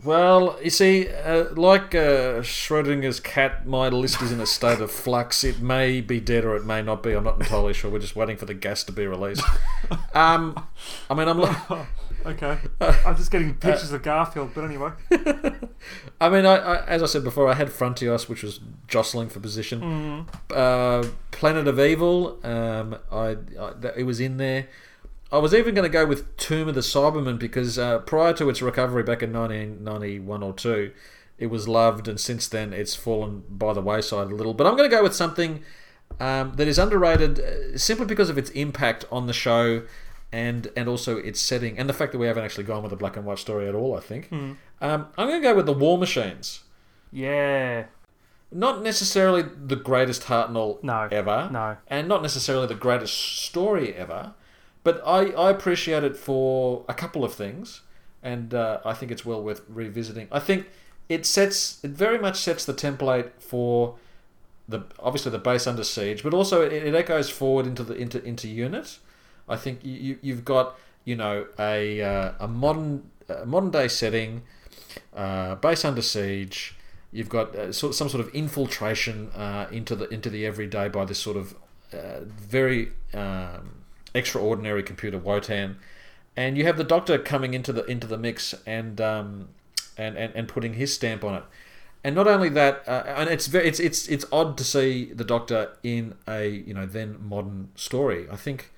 Well, 0.04 0.58
you 0.62 0.70
see, 0.70 1.08
uh, 1.10 1.54
like 1.56 1.96
uh, 1.96 2.42
Schrodinger's 2.42 3.20
cat, 3.20 3.66
my 3.66 3.88
list 3.90 4.22
is 4.22 4.32
in 4.32 4.40
a 4.42 4.46
state 4.46 4.82
of 4.82 4.92
flux. 4.92 5.44
It 5.44 5.62
may 5.62 6.02
be 6.02 6.20
dead 6.20 6.44
or 6.44 6.56
it 6.56 6.66
may 6.66 6.82
not 6.82 7.04
be. 7.04 7.14
I'm 7.14 7.24
not 7.24 7.40
entirely 7.40 7.74
sure. 7.74 7.90
We're 7.90 8.00
just 8.00 8.16
waiting 8.16 8.36
for 8.36 8.46
the 8.46 8.54
gas 8.54 8.84
to 8.86 8.92
be 8.92 9.08
released. 9.08 9.44
Um, 10.16 10.68
I 11.10 11.16
mean, 11.16 11.28
I'm. 11.28 11.40
Like, 11.40 11.58
Okay, 12.26 12.58
I'm 12.80 13.18
just 13.18 13.32
getting 13.32 13.54
pictures 13.56 13.92
of 13.92 14.02
Garfield, 14.02 14.52
but 14.56 14.64
anyway. 14.64 14.92
I 16.22 16.30
mean, 16.30 16.46
I, 16.46 16.56
I, 16.56 16.86
as 16.86 17.04
I 17.04 17.06
said 17.06 17.24
before, 17.24 17.50
I 17.50 17.54
had 17.54 17.68
Frontios, 17.68 18.30
which 18.30 18.44
was 18.44 18.62
jostling 18.88 19.28
for 19.28 19.42
position. 19.42 19.82
Mm. 19.82 20.56
Uh, 20.56 21.10
Planet 21.32 21.68
of 21.68 21.80
Evil, 21.80 22.40
um, 22.46 22.98
I, 23.12 23.36
I 23.60 23.74
it 23.98 24.06
was 24.06 24.22
in 24.22 24.38
there. 24.38 24.68
I 25.34 25.40
was 25.40 25.54
even 25.54 25.74
going 25.74 25.84
to 25.84 25.92
go 25.92 26.06
with 26.06 26.38
Tomb 26.38 26.68
of 26.70 26.76
the 26.76 26.82
Cybermen 26.82 27.40
because 27.40 27.78
uh, 27.80 28.00
prior 28.00 28.34
to 28.34 28.50
its 28.50 28.62
recovery 28.62 29.04
back 29.04 29.24
in 29.24 29.34
1991 29.34 30.44
or 30.44 30.54
two, 30.54 30.94
it 31.40 31.48
was 31.48 31.68
loved, 31.68 32.08
and 32.08 32.20
since 32.20 32.48
then 32.48 32.72
it's 32.72 32.96
fallen 32.96 33.44
by 33.50 33.74
the 33.74 33.82
wayside 33.82 34.32
a 34.32 34.36
little. 34.36 34.54
But 34.54 34.68
I'm 34.68 34.78
going 34.78 34.90
to 34.90 34.96
go 34.96 35.02
with 35.04 35.16
something 35.16 35.64
um, 36.20 36.54
that 36.58 36.68
is 36.68 36.78
underrated 36.78 37.40
uh, 37.40 37.78
simply 37.78 38.06
because 38.06 38.30
of 38.30 38.38
its 38.38 38.52
impact 38.52 39.06
on 39.12 39.26
the 39.28 39.34
show. 39.34 39.84
And, 40.32 40.70
and 40.76 40.90
also 40.90 41.18
its 41.18 41.40
setting 41.40 41.78
and 41.78 41.88
the 41.88 41.94
fact 41.94 42.12
that 42.12 42.18
we 42.18 42.26
haven't 42.26 42.44
actually 42.44 42.64
gone 42.64 42.82
with 42.82 42.92
a 42.92 42.96
black 42.96 43.16
and 43.18 43.24
white 43.24 43.38
story 43.38 43.70
at 43.70 43.76
all. 43.76 43.96
I 43.96 44.00
think 44.00 44.30
Hmm. 44.30 44.54
um, 44.82 45.06
I'm 45.16 45.28
going 45.28 45.40
to 45.40 45.48
go 45.48 45.54
with 45.54 45.68
the 45.68 45.74
War 45.74 45.96
Machines. 46.00 46.64
Yeah. 47.12 47.84
Not 48.52 48.82
necessarily 48.82 49.44
the 49.44 49.76
greatest 49.76 50.24
Hartnell 50.24 50.84
No. 50.84 51.08
ever, 51.12 51.50
No. 51.52 51.78
and 51.88 52.08
not 52.08 52.24
necessarily 52.24 52.66
the 52.66 52.74
greatest 52.74 53.14
story 53.44 53.94
ever, 53.94 54.34
but 54.84 55.02
I, 55.06 55.28
I 55.32 55.50
appreciate 55.50 56.04
it 56.04 56.18
for 56.18 56.84
a 56.90 56.94
couple 56.94 57.24
of 57.24 57.34
things, 57.34 57.82
and 58.22 58.54
uh, 58.54 58.80
I 58.84 58.94
think 58.94 59.12
it's 59.12 59.26
well 59.26 59.42
worth 59.42 59.62
revisiting. 59.68 60.28
I 60.32 60.40
think 60.40 60.68
it 61.10 61.26
sets 61.26 61.84
it 61.84 61.92
very 61.92 62.18
much 62.18 62.38
sets 62.38 62.66
the 62.66 62.74
template 62.74 63.32
for 63.40 63.96
the 64.68 64.84
obviously 65.00 65.32
the 65.32 65.40
base 65.40 65.68
under 65.68 65.84
siege, 65.84 66.24
but 66.24 66.34
also 66.34 66.62
it, 66.62 66.74
it 66.74 66.96
echoes 66.96 67.30
forward 67.30 67.66
into 67.66 67.84
the 67.84 67.94
into 67.96 68.24
into 68.24 68.48
unit. 68.48 69.00
I 69.48 69.56
think 69.56 69.84
you, 69.84 69.94
you 69.94 70.20
you've 70.22 70.46
got 70.46 70.78
you 71.06 71.16
know 71.16 71.48
a 71.60 72.02
uh, 72.02 72.34
a 72.40 72.48
modern 72.48 73.10
a 73.30 73.46
modern 73.46 73.72
day 73.72 73.88
setting, 73.88 74.44
uh, 75.16 75.56
base 75.56 75.86
under 75.86 76.02
siege. 76.02 76.76
You've 77.12 77.30
got 77.30 77.56
uh, 77.56 77.72
sort 77.72 77.96
some 77.96 78.10
sort 78.10 78.26
of 78.26 78.34
infiltration 78.34 79.30
uh, 79.32 79.68
into 79.72 79.96
the 79.96 80.08
into 80.10 80.30
the 80.30 80.46
everyday 80.46 80.90
by 80.90 81.06
this 81.06 81.20
sort 81.20 81.38
of 81.38 81.56
uh, 81.94 82.22
very 82.26 82.92
um, 83.14 83.83
extraordinary 84.14 84.84
computer 84.84 85.18
Wotan, 85.18 85.78
and 86.36 86.58
you 86.58 86.66
have 86.66 86.78
the 86.78 86.84
Doctor 86.84 87.18
coming 87.18 87.54
into 87.54 87.74
the 87.74 87.84
into 87.86 88.08
the 88.08 88.18
mix 88.18 88.54
and 88.66 89.00
um, 89.00 89.50
and, 89.98 90.18
and 90.18 90.34
and 90.36 90.48
putting 90.48 90.74
his 90.74 90.94
stamp 90.94 91.24
on 91.24 91.36
it. 91.36 91.44
And 92.04 92.16
not 92.16 92.28
only 92.28 92.50
that, 92.50 92.84
uh, 92.88 93.04
and 93.08 93.30
it's 93.30 93.48
very 93.48 93.68
it's 93.68 93.80
it's 93.80 94.08
it's 94.08 94.26
odd 94.32 94.58
to 94.58 94.64
see 94.64 95.06
the 95.14 95.24
Doctor 95.24 95.78
in 95.84 96.16
a 96.28 96.48
you 96.48 96.74
know 96.74 96.86
then 96.86 97.18
modern 97.22 97.70
story. 97.76 98.28
I 98.30 98.36
think 98.36 98.72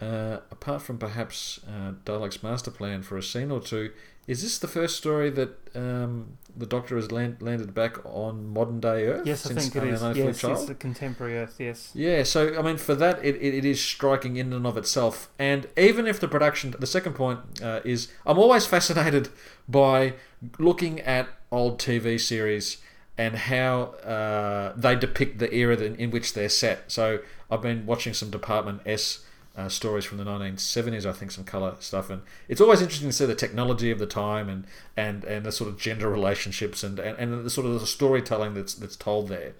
uh, 0.00 0.38
apart 0.50 0.82
from 0.82 0.98
perhaps 0.98 1.60
uh, 1.68 1.92
Dalek's 2.04 2.42
master 2.42 2.70
plan 2.70 3.02
for 3.02 3.18
a 3.18 3.22
scene 3.22 3.50
or 3.50 3.60
two, 3.60 3.92
is 4.26 4.42
this 4.42 4.58
the 4.58 4.68
first 4.68 4.96
story 4.96 5.28
that 5.30 5.58
um, 5.74 6.38
the 6.56 6.66
Doctor 6.66 6.96
has 6.96 7.10
land, 7.10 7.38
landed 7.40 7.74
back 7.74 8.04
on 8.04 8.46
modern 8.48 8.80
day 8.80 9.06
Earth? 9.06 9.26
Yes, 9.26 9.46
I 9.46 9.50
since 9.50 9.68
think 9.68 9.84
it 9.84 9.92
is. 9.92 10.02
Yes, 10.16 10.44
it's 10.44 10.64
the 10.66 10.74
contemporary 10.74 11.38
Earth. 11.38 11.56
Yes. 11.58 11.90
Yeah, 11.94 12.22
so 12.22 12.58
I 12.58 12.62
mean, 12.62 12.76
for 12.76 12.94
that, 12.94 13.24
it, 13.24 13.36
it, 13.36 13.54
it 13.54 13.64
is 13.64 13.80
striking 13.80 14.36
in 14.36 14.52
and 14.52 14.66
of 14.66 14.76
itself. 14.76 15.30
And 15.38 15.68
even 15.76 16.06
if 16.06 16.20
the 16.20 16.28
production, 16.28 16.74
the 16.78 16.86
second 16.86 17.14
point 17.14 17.40
uh, 17.62 17.80
is, 17.84 18.08
I'm 18.26 18.38
always 18.38 18.66
fascinated 18.66 19.28
by 19.68 20.14
looking 20.58 21.00
at 21.00 21.28
old 21.52 21.78
TV 21.78 22.18
series 22.20 22.78
and 23.18 23.36
how 23.36 23.82
uh, 24.04 24.72
they 24.76 24.96
depict 24.96 25.38
the 25.38 25.52
era 25.54 25.76
in, 25.76 25.94
in 25.96 26.10
which 26.10 26.32
they're 26.32 26.48
set. 26.48 26.90
So 26.90 27.18
I've 27.50 27.60
been 27.60 27.84
watching 27.84 28.14
some 28.14 28.30
Department 28.30 28.80
S. 28.86 29.24
Uh, 29.56 29.68
stories 29.68 30.04
from 30.04 30.16
the 30.16 30.24
1970s, 30.24 31.04
I 31.04 31.12
think, 31.12 31.32
some 31.32 31.42
color 31.42 31.74
stuff, 31.80 32.08
and 32.08 32.22
it's 32.48 32.60
always 32.60 32.80
interesting 32.80 33.08
to 33.08 33.12
see 33.12 33.26
the 33.26 33.34
technology 33.34 33.90
of 33.90 33.98
the 33.98 34.06
time 34.06 34.48
and, 34.48 34.64
and, 34.96 35.24
and 35.24 35.44
the 35.44 35.50
sort 35.50 35.68
of 35.68 35.76
gender 35.76 36.08
relationships 36.08 36.84
and, 36.84 37.00
and, 37.00 37.18
and 37.18 37.44
the 37.44 37.50
sort 37.50 37.66
of 37.66 37.78
the 37.80 37.86
storytelling 37.86 38.54
that's 38.54 38.74
that's 38.74 38.94
told 38.94 39.26
there. 39.26 39.54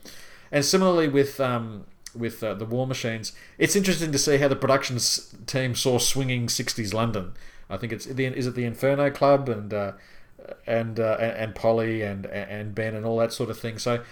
And 0.53 0.65
similarly 0.65 1.09
with 1.09 1.41
um, 1.41 1.87
with 2.15 2.43
uh, 2.43 2.55
the 2.55 2.65
War 2.65 2.87
Machines, 2.87 3.33
it's 3.59 3.77
interesting 3.77 4.13
to 4.13 4.19
see 4.19 4.39
how 4.39 4.49
the 4.49 4.57
production 4.57 4.99
team 5.47 5.75
saw 5.75 5.99
swinging 5.99 6.47
'60s 6.47 6.93
London. 6.93 7.33
I 7.69 7.77
think 7.77 7.93
it's 7.93 8.07
the 8.07 8.27
is 8.27 8.47
it 8.47 8.55
the 8.55 8.65
Inferno 8.65 9.11
Club 9.11 9.49
and 9.49 9.73
uh, 9.73 9.93
and, 10.67 10.99
uh, 10.99 11.17
and 11.21 11.33
and 11.33 11.55
Polly 11.55 12.03
and 12.03 12.27
and 12.27 12.75
Ben 12.75 12.95
and 12.95 13.07
all 13.07 13.19
that 13.19 13.33
sort 13.33 13.51
of 13.51 13.59
thing. 13.59 13.79
So 13.79 14.03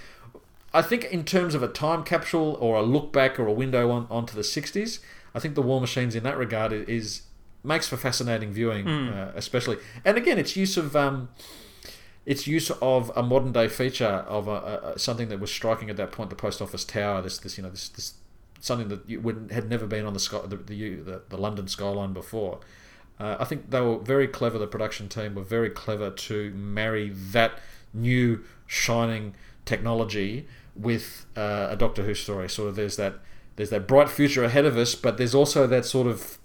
I 0.72 0.82
think 0.82 1.04
in 1.04 1.24
terms 1.24 1.54
of 1.54 1.62
a 1.62 1.68
time 1.68 2.04
capsule 2.04 2.56
or 2.60 2.76
a 2.76 2.82
look 2.82 3.12
back 3.12 3.38
or 3.38 3.46
a 3.46 3.52
window 3.52 3.90
on 3.90 4.06
onto 4.10 4.34
the 4.34 4.42
'60s, 4.42 5.00
I 5.34 5.38
think 5.40 5.54
the 5.54 5.62
War 5.62 5.80
Machines 5.80 6.14
in 6.14 6.22
that 6.24 6.36
regard 6.38 6.72
is 6.72 7.22
makes 7.64 7.88
for 7.88 7.96
fascinating 7.96 8.52
viewing, 8.52 8.86
uh, 8.88 9.32
especially. 9.34 9.76
And 10.04 10.16
again, 10.16 10.38
its 10.38 10.56
use 10.56 10.76
of 10.76 10.94
um, 10.96 11.28
its 12.26 12.46
use 12.46 12.70
of 12.82 13.10
a 13.16 13.22
modern 13.22 13.52
day 13.52 13.68
feature 13.68 14.06
of 14.06 14.48
a, 14.48 14.50
a, 14.50 14.92
a- 14.94 14.98
something 14.98 15.28
that 15.28 15.40
was 15.40 15.50
striking 15.50 15.90
at 15.90 15.96
that 15.96 16.12
point, 16.12 16.30
the 16.30 16.36
post 16.36 16.60
office 16.62 16.84
tower. 16.84 17.22
This, 17.22 17.38
this, 17.38 17.56
you 17.56 17.62
know, 17.64 17.70
this, 17.70 17.88
this 17.88 18.14
something 18.60 18.88
that 18.88 19.08
you 19.08 19.20
would, 19.20 19.50
had 19.52 19.68
never 19.70 19.86
been 19.86 20.04
on 20.06 20.12
the, 20.14 20.20
sky, 20.20 20.40
the, 20.46 20.56
the 20.56 20.94
the 20.96 21.22
the 21.28 21.36
London 21.38 21.68
skyline 21.68 22.12
before. 22.12 22.60
Uh, 23.20 23.36
I 23.40 23.44
think 23.44 23.70
they 23.70 23.80
were 23.80 23.98
very 23.98 24.28
clever. 24.28 24.58
The 24.58 24.66
production 24.68 25.08
team 25.08 25.34
were 25.34 25.42
very 25.42 25.70
clever 25.70 26.10
to 26.10 26.50
marry 26.52 27.10
that 27.10 27.58
new 27.92 28.44
shining 28.66 29.34
technology 29.64 30.46
with 30.76 31.26
uh, 31.36 31.68
a 31.70 31.76
Doctor 31.76 32.04
Who 32.04 32.14
story. 32.14 32.48
Sort 32.48 32.68
of, 32.68 32.76
there's 32.76 32.96
that 32.96 33.14
there's 33.58 33.70
that 33.70 33.88
bright 33.88 34.08
future 34.08 34.44
ahead 34.44 34.64
of 34.64 34.76
us, 34.76 34.94
but 34.94 35.18
there's 35.18 35.34
also 35.34 35.66
that 35.66 35.84
sort 35.84 36.06
of 36.06 36.38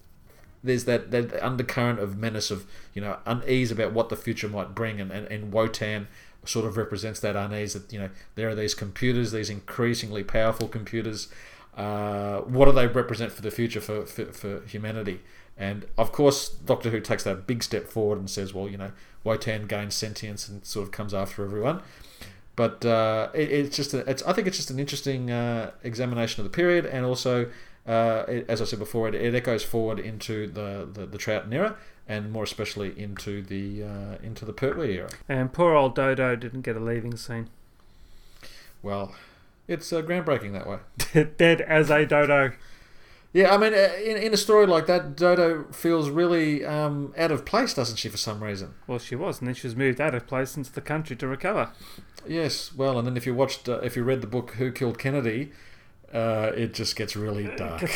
there's 0.63 0.85
that, 0.85 1.11
that 1.11 1.31
undercurrent 1.45 1.99
of 1.99 2.17
menace 2.17 2.49
of 2.49 2.65
you 2.95 3.01
know 3.01 3.19
unease 3.27 3.69
about 3.69 3.93
what 3.93 4.09
the 4.09 4.15
future 4.15 4.49
might 4.49 4.73
bring, 4.73 4.99
and, 4.99 5.11
and, 5.11 5.27
and 5.27 5.53
Wotan 5.53 6.07
sort 6.43 6.65
of 6.65 6.75
represents 6.75 7.19
that 7.19 7.35
unease 7.35 7.73
that 7.73 7.93
you 7.93 7.99
know 7.99 8.09
there 8.33 8.49
are 8.49 8.55
these 8.55 8.73
computers, 8.73 9.31
these 9.31 9.51
increasingly 9.51 10.23
powerful 10.23 10.67
computers. 10.67 11.27
Uh, 11.77 12.39
what 12.39 12.65
do 12.65 12.71
they 12.71 12.87
represent 12.87 13.31
for 13.31 13.43
the 13.43 13.51
future 13.51 13.79
for, 13.79 14.07
for, 14.07 14.25
for 14.25 14.65
humanity? 14.65 15.21
And 15.55 15.85
of 15.99 16.11
course, 16.11 16.49
Doctor 16.49 16.89
Who 16.89 16.99
takes 16.99 17.23
that 17.25 17.45
big 17.45 17.61
step 17.61 17.87
forward 17.87 18.17
and 18.17 18.27
says, 18.27 18.55
well, 18.55 18.67
you 18.67 18.77
know, 18.77 18.91
Wotan 19.23 19.67
gains 19.67 19.93
sentience 19.93 20.49
and 20.49 20.65
sort 20.65 20.87
of 20.87 20.91
comes 20.91 21.13
after 21.13 21.43
everyone. 21.43 21.83
But 22.55 22.85
uh, 22.85 23.29
it, 23.33 23.51
it's 23.51 23.75
just, 23.75 23.93
a, 23.93 23.99
it's, 24.09 24.21
I 24.23 24.33
think 24.33 24.47
it's 24.47 24.57
just 24.57 24.69
an 24.69 24.79
interesting 24.79 25.31
uh, 25.31 25.71
examination 25.83 26.45
of 26.45 26.51
the 26.51 26.55
period, 26.55 26.85
and 26.85 27.05
also, 27.05 27.49
uh, 27.87 28.23
it, 28.27 28.45
as 28.47 28.61
I 28.61 28.65
said 28.65 28.79
before, 28.79 29.07
it, 29.07 29.15
it 29.15 29.33
echoes 29.33 29.63
forward 29.63 29.99
into 29.99 30.47
the, 30.47 30.87
the, 30.91 31.05
the 31.07 31.43
era, 31.51 31.75
and 32.07 32.31
more 32.31 32.43
especially 32.43 32.97
into 32.99 33.41
the 33.41 33.83
uh, 33.83 34.15
into 34.21 34.45
the 34.45 34.53
Pertwee 34.53 34.95
era. 34.97 35.09
And 35.27 35.51
poor 35.51 35.73
old 35.73 35.95
Dodo 35.95 36.35
didn't 36.35 36.61
get 36.61 36.75
a 36.75 36.79
leaving 36.79 37.15
scene. 37.15 37.49
Well, 38.81 39.15
it's 39.67 39.91
uh, 39.93 40.01
groundbreaking 40.01 40.51
that 40.51 40.67
way. 40.67 41.23
Dead 41.37 41.61
as 41.61 41.89
a 41.89 42.05
dodo. 42.05 42.51
Yeah, 43.33 43.53
I 43.53 43.57
mean, 43.57 43.73
uh, 43.73 43.89
in, 44.03 44.15
in 44.17 44.31
a 44.31 44.37
story 44.37 44.67
like 44.67 44.85
that, 44.85 45.15
Dodo 45.15 45.65
feels 45.71 46.11
really 46.11 46.63
um, 46.63 47.15
out 47.17 47.31
of 47.31 47.45
place, 47.45 47.73
doesn't 47.73 47.95
she, 47.95 48.07
for 48.07 48.17
some 48.17 48.43
reason? 48.43 48.75
Well, 48.85 48.99
she 48.99 49.15
was, 49.15 49.39
and 49.39 49.47
then 49.47 49.55
she 49.55 49.65
was 49.65 49.75
moved 49.75 49.99
out 49.99 50.13
of 50.13 50.27
place 50.27 50.55
into 50.55 50.71
the 50.71 50.81
country 50.81 51.15
to 51.15 51.27
recover. 51.27 51.71
Yes, 52.27 52.71
well, 52.75 52.99
and 52.99 53.07
then 53.07 53.17
if 53.17 53.25
you 53.25 53.33
watched, 53.33 53.67
uh, 53.67 53.79
if 53.79 53.95
you 53.95 54.03
read 54.03 54.21
the 54.21 54.27
book 54.27 54.51
Who 54.51 54.71
Killed 54.71 54.99
Kennedy, 54.99 55.51
uh, 56.13 56.51
it 56.55 56.75
just 56.75 56.95
gets 56.95 57.15
really 57.15 57.49
dark. 57.55 57.81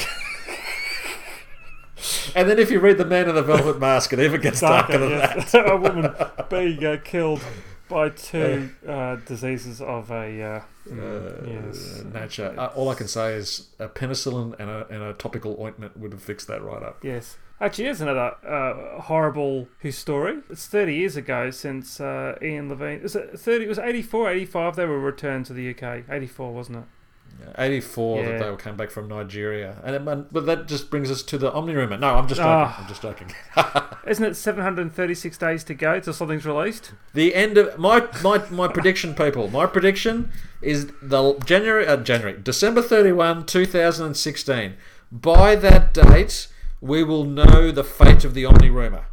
and 2.35 2.49
then 2.49 2.57
if 2.57 2.72
you 2.72 2.80
read 2.80 2.97
The 2.97 3.05
Man 3.05 3.30
in 3.30 3.35
the 3.35 3.43
Velvet 3.43 3.80
Mask, 3.80 4.11
it 4.14 4.19
even 4.19 4.41
gets 4.41 4.61
darker, 4.61 4.97
than 4.97 5.11
yes. 5.11 5.51
that. 5.51 5.69
a 5.72 5.77
woman 5.77 6.15
being 6.49 6.84
uh, 6.84 6.97
killed 7.03 7.43
by 7.88 8.09
two 8.09 8.72
uh, 8.88 9.18
diseases 9.18 9.81
of 9.81 10.09
a. 10.09 10.64
Uh, 10.91 11.01
Uh, 11.01 11.34
yes. 11.47 12.03
nature. 12.14 12.53
Uh, 12.57 12.68
all 12.76 12.89
I 12.89 12.95
can 12.95 13.07
say 13.07 13.34
is 13.35 13.68
a 13.80 13.88
penicillin 13.88 14.55
and 14.59 14.69
a, 14.69 14.88
and 14.89 15.03
a 15.03 15.14
topical 15.14 15.57
ointment 15.59 15.97
would 15.97 16.11
have 16.11 16.22
fixed 16.22 16.47
that 16.47 16.61
right 16.64 16.84
up. 16.84 17.03
Yes. 17.03 17.38
Actually, 17.59 17.85
here's 17.85 18.01
another 18.01 18.35
uh, 18.47 19.01
horrible 19.01 19.68
Who 19.80 19.91
story. 19.91 20.39
It's 20.49 20.68
30 20.68 20.93
years 20.93 21.15
ago 21.15 21.49
since 21.49 21.99
uh, 21.99 22.38
Ian 22.41 22.69
Levine. 22.69 22.99
Is 22.99 23.15
it 23.15 23.39
30? 23.39 23.65
It 23.65 23.68
was 23.68 23.80
84, 23.80 24.30
85. 24.30 24.76
They 24.76 24.85
were 24.85 24.99
returned 24.99 25.47
to 25.47 25.53
the 25.53 25.69
UK. 25.72 26.03
84, 26.09 26.53
wasn't 26.53 26.77
it? 26.77 26.84
84 27.57 28.19
Yeah. 28.19 28.38
that 28.38 28.49
they 28.57 28.64
came 28.64 28.76
back 28.77 28.89
from 28.91 29.07
Nigeria. 29.07 29.77
And 29.84 29.95
it, 29.95 30.03
man- 30.03 30.27
But 30.31 30.45
that 30.45 30.68
just 30.68 30.89
brings 30.91 31.09
us 31.11 31.22
to 31.23 31.38
the 31.38 31.51
Omni 31.51 31.73
Rumor. 31.73 31.97
No, 31.97 32.15
I'm 32.15 32.27
just 32.27 32.39
joking. 32.39 32.51
Ah. 32.53 32.77
I'm 32.81 32.88
just 32.88 33.01
joking. 33.01 33.31
Isn't 34.07 34.23
it 34.26 34.35
736 34.35 35.38
days 35.38 35.64
to 35.65 35.73
go 35.73 35.99
till 35.99 36.14
something's 36.14 36.45
released? 36.45 36.93
The 37.14 37.35
end 37.35 37.57
of 37.57 37.77
my 37.77 38.07
my 38.23 38.41
my 38.49 38.68
prediction, 38.68 39.14
people. 39.14 39.49
My 39.49 39.65
prediction 39.65 40.31
is 40.62 40.92
the 41.02 41.38
January 41.46 41.88
uh, 41.88 41.98
January 41.98 42.40
December 42.42 42.82
thirty 42.82 43.12
one, 43.12 43.46
two 43.46 43.66
thousand 43.66 44.08
and 44.08 44.18
sixteen. 44.18 44.76
By 45.12 45.56
that 45.56 45.94
date, 45.94 46.48
we 46.82 47.04
will 47.04 47.24
know 47.24 47.72
the 47.72 47.84
fate 47.84 48.26
of 48.26 48.34
the 48.34 48.46
Omni 48.46 48.70
rumor. 48.70 49.06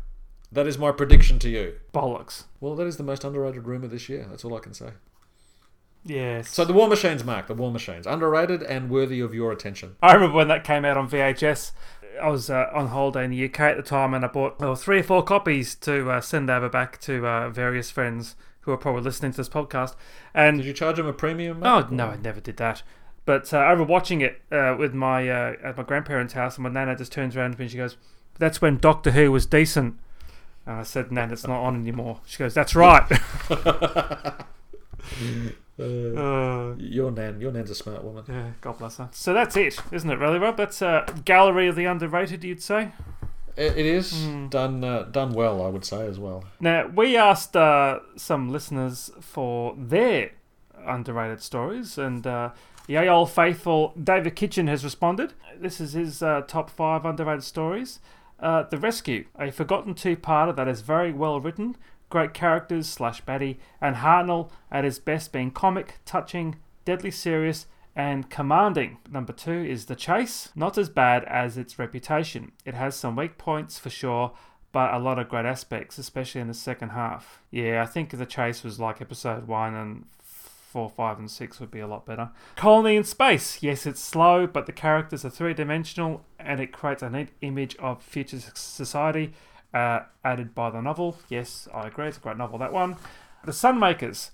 That 0.50 0.66
is 0.66 0.78
my 0.78 0.92
prediction 0.92 1.38
to 1.40 1.48
you. 1.48 1.74
Bollocks. 1.92 2.44
Well, 2.60 2.76
that 2.76 2.86
is 2.86 2.96
the 2.96 3.02
most 3.02 3.24
underrated 3.24 3.66
rumor 3.66 3.88
this 3.88 4.08
year. 4.08 4.26
That's 4.28 4.44
all 4.44 4.56
I 4.56 4.60
can 4.60 4.74
say. 4.74 4.90
Yes. 6.04 6.50
So 6.50 6.64
the 6.64 6.72
War 6.72 6.88
Machines, 6.88 7.24
Mark. 7.24 7.46
The 7.46 7.54
War 7.54 7.72
Machines, 7.72 8.06
underrated 8.06 8.62
and 8.62 8.90
worthy 8.90 9.20
of 9.20 9.34
your 9.34 9.52
attention. 9.52 9.96
I 10.02 10.12
remember 10.12 10.36
when 10.36 10.48
that 10.48 10.62
came 10.62 10.84
out 10.84 10.96
on 10.96 11.08
VHS. 11.08 11.72
I 12.22 12.28
was 12.28 12.50
uh, 12.50 12.70
on 12.72 12.88
holiday 12.88 13.24
in 13.24 13.30
the 13.30 13.44
UK 13.44 13.60
at 13.60 13.76
the 13.76 13.82
time, 13.82 14.14
and 14.14 14.24
I 14.24 14.28
bought 14.28 14.60
well, 14.60 14.76
three 14.76 15.00
or 15.00 15.02
four 15.02 15.22
copies 15.22 15.74
to 15.76 16.10
uh, 16.10 16.20
send 16.20 16.50
over 16.50 16.68
back 16.68 17.00
to 17.02 17.26
uh, 17.26 17.50
various 17.50 17.90
friends 17.90 18.36
who 18.64 18.72
are 18.72 18.76
probably 18.76 19.02
listening 19.02 19.30
to 19.32 19.36
this 19.38 19.48
podcast. 19.48 19.94
And 20.34 20.58
Did 20.58 20.66
you 20.66 20.72
charge 20.72 20.96
them 20.96 21.06
a 21.06 21.12
premium? 21.12 21.62
Oh 21.64 21.86
no, 21.90 22.08
I 22.08 22.16
never 22.16 22.40
did 22.40 22.56
that. 22.58 22.82
But 23.26 23.52
uh, 23.54 23.58
I 23.58 23.70
remember 23.70 23.90
watching 23.90 24.20
it 24.20 24.42
uh, 24.52 24.76
with 24.78 24.92
my 24.92 25.28
uh, 25.28 25.54
at 25.62 25.76
my 25.76 25.82
grandparents' 25.82 26.34
house, 26.34 26.56
and 26.56 26.64
my 26.64 26.70
nana 26.70 26.94
just 26.96 27.12
turns 27.12 27.36
around 27.36 27.52
to 27.52 27.58
me 27.58 27.64
and 27.64 27.70
she 27.72 27.78
goes, 27.78 27.96
"That's 28.38 28.60
when 28.60 28.76
Doctor 28.78 29.12
Who 29.12 29.32
was 29.32 29.46
decent." 29.46 29.98
And 30.66 30.76
I 30.80 30.82
said, 30.82 31.10
"Nan, 31.10 31.30
it's 31.30 31.46
not 31.46 31.62
on 31.62 31.74
anymore." 31.76 32.20
She 32.26 32.38
goes, 32.38 32.52
"That's 32.54 32.74
right." 32.74 33.10
uh, 35.78 36.74
Your 36.78 37.10
nan, 37.10 37.40
your 37.40 37.52
nan's 37.52 37.70
a 37.70 37.74
smart 37.74 38.04
woman. 38.04 38.24
yeah, 38.28 38.50
God 38.60 38.78
bless 38.78 38.98
her. 38.98 39.08
So 39.12 39.32
that's 39.32 39.56
it, 39.56 39.76
isn't 39.92 40.08
it, 40.10 40.18
really, 40.18 40.38
Rob? 40.38 40.56
That's 40.56 40.82
a 40.82 41.04
gallery 41.24 41.66
of 41.68 41.76
the 41.76 41.84
underrated, 41.86 42.44
you'd 42.44 42.62
say. 42.62 42.92
It, 43.56 43.76
it 43.78 43.86
is 43.86 44.12
Hmm. 44.24 44.48
done 44.48 44.82
uh, 44.84 45.02
done 45.04 45.32
well, 45.32 45.62
I 45.64 45.68
would 45.68 45.84
say 45.84 46.06
as 46.06 46.18
well. 46.18 46.44
Now 46.60 46.86
we 46.88 47.16
asked 47.16 47.56
uh, 47.56 48.00
some 48.16 48.50
listeners 48.50 49.10
for 49.20 49.74
their 49.78 50.32
underrated 50.86 51.40
stories, 51.40 51.96
and 51.98 52.26
uh, 52.26 52.50
the 52.86 53.08
old 53.08 53.30
faithful 53.30 53.94
David 54.02 54.36
Kitchen 54.36 54.66
has 54.66 54.84
responded. 54.84 55.32
This 55.58 55.80
is 55.80 55.92
his 55.92 56.22
uh, 56.22 56.42
top 56.46 56.68
five 56.70 57.04
underrated 57.04 57.44
stories. 57.44 58.00
Uh, 58.40 58.64
the 58.64 58.76
Rescue, 58.76 59.24
a 59.38 59.50
forgotten 59.50 59.94
two-parter 59.94 60.54
that 60.56 60.68
is 60.68 60.80
very 60.82 61.12
well 61.12 61.40
written, 61.40 61.76
great 62.10 62.34
characters 62.34 62.88
slash 62.88 63.22
baddie, 63.24 63.56
and 63.80 63.96
Hartnell 63.96 64.50
at 64.70 64.84
his 64.84 64.98
best 64.98 65.32
being 65.32 65.50
comic, 65.52 66.00
touching, 66.04 66.56
deadly 66.84 67.10
serious, 67.12 67.66
and 67.96 68.28
commanding. 68.28 68.98
Number 69.10 69.32
two 69.32 69.52
is 69.52 69.86
The 69.86 69.96
Chase, 69.96 70.50
not 70.54 70.76
as 70.76 70.88
bad 70.88 71.24
as 71.24 71.56
its 71.56 71.78
reputation. 71.78 72.52
It 72.64 72.74
has 72.74 72.96
some 72.96 73.16
weak 73.16 73.38
points 73.38 73.78
for 73.78 73.90
sure, 73.90 74.32
but 74.72 74.92
a 74.92 74.98
lot 74.98 75.18
of 75.18 75.28
great 75.28 75.46
aspects, 75.46 75.98
especially 75.98 76.40
in 76.40 76.48
the 76.48 76.54
second 76.54 76.90
half. 76.90 77.42
Yeah, 77.50 77.82
I 77.82 77.86
think 77.86 78.10
The 78.10 78.26
Chase 78.26 78.64
was 78.64 78.80
like 78.80 79.00
episode 79.00 79.46
one 79.46 79.74
and 79.74 80.06
four, 80.22 80.90
five, 80.90 81.20
and 81.20 81.30
six 81.30 81.60
would 81.60 81.70
be 81.70 81.78
a 81.78 81.86
lot 81.86 82.04
better. 82.04 82.30
Colony 82.56 82.96
in 82.96 83.04
Space. 83.04 83.62
Yes, 83.62 83.86
it's 83.86 84.00
slow, 84.00 84.48
but 84.48 84.66
the 84.66 84.72
characters 84.72 85.24
are 85.24 85.30
three 85.30 85.54
dimensional 85.54 86.24
and 86.40 86.60
it 86.60 86.72
creates 86.72 87.02
a 87.02 87.08
neat 87.08 87.28
image 87.42 87.76
of 87.76 88.02
future 88.02 88.40
society 88.54 89.32
uh, 89.72 90.00
added 90.24 90.52
by 90.52 90.70
the 90.70 90.80
novel. 90.80 91.16
Yes, 91.28 91.68
I 91.72 91.86
agree. 91.86 92.08
It's 92.08 92.16
a 92.16 92.20
great 92.20 92.36
novel, 92.36 92.58
that 92.58 92.72
one. 92.72 92.96
The 93.44 93.52
Sunmakers. 93.52 94.30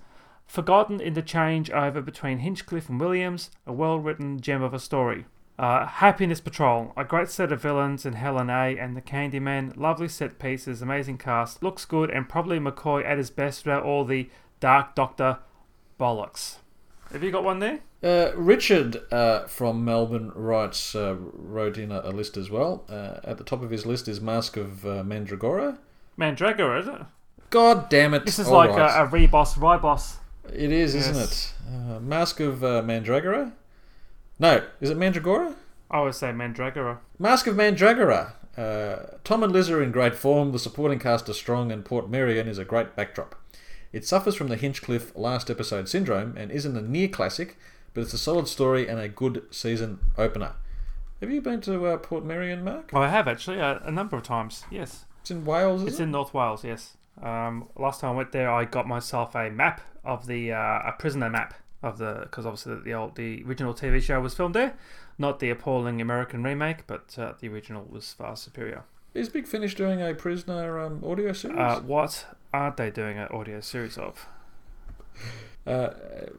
Forgotten 0.51 1.01
in 1.01 1.15
the 1.15 1.23
changeover 1.23 2.05
between 2.05 2.39
Hinchcliffe 2.39 2.89
and 2.89 2.99
Williams, 2.99 3.53
a 3.69 3.73
well 3.73 4.01
written 4.01 4.41
gem 4.41 4.65
of 4.65 4.75
a 4.75 4.81
story. 4.81 5.27
Uh, 5.57 5.87
Happiness 5.87 6.41
Patrol, 6.41 6.93
a 6.97 7.05
great 7.05 7.29
set 7.29 7.53
of 7.53 7.63
villains 7.63 8.05
in 8.05 8.15
Helen 8.15 8.51
A 8.51 8.77
and 8.77 8.97
the 8.97 9.01
Candyman, 9.01 9.77
lovely 9.77 10.09
set 10.09 10.41
pieces, 10.41 10.83
amazing 10.83 11.19
cast, 11.19 11.63
looks 11.63 11.85
good, 11.85 12.11
and 12.11 12.29
probably 12.29 12.59
McCoy 12.59 13.05
at 13.05 13.17
his 13.17 13.31
best 13.31 13.65
without 13.65 13.85
all 13.85 14.05
the 14.05 14.29
Dark 14.59 14.97
Doctor 14.97 15.39
bollocks. 16.01 16.57
Have 17.13 17.23
you 17.23 17.31
got 17.31 17.45
one 17.45 17.61
there? 17.61 17.79
Uh, 18.03 18.33
Richard 18.35 18.97
uh, 19.13 19.47
from 19.47 19.85
Melbourne 19.85 20.33
writes, 20.35 20.97
uh, 20.97 21.15
wrote 21.17 21.79
in 21.79 21.93
a, 21.93 22.01
a 22.03 22.11
list 22.11 22.37
as 22.37 22.51
well. 22.51 22.85
Uh, 22.89 23.21
at 23.23 23.39
the 23.39 23.45
top 23.45 23.63
of 23.63 23.71
his 23.71 23.87
list 23.87 24.09
is 24.09 24.21
Mask 24.21 24.57
of 24.57 24.85
uh, 24.85 25.05
Mandragora. 25.05 25.79
Mandragora, 26.17 26.81
is 26.81 26.89
it? 26.89 27.03
God 27.51 27.89
damn 27.89 28.15
it! 28.15 28.27
This 28.27 28.41
is 28.41 28.49
All 28.49 28.55
like 28.55 28.71
right. 28.71 29.01
a, 29.01 29.05
a 29.05 29.09
Reboss. 29.09 30.17
It 30.53 30.73
is, 30.73 30.95
isn't 30.95 31.17
it? 31.17 31.53
Uh, 31.69 32.01
Mask 32.01 32.41
of 32.41 32.65
uh, 32.65 32.83
Mandragora? 32.83 33.53
No, 34.39 34.65
is 34.81 34.91
it 34.91 34.97
Mandragora? 34.97 35.55
I 35.91 35.99
always 35.99 36.17
say 36.17 36.29
Mandragora. 36.33 36.99
Mask 37.19 37.47
of 37.47 37.57
Mandragora. 37.57 38.33
Uh, 38.57 39.17
Tom 39.25 39.43
and 39.43 39.53
Liz 39.53 39.71
are 39.71 39.83
in 39.83 39.93
great 39.93 40.15
form. 40.15 40.53
The 40.53 40.59
supporting 40.59 40.99
cast 40.99 41.29
are 41.29 41.33
strong, 41.35 41.71
and 41.71 41.85
Portmeirion 41.85 42.47
is 42.47 42.59
a 42.59 42.65
great 42.65 42.97
backdrop. 42.97 43.35
It 43.93 44.05
suffers 44.07 44.35
from 44.35 44.49
the 44.49 44.57
Hinchcliffe 44.57 45.15
last 45.17 45.51
episode 45.51 45.89
syndrome 45.89 46.37
and 46.37 46.51
isn't 46.51 46.77
a 46.77 46.83
near 46.83 47.09
classic, 47.09 47.57
but 47.93 48.03
it's 48.03 48.15
a 48.15 48.19
solid 48.19 48.47
story 48.49 48.89
and 48.89 49.01
a 49.01 49.09
good 49.09 49.43
season 49.51 49.99
opener. 50.17 50.53
Have 51.21 51.31
you 51.31 51.41
been 51.41 51.61
to 51.63 51.87
uh, 51.87 51.99
Portmeirion, 51.99 52.63
Mark? 52.63 52.91
Oh, 52.95 53.01
I 53.03 53.09
have 53.09 53.29
actually 53.29 53.59
a, 53.59 53.81
a 53.85 53.91
number 53.91 54.17
of 54.17 54.23
times. 54.23 54.65
Yes, 54.71 55.05
It's 55.21 55.31
in 55.31 55.45
Wales, 55.45 55.83
it's 55.85 55.99
it? 56.01 56.05
in 56.05 56.13
North 56.13 56.33
Wales. 56.33 56.65
Yes. 56.65 56.97
Um, 57.21 57.69
last 57.77 58.01
time 58.01 58.13
I 58.13 58.17
went 58.17 58.33
there, 58.33 58.51
I 58.51 58.65
got 58.65 58.87
myself 58.87 59.35
a 59.35 59.51
map 59.51 59.81
of 60.11 60.27
the 60.27 60.53
uh, 60.53 60.81
a 60.85 60.95
prisoner 60.99 61.31
map 61.31 61.55
of 61.83 61.99
the 61.99 62.21
because 62.23 62.45
obviously 62.45 62.75
the 62.85 62.93
old 62.93 63.15
the 63.15 63.43
original 63.47 63.73
TV 63.73 64.03
show 64.03 64.21
was 64.21 64.35
filmed 64.35 64.55
there, 64.55 64.75
not 65.19 65.39
the 65.39 65.51
appalling 65.51 66.01
American 66.01 66.43
remake, 66.43 66.87
but 66.87 67.17
uh, 67.19 67.33
the 67.41 67.49
original 67.49 67.87
was 67.89 68.13
far 68.13 68.37
superior. 68.37 68.83
Is 69.15 69.29
Big 69.29 69.47
Finish 69.47 69.75
doing 69.75 70.03
a 70.03 70.15
prisoner 70.15 70.79
um, 70.79 71.03
audio 71.05 71.33
series? 71.33 71.59
Uh, 71.59 71.81
what 71.81 72.27
aren't 72.53 72.77
they 72.77 72.91
doing 72.91 73.19
an 73.19 73.29
audio 73.29 73.61
series 73.61 73.97
of? 73.97 74.27
Uh, 75.67 75.91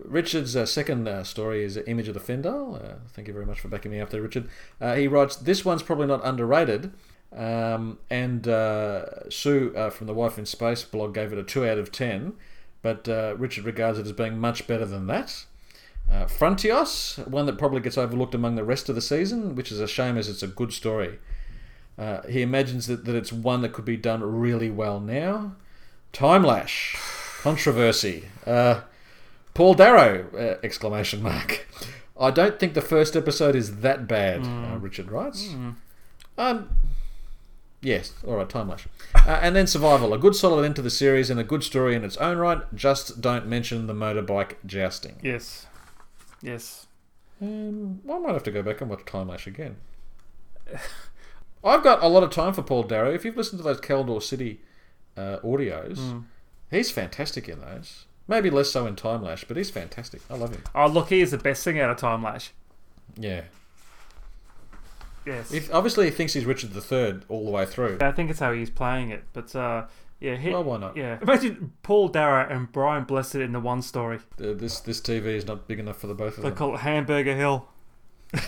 Richard's 0.03 0.55
uh, 0.55 0.65
second 0.65 1.07
uh, 1.07 1.23
story 1.23 1.63
is 1.63 1.77
Image 1.77 2.07
of 2.07 2.13
the 2.13 2.19
Fendahl. 2.19 2.83
Uh, 2.83 2.95
thank 3.09 3.27
you 3.27 3.33
very 3.33 3.45
much 3.45 3.59
for 3.59 3.67
backing 3.67 3.91
me 3.91 3.99
up 3.99 4.09
there, 4.09 4.21
Richard. 4.21 4.49
Uh, 4.79 4.95
he 4.95 5.07
writes, 5.07 5.35
This 5.35 5.63
one's 5.63 5.83
probably 5.83 6.07
not 6.07 6.21
underrated. 6.23 6.91
Um, 7.35 7.99
and 8.09 8.47
uh, 8.47 9.29
Sue 9.29 9.73
uh, 9.75 9.89
from 9.89 10.07
the 10.07 10.13
Wife 10.13 10.37
in 10.37 10.45
Space 10.45 10.83
blog 10.83 11.13
gave 11.13 11.31
it 11.31 11.39
a 11.39 11.43
2 11.43 11.65
out 11.65 11.77
of 11.77 11.91
10. 11.91 12.33
But 12.81 13.07
uh, 13.07 13.35
Richard 13.37 13.65
regards 13.65 13.99
it 13.99 14.05
as 14.05 14.11
being 14.11 14.39
much 14.39 14.67
better 14.67 14.85
than 14.85 15.07
that. 15.07 15.45
Uh, 16.11 16.25
Frontios, 16.25 17.25
one 17.27 17.45
that 17.45 17.57
probably 17.57 17.79
gets 17.79 17.97
overlooked 17.97 18.35
among 18.35 18.55
the 18.55 18.63
rest 18.63 18.89
of 18.89 18.95
the 18.95 19.01
season, 19.01 19.55
which 19.55 19.71
is 19.71 19.79
a 19.79 19.87
shame 19.87 20.17
as 20.17 20.27
it's 20.27 20.43
a 20.43 20.47
good 20.47 20.73
story. 20.73 21.19
Uh, 21.97 22.21
he 22.23 22.41
imagines 22.41 22.87
that, 22.87 23.05
that 23.05 23.15
it's 23.15 23.31
one 23.31 23.61
that 23.61 23.73
could 23.73 23.85
be 23.85 23.97
done 23.97 24.21
really 24.23 24.69
well 24.69 24.99
now. 24.99 25.55
Timelash, 26.11 26.95
controversy. 27.41 28.25
Uh, 28.45 28.81
Paul 29.53 29.75
Darrow! 29.75 30.27
Uh, 30.33 30.57
exclamation 30.63 31.21
mark. 31.21 31.67
I 32.19 32.31
don't 32.31 32.59
think 32.59 32.73
the 32.73 32.81
first 32.81 33.15
episode 33.15 33.55
is 33.55 33.77
that 33.77 34.07
bad. 34.07 34.45
Uh, 34.45 34.77
Richard 34.79 35.11
writes. 35.11 35.53
Um, 36.37 36.69
yes, 37.81 38.13
all 38.25 38.35
right. 38.37 38.47
Timelash, 38.47 38.85
uh, 39.15 39.39
and 39.41 39.55
then 39.55 39.67
Survival, 39.67 40.13
a 40.13 40.17
good 40.17 40.35
solid 40.35 40.63
end 40.65 40.75
to 40.77 40.81
the 40.81 40.89
series 40.89 41.29
and 41.29 41.39
a 41.39 41.43
good 41.43 41.63
story 41.63 41.95
in 41.95 42.03
its 42.03 42.17
own 42.17 42.37
right. 42.37 42.59
Just 42.75 43.21
don't 43.21 43.47
mention 43.47 43.87
the 43.87 43.93
motorbike 43.93 44.55
jousting. 44.65 45.19
Yes, 45.23 45.65
yes. 46.41 46.87
Um, 47.41 48.01
I 48.09 48.19
might 48.19 48.33
have 48.33 48.43
to 48.43 48.51
go 48.51 48.61
back 48.61 48.81
and 48.81 48.89
watch 48.89 49.05
Timelash 49.05 49.47
again. 49.47 49.77
I've 51.63 51.83
got 51.83 52.01
a 52.03 52.07
lot 52.07 52.23
of 52.23 52.31
time 52.31 52.53
for 52.53 52.63
Paul 52.63 52.83
Darrow. 52.83 53.13
If 53.13 53.23
you've 53.25 53.37
listened 53.37 53.59
to 53.59 53.63
those 53.63 53.79
Kaldor 53.81 54.21
City 54.21 54.61
uh, 55.17 55.37
audios, 55.43 55.97
Mm. 55.97 56.23
he's 56.71 56.89
fantastic 56.91 57.47
in 57.49 57.59
those. 57.61 58.05
Maybe 58.27 58.49
less 58.49 58.71
so 58.71 58.87
in 58.87 58.95
Timelash, 58.95 59.47
but 59.47 59.57
he's 59.57 59.69
fantastic. 59.69 60.21
I 60.29 60.35
love 60.35 60.51
him. 60.51 60.63
Oh, 60.73 60.87
look, 60.87 61.09
he 61.09 61.21
is 61.21 61.31
the 61.31 61.37
best 61.37 61.63
thing 61.63 61.79
out 61.79 61.89
of 61.89 61.97
Timelash. 61.97 62.49
Yeah. 63.17 63.41
Yes. 65.25 65.51
He, 65.51 65.61
obviously, 65.71 66.05
he 66.05 66.11
thinks 66.11 66.33
he's 66.33 66.45
Richard 66.45 66.71
III 66.75 67.21
all 67.29 67.45
the 67.45 67.51
way 67.51 67.65
through. 67.65 67.97
I 68.01 68.11
think 68.11 68.29
it's 68.29 68.39
how 68.39 68.51
he's 68.53 68.69
playing 68.69 69.11
it, 69.11 69.23
but 69.33 69.55
uh, 69.55 69.85
yeah, 70.19 70.35
he, 70.35 70.49
Well, 70.49 70.63
why 70.63 70.77
not? 70.77 70.97
yeah. 70.97 71.19
Imagine 71.21 71.73
Paul 71.83 72.07
Darrow 72.09 72.47
and 72.49 72.71
Brian 72.71 73.03
Blessed 73.03 73.35
in 73.35 73.51
the 73.53 73.59
one 73.59 73.81
story. 73.81 74.17
Uh, 74.39 74.53
this 74.53 74.79
this 74.79 74.99
TV 75.01 75.25
is 75.25 75.45
not 75.45 75.67
big 75.67 75.79
enough 75.79 75.99
for 75.99 76.07
the 76.07 76.13
both 76.15 76.37
of 76.37 76.43
They 76.43 76.49
them. 76.49 76.51
They 76.53 76.57
call 76.57 76.75
it 76.75 76.79
Hamburger 76.79 77.35
Hill. 77.35 77.67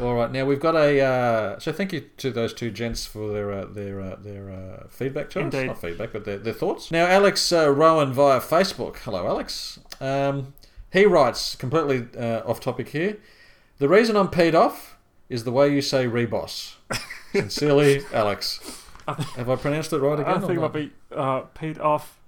All 0.00 0.14
right, 0.16 0.30
now 0.32 0.44
we've 0.44 0.58
got 0.60 0.74
a. 0.74 1.00
Uh, 1.00 1.58
so 1.60 1.72
thank 1.72 1.92
you 1.92 2.00
to 2.16 2.32
those 2.32 2.52
two 2.52 2.72
gents 2.72 3.06
for 3.06 3.32
their 3.32 3.52
uh, 3.52 3.64
their 3.66 4.00
uh, 4.00 4.16
their 4.16 4.50
uh, 4.50 4.88
feedback 4.88 5.30
to 5.30 5.46
us. 5.46 5.52
Not 5.54 5.80
feedback, 5.80 6.12
but 6.12 6.24
their, 6.24 6.38
their 6.38 6.52
thoughts. 6.52 6.90
Now 6.90 7.06
Alex 7.06 7.52
uh, 7.52 7.70
Rowan 7.70 8.12
via 8.12 8.40
Facebook. 8.40 8.96
Hello, 8.98 9.24
Alex. 9.26 9.78
Um, 10.00 10.54
he 10.92 11.06
writes 11.06 11.54
completely 11.54 12.08
uh, 12.20 12.40
off 12.44 12.58
topic 12.60 12.88
here. 12.88 13.18
The 13.78 13.88
reason 13.88 14.16
I'm 14.16 14.28
peed 14.28 14.54
off 14.54 14.93
is 15.28 15.44
the 15.44 15.52
way 15.52 15.72
you 15.72 15.80
say 15.80 16.06
reboss. 16.06 16.74
Sincerely, 17.32 18.02
Alex. 18.12 18.80
Have 19.06 19.50
I 19.50 19.56
pronounced 19.56 19.92
it 19.92 19.98
right 19.98 20.18
again? 20.20 20.34
I 20.34 20.38
think 20.40 20.52
it 20.52 20.60
might 20.60 20.72
be 20.72 20.92
uh, 21.14 21.40
Pete 21.54 21.78
off, 21.78 22.18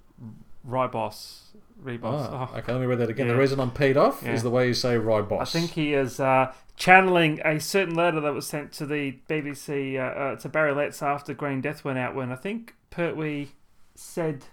Ryboss, 0.67 1.39
Reboss. 1.83 2.29
Ah, 2.31 2.49
Oh. 2.53 2.57
okay, 2.57 2.71
let 2.71 2.81
me 2.81 2.87
read 2.87 2.99
that 2.99 3.09
again. 3.09 3.27
The 3.27 3.35
reason 3.37 3.59
I'm 3.59 3.71
peed 3.71 3.95
off 3.97 4.21
Yeah. 4.23 4.33
is 4.33 4.43
the 4.43 4.49
way 4.49 4.67
you 4.67 4.73
say 4.73 4.95
reboss. 4.95 5.41
I 5.41 5.45
think 5.45 5.71
he 5.71 5.93
is 5.93 6.19
uh, 6.19 6.53
channeling 6.75 7.39
a 7.45 7.59
certain 7.59 7.95
letter 7.95 8.19
that 8.19 8.33
was 8.33 8.45
sent 8.47 8.71
to 8.73 8.85
the 8.85 9.17
BBC 9.29 9.95
uh, 9.97 10.01
uh, 10.01 10.35
to 10.37 10.49
Barry 10.49 10.73
Letts 10.73 11.01
after 11.01 11.33
Green 11.33 11.61
Death 11.61 11.83
went 11.85 11.97
out. 11.97 12.13
When 12.15 12.31
I 12.31 12.35
think 12.35 12.75
Pertwee 12.91 13.47
said, 13.95 14.45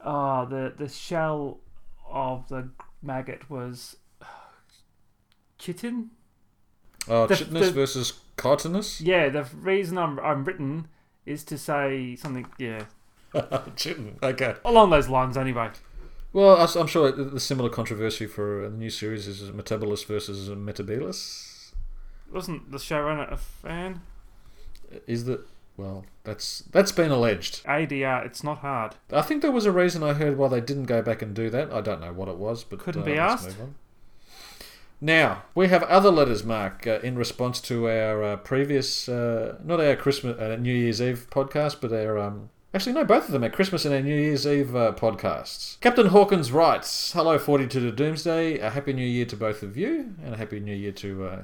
"Ah, 0.00 0.44
the 0.44 0.72
the 0.76 0.88
shell 0.88 1.58
of 2.08 2.48
the 2.48 2.70
maggot 3.02 3.48
was 3.50 3.96
kitten." 5.58 6.10
Oh, 7.08 7.26
the- 7.26 7.36
chitness 7.36 7.66
the- 7.68 7.72
versus 7.72 8.12
chitinous? 8.36 9.00
Yeah, 9.00 9.28
the 9.28 9.44
reason 9.60 9.98
I'm 9.98 10.18
I'm 10.20 10.44
written 10.44 10.88
is 11.26 11.44
to 11.44 11.58
say 11.58 12.16
something. 12.16 12.46
Yeah, 12.58 12.84
Chitin. 13.76 14.16
Okay. 14.22 14.54
along 14.64 14.90
those 14.90 15.08
lines. 15.08 15.36
Anyway, 15.36 15.70
Well, 16.32 16.56
I'm 16.76 16.86
sure 16.86 17.10
the 17.12 17.40
similar 17.40 17.68
controversy 17.70 18.26
for 18.26 18.64
uh, 18.64 18.68
a 18.68 18.70
new 18.70 18.90
series 18.90 19.26
is 19.28 19.50
Metebelis 19.50 20.04
versus 20.06 20.48
Metebelis. 20.50 21.72
wasn't 22.32 22.70
the 22.72 22.78
showrunner 22.78 23.30
a 23.30 23.36
fan? 23.36 24.00
Uh, 24.92 24.98
is 25.06 25.24
that 25.26 25.40
well? 25.76 26.04
That's 26.24 26.60
that's 26.72 26.92
been 26.92 27.10
alleged. 27.10 27.64
ADR, 27.64 28.24
it's 28.26 28.42
not 28.44 28.58
hard. 28.58 28.94
I 29.12 29.22
think 29.22 29.42
there 29.42 29.52
was 29.52 29.66
a 29.66 29.72
reason 29.72 30.02
I 30.02 30.12
heard 30.14 30.36
why 30.36 30.48
they 30.48 30.60
didn't 30.60 30.84
go 30.84 31.02
back 31.02 31.22
and 31.22 31.34
do 31.34 31.50
that. 31.50 31.72
I 31.72 31.80
don't 31.80 32.00
know 32.00 32.12
what 32.12 32.28
it 32.28 32.36
was, 32.36 32.64
but 32.64 32.78
Couldn't 32.80 33.02
uh, 33.02 33.06
be 33.06 33.18
asked. 33.18 33.56
Now 35.00 35.44
we 35.54 35.68
have 35.68 35.82
other 35.84 36.10
letters, 36.10 36.44
Mark, 36.44 36.86
uh, 36.86 37.00
in 37.02 37.16
response 37.16 37.60
to 37.62 37.88
our 37.88 38.22
uh, 38.22 38.36
previous, 38.36 39.08
uh, 39.08 39.56
not 39.64 39.80
our 39.80 39.96
Christmas, 39.96 40.38
uh, 40.38 40.56
New 40.56 40.74
Year's 40.74 41.00
Eve 41.00 41.26
podcast, 41.30 41.80
but 41.80 41.90
our 41.90 42.18
um, 42.18 42.50
actually 42.74 42.92
no, 42.92 43.04
both 43.04 43.24
of 43.24 43.32
them, 43.32 43.42
our 43.42 43.48
Christmas 43.48 43.86
and 43.86 43.94
our 43.94 44.02
New 44.02 44.14
Year's 44.14 44.46
Eve 44.46 44.76
uh, 44.76 44.92
podcasts. 44.92 45.80
Captain 45.80 46.08
Hawkins 46.08 46.52
writes, 46.52 47.12
"Hello, 47.12 47.38
Forty 47.38 47.66
Two 47.66 47.80
to 47.80 47.92
Doomsday. 47.92 48.58
A 48.58 48.70
happy 48.70 48.92
New 48.92 49.06
Year 49.06 49.24
to 49.24 49.36
both 49.36 49.62
of 49.62 49.74
you, 49.74 50.14
and 50.22 50.34
a 50.34 50.36
happy 50.36 50.60
New 50.60 50.74
Year 50.74 50.92
to 50.92 51.24
uh, 51.24 51.42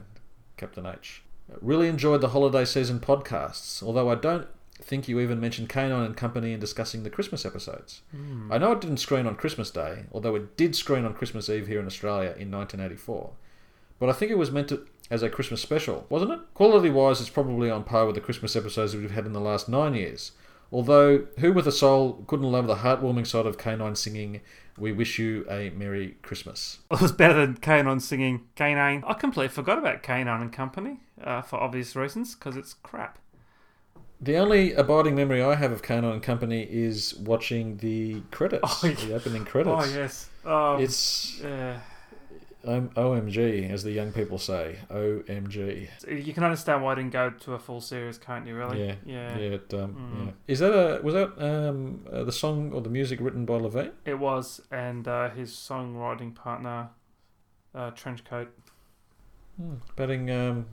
Captain 0.59 0.85
H. 0.85 1.23
Really 1.63 1.89
enjoyed 1.89 2.21
the 2.21 2.29
holiday 2.29 2.67
season 2.67 3.01
podcasts, 3.01 3.83
although 3.83 4.11
I 4.11 4.17
don't." 4.17 4.49
Think 4.79 5.09
you 5.09 5.21
even 5.21 5.41
mentioned 5.41 5.71
K-9 5.71 6.05
and 6.05 6.15
Company 6.15 6.53
in 6.53 6.61
discussing 6.61 7.03
the 7.03 7.09
Christmas 7.09 7.47
episodes. 7.47 8.03
I 8.51 8.59
know 8.59 8.73
it 8.73 8.83
didn't 8.83 8.99
screen 8.99 9.27
on 9.27 9.35
Christmas 9.35 9.71
Day, 9.71 10.05
although 10.13 10.35
it 10.35 10.59
did 10.59 10.77
screen 10.77 11.07
on 11.07 11.15
Christmas 11.15 11.49
Eve 11.49 11.67
here 11.67 11.81
in 11.81 11.87
Australia 11.87 12.35
in 12.37 12.51
1984. 12.51 13.33
But 13.99 14.09
I 14.09 14.13
think 14.13 14.31
it 14.31 14.39
was 14.39 14.51
meant 14.51 14.69
to, 14.69 14.87
as 15.11 15.23
a 15.23 15.31
Christmas 15.31 15.63
special, 15.63 16.07
wasn't 16.09 16.33
it? 16.33 16.41
Quality 16.55 16.91
wise, 16.91 17.21
it's 17.21 17.31
probably 17.31 17.71
on 17.71 17.85
par 17.85 18.07
with 18.07 18.15
the 18.15 18.21
Christmas 18.21 18.55
episodes 18.57 18.93
that 18.93 18.99
we've 19.01 19.11
had 19.11 19.27
in 19.27 19.33
the 19.33 19.41
last 19.41 19.69
nine 19.69 19.95
years. 19.95 20.33
Although, 20.73 21.27
who 21.39 21.53
with 21.53 21.67
a 21.69 21.73
soul 21.73 22.25
couldn't 22.27 22.51
love 22.51 22.67
the 22.67 22.77
heartwarming 22.77 23.27
side 23.27 23.47
of 23.47 23.57
K-9 23.57 23.97
singing, 23.97 24.41
We 24.77 24.93
wish 24.93 25.19
you 25.19 25.47
a 25.49 25.71
Merry 25.71 26.17
Christmas? 26.23 26.81
It 26.91 27.01
was 27.01 27.13
better 27.13 27.35
than 27.47 27.57
Kanon 27.57 28.01
singing 28.03 28.47
Canine. 28.57 29.03
I 29.07 29.15
completely 29.15 29.49
forgot 29.49 29.79
about 29.79 30.03
K-9 30.03 30.41
and 30.43 30.53
Company 30.53 30.99
uh, 31.23 31.41
for 31.43 31.57
obvious 31.61 31.95
reasons 31.97 32.35
because 32.35 32.57
it's 32.57 32.75
crap. 32.75 33.19
The 34.21 34.37
only 34.37 34.73
abiding 34.73 35.15
memory 35.15 35.43
I 35.43 35.55
have 35.55 35.73
of 35.73 35.83
K-9 35.83 36.13
and 36.13 36.23
Company 36.23 36.63
is 36.71 37.15
watching 37.15 37.77
the 37.79 38.21
credits, 38.31 38.63
Oh, 38.85 38.89
yeah. 38.89 38.95
the 38.95 39.15
opening 39.15 39.45
credits. 39.45 39.87
Oh 39.93 39.95
yes. 39.99 40.29
Oh, 40.45 40.77
It's 40.79 41.39
yeah. 41.43 41.79
Um, 42.67 42.89
OMG, 42.91 43.71
as 43.71 43.83
the 43.83 43.93
young 43.93 44.13
people 44.13 44.39
say. 44.39 44.79
OMG. 44.91 45.89
You 46.09 46.33
can 46.35 46.45
understand 46.45 46.83
why 46.83 46.93
I 46.93 46.95
didn't 46.97 47.13
go 47.13 47.31
to 47.31 47.55
a 47.55 47.59
full 47.59 47.81
series, 47.81 48.19
can't 48.19 48.47
you? 48.47 48.55
Really? 48.57 48.87
Yeah, 48.87 48.95
Yeah. 49.05 49.39
Yeah, 49.39 49.45
it, 49.59 49.75
um, 49.75 49.95
Mm. 49.95 50.27
yeah. 50.27 50.33
Is 50.49 50.59
that 50.61 50.73
a 50.73 51.03
was 51.03 51.15
that 51.15 51.31
um, 51.43 52.05
uh, 52.13 52.25
the 52.25 52.33
song 52.33 52.73
or 52.73 52.81
the 52.81 52.91
music 52.91 53.21
written 53.21 53.45
by 53.45 53.55
Levine? 53.55 53.93
It 54.05 54.19
was, 54.19 54.61
and 54.71 55.07
uh, 55.07 55.31
his 55.31 55.53
songwriting 55.53 56.35
partner, 56.35 56.91
uh, 57.75 57.91
Trenchcoat. 57.93 58.49
Batting 59.97 60.31
um, 60.31 60.67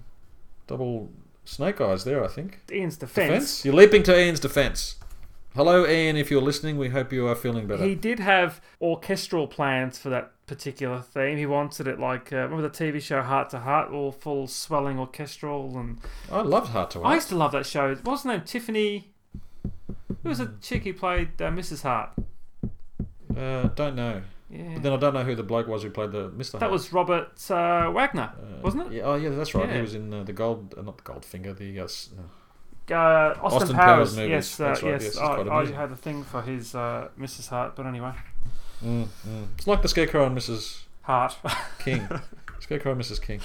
double 0.68 1.10
snake 1.46 1.80
eyes 1.80 2.04
there, 2.04 2.24
I 2.24 2.28
think. 2.28 2.60
Ian's 2.72 2.98
defence. 2.98 3.28
Defense? 3.30 3.66
You're 3.66 3.76
leaping 3.76 4.04
to 4.04 4.18
Ian's 4.20 4.40
defense. 4.42 4.96
Hello, 5.56 5.86
Ian. 5.88 6.18
If 6.18 6.32
you're 6.32 6.42
listening, 6.42 6.78
we 6.78 6.90
hope 6.90 7.14
you 7.14 7.28
are 7.28 7.36
feeling 7.36 7.68
better. 7.68 7.84
He 7.86 7.94
did 7.94 8.20
have 8.20 8.60
orchestral 8.82 9.48
plans 9.48 10.00
for 10.00 10.10
that 10.10 10.32
particular 10.48 11.00
theme. 11.00 11.38
He 11.38 11.46
wanted 11.46 11.88
it 11.88 12.00
like 12.00 12.34
uh, 12.34 12.38
remember 12.38 12.68
the 12.68 12.70
TV 12.70 13.00
show 13.02 13.22
Hart 13.22 13.52
to 13.52 13.60
Hart, 13.60 13.92
all 13.92 14.12
full 14.12 14.48
swelling 14.48 14.98
orchestral, 14.98 15.78
and 15.78 16.00
I 16.32 16.42
loved 16.42 16.70
Hart 16.72 16.90
to 16.92 17.00
Hart. 17.02 17.12
I 17.12 17.16
used 17.16 17.30
to 17.30 17.36
love 17.36 17.52
that 17.52 17.68
show. 17.68 17.94
What's 18.04 18.24
her 18.24 18.30
name? 18.32 18.42
Tiffany. 18.42 19.12
Who 20.24 20.30
was 20.30 20.40
a 20.40 20.54
chick 20.62 20.84
who 20.86 20.94
played 20.94 21.40
uh, 21.42 21.52
Mrs. 21.52 21.84
Hart? 21.84 22.12
Uh, 23.36 23.64
don't 23.76 23.96
know. 23.96 24.22
Yeah, 24.50 24.74
But 24.76 24.84
then 24.84 24.94
I 24.94 24.98
don't 24.98 25.14
know 25.14 25.24
who 25.24 25.36
the 25.36 25.44
bloke 25.44 25.68
was 25.68 25.84
who 25.84 25.90
played 25.90 26.12
the 26.12 26.30
Mr. 26.30 26.60
that 26.60 26.70
was 26.72 26.94
Robert 26.94 27.30
uh, 27.52 27.92
Wagner, 27.92 28.32
Uh, 28.38 28.62
wasn't 28.62 28.88
it? 28.88 28.94
Yeah, 28.94 29.04
oh, 29.04 29.16
yeah, 29.16 29.30
that's 29.30 29.54
right. 29.56 29.68
Yeah. 29.68 29.76
He 29.76 29.82
was 29.82 29.96
in 29.96 30.14
uh, 30.14 30.24
the 30.24 30.34
Gold, 30.34 30.74
uh, 30.78 30.82
not 30.84 30.98
the 30.98 31.04
Goldfinger, 31.04 31.58
the 31.58 31.80
uh, 31.80 31.84
s- 31.86 32.10
uh, 32.92 32.96
Austin, 33.42 33.62
Austin 33.62 33.76
Powers. 33.76 34.16
Powers. 34.16 34.30
Yes, 34.30 34.60
uh, 34.60 34.66
right, 34.66 34.84
yes. 34.84 35.04
yes, 35.04 35.18
I, 35.18 35.42
I 35.42 35.66
had 35.72 35.92
a 35.92 35.96
thing 35.96 36.24
for 36.24 36.42
his 36.42 36.76
uh, 36.76 37.10
Mrs. 37.20 37.50
Hart, 37.50 37.76
but 37.76 37.86
anyway, 37.86 38.12
mm, 38.84 39.08
mm. 39.28 39.48
It's 39.58 39.68
like 39.68 39.82
the 39.82 39.88
Scarecrow 39.88 40.26
and 40.26 40.38
Mrs. 40.38 40.84
Hart. 41.04 41.38
King. 41.80 42.08
Scarecrow 42.60 42.94
and 42.94 43.02
Mrs. 43.02 43.22
King. 43.22 43.42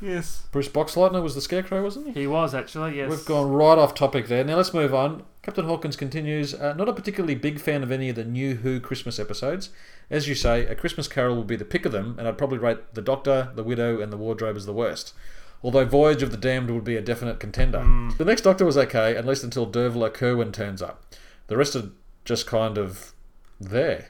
yes, 0.00 0.42
Bruce 0.50 0.68
Boxleitner 0.68 1.22
was 1.22 1.34
the 1.34 1.40
Scarecrow, 1.40 1.82
wasn't 1.82 2.08
he? 2.08 2.22
he 2.22 2.26
was 2.26 2.54
actually. 2.54 2.96
Yes, 2.96 3.10
We've 3.10 3.24
gone 3.24 3.50
right 3.50 3.78
off 3.78 3.94
topic 3.94 4.26
there. 4.28 4.44
Now 4.44 4.56
let's 4.56 4.74
move 4.74 4.94
on. 4.94 5.24
Captain 5.42 5.64
Hawkins 5.64 5.96
continues. 5.96 6.54
Uh, 6.54 6.72
not 6.74 6.88
a 6.88 6.92
particularly 6.92 7.34
big 7.34 7.60
fan 7.60 7.82
of 7.82 7.90
any 7.90 8.08
of 8.08 8.16
the 8.16 8.24
new 8.24 8.56
Who 8.56 8.78
Christmas 8.78 9.18
episodes. 9.18 9.70
As 10.08 10.28
you 10.28 10.34
say, 10.34 10.66
A 10.66 10.74
Christmas 10.74 11.08
Carol 11.08 11.34
will 11.34 11.44
be 11.44 11.56
the 11.56 11.64
pick 11.64 11.84
of 11.84 11.90
them, 11.90 12.16
and 12.18 12.28
I'd 12.28 12.38
probably 12.38 12.58
rate 12.58 12.94
The 12.94 13.02
Doctor, 13.02 13.50
The 13.54 13.64
Widow, 13.64 14.00
and 14.00 14.12
The 14.12 14.16
Wardrobe 14.16 14.56
as 14.56 14.66
the 14.66 14.72
worst. 14.72 15.14
Although 15.62 15.84
Voyage 15.84 16.22
of 16.22 16.30
the 16.30 16.36
Damned 16.36 16.70
would 16.70 16.84
be 16.84 16.96
a 16.96 17.00
definite 17.00 17.38
contender. 17.38 17.78
Mm. 17.78 18.16
The 18.16 18.24
next 18.24 18.42
Doctor 18.42 18.64
was 18.64 18.76
okay, 18.76 19.16
at 19.16 19.26
least 19.26 19.44
until 19.44 19.66
Dervla 19.66 20.12
Kirwan 20.12 20.52
turns 20.52 20.82
up. 20.82 21.04
The 21.46 21.56
rest 21.56 21.76
are 21.76 21.90
just 22.24 22.46
kind 22.46 22.78
of 22.78 23.12
there. 23.60 24.08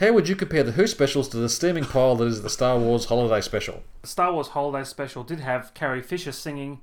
How 0.00 0.12
would 0.12 0.28
you 0.28 0.34
compare 0.34 0.64
the 0.64 0.72
Who 0.72 0.88
specials 0.88 1.28
to 1.28 1.36
the 1.36 1.48
steaming 1.48 1.84
pile 1.84 2.16
that 2.16 2.26
is 2.26 2.42
the 2.42 2.50
Star 2.50 2.76
Wars 2.76 3.04
Holiday 3.04 3.40
Special? 3.40 3.84
The 4.02 4.08
Star 4.08 4.32
Wars 4.32 4.48
Holiday 4.48 4.84
Special 4.84 5.22
did 5.22 5.40
have 5.40 5.72
Carrie 5.74 6.02
Fisher 6.02 6.32
singing 6.32 6.80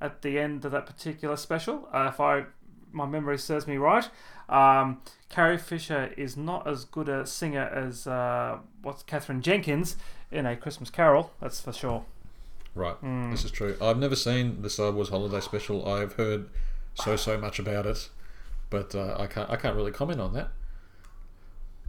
at 0.00 0.22
the 0.22 0.38
end 0.38 0.64
of 0.64 0.72
that 0.72 0.86
particular 0.86 1.36
special. 1.36 1.88
Uh, 1.92 2.10
if 2.12 2.20
I 2.20 2.44
my 2.92 3.06
memory 3.06 3.36
serves 3.38 3.66
me 3.66 3.76
right, 3.76 4.08
um, 4.48 5.02
Carrie 5.28 5.58
Fisher 5.58 6.14
is 6.16 6.36
not 6.36 6.66
as 6.66 6.84
good 6.84 7.08
a 7.08 7.26
singer 7.26 7.64
as 7.64 8.06
uh, 8.06 8.58
what's 8.82 9.02
Katherine 9.02 9.42
Jenkins 9.42 9.96
in 10.30 10.46
A 10.46 10.56
Christmas 10.56 10.90
Carol. 10.90 11.32
That's 11.40 11.60
for 11.60 11.72
sure. 11.72 12.04
Right, 12.74 12.96
Hmm. 12.96 13.30
this 13.30 13.44
is 13.44 13.50
true. 13.52 13.76
I've 13.80 13.98
never 13.98 14.16
seen 14.16 14.62
the 14.62 14.68
Star 14.70 14.90
Wars 14.90 15.08
Holiday 15.10 15.40
Special. 15.40 15.88
I've 15.88 16.14
heard 16.14 16.48
so 16.94 17.14
so 17.16 17.38
much 17.38 17.58
about 17.60 17.86
it, 17.86 18.08
but 18.70 18.94
uh, 18.94 19.16
I 19.18 19.26
can't 19.28 19.48
I 19.48 19.56
can't 19.56 19.76
really 19.76 19.92
comment 19.92 20.20
on 20.20 20.32
that. 20.34 20.50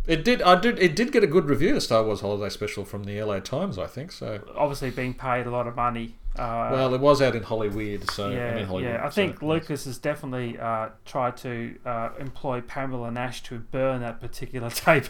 It 0.07 0.23
did 0.23 0.41
I 0.41 0.59
did 0.59 0.79
it 0.79 0.95
did 0.95 1.11
get 1.11 1.23
a 1.23 1.27
good 1.27 1.45
review, 1.45 1.73
the 1.73 1.81
Star 1.81 2.03
Wars 2.03 2.21
Holiday 2.21 2.49
Special 2.49 2.85
from 2.85 3.03
the 3.05 3.21
LA 3.21 3.39
Times, 3.39 3.77
I 3.77 3.87
think. 3.87 4.11
So 4.11 4.41
Obviously, 4.55 4.91
being 4.91 5.13
paid 5.13 5.47
a 5.47 5.51
lot 5.51 5.67
of 5.67 5.75
money. 5.75 6.15
Uh, 6.37 6.69
well, 6.73 6.93
it 6.93 6.99
was 6.99 7.21
out 7.21 7.33
in 7.33 7.43
Hollywood, 7.43 8.09
so 8.11 8.29
yeah, 8.29 8.47
I 8.47 8.55
mean 8.55 8.65
Hollywood. 8.65 8.93
yeah. 8.93 9.05
I 9.05 9.07
so- 9.07 9.15
think 9.15 9.41
Lucas 9.41 9.85
has 9.85 9.97
definitely 9.97 10.59
uh, 10.59 10.89
tried 11.05 11.37
to 11.37 11.75
uh, 11.85 12.09
employ 12.19 12.59
Pamela 12.59 13.09
Nash 13.09 13.41
to 13.43 13.59
burn 13.59 14.01
that 14.01 14.19
particular 14.19 14.69
tape, 14.71 15.05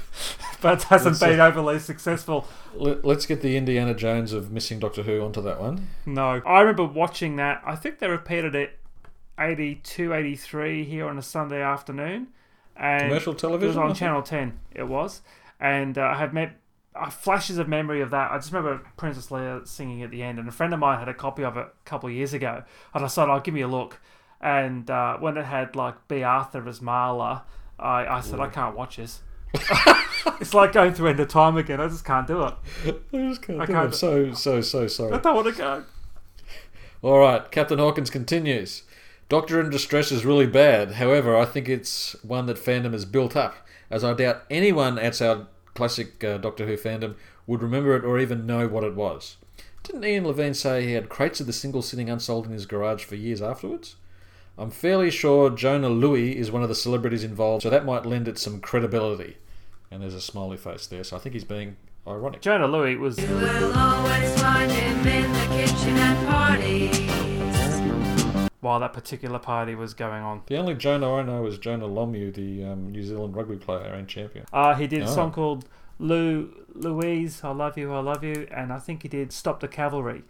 but 0.62 0.84
hasn't 0.84 1.20
Let's, 1.20 1.26
been 1.26 1.40
overly 1.40 1.80
successful. 1.80 2.48
Let, 2.76 3.04
us 3.04 3.26
get 3.26 3.42
the 3.42 3.58
Indiana 3.58 3.96
Jones 3.96 4.34
of 4.34 4.52
missing 4.52 4.78
Doctor 4.80 5.02
Who 5.02 5.22
onto 5.22 5.42
that 5.42 5.60
one. 5.60 5.88
No. 6.06 6.44
I 6.46 6.60
remember 6.60 6.86
watching 6.86 7.38
that. 7.38 7.62
I 7.66 7.76
think 7.76 7.98
they 7.98 8.08
repeated 8.08 8.54
it 8.54 8.78
82, 9.40 10.14
83 10.14 10.84
here 10.84 11.08
on 11.08 11.18
a 11.18 11.24
Sunday 11.24 11.62
afternoon. 11.62 12.28
And 12.76 13.04
Commercial 13.04 13.34
It 13.34 13.68
was 13.68 13.78
on? 13.78 13.94
Channel 13.94 14.22
10. 14.22 14.60
It 14.74 14.88
was. 14.88 15.22
And 15.60 15.98
uh, 15.98 16.04
I 16.04 16.18
have 16.18 16.34
met 16.34 16.58
uh, 16.96 17.10
flashes 17.10 17.58
of 17.58 17.68
memory 17.68 18.02
of 18.02 18.10
that. 18.12 18.32
I 18.32 18.38
just 18.38 18.52
remember 18.52 18.86
Princess 18.98 19.28
Leia 19.28 19.68
singing 19.68 20.04
at 20.04 20.12
the 20.12 20.22
end. 20.24 20.40
And 20.40 20.48
a 20.48 20.52
friend 20.52 20.74
of 20.74 20.80
mine 20.80 21.00
had 21.00 21.08
a 21.08 21.14
copy 21.14 21.44
of 21.44 21.58
it 21.58 21.68
a 21.68 21.90
couple 21.90 22.10
of 22.10 22.16
years 22.16 22.34
ago. 22.34 22.64
And 22.94 23.04
I 23.04 23.08
said, 23.08 23.30
"I'll 23.30 23.38
oh, 23.38 23.40
give 23.40 23.54
me 23.54 23.62
a 23.62 23.68
look. 23.68 24.00
And 24.42 24.90
uh, 24.90 25.18
when 25.18 25.38
it 25.38 25.46
had 25.46 25.76
like 25.76 26.08
Bea 26.08 26.24
Arthur 26.24 26.68
as 26.68 26.80
Marla, 26.80 27.44
I, 27.80 28.06
I 28.06 28.20
said, 28.22 28.40
I 28.40 28.48
can't 28.48 28.76
watch 28.76 28.98
this. 28.98 29.22
it's 30.42 30.54
like 30.54 30.74
going 30.74 30.94
through 30.94 31.10
end 31.10 31.20
of 31.20 31.28
time 31.28 31.58
again. 31.58 31.80
I 31.80 31.88
just 31.88 32.06
can't 32.06 32.28
do 32.28 32.44
it. 32.44 32.54
I 32.86 33.30
just 33.30 33.42
can't. 33.42 33.62
I 33.62 33.66
can't 33.66 33.78
I'm 33.78 33.94
so 33.94 34.34
so 34.34 34.62
so 34.62 34.88
sorry. 34.88 35.14
I 35.14 35.18
don't 35.20 35.36
want 35.36 35.48
to 35.48 35.54
go. 35.54 35.84
All 37.02 37.20
right, 37.20 37.50
Captain 37.52 37.80
Hawkins 37.80 38.10
continues. 38.10 38.84
Doctor 39.28 39.60
in 39.60 39.72
Distress 39.72 40.12
is 40.12 40.24
really 40.24 40.46
bad. 40.46 40.94
However, 40.94 41.36
I 41.36 41.46
think 41.46 41.68
it's 41.68 42.16
one 42.24 42.46
that 42.46 42.58
fandom 42.58 42.94
has 42.94 43.06
built 43.06 43.36
up, 43.36 43.56
as 43.90 44.04
I 44.04 44.14
doubt 44.14 44.44
anyone 44.52 45.00
outside 45.00 45.48
classic 45.74 46.24
uh, 46.24 46.38
Doctor 46.38 46.68
Who 46.68 46.78
fandom 46.78 47.16
would 47.48 47.64
remember 47.64 47.96
it 47.96 48.06
or 48.06 48.20
even 48.20 48.46
know 48.46 48.68
what 48.68 48.84
it 48.84 48.94
was. 48.94 49.38
Didn't 49.84 50.06
Ian 50.06 50.28
Levine 50.28 50.54
say 50.54 50.86
he 50.86 50.94
had 50.94 51.10
crates 51.10 51.40
of 51.40 51.48
the 51.48 51.54
single 51.54 51.82
sitting 51.82 52.10
unsold 52.10 52.46
in 52.46 52.52
his 52.52 52.68
garage 52.68 53.04
for 53.04 53.16
years 53.16 53.42
afterwards? 53.42 53.96
I'm 54.60 54.72
fairly 54.72 55.10
sure 55.10 55.50
Jona 55.50 55.90
Lewie 55.90 56.36
is 56.36 56.52
one 56.52 56.64
of 56.64 56.70
the 56.70 56.76
celebrities 56.76 57.24
involved, 57.24 57.64
so 57.64 57.70
that 57.72 57.86
might 57.86 58.06
lend 58.06 58.28
it 58.28 58.38
some 58.38 58.62
credibility. 58.62 59.38
And 59.90 60.04
there's 60.04 60.14
a 60.14 60.22
smiley 60.22 60.58
face 60.58 60.86
there, 60.86 61.04
so 61.04 61.18
I 61.18 61.20
think 61.20 61.34
he's 61.34 61.44
being 61.44 61.78
ironic. 62.08 62.42
Jona 62.42 62.68
Lewie 62.68 62.98
was 62.98 63.18
while 68.66 68.80
that 68.80 68.94
particular 68.94 69.38
party 69.38 69.76
was 69.76 69.94
going 69.94 70.24
on. 70.24 70.42
The 70.48 70.58
only 70.58 70.74
Jonah 70.74 71.14
I 71.14 71.22
know 71.22 71.46
is 71.46 71.58
Jonah 71.60 71.88
Lomu, 71.88 72.34
the 72.34 72.64
um, 72.66 72.90
New 72.92 73.04
Zealand 73.04 73.36
rugby 73.36 73.58
player 73.58 73.94
and 73.94 74.08
champion. 74.08 74.46
Uh, 74.52 74.74
he 74.74 74.88
did 74.88 75.02
a 75.04 75.06
Oh. 75.06 75.16
song 75.18 75.32
called 75.32 75.66
Lou 76.00 76.50
Louise, 76.74 77.44
I 77.44 77.52
Love 77.52 77.78
You, 77.78 77.94
I 77.94 78.00
Love 78.00 78.24
You, 78.24 78.48
and 78.52 78.74
I 78.74 78.80
think 78.80 79.04
he 79.04 79.08
did 79.08 79.32
Stop 79.32 79.60
the 79.60 79.68
Cavalry, 79.68 80.24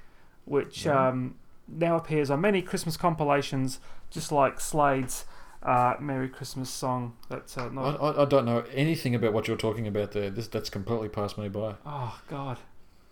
which 0.44 0.86
Right. 0.86 1.08
um, 1.10 1.36
now 1.68 1.96
appears 1.96 2.30
on 2.30 2.42
many 2.42 2.62
Christmas 2.62 2.98
compilations, 2.98 3.80
just 4.12 4.32
like 4.32 4.60
Slade's 4.60 5.26
uh, 5.64 5.96
Merry 6.00 6.30
Christmas 6.30 6.70
song. 6.70 7.14
That's 7.30 7.58
uh, 7.58 7.66
I, 7.66 7.70
not. 7.70 8.02
I, 8.02 8.22
I 8.24 8.26
don't 8.26 8.46
know 8.46 8.64
anything 8.74 9.16
about 9.16 9.34
what 9.34 9.48
you're 9.48 9.58
talking 9.58 9.88
about 9.88 10.12
there. 10.12 10.30
This 10.30 10.48
that's 10.48 10.70
completely 10.70 11.10
passed 11.10 11.38
me 11.40 11.48
by. 11.50 11.76
Oh 11.86 12.20
God! 12.30 12.60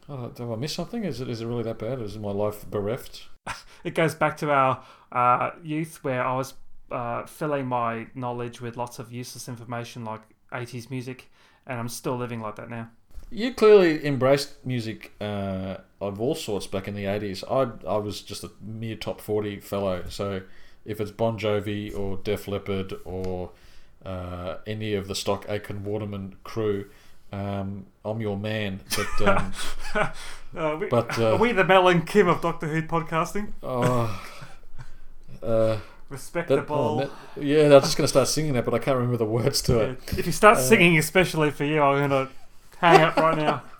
Oh, 0.09 0.31
have 0.37 0.51
I 0.51 0.55
missed 0.55 0.75
something? 0.75 1.03
Is 1.03 1.21
it 1.21 1.29
is 1.29 1.41
it 1.41 1.45
really 1.45 1.63
that 1.63 1.79
bad? 1.79 2.01
Is 2.01 2.17
my 2.17 2.31
life 2.31 2.69
bereft? 2.69 3.27
It 3.83 3.95
goes 3.95 4.15
back 4.15 4.37
to 4.37 4.49
our 4.49 4.81
uh, 5.11 5.51
youth 5.61 6.01
where 6.05 6.23
I 6.23 6.37
was 6.37 6.53
uh, 6.89 7.25
filling 7.25 7.65
my 7.65 8.07
knowledge 8.15 8.61
with 8.61 8.77
lots 8.77 8.97
of 8.97 9.11
useless 9.11 9.49
information 9.49 10.05
like 10.05 10.21
80s 10.53 10.89
music, 10.89 11.29
and 11.67 11.77
I'm 11.79 11.89
still 11.89 12.15
living 12.15 12.39
like 12.39 12.55
that 12.55 12.69
now. 12.69 12.89
You 13.29 13.53
clearly 13.53 14.05
embraced 14.05 14.65
music 14.65 15.11
uh, 15.19 15.77
of 15.99 16.21
all 16.21 16.33
sorts 16.33 16.65
back 16.65 16.87
in 16.87 16.95
the 16.95 17.03
80s. 17.03 17.43
I 17.51 17.87
I 17.87 17.97
was 17.97 18.21
just 18.21 18.45
a 18.45 18.51
mere 18.61 18.95
top 18.95 19.19
40 19.19 19.59
fellow. 19.59 20.03
So 20.07 20.43
if 20.85 21.01
it's 21.01 21.11
Bon 21.11 21.37
Jovi 21.37 21.93
or 21.97 22.17
Def 22.17 22.47
Leppard 22.47 22.93
or 23.03 23.51
uh, 24.05 24.57
any 24.67 24.93
of 24.93 25.07
the 25.07 25.15
stock 25.15 25.45
Aitken 25.49 25.83
Waterman 25.83 26.35
crew, 26.43 26.85
um, 27.33 27.85
I'm 28.05 28.21
your 28.21 28.37
man. 28.37 28.79
But 29.17 29.27
um, 29.37 29.53
Uh, 30.55 30.77
we, 30.79 30.87
But, 30.87 31.17
uh, 31.17 31.33
are 31.33 31.37
we 31.37 31.51
the 31.51 31.63
Mel 31.63 31.87
and 31.87 32.05
Kim 32.05 32.27
of 32.27 32.41
Doctor 32.41 32.67
Who 32.67 32.83
podcasting? 32.83 33.53
oh, 33.63 34.23
uh, 35.41 35.45
that, 35.45 35.79
Respectable. 36.09 36.75
oh, 36.75 36.99
that- 37.35 37.43
yeah, 37.43 37.63
I 37.63 37.69
was 37.75 37.85
just 37.85 37.97
going 37.97 38.03
to 38.05 38.07
start 38.09 38.27
singing 38.27 38.53
that, 38.53 38.65
but 38.65 38.73
I 38.75 38.79
can't 38.79 38.95
remember 38.95 39.17
the 39.17 39.25
words 39.25 39.61
to 39.63 39.79
it. 39.79 39.99
If 40.17 40.25
you 40.27 40.31
start 40.31 40.57
Uh, 40.57 40.61
singing, 40.61 40.97
especially 40.99 41.49
for 41.49 41.63
you, 41.65 41.81
I'm 41.81 42.07
gonna 42.07 42.29
hang 42.77 43.01
up 43.01 43.17
right 43.17 43.37
now. 43.37 43.63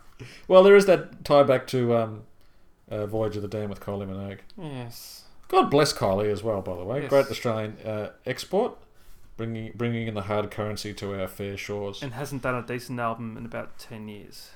Well, 0.48 0.64
there 0.64 0.76
is 0.76 0.86
that 0.86 1.26
tie 1.26 1.44
back 1.44 1.68
to 1.68 1.96
um, 1.98 2.22
uh, 2.90 3.06
Voyage 3.08 3.36
of 3.36 3.42
the 3.42 3.48
Dam 3.50 3.70
with 3.70 3.82
Kylie 3.82 4.08
Minogue. 4.08 4.40
Yes. 4.58 5.24
God 5.50 5.70
bless 5.70 5.92
Kylie 5.94 6.32
as 6.32 6.42
well, 6.44 6.62
by 6.62 6.76
the 6.78 6.84
way. 6.86 7.02
Yes. 7.02 7.10
Great 7.10 7.26
Australian 7.28 7.78
uh, 7.86 8.10
export, 8.26 8.78
bringing 9.38 9.72
bringing 9.76 10.08
in 10.08 10.14
the 10.14 10.24
hard 10.24 10.52
currency 10.52 10.94
to 10.96 11.20
our 11.20 11.28
fair 11.28 11.58
shores. 11.58 12.02
And 12.02 12.14
hasn't 12.14 12.42
done 12.44 12.56
a 12.56 12.66
decent 12.66 13.00
album 13.00 13.38
in 13.38 13.46
about 13.46 13.78
ten 13.78 14.08
years. 14.08 14.52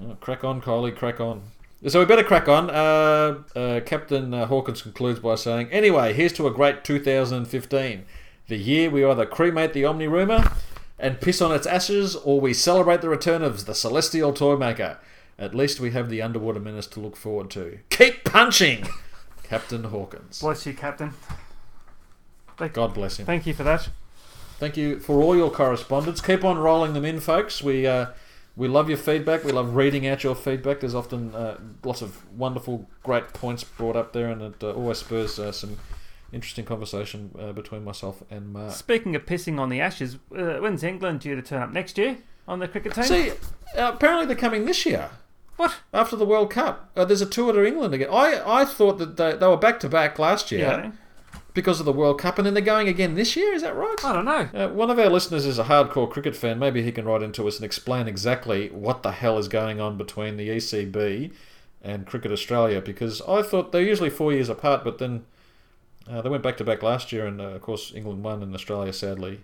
Oh, 0.00 0.16
crack 0.20 0.44
on, 0.44 0.60
Kylie, 0.60 0.94
crack 0.94 1.20
on. 1.20 1.42
So 1.86 2.00
we 2.00 2.06
better 2.06 2.24
crack 2.24 2.48
on. 2.48 2.70
Uh, 2.70 3.42
uh, 3.54 3.80
Captain 3.80 4.34
uh, 4.34 4.46
Hawkins 4.46 4.82
concludes 4.82 5.20
by 5.20 5.34
saying, 5.36 5.70
"Anyway, 5.70 6.12
here's 6.12 6.32
to 6.34 6.46
a 6.46 6.50
great 6.50 6.84
2015, 6.84 8.04
the 8.48 8.56
year 8.56 8.90
we 8.90 9.04
either 9.04 9.26
cremate 9.26 9.72
the 9.72 9.84
Omni 9.84 10.08
Rumor 10.08 10.50
and 10.98 11.20
piss 11.20 11.40
on 11.40 11.52
its 11.52 11.66
ashes, 11.66 12.16
or 12.16 12.40
we 12.40 12.52
celebrate 12.52 13.00
the 13.00 13.08
return 13.08 13.42
of 13.42 13.66
the 13.66 13.74
Celestial 13.74 14.32
Toymaker. 14.32 14.98
At 15.38 15.54
least 15.54 15.78
we 15.78 15.92
have 15.92 16.10
the 16.10 16.20
Underwater 16.20 16.58
Menace 16.58 16.88
to 16.88 17.00
look 17.00 17.16
forward 17.16 17.50
to. 17.50 17.78
Keep 17.90 18.24
punching, 18.24 18.88
Captain 19.44 19.84
Hawkins. 19.84 20.40
Bless 20.40 20.66
you, 20.66 20.74
Captain. 20.74 21.12
Thank, 22.58 22.72
God 22.74 22.92
bless 22.94 23.18
him. 23.18 23.26
thank 23.26 23.46
you 23.46 23.54
for 23.54 23.62
that. 23.64 23.88
Thank 24.58 24.76
you 24.76 24.98
for 24.98 25.22
all 25.22 25.36
your 25.36 25.50
correspondence. 25.50 26.20
Keep 26.20 26.44
on 26.44 26.58
rolling 26.58 26.92
them 26.92 27.04
in, 27.04 27.20
folks. 27.20 27.62
We 27.62 27.86
uh, 27.86 28.06
We 28.56 28.66
love 28.66 28.88
your 28.88 28.98
feedback. 28.98 29.44
We 29.44 29.52
love 29.52 29.76
reading 29.76 30.06
out 30.08 30.24
your 30.24 30.34
feedback. 30.34 30.80
There's 30.80 30.94
often 30.96 31.32
uh, 31.34 31.58
lots 31.84 32.02
of 32.02 32.24
wonderful, 32.36 32.88
great 33.04 33.32
points 33.32 33.62
brought 33.62 33.94
up 33.94 34.12
there, 34.12 34.28
and 34.28 34.42
it 34.42 34.64
uh, 34.64 34.72
always 34.72 34.98
spurs 34.98 35.38
uh, 35.38 35.52
some 35.52 35.76
interesting 36.32 36.64
conversation 36.64 37.30
uh, 37.38 37.52
between 37.52 37.84
myself 37.84 38.22
and 38.30 38.52
Mark. 38.52 38.72
Speaking 38.74 39.14
of 39.14 39.24
pissing 39.26 39.60
on 39.60 39.68
the 39.68 39.80
ashes, 39.80 40.16
uh, 40.36 40.58
when's 40.58 40.82
England 40.82 41.20
due 41.20 41.36
to 41.36 41.42
turn 41.42 41.62
up 41.62 41.70
next 41.72 41.96
year 41.96 42.18
on 42.48 42.58
the 42.58 42.66
cricket 42.66 42.94
team? 42.94 43.04
See, 43.04 43.32
apparently 43.76 44.26
they're 44.26 44.34
coming 44.34 44.64
this 44.64 44.84
year. 44.84 45.08
what? 45.56 45.76
After 45.94 46.16
the 46.16 46.26
World 46.26 46.50
Cup, 46.50 46.90
uh, 46.96 47.04
there's 47.04 47.22
a 47.22 47.26
tour 47.26 47.52
to 47.52 47.64
England 47.64 47.94
again. 47.94 48.08
I, 48.10 48.42
I 48.44 48.64
thought 48.64 48.98
that 48.98 49.16
they, 49.16 49.36
they 49.36 49.46
were 49.46 49.56
back 49.56 49.78
to 49.80 49.88
back 49.88 50.18
last 50.18 50.50
year 50.50 50.60
Yeah. 50.62 50.90
Because 51.58 51.80
of 51.80 51.86
the 51.86 51.92
World 51.92 52.20
Cup, 52.20 52.38
and 52.38 52.46
then 52.46 52.54
they're 52.54 52.62
going 52.62 52.86
again 52.86 53.14
this 53.16 53.34
year. 53.34 53.52
Is 53.52 53.62
that 53.62 53.74
right? 53.74 53.96
I 54.04 54.12
don't 54.12 54.24
know. 54.24 54.48
Uh, 54.54 54.68
one 54.68 54.90
of 54.90 54.98
our 55.00 55.10
listeners 55.10 55.44
is 55.44 55.58
a 55.58 55.64
hardcore 55.64 56.08
cricket 56.08 56.36
fan. 56.36 56.60
Maybe 56.60 56.82
he 56.84 56.92
can 56.92 57.04
write 57.04 57.22
into 57.22 57.48
us 57.48 57.56
and 57.56 57.64
explain 57.64 58.06
exactly 58.06 58.68
what 58.68 59.02
the 59.02 59.10
hell 59.10 59.38
is 59.38 59.48
going 59.48 59.80
on 59.80 59.98
between 59.98 60.36
the 60.36 60.48
ECB 60.48 61.32
and 61.82 62.06
Cricket 62.06 62.30
Australia. 62.30 62.80
Because 62.80 63.20
I 63.22 63.42
thought 63.42 63.72
they're 63.72 63.82
usually 63.82 64.10
four 64.10 64.32
years 64.32 64.48
apart, 64.48 64.84
but 64.84 64.98
then 64.98 65.24
uh, 66.08 66.22
they 66.22 66.28
went 66.28 66.42
back 66.44 66.56
to 66.58 66.64
back 66.64 66.82
last 66.82 67.10
year, 67.12 67.26
and 67.26 67.40
uh, 67.40 67.44
of 67.44 67.62
course 67.62 67.92
England 67.94 68.22
won, 68.22 68.42
and 68.42 68.54
Australia 68.54 68.92
sadly 68.92 69.40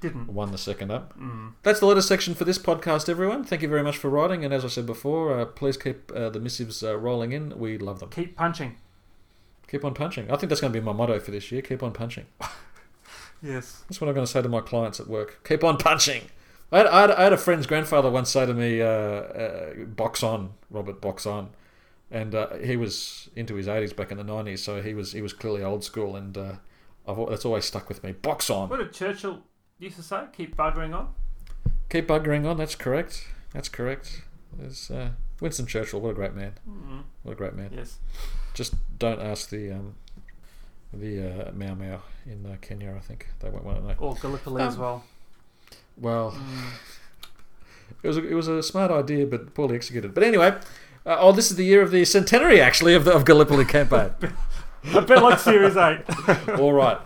Didn't. 0.00 0.26
won 0.32 0.50
the 0.50 0.58
second 0.58 0.90
up. 0.90 1.16
Mm. 1.18 1.52
That's 1.62 1.80
the 1.80 1.86
letter 1.86 2.02
section 2.02 2.34
for 2.34 2.44
this 2.44 2.58
podcast, 2.58 3.08
everyone. 3.08 3.44
Thank 3.44 3.62
you 3.62 3.68
very 3.68 3.82
much 3.82 3.96
for 3.96 4.10
writing, 4.10 4.44
and 4.44 4.52
as 4.52 4.64
I 4.64 4.68
said 4.68 4.86
before, 4.86 5.38
uh, 5.38 5.44
please 5.46 5.76
keep 5.76 6.10
uh, 6.12 6.28
the 6.28 6.40
missives 6.40 6.82
uh, 6.82 6.98
rolling 6.98 7.32
in. 7.32 7.58
We 7.58 7.78
love 7.78 8.00
them. 8.00 8.10
Keep 8.10 8.36
punching. 8.36 8.76
Keep 9.72 9.84
on 9.86 9.94
punching. 9.94 10.30
I 10.30 10.36
think 10.36 10.50
that's 10.50 10.60
going 10.60 10.72
to 10.72 10.78
be 10.78 10.84
my 10.84 10.92
motto 10.92 11.18
for 11.18 11.30
this 11.32 11.50
year. 11.50 11.62
Keep 11.62 11.82
on 11.82 11.92
punching. 11.92 12.26
Yes. 13.44 13.82
That's 13.88 14.00
what 14.00 14.06
I'm 14.06 14.14
going 14.14 14.24
to 14.24 14.30
say 14.30 14.40
to 14.40 14.48
my 14.48 14.60
clients 14.60 15.00
at 15.00 15.08
work. 15.08 15.40
Keep 15.42 15.64
on 15.64 15.76
punching. 15.76 16.26
I 16.70 16.78
had, 16.78 16.86
I 16.86 17.00
had, 17.00 17.10
I 17.10 17.22
had 17.24 17.32
a 17.32 17.36
friend's 17.36 17.66
grandfather 17.66 18.08
once 18.08 18.30
say 18.30 18.46
to 18.46 18.54
me, 18.54 18.80
uh, 18.80 18.86
uh, 18.86 19.74
"Box 19.84 20.22
on, 20.22 20.52
Robert, 20.70 21.00
box 21.00 21.26
on," 21.26 21.50
and 22.08 22.36
uh, 22.36 22.54
he 22.58 22.76
was 22.76 23.28
into 23.34 23.56
his 23.56 23.66
80s 23.66 23.96
back 23.96 24.12
in 24.12 24.18
the 24.18 24.22
90s, 24.24 24.60
so 24.60 24.80
he 24.80 24.94
was 24.94 25.10
he 25.10 25.20
was 25.22 25.32
clearly 25.32 25.64
old 25.64 25.82
school, 25.82 26.14
and 26.14 26.38
uh, 26.38 26.52
I've, 27.04 27.16
that's 27.30 27.44
always 27.44 27.64
stuck 27.64 27.88
with 27.88 28.04
me. 28.04 28.12
Box 28.12 28.48
on, 28.48 28.68
What 28.68 28.78
did 28.78 28.92
Churchill 28.92 29.42
used 29.80 29.96
to 29.96 30.04
say? 30.04 30.22
Keep 30.36 30.54
buggering 30.56 30.94
on. 30.96 31.08
keep 31.90 32.06
buggering 32.06 32.48
on. 32.48 32.58
That's 32.58 32.76
correct. 32.76 33.26
That's 33.52 33.68
correct. 33.68 34.22
There's 34.56 34.88
uh, 34.88 35.10
Winston 35.40 35.66
Churchill. 35.66 36.00
What 36.00 36.10
a 36.10 36.14
great 36.14 36.34
man. 36.34 36.52
Mm. 36.68 37.02
What 37.24 37.32
a 37.32 37.36
great 37.36 37.54
man. 37.54 37.70
Yes. 37.74 37.98
Just 38.54 38.74
don't 38.98 39.20
ask 39.20 39.48
the 39.50 39.72
um, 39.72 39.94
the 40.92 41.48
uh, 41.48 41.52
Mau 41.52 41.74
Mau 41.74 42.00
in 42.26 42.44
uh, 42.46 42.56
Kenya. 42.60 42.94
I 42.96 43.00
think 43.00 43.28
they 43.40 43.48
won't 43.50 43.64
want 43.64 43.78
to 43.80 43.86
know. 43.88 43.94
Or 43.98 44.14
Gallipoli 44.14 44.62
as 44.62 44.74
Um, 44.74 44.80
well. 44.80 45.04
Well. 45.96 46.30
Mm. 46.32 46.72
It 48.02 48.08
was 48.08 48.16
a, 48.16 48.26
it 48.28 48.34
was 48.34 48.48
a 48.48 48.62
smart 48.62 48.90
idea, 48.90 49.26
but 49.26 49.54
poorly 49.54 49.76
executed. 49.76 50.12
But 50.14 50.24
anyway, 50.24 50.56
uh, 51.06 51.16
oh, 51.20 51.32
this 51.32 51.50
is 51.50 51.56
the 51.56 51.64
year 51.64 51.82
of 51.82 51.90
the 51.90 52.04
centenary, 52.04 52.60
actually, 52.60 52.94
of 52.94 53.04
the 53.04 53.12
of 53.12 53.24
Gallipoli 53.24 53.64
campaign. 53.64 54.10
A 54.94 55.00
bit 55.02 55.22
like 55.22 55.38
Series 55.38 55.76
8. 55.76 56.00
All 56.58 56.72
right, 56.72 56.98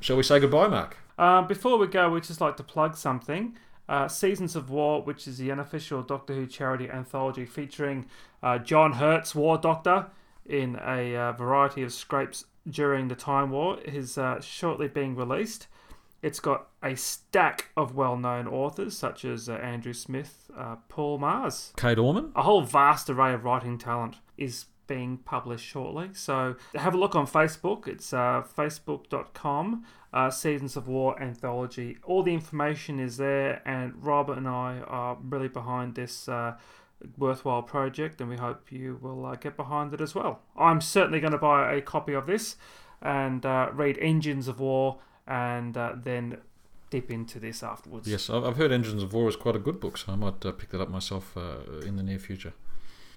shall 0.00 0.16
we 0.18 0.22
say 0.22 0.38
goodbye, 0.38 0.68
Mark? 0.68 0.98
Um, 1.18 1.46
before 1.46 1.78
we 1.78 1.86
go, 1.86 2.10
we'd 2.10 2.24
just 2.24 2.40
like 2.42 2.56
to 2.58 2.62
plug 2.62 2.94
something. 2.96 3.56
Uh, 3.88 4.06
Seasons 4.06 4.54
of 4.54 4.68
War, 4.68 5.00
which 5.02 5.26
is 5.26 5.38
the 5.38 5.50
unofficial 5.50 6.02
Doctor 6.02 6.34
Who 6.34 6.46
charity 6.46 6.90
anthology 6.90 7.46
featuring 7.46 8.04
uh, 8.42 8.58
John 8.58 8.92
Hurt's 8.94 9.34
War 9.34 9.56
Doctor 9.56 10.06
in 10.48 10.78
a 10.84 11.16
uh, 11.16 11.32
variety 11.32 11.82
of 11.82 11.92
scrapes 11.92 12.44
during 12.68 13.08
the 13.08 13.14
Time 13.14 13.50
War, 13.50 13.78
is 13.80 14.18
uh, 14.18 14.40
shortly 14.40 14.88
being 14.88 15.14
released. 15.16 15.68
It's 16.20 16.40
got 16.40 16.68
a 16.82 16.96
stack 16.96 17.70
of 17.76 17.94
well 17.94 18.16
known 18.16 18.48
authors 18.48 18.96
such 18.96 19.24
as 19.24 19.48
uh, 19.48 19.54
Andrew 19.54 19.92
Smith, 19.92 20.50
uh, 20.56 20.76
Paul 20.88 21.20
Magrs, 21.20 21.76
Kate 21.76 21.98
Orman. 21.98 22.32
a 22.34 22.42
whole 22.42 22.62
vast 22.62 23.08
array 23.08 23.32
of 23.34 23.44
writing 23.44 23.78
talent 23.78 24.16
is 24.36 24.66
being 24.88 25.18
published 25.18 25.64
shortly. 25.64 26.08
So 26.14 26.56
have 26.74 26.94
a 26.94 26.96
look 26.96 27.14
on 27.14 27.26
Facebook. 27.26 27.86
It's 27.86 28.12
uh, 28.12 28.42
facebook.com, 28.56 29.84
uh, 30.12 30.30
Seasons 30.30 30.76
of 30.76 30.88
War 30.88 31.20
Anthology. 31.22 31.98
All 32.02 32.24
the 32.24 32.34
information 32.34 32.98
is 32.98 33.18
there, 33.18 33.62
and 33.64 33.92
Robert 34.02 34.38
and 34.38 34.48
I 34.48 34.80
are 34.86 35.16
really 35.22 35.48
behind 35.48 35.94
this 35.94 36.28
uh, 36.28 36.56
worthwhile 37.16 37.62
project, 37.62 38.20
and 38.20 38.28
we 38.28 38.36
hope 38.36 38.72
you 38.72 38.98
will 39.00 39.24
uh, 39.26 39.36
get 39.36 39.56
behind 39.56 39.94
it 39.94 40.00
as 40.00 40.14
well. 40.14 40.40
I'm 40.56 40.80
certainly 40.80 41.20
going 41.20 41.32
to 41.32 41.38
buy 41.38 41.72
a 41.72 41.80
copy 41.80 42.12
of 42.12 42.26
this 42.26 42.56
and 43.00 43.44
uh, 43.46 43.70
read 43.72 43.98
Engines 44.00 44.48
of 44.48 44.60
War 44.60 44.98
and 45.26 45.76
uh, 45.76 45.92
then 45.96 46.38
dip 46.90 47.10
into 47.10 47.38
this 47.38 47.62
afterwards. 47.62 48.08
Yes, 48.08 48.30
I've 48.30 48.44
I've 48.44 48.56
heard 48.56 48.72
Engines 48.72 49.02
of 49.02 49.12
War 49.12 49.28
is 49.28 49.36
quite 49.36 49.56
a 49.56 49.60
good 49.60 49.80
book, 49.80 49.98
so 49.98 50.12
I 50.12 50.16
might 50.16 50.44
uh, 50.44 50.52
pick 50.52 50.70
that 50.70 50.80
up 50.80 50.88
myself 50.88 51.36
uh, 51.36 51.80
in 51.86 51.96
the 51.96 52.02
near 52.02 52.18
future. 52.18 52.52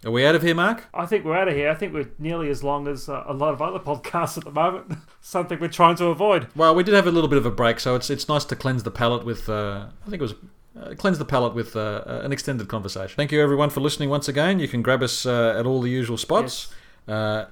Are 0.04 0.12
we 0.12 0.26
out 0.26 0.34
of 0.34 0.42
here, 0.42 0.56
Mark? 0.56 0.88
I 0.96 1.06
think 1.06 1.26
we're 1.26 1.38
out 1.38 1.48
of 1.48 1.54
here. 1.54 1.70
I 1.70 1.76
think 1.76 1.94
we're 1.94 2.10
nearly 2.18 2.50
as 2.50 2.64
long 2.64 2.88
as 2.88 3.08
uh, 3.08 3.24
a 3.28 3.34
lot 3.34 3.54
of 3.54 3.62
other 3.62 3.78
podcasts 3.78 4.36
at 4.36 4.44
the 4.44 4.52
moment. 4.52 4.98
Something 5.22 5.60
we're 5.60 5.68
trying 5.68 5.96
to 5.98 6.08
avoid. 6.08 6.48
Well, 6.56 6.74
we 6.74 6.84
did 6.84 6.96
have 6.96 7.06
a 7.06 7.12
little 7.12 7.30
bit 7.30 7.38
of 7.38 7.46
a 7.46 7.52
break, 7.52 7.80
so 7.80 7.96
it's 7.96 8.10
it's 8.10 8.28
nice 8.28 8.44
to 8.46 8.56
cleanse 8.56 8.82
the 8.82 8.92
palate 8.92 9.26
with. 9.26 9.48
Uh, 9.48 9.88
I 10.06 10.10
think 10.10 10.22
it 10.22 10.22
was. 10.22 10.34
Uh, 10.80 10.94
cleanse 10.96 11.18
the 11.18 11.26
palate 11.26 11.54
with 11.54 11.76
uh, 11.76 11.80
uh, 12.06 12.22
an 12.24 12.32
extended 12.32 12.68
conversation. 12.70 13.16
Thank 13.18 13.32
you, 13.32 13.42
everyone, 13.42 13.70
for 13.70 13.82
listening 13.82 14.10
once 14.10 14.28
again. 14.30 14.58
You 14.60 14.68
can 14.70 14.82
grab 14.82 15.04
us 15.04 15.26
uh, 15.26 15.56
at 15.60 15.66
all 15.66 15.82
the 15.82 15.90
usual 15.90 16.18
spots. 16.18 16.74
Uh, 17.08 17.12
uh, 17.12 17.46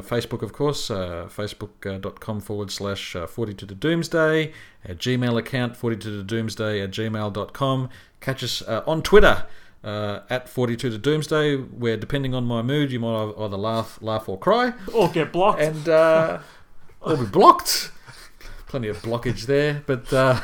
Facebook, 0.00 0.40
of 0.40 0.54
course, 0.54 0.90
uh, 0.90 1.28
facebook.com 1.28 2.40
forward 2.40 2.70
slash 2.70 3.14
uh, 3.14 3.26
42 3.26 3.66
to 3.66 3.74
Doomsday, 3.74 4.50
our 4.88 4.94
Gmail 4.94 5.38
account, 5.38 5.76
42 5.76 6.22
to 6.22 6.22
Doomsday 6.24 6.80
at 6.82 6.90
gmail.com. 6.90 7.90
Catch 8.22 8.42
us 8.42 8.62
uh, 8.62 8.82
on 8.86 9.02
Twitter 9.02 9.44
uh, 9.82 10.20
at 10.30 10.48
42 10.48 10.88
to 10.88 10.96
Doomsday, 10.96 11.56
where 11.56 11.98
depending 11.98 12.34
on 12.34 12.46
my 12.46 12.62
mood, 12.62 12.90
you 12.92 12.98
might 13.00 13.34
either 13.38 13.58
laugh, 13.58 13.98
laugh 14.00 14.26
or 14.26 14.38
cry, 14.38 14.72
Or 14.94 15.10
get 15.10 15.32
blocked. 15.32 15.60
and 15.60 15.86
uh, 15.86 16.38
or 17.02 17.18
be 17.18 17.26
blocked. 17.26 17.90
Plenty 18.68 18.88
of 18.88 19.02
blockage 19.02 19.44
there, 19.44 19.82
but 19.86 20.10
uh, 20.14 20.40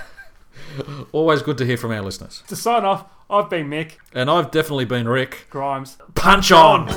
always 1.12 1.42
good 1.42 1.58
to 1.58 1.66
hear 1.66 1.76
from 1.76 1.92
our 1.92 2.02
listeners. 2.02 2.42
to 2.48 2.56
sign 2.56 2.84
off, 2.84 3.04
I've 3.28 3.48
been 3.50 3.68
Mick 3.70 3.92
And 4.12 4.30
I've 4.30 4.50
definitely 4.50 4.84
been 4.86 5.08
Rick. 5.08 5.46
Grimes. 5.50 5.96
Punch 6.14 6.52
on! 6.52 6.88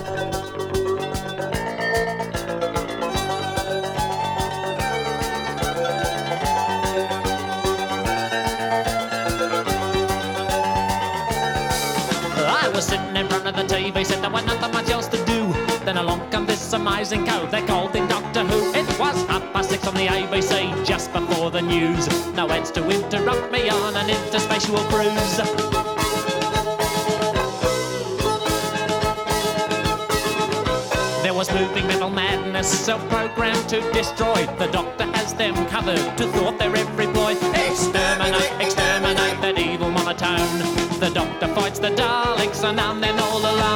I 12.45 12.71
was 12.73 12.85
sitting 12.85 13.15
in 13.15 13.27
front 13.27 13.47
of 13.47 13.55
the 13.55 13.63
TV 13.63 14.05
set, 14.05 14.21
there 14.21 14.29
was 14.29 14.45
nothing 14.45 14.71
much 14.71 14.89
else 14.89 15.07
to 15.07 15.17
do. 15.25 15.51
Then 15.85 15.97
along 15.97 16.29
come 16.31 16.45
this 16.45 16.73
amazing 16.73 17.25
code, 17.25 17.51
they 17.51 17.61
called 17.61 17.82
news. 21.73 22.07
No 22.35 22.49
ads 22.49 22.71
to 22.71 22.81
interrupt 22.89 23.51
me 23.51 23.69
on 23.69 23.95
an 23.95 24.07
interspatial 24.07 24.77
cruise. 24.91 25.37
There 31.23 31.33
was 31.33 31.49
moving 31.51 31.87
metal 31.87 32.09
madness, 32.09 32.67
self-programmed 32.67 33.67
to 33.69 33.79
destroy. 33.91 34.45
The 34.59 34.69
Doctor 34.71 35.05
has 35.17 35.33
them 35.33 35.55
covered 35.67 36.05
to 36.17 36.27
thwart 36.33 36.59
their 36.59 36.75
every 36.75 37.07
ploy. 37.07 37.31
Exterminate, 37.31 38.53
exterminate 38.65 39.37
that 39.43 39.55
evil 39.57 39.89
monotone. 39.89 40.59
The 40.99 41.11
Doctor 41.13 41.47
fights 41.55 41.79
the 41.79 41.89
Daleks, 41.89 42.63
and 42.63 42.79
I'm 42.79 43.01
then 43.01 43.19
all 43.19 43.39
alone. 43.39 43.72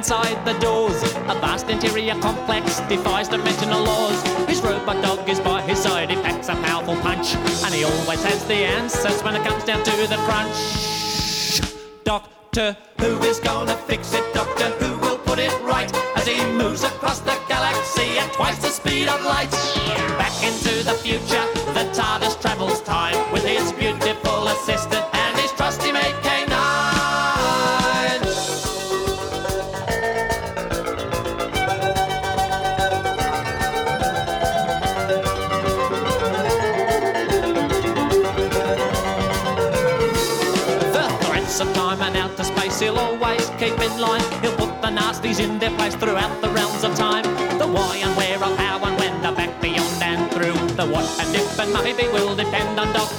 Inside 0.00 0.42
the 0.46 0.58
doors. 0.60 1.02
A 1.28 1.36
vast 1.44 1.68
interior 1.68 2.14
complex 2.22 2.80
defies 2.88 3.28
dimensional 3.28 3.84
laws. 3.84 4.18
His 4.48 4.62
robot 4.62 5.02
dog 5.02 5.28
is 5.28 5.38
by 5.40 5.60
his 5.60 5.78
side, 5.78 6.08
he 6.08 6.16
packs 6.16 6.48
a 6.48 6.54
powerful 6.54 6.96
punch. 7.02 7.34
And 7.64 7.74
he 7.74 7.84
always 7.84 8.22
has 8.24 8.42
the 8.46 8.54
answers 8.54 9.22
when 9.22 9.34
it 9.36 9.46
comes 9.46 9.62
down 9.64 9.84
to 9.84 9.90
the 9.90 10.16
crunch. 10.26 10.56
Doctor, 12.02 12.78
maybe 51.92 52.08
will 52.12 52.36
depend 52.36 52.78
on 52.78 52.92
Doctor 52.92 53.09